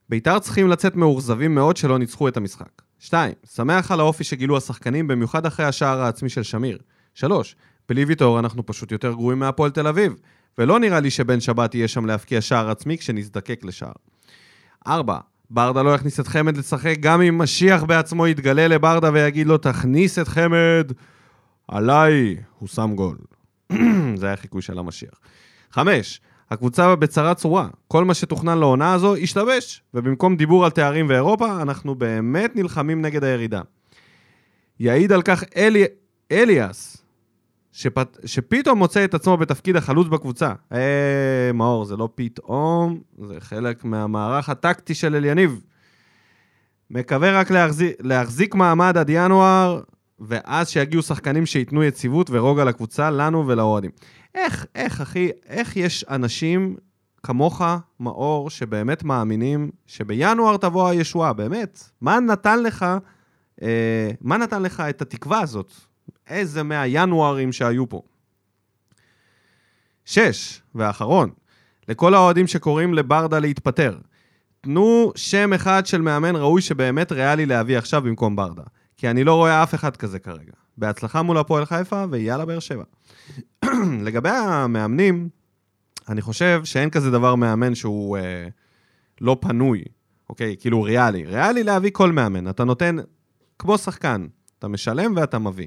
בית"ר 0.08 0.38
צריכים 0.38 0.68
לצאת 0.68 0.96
מאוכזבים 0.96 1.54
מאוד 1.54 1.76
שלא 1.76 1.98
ניצחו 1.98 2.28
את 2.28 2.36
המשחק. 2.36 2.82
2. 2.98 3.34
שמח 3.54 3.90
על 3.90 4.00
האופי 4.00 4.24
שגילו 4.24 4.56
השחקנים, 4.56 5.08
במיוחד 5.08 5.46
אחרי 5.46 5.66
השער 5.66 6.00
העצמי 6.00 6.28
של 6.28 6.42
שמיר. 6.42 6.78
3. 7.14 7.56
בלי 7.88 8.04
ויטור 8.04 8.38
אנחנו 8.38 8.66
פשוט 8.66 8.92
יותר 8.92 9.12
גרועים 9.12 9.38
מהפועל 9.38 9.70
תל 9.70 9.86
אביב, 9.86 10.12
ולא 10.58 10.80
נראה 10.80 11.00
לי 11.00 11.10
שבן 11.10 11.40
שבת 11.40 11.74
יהיה 11.74 11.88
שם 11.88 12.06
להבקיע 12.06 12.40
שער 12.40 12.70
עצמי 12.70 12.98
כשנזדקק 12.98 13.60
לשער. 13.64 13.92
4. 14.86 15.18
ברדה 15.50 15.82
לא 15.82 15.94
יכניס 15.94 16.20
את 16.20 16.28
חמד 16.28 16.56
לשחק 16.56 16.96
גם 17.00 17.22
אם 17.22 17.38
משיח 17.38 17.84
בעצמו 17.84 18.26
יתגלה 18.26 18.68
לברדה 18.68 19.10
ויגיד 19.12 19.46
לו 19.46 19.58
תכניס 19.58 20.18
את 20.18 20.28
חמד, 20.28 20.92
עליי, 21.68 22.36
הוא 22.58 22.68
שם 22.68 22.90
גול. 22.94 23.18
זה 24.20 24.26
היה 24.26 24.36
חיקוי 24.36 24.62
של 24.62 24.78
המשיח. 24.78 25.20
5. 25.70 26.20
הקבוצה 26.50 26.96
בצרה 26.96 27.34
צרורה. 27.34 27.68
כל 27.88 28.04
מה 28.04 28.14
שתוכנן 28.14 28.58
לעונה 28.58 28.92
הזו 28.92 29.16
השתבש, 29.16 29.82
ובמקום 29.94 30.36
דיבור 30.36 30.64
על 30.64 30.70
תארים 30.70 31.08
ואירופה, 31.08 31.62
אנחנו 31.62 31.94
באמת 31.94 32.56
נלחמים 32.56 33.02
נגד 33.02 33.24
הירידה. 33.24 33.60
יעיד 34.80 35.12
על 35.12 35.22
כך 35.22 35.44
אלי... 35.56 35.84
אליאס, 36.32 36.96
שפת... 37.72 38.18
שפתאום 38.24 38.78
מוצא 38.78 39.04
את 39.04 39.14
עצמו 39.14 39.36
בתפקיד 39.36 39.76
החלוץ 39.76 40.08
בקבוצה. 40.08 40.52
אה, 40.72 41.50
מאור, 41.54 41.84
זה 41.84 41.96
לא 41.96 42.08
פתאום, 42.14 43.00
זה 43.26 43.34
חלק 43.40 43.84
מהמערך 43.84 44.48
הטקטי 44.48 44.94
של 44.94 45.14
אליניב. 45.14 45.64
מקווה 46.90 47.40
רק 47.40 47.50
להחזיק, 47.50 47.96
להחזיק 48.00 48.54
מעמד 48.54 48.96
עד 48.96 49.10
ינואר, 49.10 49.80
ואז 50.20 50.68
שיגיעו 50.68 51.02
שחקנים 51.02 51.46
שייתנו 51.46 51.84
יציבות 51.84 52.30
ורוגע 52.30 52.64
לקבוצה, 52.64 53.10
לנו 53.10 53.46
ולאוהדים. 53.46 53.90
איך, 54.34 54.66
איך, 54.74 55.00
אחי, 55.00 55.30
איך 55.46 55.76
יש 55.76 56.04
אנשים 56.04 56.76
כמוך, 57.22 57.62
מאור, 58.00 58.50
שבאמת 58.50 59.04
מאמינים 59.04 59.70
שבינואר 59.86 60.56
תבוא 60.56 60.88
הישועה, 60.88 61.32
באמת? 61.32 61.90
מה 62.00 62.20
נתן 62.20 62.62
לך, 62.62 62.86
אה, 63.62 64.10
מה 64.20 64.36
נתן 64.36 64.62
לך 64.62 64.80
את 64.80 65.02
התקווה 65.02 65.40
הזאת? 65.40 65.72
איזה 66.26 66.62
מהינוארים 66.62 67.52
שהיו 67.52 67.88
פה. 67.88 68.02
שש, 70.04 70.62
ואחרון, 70.74 71.30
לכל 71.88 72.14
האוהדים 72.14 72.46
שקוראים 72.46 72.94
לברדה 72.94 73.38
להתפטר. 73.38 73.98
תנו 74.60 75.12
שם 75.16 75.52
אחד 75.52 75.86
של 75.86 76.00
מאמן 76.00 76.36
ראוי 76.36 76.62
שבאמת 76.62 77.12
ריאלי 77.12 77.46
להביא 77.46 77.78
עכשיו 77.78 78.02
במקום 78.02 78.36
ברדה. 78.36 78.62
כי 78.98 79.10
אני 79.10 79.24
לא 79.24 79.34
רואה 79.34 79.62
אף 79.62 79.74
אחד 79.74 79.96
כזה 79.96 80.18
כרגע. 80.18 80.52
בהצלחה 80.76 81.22
מול 81.22 81.38
הפועל 81.38 81.64
חיפה, 81.64 82.04
ויאללה 82.10 82.44
באר 82.44 82.58
שבע. 82.58 82.84
לגבי 84.06 84.28
המאמנים, 84.28 85.28
אני 86.08 86.22
חושב 86.22 86.60
שאין 86.64 86.90
כזה 86.90 87.10
דבר 87.10 87.34
מאמן 87.34 87.74
שהוא 87.74 88.18
אה, 88.18 88.48
לא 89.20 89.36
פנוי, 89.40 89.84
אוקיי? 90.28 90.56
כאילו 90.60 90.82
ריאלי. 90.82 91.24
ריאלי 91.24 91.62
להביא 91.62 91.90
כל 91.92 92.12
מאמן. 92.12 92.50
אתה 92.50 92.64
נותן, 92.64 92.96
כמו 93.58 93.78
שחקן, 93.78 94.26
אתה 94.58 94.68
משלם 94.68 95.12
ואתה 95.16 95.38
מביא. 95.38 95.66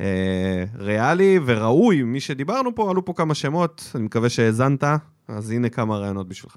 אה, 0.00 0.64
ריאלי 0.78 1.38
וראוי, 1.46 2.02
מי 2.02 2.20
שדיברנו 2.20 2.74
פה, 2.74 2.90
עלו 2.90 3.04
פה 3.04 3.12
כמה 3.16 3.34
שמות, 3.34 3.92
אני 3.94 4.04
מקווה 4.04 4.28
שהאזנת, 4.28 4.84
אז 5.28 5.50
הנה 5.50 5.68
כמה 5.68 5.96
רעיונות 5.96 6.28
בשבילך. 6.28 6.56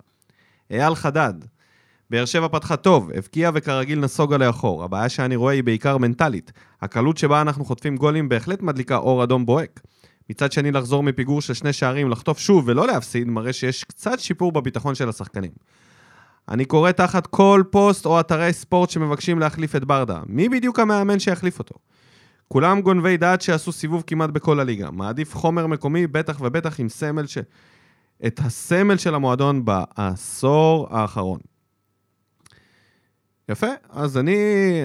אייל 0.72 0.96
חדד, 0.96 1.34
באר 2.10 2.26
שבע 2.26 2.48
פתחה 2.48 2.76
טוב, 2.76 3.11
הבקיעה 3.15 3.52
וכרגיל 3.53 3.99
נסוגה 3.99 4.38
לאחור. 4.38 4.84
הבעיה 4.84 5.10
שאני 5.10 5.36
רואה 5.36 5.53
היא 5.53 5.64
בעיקר 5.64 5.98
מנטלית. 5.98 6.52
הקלות 6.82 7.18
שבה 7.18 7.41
אנחנו 7.41 7.65
חוטפים 7.65 7.95
גולים 7.98 8.30
בהחלט 8.30 8.61
מדליקה 8.61 8.98
אור 8.98 9.23
אדום 9.23 9.45
בוהק. 9.45 9.82
מצד 10.30 10.52
שני, 10.52 10.72
לחזור 10.72 11.03
מפיגור 11.03 11.41
של 11.41 11.53
שני 11.53 11.73
שערים, 11.73 12.10
לחטוף 12.10 12.40
שוב 12.40 12.64
ולא 12.68 12.88
להפסיד, 12.88 13.27
מראה 13.27 13.53
שיש 13.53 13.84
קצת 13.84 14.19
שיפור 14.19 14.52
בביטחון 14.52 14.95
של 14.95 15.10
השחקנים. 15.10 15.52
אני 16.49 16.65
קורא 16.65 16.91
תחת 16.91 17.27
כל 17.27 17.64
פוסט 17.69 18.06
או 18.06 18.19
אתרי 18.19 18.53
ספורט 18.53 18.90
שמבקשים 18.90 19.40
להחליף 19.40 19.76
את 19.76 19.86
ברדה. 19.86 20.19
מי 20.27 20.49
בדיוק 20.49 20.80
המאמן 20.80 21.19
שיחליף 21.19 21.60
אותו? 21.60 21.76
כולם 22.48 22.82
גונבי 22.82 23.18
דעת 23.18 23.41
שעשו 23.41 23.72
סיבוב 23.72 24.03
כמעט 24.07 24.30
בכל 24.30 24.60
הליגה. 24.60 24.91
מעדיף 24.91 25.36
חומר 25.36 25.68
מקומי, 25.68 26.07
בטח 26.07 26.38
ובטח 26.41 26.80
עם 26.80 26.90
סמל 26.90 27.26
ש... 27.27 27.38
את 28.26 28.40
הסמל 28.40 28.98
של 28.98 29.15
המועדון 29.15 29.65
בעשור 29.65 30.88
האחרון. 30.91 31.40
יפה, 33.49 33.67
אז 33.89 34.17
אני 34.17 34.35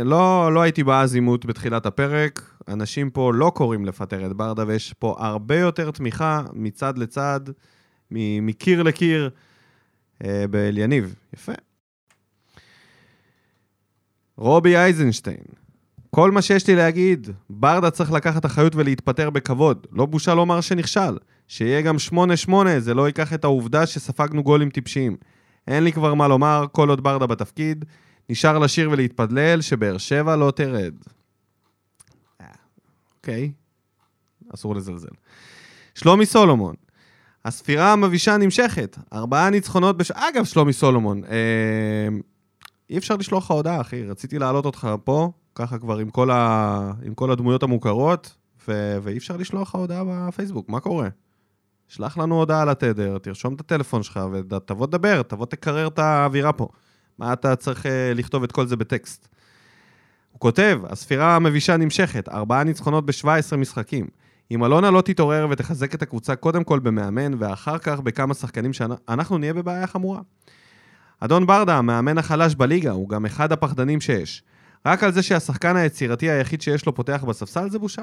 לא, 0.04 0.54
לא 0.54 0.60
הייתי 0.60 0.84
באזימות 0.84 1.46
בתחילת 1.46 1.86
הפרק, 1.86 2.54
אנשים 2.68 3.10
פה 3.10 3.32
לא 3.34 3.52
קוראים 3.54 3.84
לפטר 3.84 4.26
את 4.26 4.32
ברדה 4.32 4.64
ויש 4.66 4.92
פה 4.92 5.16
הרבה 5.18 5.58
יותר 5.58 5.90
תמיכה 5.90 6.42
מצד 6.52 6.98
לצד, 6.98 7.40
מקיר 8.10 8.82
לקיר 8.82 9.30
אה, 10.24 10.44
באליניב. 10.50 11.14
יפה. 11.34 11.52
רובי 14.36 14.76
אייזנשטיין, 14.76 15.44
כל 16.10 16.30
מה 16.30 16.42
שיש 16.42 16.66
לי 16.66 16.76
להגיד, 16.76 17.30
ברדה 17.50 17.90
צריך 17.90 18.12
לקחת 18.12 18.46
אחריות 18.46 18.76
ולהתפטר 18.76 19.30
בכבוד. 19.30 19.86
לא 19.92 20.06
בושה 20.06 20.34
לומר 20.34 20.60
שנכשל. 20.60 21.16
שיהיה 21.48 21.82
גם 21.82 21.96
8-8, 22.48 22.52
זה 22.78 22.94
לא 22.94 23.06
ייקח 23.06 23.32
את 23.32 23.44
העובדה 23.44 23.86
שספגנו 23.86 24.42
גולים 24.42 24.70
טיפשיים. 24.70 25.16
אין 25.68 25.84
לי 25.84 25.92
כבר 25.92 26.14
מה 26.14 26.28
לומר, 26.28 26.64
כל 26.72 26.88
עוד 26.88 27.02
ברדה 27.02 27.26
בתפקיד. 27.26 27.84
נשאר 28.30 28.58
לשיר 28.58 28.90
ולהתפדלל 28.90 29.60
שבאר 29.60 29.98
שבע 29.98 30.36
לא 30.36 30.50
תרד. 30.50 30.94
אה, 32.40 32.46
אוקיי, 33.16 33.52
אסור 34.54 34.74
לזלזל. 34.74 35.08
שלומי 35.94 36.26
סולומון, 36.26 36.74
הספירה 37.44 37.92
המבישה 37.92 38.36
נמשכת, 38.36 38.98
ארבעה 39.12 39.50
ניצחונות 39.50 39.96
בש... 39.96 40.10
אגב, 40.10 40.44
שלומי 40.44 40.72
סולומון, 40.72 41.24
אה, 41.24 42.08
אי 42.90 42.98
אפשר 42.98 43.16
לשלוח 43.16 43.44
לך 43.44 43.50
הודעה, 43.50 43.80
אחי, 43.80 44.06
רציתי 44.06 44.38
להעלות 44.38 44.64
אותך 44.64 44.88
פה, 45.04 45.30
ככה 45.54 45.78
כבר 45.78 45.98
עם 45.98 46.10
כל, 46.10 46.30
ה... 46.30 46.92
עם 47.02 47.14
כל 47.14 47.30
הדמויות 47.30 47.62
המוכרות, 47.62 48.36
ו... 48.68 48.98
ואי 49.02 49.18
אפשר 49.18 49.36
לשלוח 49.36 49.68
לך 49.68 49.74
הודעה 49.74 50.02
בפייסבוק, 50.06 50.68
מה 50.68 50.80
קורה? 50.80 51.08
שלח 51.88 52.18
לנו 52.18 52.38
הודעה 52.38 52.64
לתדר, 52.64 53.18
תרשום 53.18 53.54
את 53.54 53.60
הטלפון 53.60 54.02
שלך 54.02 54.20
ותבוא 54.32 54.86
תדבר, 54.86 55.22
תבוא 55.22 55.46
תקרר 55.46 55.86
את 55.86 55.98
האווירה 55.98 56.52
פה. 56.52 56.68
מה 57.20 57.32
אתה 57.32 57.56
צריך 57.56 57.86
uh, 57.86 57.88
לכתוב 58.14 58.42
את 58.42 58.52
כל 58.52 58.66
זה 58.66 58.76
בטקסט? 58.76 59.28
הוא 60.32 60.40
כותב, 60.40 60.80
הספירה 60.88 61.36
המבישה 61.36 61.76
נמשכת, 61.76 62.28
ארבעה 62.28 62.64
ניצחונות 62.64 63.06
ב-17 63.06 63.56
משחקים. 63.56 64.06
אם 64.50 64.64
אלונה 64.64 64.90
לא 64.90 65.00
תתעורר 65.00 65.46
ותחזק 65.50 65.94
את 65.94 66.02
הקבוצה 66.02 66.36
קודם 66.36 66.64
כל 66.64 66.78
במאמן, 66.78 67.32
ואחר 67.38 67.78
כך 67.78 68.00
בכמה 68.00 68.34
שחקנים 68.34 68.72
שאנחנו 68.72 69.38
נהיה 69.38 69.54
בבעיה 69.54 69.86
חמורה. 69.86 70.20
אדון 71.20 71.46
ברדה, 71.46 71.76
המאמן 71.76 72.18
החלש 72.18 72.54
בליגה, 72.54 72.90
הוא 72.90 73.08
גם 73.08 73.26
אחד 73.26 73.52
הפחדנים 73.52 74.00
שיש. 74.00 74.42
רק 74.86 75.04
על 75.04 75.12
זה 75.12 75.22
שהשחקן 75.22 75.76
היצירתי 75.76 76.30
היחיד 76.30 76.62
שיש 76.62 76.86
לו 76.86 76.94
פותח 76.94 77.24
בספסל 77.28 77.70
זה 77.70 77.78
בושה. 77.78 78.02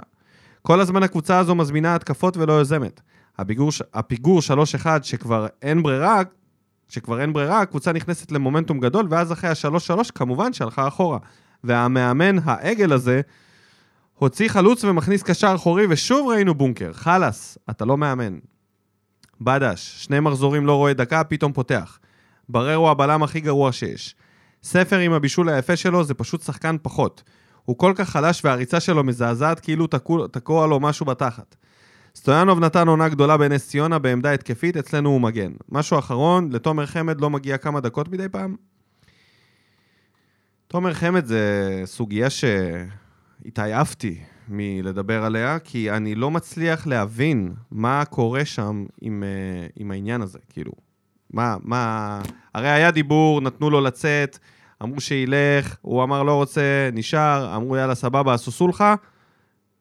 כל 0.61 0.81
הזמן 0.81 1.03
הקבוצה 1.03 1.39
הזו 1.39 1.55
מזמינה 1.55 1.95
התקפות 1.95 2.37
ולא 2.37 2.53
יוזמת. 2.53 3.01
הפיגור, 3.37 3.69
הפיגור 3.93 4.39
3-1 4.83 4.87
שכבר 5.01 5.47
אין 5.61 5.83
ברירה, 5.83 6.21
שכבר 6.89 7.21
אין 7.21 7.33
ברירה, 7.33 7.61
הקבוצה 7.61 7.91
נכנסת 7.91 8.31
למומנטום 8.31 8.79
גדול, 8.79 9.07
ואז 9.09 9.31
אחרי 9.31 9.49
ה-3-3 9.49 10.11
כמובן 10.15 10.53
שהלכה 10.53 10.87
אחורה. 10.87 11.17
והמאמן 11.63 12.35
העגל 12.43 12.93
הזה 12.93 13.21
הוציא 14.13 14.49
חלוץ 14.49 14.83
ומכניס 14.83 15.23
קשר 15.23 15.55
אחורי, 15.55 15.85
ושוב 15.89 16.29
ראינו 16.29 16.55
בונקר. 16.55 16.93
חלאס, 16.93 17.57
אתה 17.69 17.85
לא 17.85 17.97
מאמן. 17.97 18.37
בדש, 19.41 19.95
שני 20.03 20.19
מחזורים 20.19 20.65
לא 20.65 20.75
רואה 20.75 20.93
דקה, 20.93 21.23
פתאום 21.23 21.53
פותח. 21.53 21.99
ברר 22.49 22.75
הוא 22.75 22.89
הבלם 22.89 23.23
הכי 23.23 23.39
גרוע 23.39 23.71
שיש. 23.71 24.15
ספר 24.63 24.97
עם 24.97 25.13
הבישול 25.13 25.49
היפה 25.49 25.75
שלו 25.75 26.03
זה 26.03 26.13
פשוט 26.13 26.41
שחקן 26.41 26.75
פחות. 26.81 27.23
הוא 27.65 27.77
כל 27.77 27.93
כך 27.95 28.09
חלש 28.09 28.45
והריצה 28.45 28.79
שלו 28.79 29.03
מזעזעת 29.03 29.59
כאילו 29.59 29.87
תקוע 30.31 30.67
לו 30.67 30.79
משהו 30.79 31.05
בתחת. 31.05 31.55
סטויאנוב 32.17 32.59
נתן 32.59 32.87
עונה 32.87 33.09
גדולה 33.09 33.37
בנס 33.37 33.67
ציונה 33.67 33.99
בעמדה 33.99 34.31
התקפית, 34.31 34.77
אצלנו 34.77 35.09
הוא 35.09 35.21
מגן. 35.21 35.51
משהו 35.69 35.99
אחרון, 35.99 36.49
לתומר 36.51 36.85
חמד 36.85 37.21
לא 37.21 37.29
מגיע 37.29 37.57
כמה 37.57 37.79
דקות 37.79 38.07
מדי 38.09 38.29
פעם? 38.29 38.55
תומר 40.67 40.93
חמד 40.93 41.25
זה 41.25 41.81
סוגיה 41.85 42.27
שהתעייפתי 42.29 44.19
מלדבר 44.47 45.23
עליה, 45.23 45.59
כי 45.59 45.91
אני 45.91 46.15
לא 46.15 46.31
מצליח 46.31 46.87
להבין 46.87 47.53
מה 47.71 48.05
קורה 48.05 48.45
שם 48.45 48.85
עם, 49.01 49.23
אה, 49.23 49.67
עם 49.75 49.91
העניין 49.91 50.21
הזה, 50.21 50.39
כאילו. 50.49 50.71
מה, 51.33 51.57
מה... 51.63 52.21
הרי 52.53 52.69
היה 52.69 52.91
דיבור, 52.91 53.41
נתנו 53.41 53.69
לו 53.69 53.81
לצאת, 53.81 54.37
אמרו 54.83 55.01
שילך, 55.01 55.77
הוא 55.81 56.03
אמר 56.03 56.23
לא 56.23 56.35
רוצה, 56.35 56.89
נשאר, 56.93 57.55
אמרו 57.55 57.77
יאללה 57.77 57.95
סבבה, 57.95 58.33
עשו 58.33 58.51
סולחה, 58.51 58.95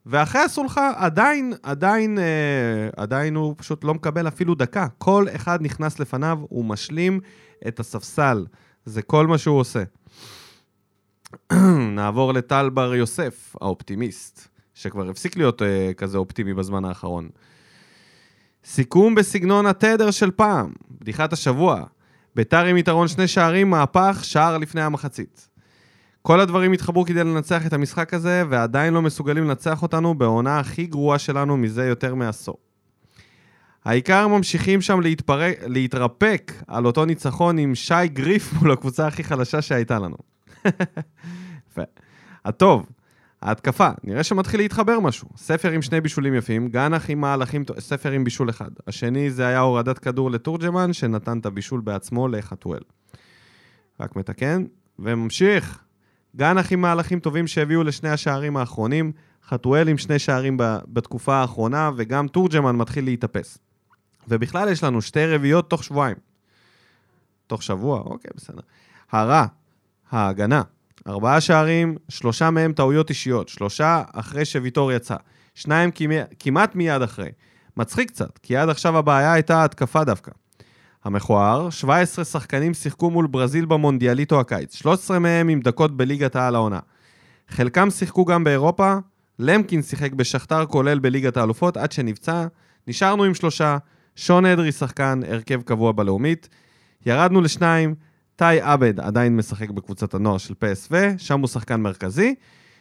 ואחרי 0.06 0.40
הסולחה 0.40 0.92
עדיין, 0.96 1.52
עדיין, 1.62 2.18
אה, 2.18 2.88
עדיין 2.96 3.34
הוא 3.34 3.54
פשוט 3.58 3.84
לא 3.84 3.94
מקבל 3.94 4.28
אפילו 4.28 4.54
דקה. 4.54 4.86
כל 4.98 5.26
אחד 5.34 5.58
נכנס 5.62 5.98
לפניו, 5.98 6.38
הוא 6.48 6.64
משלים 6.64 7.20
את 7.68 7.80
הספסל. 7.80 8.46
זה 8.84 9.02
כל 9.02 9.26
מה 9.26 9.38
שהוא 9.38 9.58
עושה. 9.58 9.82
נעבור 11.96 12.32
לטל 12.34 12.70
בר 12.70 12.94
יוסף, 12.94 13.56
האופטימיסט, 13.60 14.48
שכבר 14.74 15.10
הפסיק 15.10 15.36
להיות 15.36 15.62
אה, 15.62 15.90
כזה 15.96 16.18
אופטימי 16.18 16.54
בזמן 16.54 16.84
האחרון. 16.84 17.28
סיכום 18.64 19.14
בסגנון 19.14 19.66
התדר 19.66 20.10
של 20.10 20.30
פעם, 20.30 20.72
בדיחת 21.00 21.32
השבוע. 21.32 21.84
ביתר 22.36 22.64
עם 22.64 22.76
יתרון 22.76 23.08
שני 23.08 23.28
שערים, 23.28 23.70
מהפך, 23.70 24.20
שער 24.22 24.58
לפני 24.58 24.82
המחצית. 24.82 25.48
כל 26.26 26.40
הדברים 26.40 26.72
התחברו 26.72 27.04
כדי 27.04 27.24
לנצח 27.24 27.66
את 27.66 27.72
המשחק 27.72 28.14
הזה, 28.14 28.42
ועדיין 28.48 28.94
לא 28.94 29.02
מסוגלים 29.02 29.44
לנצח 29.44 29.82
אותנו 29.82 30.14
בעונה 30.14 30.58
הכי 30.58 30.86
גרועה 30.86 31.18
שלנו 31.18 31.56
מזה 31.56 31.86
יותר 31.86 32.14
מעשור. 32.14 32.56
העיקר 33.84 34.28
ממשיכים 34.28 34.80
שם 34.80 35.00
להתפרק, 35.00 35.56
להתרפק 35.66 36.52
על 36.66 36.86
אותו 36.86 37.04
ניצחון 37.04 37.58
עם 37.58 37.74
שי 37.74 38.08
גריף 38.08 38.52
מול 38.52 38.72
הקבוצה 38.72 39.06
הכי 39.06 39.24
חלשה 39.24 39.62
שהייתה 39.62 39.98
לנו. 39.98 40.16
הטוב, 42.44 42.86
ההתקפה, 43.42 43.88
נראה 44.04 44.24
שמתחיל 44.24 44.60
להתחבר 44.60 45.00
משהו. 45.00 45.28
ספר 45.36 45.70
עם 45.70 45.82
שני 45.82 46.00
בישולים 46.00 46.34
יפים, 46.34 46.68
גנח 46.68 47.10
עם 47.10 47.20
מהלכים, 47.20 47.64
ספר 47.78 48.10
עם 48.10 48.24
בישול 48.24 48.50
אחד. 48.50 48.70
השני 48.86 49.30
זה 49.30 49.46
היה 49.46 49.60
הורדת 49.60 49.98
כדור 49.98 50.30
לתורג'מן, 50.30 50.92
שנתן 50.92 51.38
את 51.38 51.46
הבישול 51.46 51.80
בעצמו 51.80 52.28
לחתואל. 52.28 52.80
רק 54.00 54.16
מתקן, 54.16 54.64
וממשיך. 54.98 55.85
גנח 56.36 56.72
עם 56.72 56.80
מהלכים 56.80 57.20
טובים 57.20 57.46
שהביאו 57.46 57.82
לשני 57.82 58.08
השערים 58.08 58.56
האחרונים, 58.56 59.12
חתואל 59.48 59.88
עם 59.88 59.98
שני 59.98 60.18
שערים 60.18 60.56
בתקופה 60.88 61.36
האחרונה, 61.36 61.90
וגם 61.96 62.28
תורג'מן 62.28 62.76
מתחיל 62.76 63.04
להתאפס. 63.04 63.58
ובכלל 64.28 64.68
יש 64.68 64.84
לנו 64.84 65.02
שתי 65.02 65.26
רביעיות 65.26 65.70
תוך 65.70 65.84
שבועיים. 65.84 66.16
תוך 67.46 67.62
שבוע, 67.62 68.00
אוקיי, 68.00 68.30
בסדר. 68.36 68.60
הרע, 69.12 69.44
ההגנה. 70.10 70.62
ארבעה 71.08 71.40
שערים, 71.40 71.96
שלושה 72.08 72.50
מהם 72.50 72.72
טעויות 72.72 73.10
אישיות, 73.10 73.48
שלושה 73.48 74.02
אחרי 74.12 74.44
שוויטור 74.44 74.92
יצא, 74.92 75.16
שניים 75.54 75.90
כמעט 76.38 76.74
מיד 76.74 77.02
אחרי. 77.02 77.30
מצחיק 77.76 78.10
קצת, 78.10 78.38
כי 78.38 78.56
עד 78.56 78.68
עכשיו 78.68 78.98
הבעיה 78.98 79.32
הייתה 79.32 79.64
התקפה 79.64 80.04
דווקא. 80.04 80.30
המכוער, 81.06 81.70
17 81.70 82.24
שחקנים 82.24 82.74
שיחקו 82.74 83.10
מול 83.10 83.26
ברזיל 83.26 83.64
במונדיאליטו 83.64 84.40
הקיץ, 84.40 84.74
13 84.74 85.18
מהם 85.18 85.48
עם 85.48 85.60
דקות 85.60 85.96
בליגת 85.96 86.36
העל 86.36 86.54
העונה. 86.54 86.78
חלקם 87.48 87.90
שיחקו 87.90 88.24
גם 88.24 88.44
באירופה, 88.44 88.94
למקין 89.38 89.82
שיחק 89.82 90.12
בשכתר 90.12 90.66
כולל 90.66 90.98
בליגת 90.98 91.36
האלופות 91.36 91.76
עד 91.76 91.92
שנפצע, 91.92 92.46
נשארנו 92.86 93.24
עם 93.24 93.34
שלושה, 93.34 93.78
שון 94.16 94.46
אדרי 94.46 94.72
שחקן, 94.72 95.20
הרכב 95.28 95.62
קבוע 95.62 95.92
בלאומית, 95.92 96.48
ירדנו 97.06 97.40
לשניים, 97.40 97.94
טאי 98.36 98.60
עבד 98.60 99.00
עדיין 99.00 99.36
משחק 99.36 99.70
בקבוצת 99.70 100.14
הנוער 100.14 100.38
של 100.38 100.54
פסו, 100.58 100.96
שם 101.18 101.40
הוא 101.40 101.48
שחקן 101.48 101.80
מרכזי. 101.80 102.34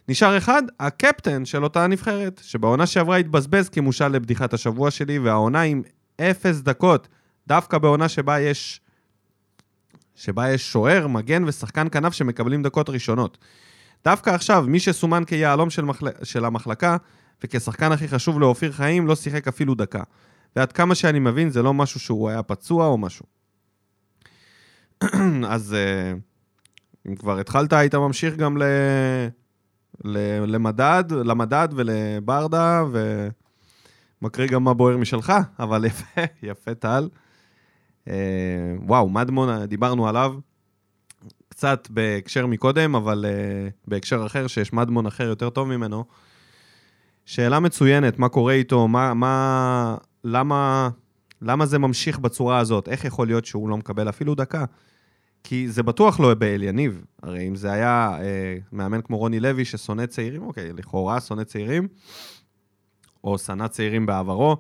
נשאר 0.10 0.38
אחד, 0.38 0.64
הקפטן 0.80 1.46
של 1.46 1.64
אותה 1.64 1.84
הנבחרת, 1.84 2.42
שבעונה 2.44 2.86
שעברה 2.86 3.18
התבזבז 3.18 3.70
כמושל 3.70 4.08
לבדיחת 4.08 4.54
השבוע 4.54 4.92
שלי, 4.92 5.20
והעונה 5.20 5.62
עם 5.62 5.82
אפס 6.22 6.62
דקות, 6.62 7.08
דווקא 7.48 7.78
בעונה 7.78 8.10
שבה 8.10 8.40
יש... 8.40 8.82
שבה 10.16 10.50
יש 10.50 10.72
שוער, 10.72 11.08
מגן 11.08 11.44
ושחקן 11.44 11.88
כנף 11.92 12.14
שמקבלים 12.14 12.64
דקות 12.64 12.90
ראשונות. 12.90 13.38
דווקא 14.06 14.30
עכשיו, 14.30 14.66
מי 14.68 14.80
שסומן 14.80 15.24
כיהלום 15.26 15.70
של, 15.70 15.86
מחל... 15.86 16.08
של 16.24 16.46
המחלקה 16.46 16.98
וכשחקן 17.44 17.92
הכי 17.92 18.08
חשוב 18.08 18.40
לאופיר 18.40 18.72
חיים, 18.72 19.08
לא 19.08 19.16
שיחק 19.16 19.48
אפילו 19.48 19.76
דקה. 19.76 20.04
ועד 20.56 20.72
כמה 20.72 20.96
שאני 20.96 21.20
מבין, 21.20 21.50
זה 21.50 21.62
לא 21.62 21.74
משהו 21.74 22.00
שהוא 22.00 22.30
היה 22.30 22.44
פצוע 22.44 22.88
או 22.88 22.98
משהו. 22.98 23.26
אז 25.54 25.74
אה, 25.74 26.14
אם 27.08 27.16
כבר 27.16 27.40
התחלת, 27.40 27.74
היית 27.74 27.96
ממשיך 27.96 28.36
גם 28.36 28.58
ל... 28.58 28.64
ל... 30.04 30.18
למדד, 30.48 31.04
למדד 31.12 31.68
ולברדה, 31.76 32.84
ומקריא 34.22 34.48
גם 34.48 34.64
מה 34.64 34.74
בוער 34.74 34.98
משלך, 34.98 35.34
אבל 35.60 35.86
יפה, 35.86 36.22
יפה 36.44 36.74
טל. 36.74 37.10
אה, 38.08 38.14
וואו, 38.88 39.10
מדמון, 39.10 39.66
דיברנו 39.66 40.08
עליו 40.08 40.36
קצת 41.56 41.88
בהקשר 41.90 42.46
מקודם, 42.46 42.96
אבל 42.96 43.26
uh, 43.26 43.74
בהקשר 43.88 44.26
אחר, 44.26 44.48
שיש 44.48 44.74
מדמון 44.74 45.06
אחר 45.06 45.24
יותר 45.24 45.50
טוב 45.50 45.68
ממנו. 45.68 46.06
שאלה 47.26 47.60
מצוינת, 47.60 48.20
מה 48.20 48.30
קורה 48.30 48.54
איתו, 48.54 48.88
מה, 48.88 49.14
מה, 49.14 49.98
למה, 50.24 50.90
למה 51.42 51.66
זה 51.66 51.80
ממשיך 51.80 52.20
בצורה 52.20 52.60
הזאת? 52.60 52.90
איך 52.90 53.06
יכול 53.06 53.28
להיות 53.28 53.46
שהוא 53.46 53.70
לא 53.70 53.78
מקבל 53.78 54.10
אפילו 54.10 54.36
דקה? 54.36 54.66
כי 55.44 55.70
זה 55.70 55.84
בטוח 55.84 56.20
לא 56.20 56.34
באל 56.34 56.64
יניב. 56.64 57.06
הרי 57.24 57.48
אם 57.48 57.56
זה 57.56 57.72
היה 57.72 58.18
אה, 58.22 58.58
מאמן 58.72 59.02
כמו 59.02 59.18
רוני 59.18 59.40
לוי 59.40 59.66
ששונא 59.66 60.06
צעירים, 60.06 60.44
אוקיי, 60.44 60.74
לכאורה 60.74 61.22
שונא 61.22 61.44
צעירים, 61.44 61.88
או 63.24 63.38
שנא 63.38 63.68
צעירים 63.68 64.06
בעברו, 64.06 64.52
אה, 64.52 64.58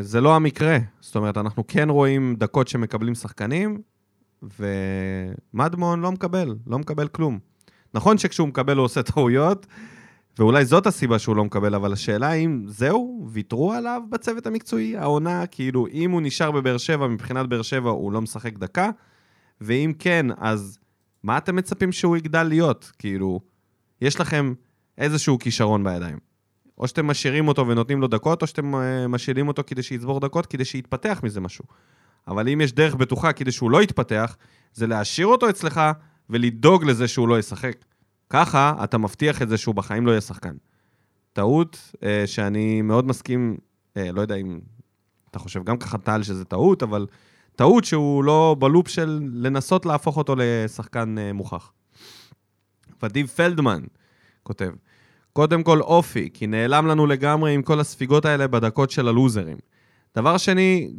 זה 0.00 0.20
לא 0.20 0.36
המקרה. 0.36 0.78
זאת 1.00 1.16
אומרת, 1.16 1.36
אנחנו 1.36 1.64
כן 1.68 1.90
רואים 1.90 2.36
דקות 2.38 2.68
שמקבלים 2.68 3.14
שחקנים, 3.14 3.80
ומדמון 4.42 6.00
לא 6.00 6.12
מקבל, 6.12 6.56
לא 6.66 6.78
מקבל 6.78 7.08
כלום. 7.08 7.38
נכון 7.94 8.18
שכשהוא 8.18 8.48
מקבל 8.48 8.76
הוא 8.76 8.84
עושה 8.84 9.02
טעויות, 9.02 9.66
ואולי 10.38 10.64
זאת 10.64 10.86
הסיבה 10.86 11.18
שהוא 11.18 11.36
לא 11.36 11.44
מקבל, 11.44 11.74
אבל 11.74 11.92
השאלה 11.92 12.32
אם 12.32 12.64
זהו, 12.66 13.28
ויתרו 13.32 13.72
עליו 13.72 14.02
בצוות 14.10 14.46
המקצועי? 14.46 14.96
העונה, 14.96 15.46
כאילו, 15.46 15.86
אם 15.92 16.10
הוא 16.10 16.20
נשאר 16.20 16.50
בבאר 16.50 16.78
שבע, 16.78 17.08
מבחינת 17.08 17.48
באר 17.48 17.62
שבע 17.62 17.90
הוא 17.90 18.12
לא 18.12 18.20
משחק 18.20 18.58
דקה, 18.58 18.90
ואם 19.60 19.92
כן, 19.98 20.26
אז 20.38 20.78
מה 21.22 21.38
אתם 21.38 21.56
מצפים 21.56 21.92
שהוא 21.92 22.16
יגדל 22.16 22.42
להיות? 22.42 22.92
כאילו, 22.98 23.40
יש 24.00 24.20
לכם 24.20 24.54
איזשהו 24.98 25.38
כישרון 25.38 25.84
בידיים. 25.84 26.29
או 26.80 26.88
שאתם 26.88 27.06
משאירים 27.06 27.48
אותו 27.48 27.68
ונותנים 27.68 28.00
לו 28.00 28.08
דקות, 28.08 28.42
או 28.42 28.46
שאתם 28.46 28.74
אה, 28.74 29.08
משאירים 29.08 29.48
אותו 29.48 29.62
כדי 29.66 29.82
שיצבור 29.82 30.20
דקות, 30.20 30.46
כדי 30.46 30.64
שיתפתח 30.64 31.20
מזה 31.22 31.40
משהו. 31.40 31.64
אבל 32.28 32.48
אם 32.48 32.60
יש 32.60 32.72
דרך 32.72 32.94
בטוחה 32.94 33.32
כדי 33.32 33.52
שהוא 33.52 33.70
לא 33.70 33.82
יתפתח, 33.82 34.36
זה 34.74 34.86
להשאיר 34.86 35.26
אותו 35.26 35.50
אצלך 35.50 35.80
ולדאוג 36.30 36.84
לזה 36.84 37.08
שהוא 37.08 37.28
לא 37.28 37.38
ישחק. 37.38 37.76
ככה 38.30 38.74
אתה 38.84 38.98
מבטיח 38.98 39.42
את 39.42 39.48
זה 39.48 39.56
שהוא 39.56 39.74
בחיים 39.74 40.06
לא 40.06 40.10
יהיה 40.10 40.20
שחקן. 40.20 40.54
טעות 41.32 41.92
אה, 42.02 42.22
שאני 42.26 42.82
מאוד 42.82 43.06
מסכים, 43.06 43.56
אה, 43.96 44.12
לא 44.12 44.20
יודע 44.20 44.34
אם 44.34 44.60
אתה 45.30 45.38
חושב 45.38 45.64
גם 45.64 45.76
ככה 45.76 45.98
טל 45.98 46.22
שזה 46.22 46.44
טעות, 46.44 46.82
אבל 46.82 47.06
טעות 47.56 47.84
שהוא 47.84 48.24
לא 48.24 48.56
בלופ 48.58 48.88
של 48.88 49.20
לנסות 49.32 49.86
להפוך 49.86 50.16
אותו 50.16 50.34
לשחקן 50.38 51.18
אה, 51.18 51.32
מוכח. 51.32 51.72
ודיב 53.02 53.26
פלדמן 53.26 53.82
כותב, 54.42 54.70
קודם 55.40 55.62
כל 55.62 55.80
אופי, 55.80 56.28
כי 56.34 56.46
נעלם 56.46 56.86
לנו 56.86 57.06
לגמרי 57.06 57.54
עם 57.54 57.62
כל 57.62 57.80
הספיגות 57.80 58.24
האלה 58.24 58.46
בדקות 58.46 58.90
של 58.90 59.08
הלוזרים. 59.08 59.56
דבר 60.16 60.36
שני, 60.36 60.90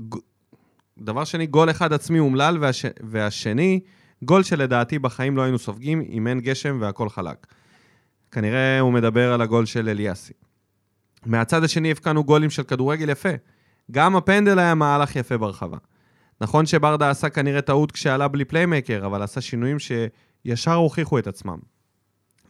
דבר 0.98 1.24
שני, 1.24 1.46
גול 1.46 1.70
אחד 1.70 1.94
עצמי 1.94 2.20
אומלל, 2.20 2.58
והש... 2.62 2.86
והשני, 3.04 3.80
גול 4.24 4.44
שלדעתי 4.44 5.00
בחיים 5.00 5.38
לא 5.38 5.42
היינו 5.42 5.60
סופגים 5.60 6.04
אם 6.10 6.28
אין 6.28 6.40
גשם 6.40 6.78
והכל 6.82 7.10
חלק. 7.10 7.48
כנראה 8.32 8.80
הוא 8.80 8.94
מדבר 8.94 9.34
על 9.34 9.42
הגול 9.42 9.66
של 9.66 9.90
אליאסי. 9.90 10.34
מהצד 11.26 11.64
השני 11.64 11.92
הבקענו 11.92 12.24
גולים 12.24 12.50
של 12.50 12.64
כדורגל 12.64 13.10
יפה. 13.10 13.34
גם 13.92 14.16
הפנדל 14.16 14.60
היה 14.60 14.76
מהלך 14.76 15.16
יפה 15.16 15.38
ברחבה. 15.38 15.78
נכון 16.42 16.66
שברדה 16.66 17.10
עשה 17.10 17.30
כנראה 17.30 17.62
טעות 17.62 17.92
כשעלה 17.92 18.28
בלי 18.28 18.46
פליימקר, 18.46 19.06
אבל 19.06 19.22
עשה 19.22 19.42
שינויים 19.42 19.78
שישר 19.80 20.74
הוכיחו 20.74 21.20
את 21.20 21.28
עצמם. 21.28 21.58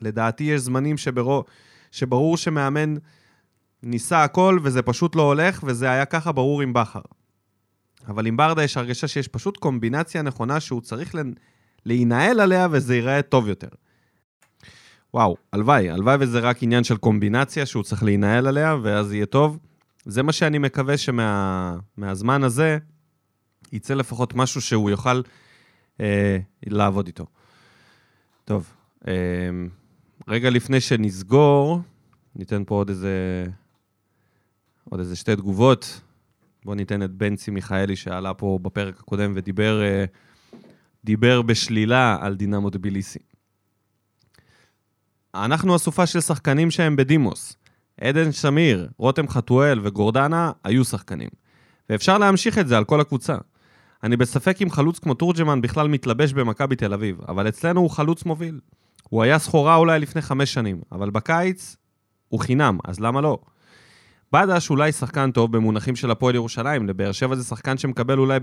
לדעתי 0.01 0.43
יש 0.43 0.61
זמנים 0.61 0.97
שברור, 0.97 1.45
שברור 1.91 2.37
שמאמן 2.37 2.95
ניסה 3.83 4.23
הכל 4.23 4.59
וזה 4.63 4.81
פשוט 4.81 5.15
לא 5.15 5.21
הולך, 5.21 5.63
וזה 5.67 5.91
היה 5.91 6.05
ככה 6.05 6.31
ברור 6.31 6.61
עם 6.61 6.73
בכר. 6.73 7.01
אבל 8.07 8.25
עם 8.27 8.37
ברדה 8.37 8.63
יש 8.63 8.77
הרגשה 8.77 9.07
שיש 9.07 9.27
פשוט 9.27 9.57
קומבינציה 9.57 10.21
נכונה 10.21 10.59
שהוא 10.59 10.81
צריך 10.81 11.15
להינעל 11.85 12.39
עליה 12.39 12.67
וזה 12.71 12.95
ייראה 12.95 13.21
טוב 13.21 13.47
יותר. 13.47 13.67
וואו, 15.13 15.37
הלוואי, 15.53 15.89
הלוואי 15.89 16.17
וזה 16.19 16.39
רק 16.39 16.63
עניין 16.63 16.83
של 16.83 16.97
קומבינציה 16.97 17.65
שהוא 17.65 17.83
צריך 17.83 18.03
להינעל 18.03 18.47
עליה 18.47 18.75
ואז 18.83 19.13
יהיה 19.13 19.25
טוב. 19.25 19.59
זה 20.05 20.23
מה 20.23 20.31
שאני 20.31 20.57
מקווה 20.57 20.97
שמהזמן 20.97 22.39
שמה, 22.39 22.45
הזה 22.45 22.77
יצא 23.71 23.93
לפחות 23.93 24.35
משהו 24.35 24.61
שהוא 24.61 24.89
יוכל 24.89 25.21
אה, 25.99 26.37
לעבוד 26.65 27.07
איתו. 27.07 27.25
טוב, 28.45 28.73
אה, 29.07 29.13
רגע 30.31 30.49
לפני 30.49 30.81
שנסגור, 30.81 31.81
ניתן 32.35 32.63
פה 32.67 32.75
עוד 32.75 32.89
איזה, 32.89 33.45
עוד 34.89 34.99
איזה 34.99 35.15
שתי 35.15 35.35
תגובות. 35.35 36.01
בואו 36.65 36.75
ניתן 36.75 37.03
את 37.03 37.11
בנצי 37.11 37.51
מיכאלי 37.51 37.95
שעלה 37.95 38.33
פה 38.33 38.59
בפרק 38.61 38.99
הקודם 38.99 39.31
ודיבר 39.35 39.81
אה, 39.83 40.05
דיבר 41.03 41.41
בשלילה 41.41 42.17
על 42.21 42.35
דינמו 42.35 42.69
דביליסי. 42.69 43.19
אנחנו 45.35 45.75
אסופה 45.75 46.05
של 46.05 46.21
שחקנים 46.21 46.71
שהם 46.71 46.95
בדימוס. 46.95 47.55
עדן 48.01 48.31
שמיר, 48.31 48.89
רותם 48.97 49.27
חתואל 49.27 49.79
וגורדנה 49.83 50.51
היו 50.63 50.85
שחקנים. 50.85 51.29
ואפשר 51.89 52.17
להמשיך 52.17 52.57
את 52.57 52.67
זה 52.67 52.77
על 52.77 52.83
כל 52.83 53.01
הקבוצה. 53.01 53.37
אני 54.03 54.17
בספק 54.17 54.61
אם 54.61 54.69
חלוץ 54.69 54.99
כמו 54.99 55.13
תורג'מן 55.13 55.61
בכלל 55.61 55.87
מתלבש 55.87 56.33
במכבי 56.33 56.75
תל 56.75 56.93
אביב, 56.93 57.21
אבל 57.27 57.47
אצלנו 57.47 57.81
הוא 57.81 57.89
חלוץ 57.89 58.25
מוביל. 58.25 58.59
הוא 59.11 59.23
היה 59.23 59.39
סחורה 59.39 59.75
אולי 59.75 59.99
לפני 59.99 60.21
חמש 60.21 60.53
שנים, 60.53 60.81
אבל 60.91 61.09
בקיץ 61.09 61.75
הוא 62.27 62.39
חינם, 62.39 62.77
אז 62.83 62.99
למה 62.99 63.21
לא? 63.21 63.37
בדש 64.33 64.69
אולי 64.69 64.91
שחקן 64.91 65.31
טוב 65.31 65.51
במונחים 65.51 65.95
של 65.95 66.11
הפועל 66.11 66.35
ירושלים, 66.35 66.87
לבאר 66.87 67.11
שבע 67.11 67.35
זה 67.35 67.43
שחקן 67.43 67.77
שמקבל 67.77 68.17
אולי 68.17 68.39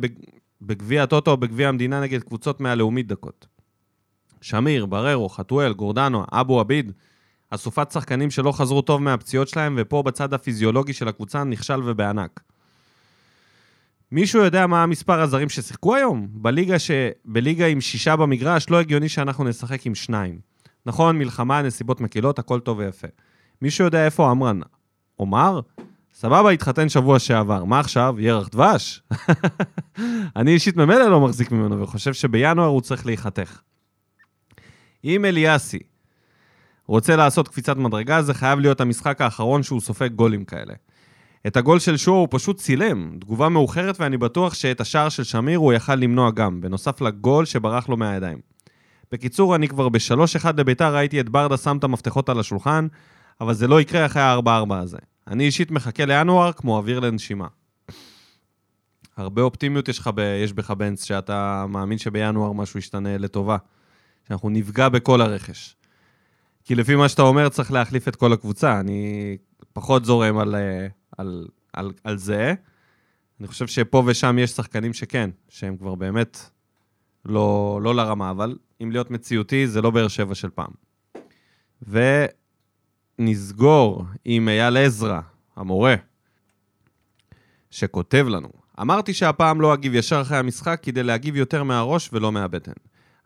בגביע 0.62 1.02
הטוטו 1.02 1.30
או 1.30 1.36
בגביע 1.36 1.68
המדינה 1.68 2.00
נגד 2.00 2.22
קבוצות 2.22 2.60
מהלאומית 2.60 3.06
דקות. 3.06 3.46
שמיר, 4.40 4.86
בררו, 4.86 5.28
חתואל, 5.28 5.72
גורדנו, 5.72 6.24
אבו 6.32 6.60
עביד, 6.60 6.92
אסופת 7.50 7.90
שחקנים 7.90 8.30
שלא 8.30 8.52
חזרו 8.52 8.82
טוב 8.82 9.02
מהפציעות 9.02 9.48
שלהם, 9.48 9.74
ופה 9.78 10.02
בצד 10.02 10.34
הפיזיולוגי 10.34 10.92
של 10.92 11.08
הקבוצה 11.08 11.44
נכשל 11.44 11.80
ובענק. 11.84 12.40
מישהו 14.12 14.44
יודע 14.44 14.66
מה 14.66 14.82
המספר 14.82 15.20
הזרים 15.20 15.48
ששיחקו 15.48 15.94
היום? 15.94 16.28
בליגה, 16.30 16.78
ש... 16.78 16.90
בליגה 17.24 17.66
עם 17.66 17.80
שישה 17.80 18.16
במגרש, 18.16 18.70
לא 18.70 18.80
הגיוני 18.80 19.08
שאנחנו 19.08 19.44
נשחק 19.44 19.86
עם 19.86 19.94
שניים. 19.94 20.48
נכון, 20.88 21.18
מלחמה, 21.18 21.62
נסיבות 21.62 22.00
מקילות, 22.00 22.38
הכל 22.38 22.60
טוב 22.60 22.78
ויפה. 22.78 23.06
מישהו 23.62 23.84
יודע 23.84 24.04
איפה 24.04 24.30
עמרן? 24.30 24.60
עומר? 25.16 25.60
סבבה, 26.14 26.50
התחתן 26.50 26.88
שבוע 26.88 27.18
שעבר. 27.18 27.64
מה 27.64 27.80
עכשיו? 27.80 28.14
ירח 28.18 28.48
דבש? 28.48 29.02
אני 30.36 30.50
אישית 30.50 30.76
ממילא 30.76 31.08
לא 31.08 31.20
מחזיק 31.20 31.52
ממנו 31.52 31.80
וחושב 31.80 32.12
שבינואר 32.12 32.66
הוא 32.66 32.80
צריך 32.80 33.06
להיחתך. 33.06 33.60
אם 35.04 35.24
אליאסי 35.24 35.78
רוצה 36.86 37.16
לעשות 37.16 37.48
קפיצת 37.48 37.76
מדרגה, 37.76 38.22
זה 38.22 38.34
חייב 38.34 38.58
להיות 38.58 38.80
המשחק 38.80 39.20
האחרון 39.20 39.62
שהוא 39.62 39.80
סופג 39.80 40.12
גולים 40.12 40.44
כאלה. 40.44 40.74
את 41.46 41.56
הגול 41.56 41.78
של 41.78 41.96
שואו 41.96 42.16
הוא 42.16 42.28
פשוט 42.30 42.56
צילם, 42.56 43.16
תגובה 43.20 43.48
מאוחרת 43.48 44.00
ואני 44.00 44.16
בטוח 44.16 44.54
שאת 44.54 44.80
השער 44.80 45.08
של 45.08 45.24
שמיר 45.24 45.58
הוא 45.58 45.72
יכל 45.72 45.94
למנוע 45.94 46.30
גם, 46.30 46.60
בנוסף 46.60 47.00
לגול 47.00 47.44
שברח 47.44 47.88
לו 47.88 47.96
מהידיים. 47.96 48.47
בקיצור, 49.12 49.54
אני 49.54 49.68
כבר 49.68 49.88
ב-3-1 49.88 50.46
לביתר 50.56 50.94
ראיתי 50.94 51.20
את 51.20 51.28
ברדה 51.28 51.56
שם 51.56 51.76
את 51.76 51.84
המפתחות 51.84 52.28
על 52.28 52.40
השולחן, 52.40 52.86
אבל 53.40 53.54
זה 53.54 53.68
לא 53.68 53.80
יקרה 53.80 54.06
אחרי 54.06 54.22
ה-4-4 54.22 54.74
הזה. 54.74 54.98
אני 55.26 55.44
אישית 55.44 55.70
מחכה 55.70 56.04
לינואר 56.04 56.52
כמו 56.52 56.76
אוויר 56.76 57.00
לנשימה. 57.00 57.46
הרבה 59.16 59.42
אופטימיות 59.42 59.88
יש, 59.88 60.06
ב, 60.14 60.18
יש 60.44 60.52
בך, 60.52 60.70
בנץ, 60.70 61.04
שאתה 61.04 61.66
מאמין 61.68 61.98
שבינואר 61.98 62.52
משהו 62.52 62.78
ישתנה 62.78 63.18
לטובה. 63.18 63.56
שאנחנו 64.28 64.50
נפגע 64.50 64.88
בכל 64.88 65.20
הרכש. 65.20 65.76
כי 66.64 66.74
לפי 66.74 66.96
מה 66.96 67.08
שאתה 67.08 67.22
אומר, 67.22 67.48
צריך 67.48 67.72
להחליף 67.72 68.08
את 68.08 68.16
כל 68.16 68.32
הקבוצה. 68.32 68.80
אני 68.80 69.36
פחות 69.72 70.04
זורם 70.04 70.38
על, 70.38 70.54
אה, 70.54 70.86
על, 71.18 71.48
על, 71.72 71.92
על 72.04 72.18
זה. 72.18 72.54
אני 73.40 73.48
חושב 73.48 73.66
שפה 73.66 74.02
ושם 74.06 74.38
יש 74.38 74.50
שחקנים 74.50 74.92
שכן, 74.92 75.30
שהם 75.48 75.76
כבר 75.76 75.94
באמת 75.94 76.38
לא, 77.24 77.80
לא 77.82 77.94
לרמה, 77.94 78.30
אבל 78.30 78.56
אם 78.82 78.90
להיות 78.90 79.10
מציאותי, 79.10 79.66
זה 79.66 79.82
לא 79.82 79.90
באר 79.90 80.08
שבע 80.08 80.34
של 80.34 80.48
פעם. 80.50 80.70
ונסגור 83.18 84.04
עם 84.24 84.48
אייל 84.48 84.76
עזרא, 84.76 85.20
המורה, 85.56 85.94
שכותב 87.70 88.26
לנו, 88.28 88.48
אמרתי 88.80 89.14
שהפעם 89.14 89.60
לא 89.60 89.74
אגיב 89.74 89.94
ישר 89.94 90.20
אחרי 90.20 90.36
המשחק 90.36 90.80
כדי 90.82 91.02
להגיב 91.02 91.36
יותר 91.36 91.62
מהראש 91.64 92.10
ולא 92.12 92.32
מהבטן. 92.32 92.72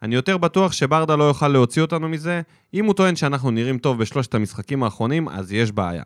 אני 0.02 0.14
יותר 0.14 0.38
בטוח 0.38 0.72
שברדה 0.72 1.16
לא 1.16 1.24
יוכל 1.24 1.48
להוציא 1.48 1.82
אותנו 1.82 2.08
מזה. 2.08 2.42
אם 2.74 2.84
הוא 2.84 2.94
טוען 2.94 3.16
שאנחנו 3.16 3.50
נראים 3.50 3.78
טוב 3.78 3.98
בשלושת 3.98 4.34
המשחקים 4.34 4.82
האחרונים, 4.82 5.28
אז 5.28 5.52
יש 5.52 5.72
בעיה. 5.72 6.02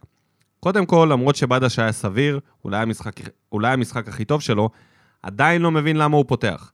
קודם 0.60 0.86
כל, 0.86 1.08
למרות 1.12 1.36
שבדש 1.36 1.78
היה 1.78 1.92
סביר, 1.92 2.40
אולי 2.64 2.82
המשחק, 2.82 3.12
אולי 3.52 3.72
המשחק 3.72 4.08
הכי 4.08 4.24
טוב 4.24 4.40
שלו, 4.40 4.70
עדיין 5.22 5.62
לא 5.62 5.70
מבין 5.70 5.96
למה 5.96 6.16
הוא 6.16 6.24
פותח. 6.28 6.72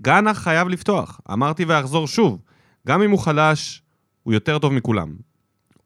גאנח 0.00 0.38
חייב 0.38 0.68
לפתוח, 0.68 1.20
אמרתי 1.32 1.64
ואחזור 1.64 2.06
שוב, 2.06 2.40
גם 2.86 3.02
אם 3.02 3.10
הוא 3.10 3.18
חלש, 3.18 3.82
הוא 4.22 4.34
יותר 4.34 4.58
טוב 4.58 4.72
מכולם. 4.72 5.14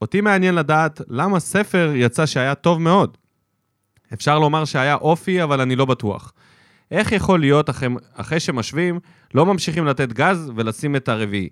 אותי 0.02 0.20
מעניין 0.20 0.54
לדעת 0.54 1.00
למה 1.08 1.40
ספר 1.40 1.92
יצא 1.94 2.26
שהיה 2.26 2.54
טוב 2.54 2.80
מאוד. 2.80 3.16
אפשר 4.12 4.38
לומר 4.38 4.64
שהיה 4.64 4.94
אופי, 4.94 5.42
אבל 5.42 5.60
אני 5.60 5.76
לא 5.76 5.84
בטוח. 5.84 6.32
איך 6.90 7.12
יכול 7.12 7.40
להיות 7.40 7.70
אחרי, 7.70 7.88
אחרי 8.14 8.40
שמשווים, 8.40 9.00
לא 9.34 9.46
ממשיכים 9.46 9.86
לתת 9.86 10.12
גז 10.12 10.52
ולשים 10.56 10.96
את 10.96 11.08
הרביעי? 11.08 11.48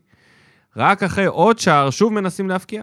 רק 0.76 1.02
אחרי 1.02 1.26
עוד 1.26 1.58
שער 1.58 1.90
שוב 1.90 2.12
מנסים 2.12 2.48
להפקיע. 2.48 2.82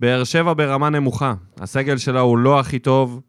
באר 0.00 0.24
שבע 0.24 0.54
ברמה 0.54 0.90
נמוכה, 0.90 1.34
הסגל 1.60 1.96
שלה 1.96 2.20
הוא 2.20 2.38
לא 2.38 2.60
הכי 2.60 2.78
טוב, 2.78 3.20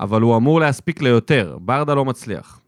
אבל 0.00 0.20
הוא 0.20 0.36
אמור 0.36 0.60
להספיק 0.60 1.02
ליותר, 1.02 1.58
ברדה 1.60 1.94
לא 1.94 2.04
מצליח. 2.04 2.60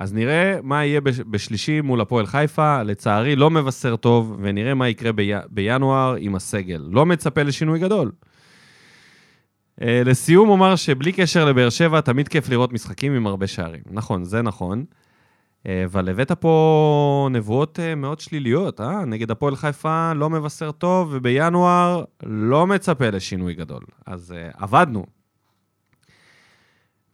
אז 0.00 0.14
נראה 0.14 0.58
מה 0.62 0.84
יהיה 0.84 1.00
בשלישי 1.00 1.80
מול 1.80 2.00
הפועל 2.00 2.26
חיפה, 2.26 2.82
לצערי 2.82 3.36
לא 3.36 3.50
מבשר 3.50 3.96
טוב, 3.96 4.36
ונראה 4.42 4.74
מה 4.74 4.88
יקרה 4.88 5.12
בי... 5.12 5.32
בינואר 5.50 6.14
עם 6.18 6.34
הסגל. 6.34 6.82
לא 6.90 7.06
מצפה 7.06 7.42
לשינוי 7.42 7.78
גדול. 7.78 8.12
אה, 9.82 10.02
לסיום 10.04 10.48
אומר 10.48 10.76
שבלי 10.76 11.12
קשר 11.12 11.44
לבאר 11.44 11.70
שבע, 11.70 12.00
תמיד 12.00 12.28
כיף 12.28 12.48
לראות 12.48 12.72
משחקים 12.72 13.12
עם 13.12 13.26
הרבה 13.26 13.46
שערים. 13.46 13.82
נכון, 13.90 14.24
זה 14.24 14.42
נכון. 14.42 14.84
אה, 15.66 15.84
אבל 15.84 16.08
הבאת 16.08 16.32
פה 16.32 17.28
נבואות 17.32 17.80
אה, 17.80 17.94
מאוד 17.94 18.20
שליליות, 18.20 18.80
אה? 18.80 19.04
נגד 19.04 19.30
הפועל 19.30 19.56
חיפה 19.56 20.12
לא 20.12 20.30
מבשר 20.30 20.72
טוב, 20.72 21.08
ובינואר 21.12 22.04
לא 22.22 22.66
מצפה 22.66 23.10
לשינוי 23.10 23.54
גדול. 23.54 23.82
אז 24.06 24.34
עבדנו. 24.54 25.15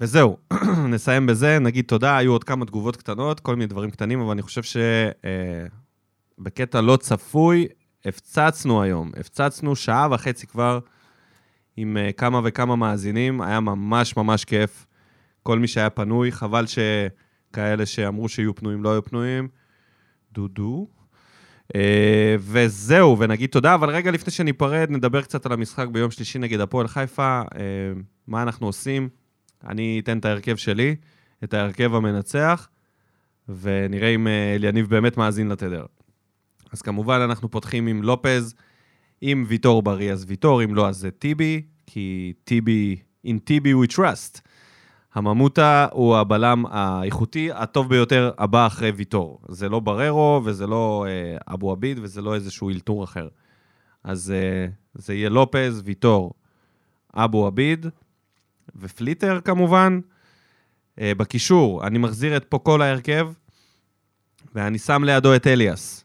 וזהו, 0.03 0.37
נסיים 0.93 1.27
בזה, 1.27 1.59
נגיד 1.59 1.85
תודה, 1.85 2.17
היו 2.17 2.33
עוד 2.33 2.45
כמה 2.45 2.65
תגובות 2.65 2.97
קטנות, 2.97 3.41
כל 3.41 3.57
מיני 3.57 3.67
דברים 3.67 3.91
קטנים, 3.91 4.21
אבל 4.21 4.31
אני 4.31 4.43
חושב 4.43 4.63
שבקטע 6.39 6.81
לא 6.81 6.97
צפוי, 6.97 7.69
הפצצנו 8.05 8.83
היום, 8.83 9.11
הפצצנו 9.21 9.77
שעה 9.77 10.09
וחצי 10.11 10.47
כבר. 10.47 10.79
עם 11.77 11.97
uh, 11.97 12.13
כמה 12.13 12.41
וכמה 12.45 12.77
מאזינים, 12.77 13.41
היה 13.41 13.61
ממש 13.61 14.17
ממש 14.17 14.45
כיף. 14.45 14.87
כל 15.43 15.59
מי 15.59 15.69
שהיה 15.69 15.91
פנוי, 15.91 16.33
חבל 16.33 16.65
שכאלה 16.67 17.87
שאמרו 17.87 18.29
שיהיו 18.29 18.55
פנויים 18.55 18.83
לא 18.83 18.93
היו 18.93 19.05
פנויים. 19.05 19.49
דודו. 20.33 20.87
Uh, 21.73 21.77
וזהו, 22.39 23.19
ונגיד 23.19 23.51
תודה, 23.51 23.75
אבל 23.75 23.91
רגע 23.91 24.11
לפני 24.11 24.33
שניפרד, 24.33 24.87
נדבר 24.91 25.23
קצת 25.23 25.47
על 25.47 25.53
המשחק 25.53 25.89
ביום 25.89 26.11
שלישי 26.11 26.39
נגד 26.39 26.61
הפועל 26.61 26.89
חיפה, 26.89 27.43
uh, 27.43 27.55
מה 28.27 28.43
אנחנו 28.43 28.67
עושים. 28.67 29.22
אני 29.69 30.01
אתן 30.05 30.19
את 30.19 30.25
ההרכב 30.25 30.57
שלי, 30.57 30.97
את 31.45 31.55
ההרכב 31.55 31.95
המנצח, 31.95 32.69
ונראה 33.49 34.09
אם 34.09 34.27
אליניב 34.57 34.91
באמת 34.91 35.17
מאזין 35.17 35.49
לתדר. 35.49 35.85
אז 36.73 36.83
כמובן, 36.83 37.21
אנחנו 37.21 37.51
פותחים 37.51 37.87
עם 37.87 38.03
לופז, 38.03 38.55
אם 39.23 39.45
ויטור 39.49 39.83
בריא 39.83 40.13
אז 40.13 40.25
ויטור, 40.29 40.65
אם 40.65 40.75
לא 40.75 40.89
אז 40.89 40.97
זה 40.97 41.11
טיבי, 41.11 41.63
כי 41.87 42.33
טיבי, 42.45 42.97
in 43.27 43.39
טיבי 43.45 43.73
we 43.73 43.93
trust. 43.97 44.41
הממוטה 45.15 45.87
הוא 45.93 46.17
הבלם 46.17 46.65
האיכותי 46.67 47.53
הטוב 47.53 47.89
ביותר 47.89 48.31
הבא 48.39 48.67
אחרי 48.67 48.91
ויטור. 48.91 49.41
זה 49.49 49.69
לא 49.69 49.81
בררו 49.81 50.41
וזה 50.45 50.67
לא 50.67 51.07
אה, 51.09 51.55
אבו 51.55 51.73
עביד 51.73 51.99
וזה 52.03 52.23
לא 52.23 52.35
איזשהו 52.35 52.71
אלתור 52.71 53.05
אחר. 53.05 53.29
אז 54.05 54.31
אה, 54.37 54.67
זה 54.95 55.15
יהיה 55.15 55.29
לופז, 55.29 55.83
ויטור, 55.85 56.33
אבו 57.15 57.47
עביד 57.47 57.87
ופליטר 58.77 59.41
כמובן. 59.45 60.01
אה, 61.01 61.13
בקישור, 61.15 61.87
אני 61.87 61.99
מחזיר 61.99 62.37
את 62.37 62.45
פוקו 62.49 62.79
להרכב, 62.79 63.29
ואני 64.55 64.79
שם 64.79 65.05
לידו 65.05 65.37
את 65.37 65.47
אליאס. 65.47 66.05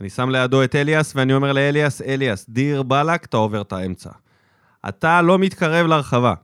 אני 0.00 0.10
שם 0.10 0.30
לידו 0.30 0.64
את 0.64 0.74
אליאס, 0.74 1.16
ואני 1.16 1.34
אומר 1.34 1.52
לאליאס, 1.52 2.02
אליאס, 2.02 2.46
דיר 2.48 2.82
באלק, 2.82 3.24
אתה 3.24 3.36
עובר 3.36 3.60
את 3.62 3.72
האמצע. 3.72 4.10
אתה 4.88 5.22
לא 5.22 5.38
מתקרב 5.38 5.86
לרחבה. 5.86 6.34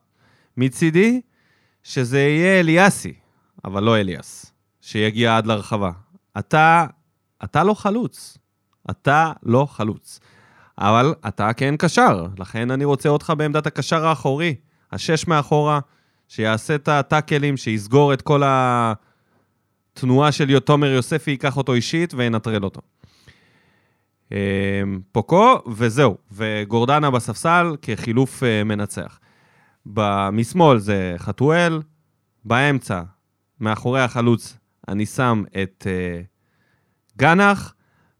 מצידי, 0.57 1.21
שזה 1.83 2.21
יהיה 2.21 2.61
אליאסי, 2.61 3.15
אבל 3.65 3.83
לא 3.83 3.97
אליאס, 3.97 4.53
שיגיע 4.81 5.37
עד 5.37 5.47
לרחבה. 5.47 5.91
אתה, 6.39 6.87
אתה 7.45 7.65
לא 7.65 7.75
חלוץ. 7.75 8.39
אתה 8.91 9.33
לא 9.43 9.67
חלוץ. 9.71 10.21
אבל 10.79 11.15
אתה 11.29 11.53
כן 11.53 11.75
קשר, 11.77 12.27
לכן 12.39 12.71
אני 12.71 12.85
רוצה 12.85 13.09
אותך 13.09 13.33
בעמדת 13.37 13.67
הקשר 13.67 14.07
האחורי, 14.07 14.55
השש 14.93 15.27
מאחורה, 15.27 15.81
שיעשה 16.29 16.75
את 16.75 16.89
הטאקלים, 16.89 17.57
שיסגור 17.57 18.13
את 18.13 18.23
כל 18.23 18.43
התנועה 18.45 20.33
של 20.33 20.59
תומר 20.61 20.91
יוספי, 20.91 21.31
ייקח 21.31 21.57
אותו 21.57 21.75
אישית 21.75 22.15
וינטרל 22.15 22.65
אותו. 22.65 22.81
אמ, 24.33 24.37
פוקו, 25.13 25.59
וזהו. 25.77 26.17
וגורדנה 26.33 27.11
בספסל 27.11 27.77
כחילוף 27.83 28.43
אה, 28.43 28.65
מנצח. 28.65 29.19
משמאל 30.33 30.79
זה 30.79 31.15
חתואל, 31.19 31.83
באמצע, 32.45 33.03
מאחורי 33.61 34.01
החלוץ, 34.01 34.57
אני 34.89 35.07
שם 35.07 35.45
את 35.63 35.87
uh, 35.87 36.27
גנח, 37.19 37.75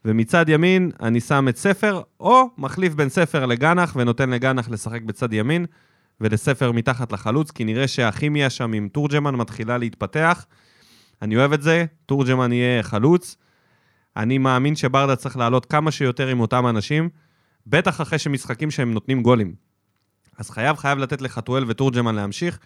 ומצד 0.05 0.49
ימין 0.49 0.91
אני 1.03 1.21
שם 1.21 1.49
את 1.49 1.57
ספר, 1.57 2.03
או 2.21 2.51
מחליף 2.59 2.95
בין 2.95 3.09
ספר 3.09 3.47
לגנח 3.47 3.97
ונותן 3.97 4.31
לגנח 4.31 4.69
לשחק 4.69 5.03
בצד 5.03 5.33
ימין, 5.33 5.67
ולספר 6.21 6.73
מתחת 6.73 7.13
לחלוץ, 7.13 7.51
כי 7.51 7.65
נראה 7.65 7.89
שהכימיה 7.89 8.51
שם 8.51 8.73
עם 8.73 8.89
תורג'מן 8.89 9.35
מתחילה 9.35 9.79
להתפתח. 9.79 10.47
אני 11.23 11.37
אוהב 11.37 11.53
את 11.53 11.63
זה, 11.63 11.85
תורג'מן 12.07 12.53
יהיה 12.53 12.83
חלוץ. 12.83 13.37
אני 14.17 14.39
מאמין 14.39 14.77
שברדה 14.77 15.17
צריך 15.17 15.37
לעלות 15.37 15.67
כמה 15.67 15.91
שיותר 15.91 16.29
עם 16.29 16.41
אותם 16.41 16.67
אנשים, 16.67 17.09
בטח 17.67 18.01
אחרי 18.01 18.19
שמשחקים 18.19 18.71
שהם 18.71 18.93
נותנים 18.95 19.23
גולים. 19.23 19.55
אז 20.39 20.51
חייב, 20.51 20.77
חייב 20.77 20.99
לתת 20.99 21.23
לחתואל 21.23 21.65
ותורג'מן 21.69 22.15
להמשיך, 22.15 22.59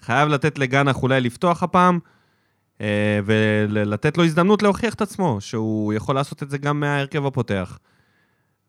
חייב 0.00 0.28
לתת 0.28 0.58
לגנח 0.58 1.02
אולי 1.02 1.20
לפתוח 1.20 1.62
הפעם, 1.62 1.98
אה, 2.80 3.20
ולתת 3.24 4.18
לו 4.18 4.24
הזדמנות 4.24 4.62
להוכיח 4.62 4.94
את 4.94 5.02
עצמו, 5.02 5.40
שהוא 5.40 5.92
יכול 5.92 6.14
לעשות 6.14 6.42
את 6.42 6.50
זה 6.50 6.58
גם 6.58 6.80
מההרכב 6.80 7.26
הפותח. 7.26 7.78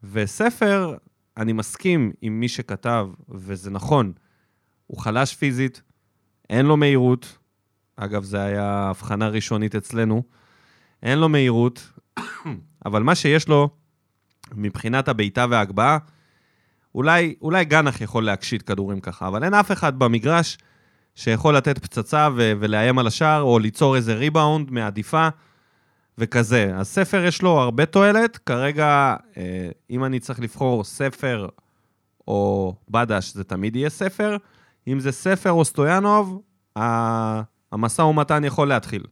וספר, 0.04 0.96
אני 1.38 1.54
מסכים 1.54 2.12
עם 2.22 2.40
מי 2.40 2.48
שכתב, 2.48 3.08
וזה 3.30 3.72
נכון, 3.72 4.14
הוא 4.88 5.00
חלש 5.00 5.36
פיזית, 5.36 5.82
אין 6.50 6.66
לו 6.66 6.78
מהירות, 6.78 7.38
אגב, 7.96 8.24
זו 8.24 8.38
הייתה 8.38 8.90
הבחנה 8.90 9.28
ראשונית 9.28 9.76
אצלנו, 9.76 10.24
אין 11.04 11.20
לו 11.20 11.30
מהירות, 11.30 11.92
אבל 12.86 13.04
מה 13.04 13.16
שיש 13.16 13.48
לו 13.48 13.70
מבחינת 14.56 15.08
הבעיטה 15.08 15.46
וההגבהה, 15.50 15.98
אולי, 16.96 17.36
אולי 17.42 17.66
גנח 17.66 18.02
יכול 18.02 18.26
להקשיט 18.26 18.64
כדורים 18.70 19.00
ככה, 19.00 19.28
אבל 19.28 19.44
אין 19.44 19.54
אף 19.54 19.72
אחד 19.72 20.00
במגרש 20.00 20.58
שיכול 21.16 21.58
לתת 21.58 21.80
פצצה 21.80 22.30
ו- 22.36 22.54
ולאיים 22.60 23.00
על 23.00 23.08
השער, 23.08 23.42
או 23.42 23.60
ליצור 23.60 23.96
איזה 23.96 24.14
ריבאונד 24.14 24.72
מעדיפה 24.72 25.28
וכזה. 26.18 26.72
אז 26.76 26.88
ספר 26.88 27.24
יש 27.24 27.42
לו 27.42 27.60
הרבה 27.60 27.86
תועלת, 27.86 28.38
כרגע, 28.38 29.16
אה, 29.38 29.70
אם 29.90 30.06
אני 30.06 30.20
צריך 30.20 30.40
לבחור 30.40 30.84
ספר 30.84 31.48
או 32.28 32.76
בדש, 32.90 33.34
זה 33.34 33.44
תמיד 33.44 33.76
יהיה 33.76 33.90
ספר. 33.90 34.38
אם 34.88 35.00
זה 35.00 35.12
ספר 35.12 35.52
או 35.52 35.66
סטויאנוב, 35.66 36.42
המשא 37.72 38.02
ומתן 38.02 38.44
יכול 38.44 38.68
להתחיל. 38.68 39.04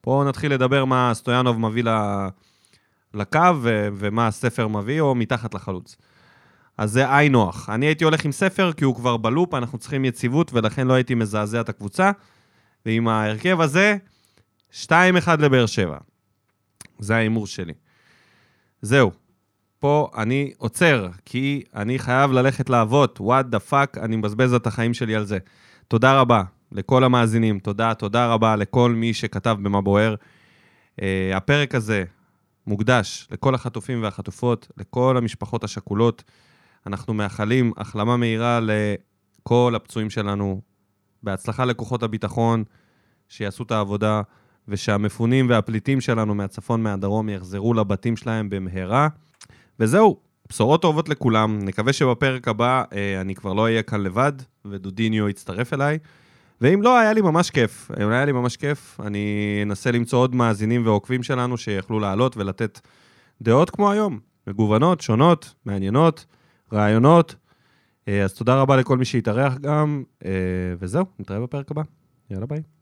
פה 0.00 0.24
נתחיל 0.28 0.52
לדבר 0.52 0.84
מה 0.84 1.10
סטויאנוב 1.14 1.60
מביא 1.60 1.82
לקו 3.14 3.40
ו- 3.62 3.88
ומה 3.94 4.26
הספר 4.26 4.68
מביא, 4.68 5.00
או 5.00 5.14
מתחת 5.14 5.54
לחלוץ. 5.54 5.96
אז 6.78 6.92
זה 6.92 7.14
היי 7.14 7.28
נוח. 7.28 7.70
אני 7.70 7.86
הייתי 7.86 8.04
הולך 8.04 8.24
עם 8.24 8.32
ספר 8.32 8.72
כי 8.72 8.84
הוא 8.84 8.94
כבר 8.94 9.16
בלופ, 9.16 9.54
אנחנו 9.54 9.78
צריכים 9.78 10.04
יציבות, 10.04 10.52
ולכן 10.52 10.86
לא 10.86 10.92
הייתי 10.92 11.14
מזעזע 11.14 11.60
את 11.60 11.68
הקבוצה. 11.68 12.10
ועם 12.86 13.08
ההרכב 13.08 13.60
הזה, 13.60 13.96
2-1 14.72 14.88
לבאר 15.38 15.66
שבע. 15.66 15.96
זה 16.98 17.16
ההימור 17.16 17.46
שלי. 17.46 17.72
זהו. 18.82 19.10
פה 19.78 20.10
אני 20.16 20.52
עוצר, 20.58 21.08
כי 21.24 21.62
אני 21.74 21.98
חייב 21.98 22.32
ללכת 22.32 22.70
לעבוד. 22.70 23.10
What 23.20 23.46
the 23.46 23.58
fuck, 23.58 23.98
אני 23.98 24.16
מבזבז 24.16 24.54
את 24.54 24.66
החיים 24.66 24.94
שלי 24.94 25.14
על 25.14 25.24
זה. 25.24 25.38
תודה 25.88 26.20
רבה 26.20 26.42
לכל 26.72 27.04
המאזינים, 27.04 27.58
תודה, 27.58 27.94
תודה 27.94 28.26
רבה 28.26 28.56
לכל 28.56 28.92
מי 28.92 29.14
שכתב 29.14 29.56
במה 29.62 29.80
בוער. 29.80 30.14
אה, 31.00 31.02
הפרק 31.34 31.74
הזה 31.74 32.04
מוקדש 32.66 33.28
לכל 33.30 33.54
החטופים 33.54 34.02
והחטופות, 34.02 34.68
לכל 34.76 35.16
המשפחות 35.16 35.64
השכולות. 35.64 36.24
אנחנו 36.86 37.14
מאחלים 37.14 37.72
החלמה 37.76 38.16
מהירה 38.16 38.60
לכל 38.62 39.72
הפצועים 39.76 40.10
שלנו. 40.10 40.60
בהצלחה 41.22 41.64
לכוחות 41.64 42.02
הביטחון, 42.02 42.64
שיעשו 43.28 43.62
את 43.62 43.70
העבודה, 43.70 44.22
ושהמפונים 44.68 45.48
והפליטים 45.48 46.00
שלנו 46.00 46.34
מהצפון, 46.34 46.82
מהדרום, 46.82 47.28
יחזרו 47.28 47.74
לבתים 47.74 48.16
שלהם 48.16 48.50
במהרה. 48.50 49.08
וזהו, 49.80 50.16
בשורות 50.48 50.82
טובות 50.82 51.08
לכולם. 51.08 51.58
נקווה 51.62 51.92
שבפרק 51.92 52.48
הבא 52.48 52.84
אה, 52.92 53.20
אני 53.20 53.34
כבר 53.34 53.52
לא 53.52 53.62
אהיה 53.62 53.82
כאן 53.82 54.00
לבד, 54.00 54.32
ודודיניו 54.64 55.28
יצטרף 55.28 55.72
אליי. 55.72 55.98
ואם 56.60 56.82
לא, 56.82 56.98
היה 56.98 57.12
לי 57.12 57.20
ממש 57.20 57.50
כיף. 57.50 57.90
אם 58.02 58.08
היה 58.08 58.24
לי 58.24 58.32
ממש 58.32 58.56
כיף, 58.56 59.00
אני 59.00 59.60
אנסה 59.62 59.90
למצוא 59.90 60.18
עוד 60.18 60.34
מאזינים 60.34 60.86
ועוקבים 60.86 61.22
שלנו 61.22 61.56
שיכלו 61.56 62.00
לעלות 62.00 62.36
ולתת 62.36 62.80
דעות 63.42 63.70
כמו 63.70 63.90
היום. 63.90 64.18
מגוונות, 64.46 65.00
שונות, 65.00 65.54
מעניינות. 65.64 66.26
רעיונות. 66.72 67.34
אה, 68.08 68.22
אז 68.24 68.34
תודה 68.34 68.60
רבה 68.60 68.76
לכל 68.76 68.98
מי 68.98 69.04
שהתארח 69.04 69.54
גם, 69.58 70.02
אה, 70.24 70.30
וזהו, 70.78 71.04
נתראה 71.18 71.40
בפרק 71.40 71.70
הבא. 71.70 71.82
יאללה 72.30 72.46
ביי. 72.46 72.75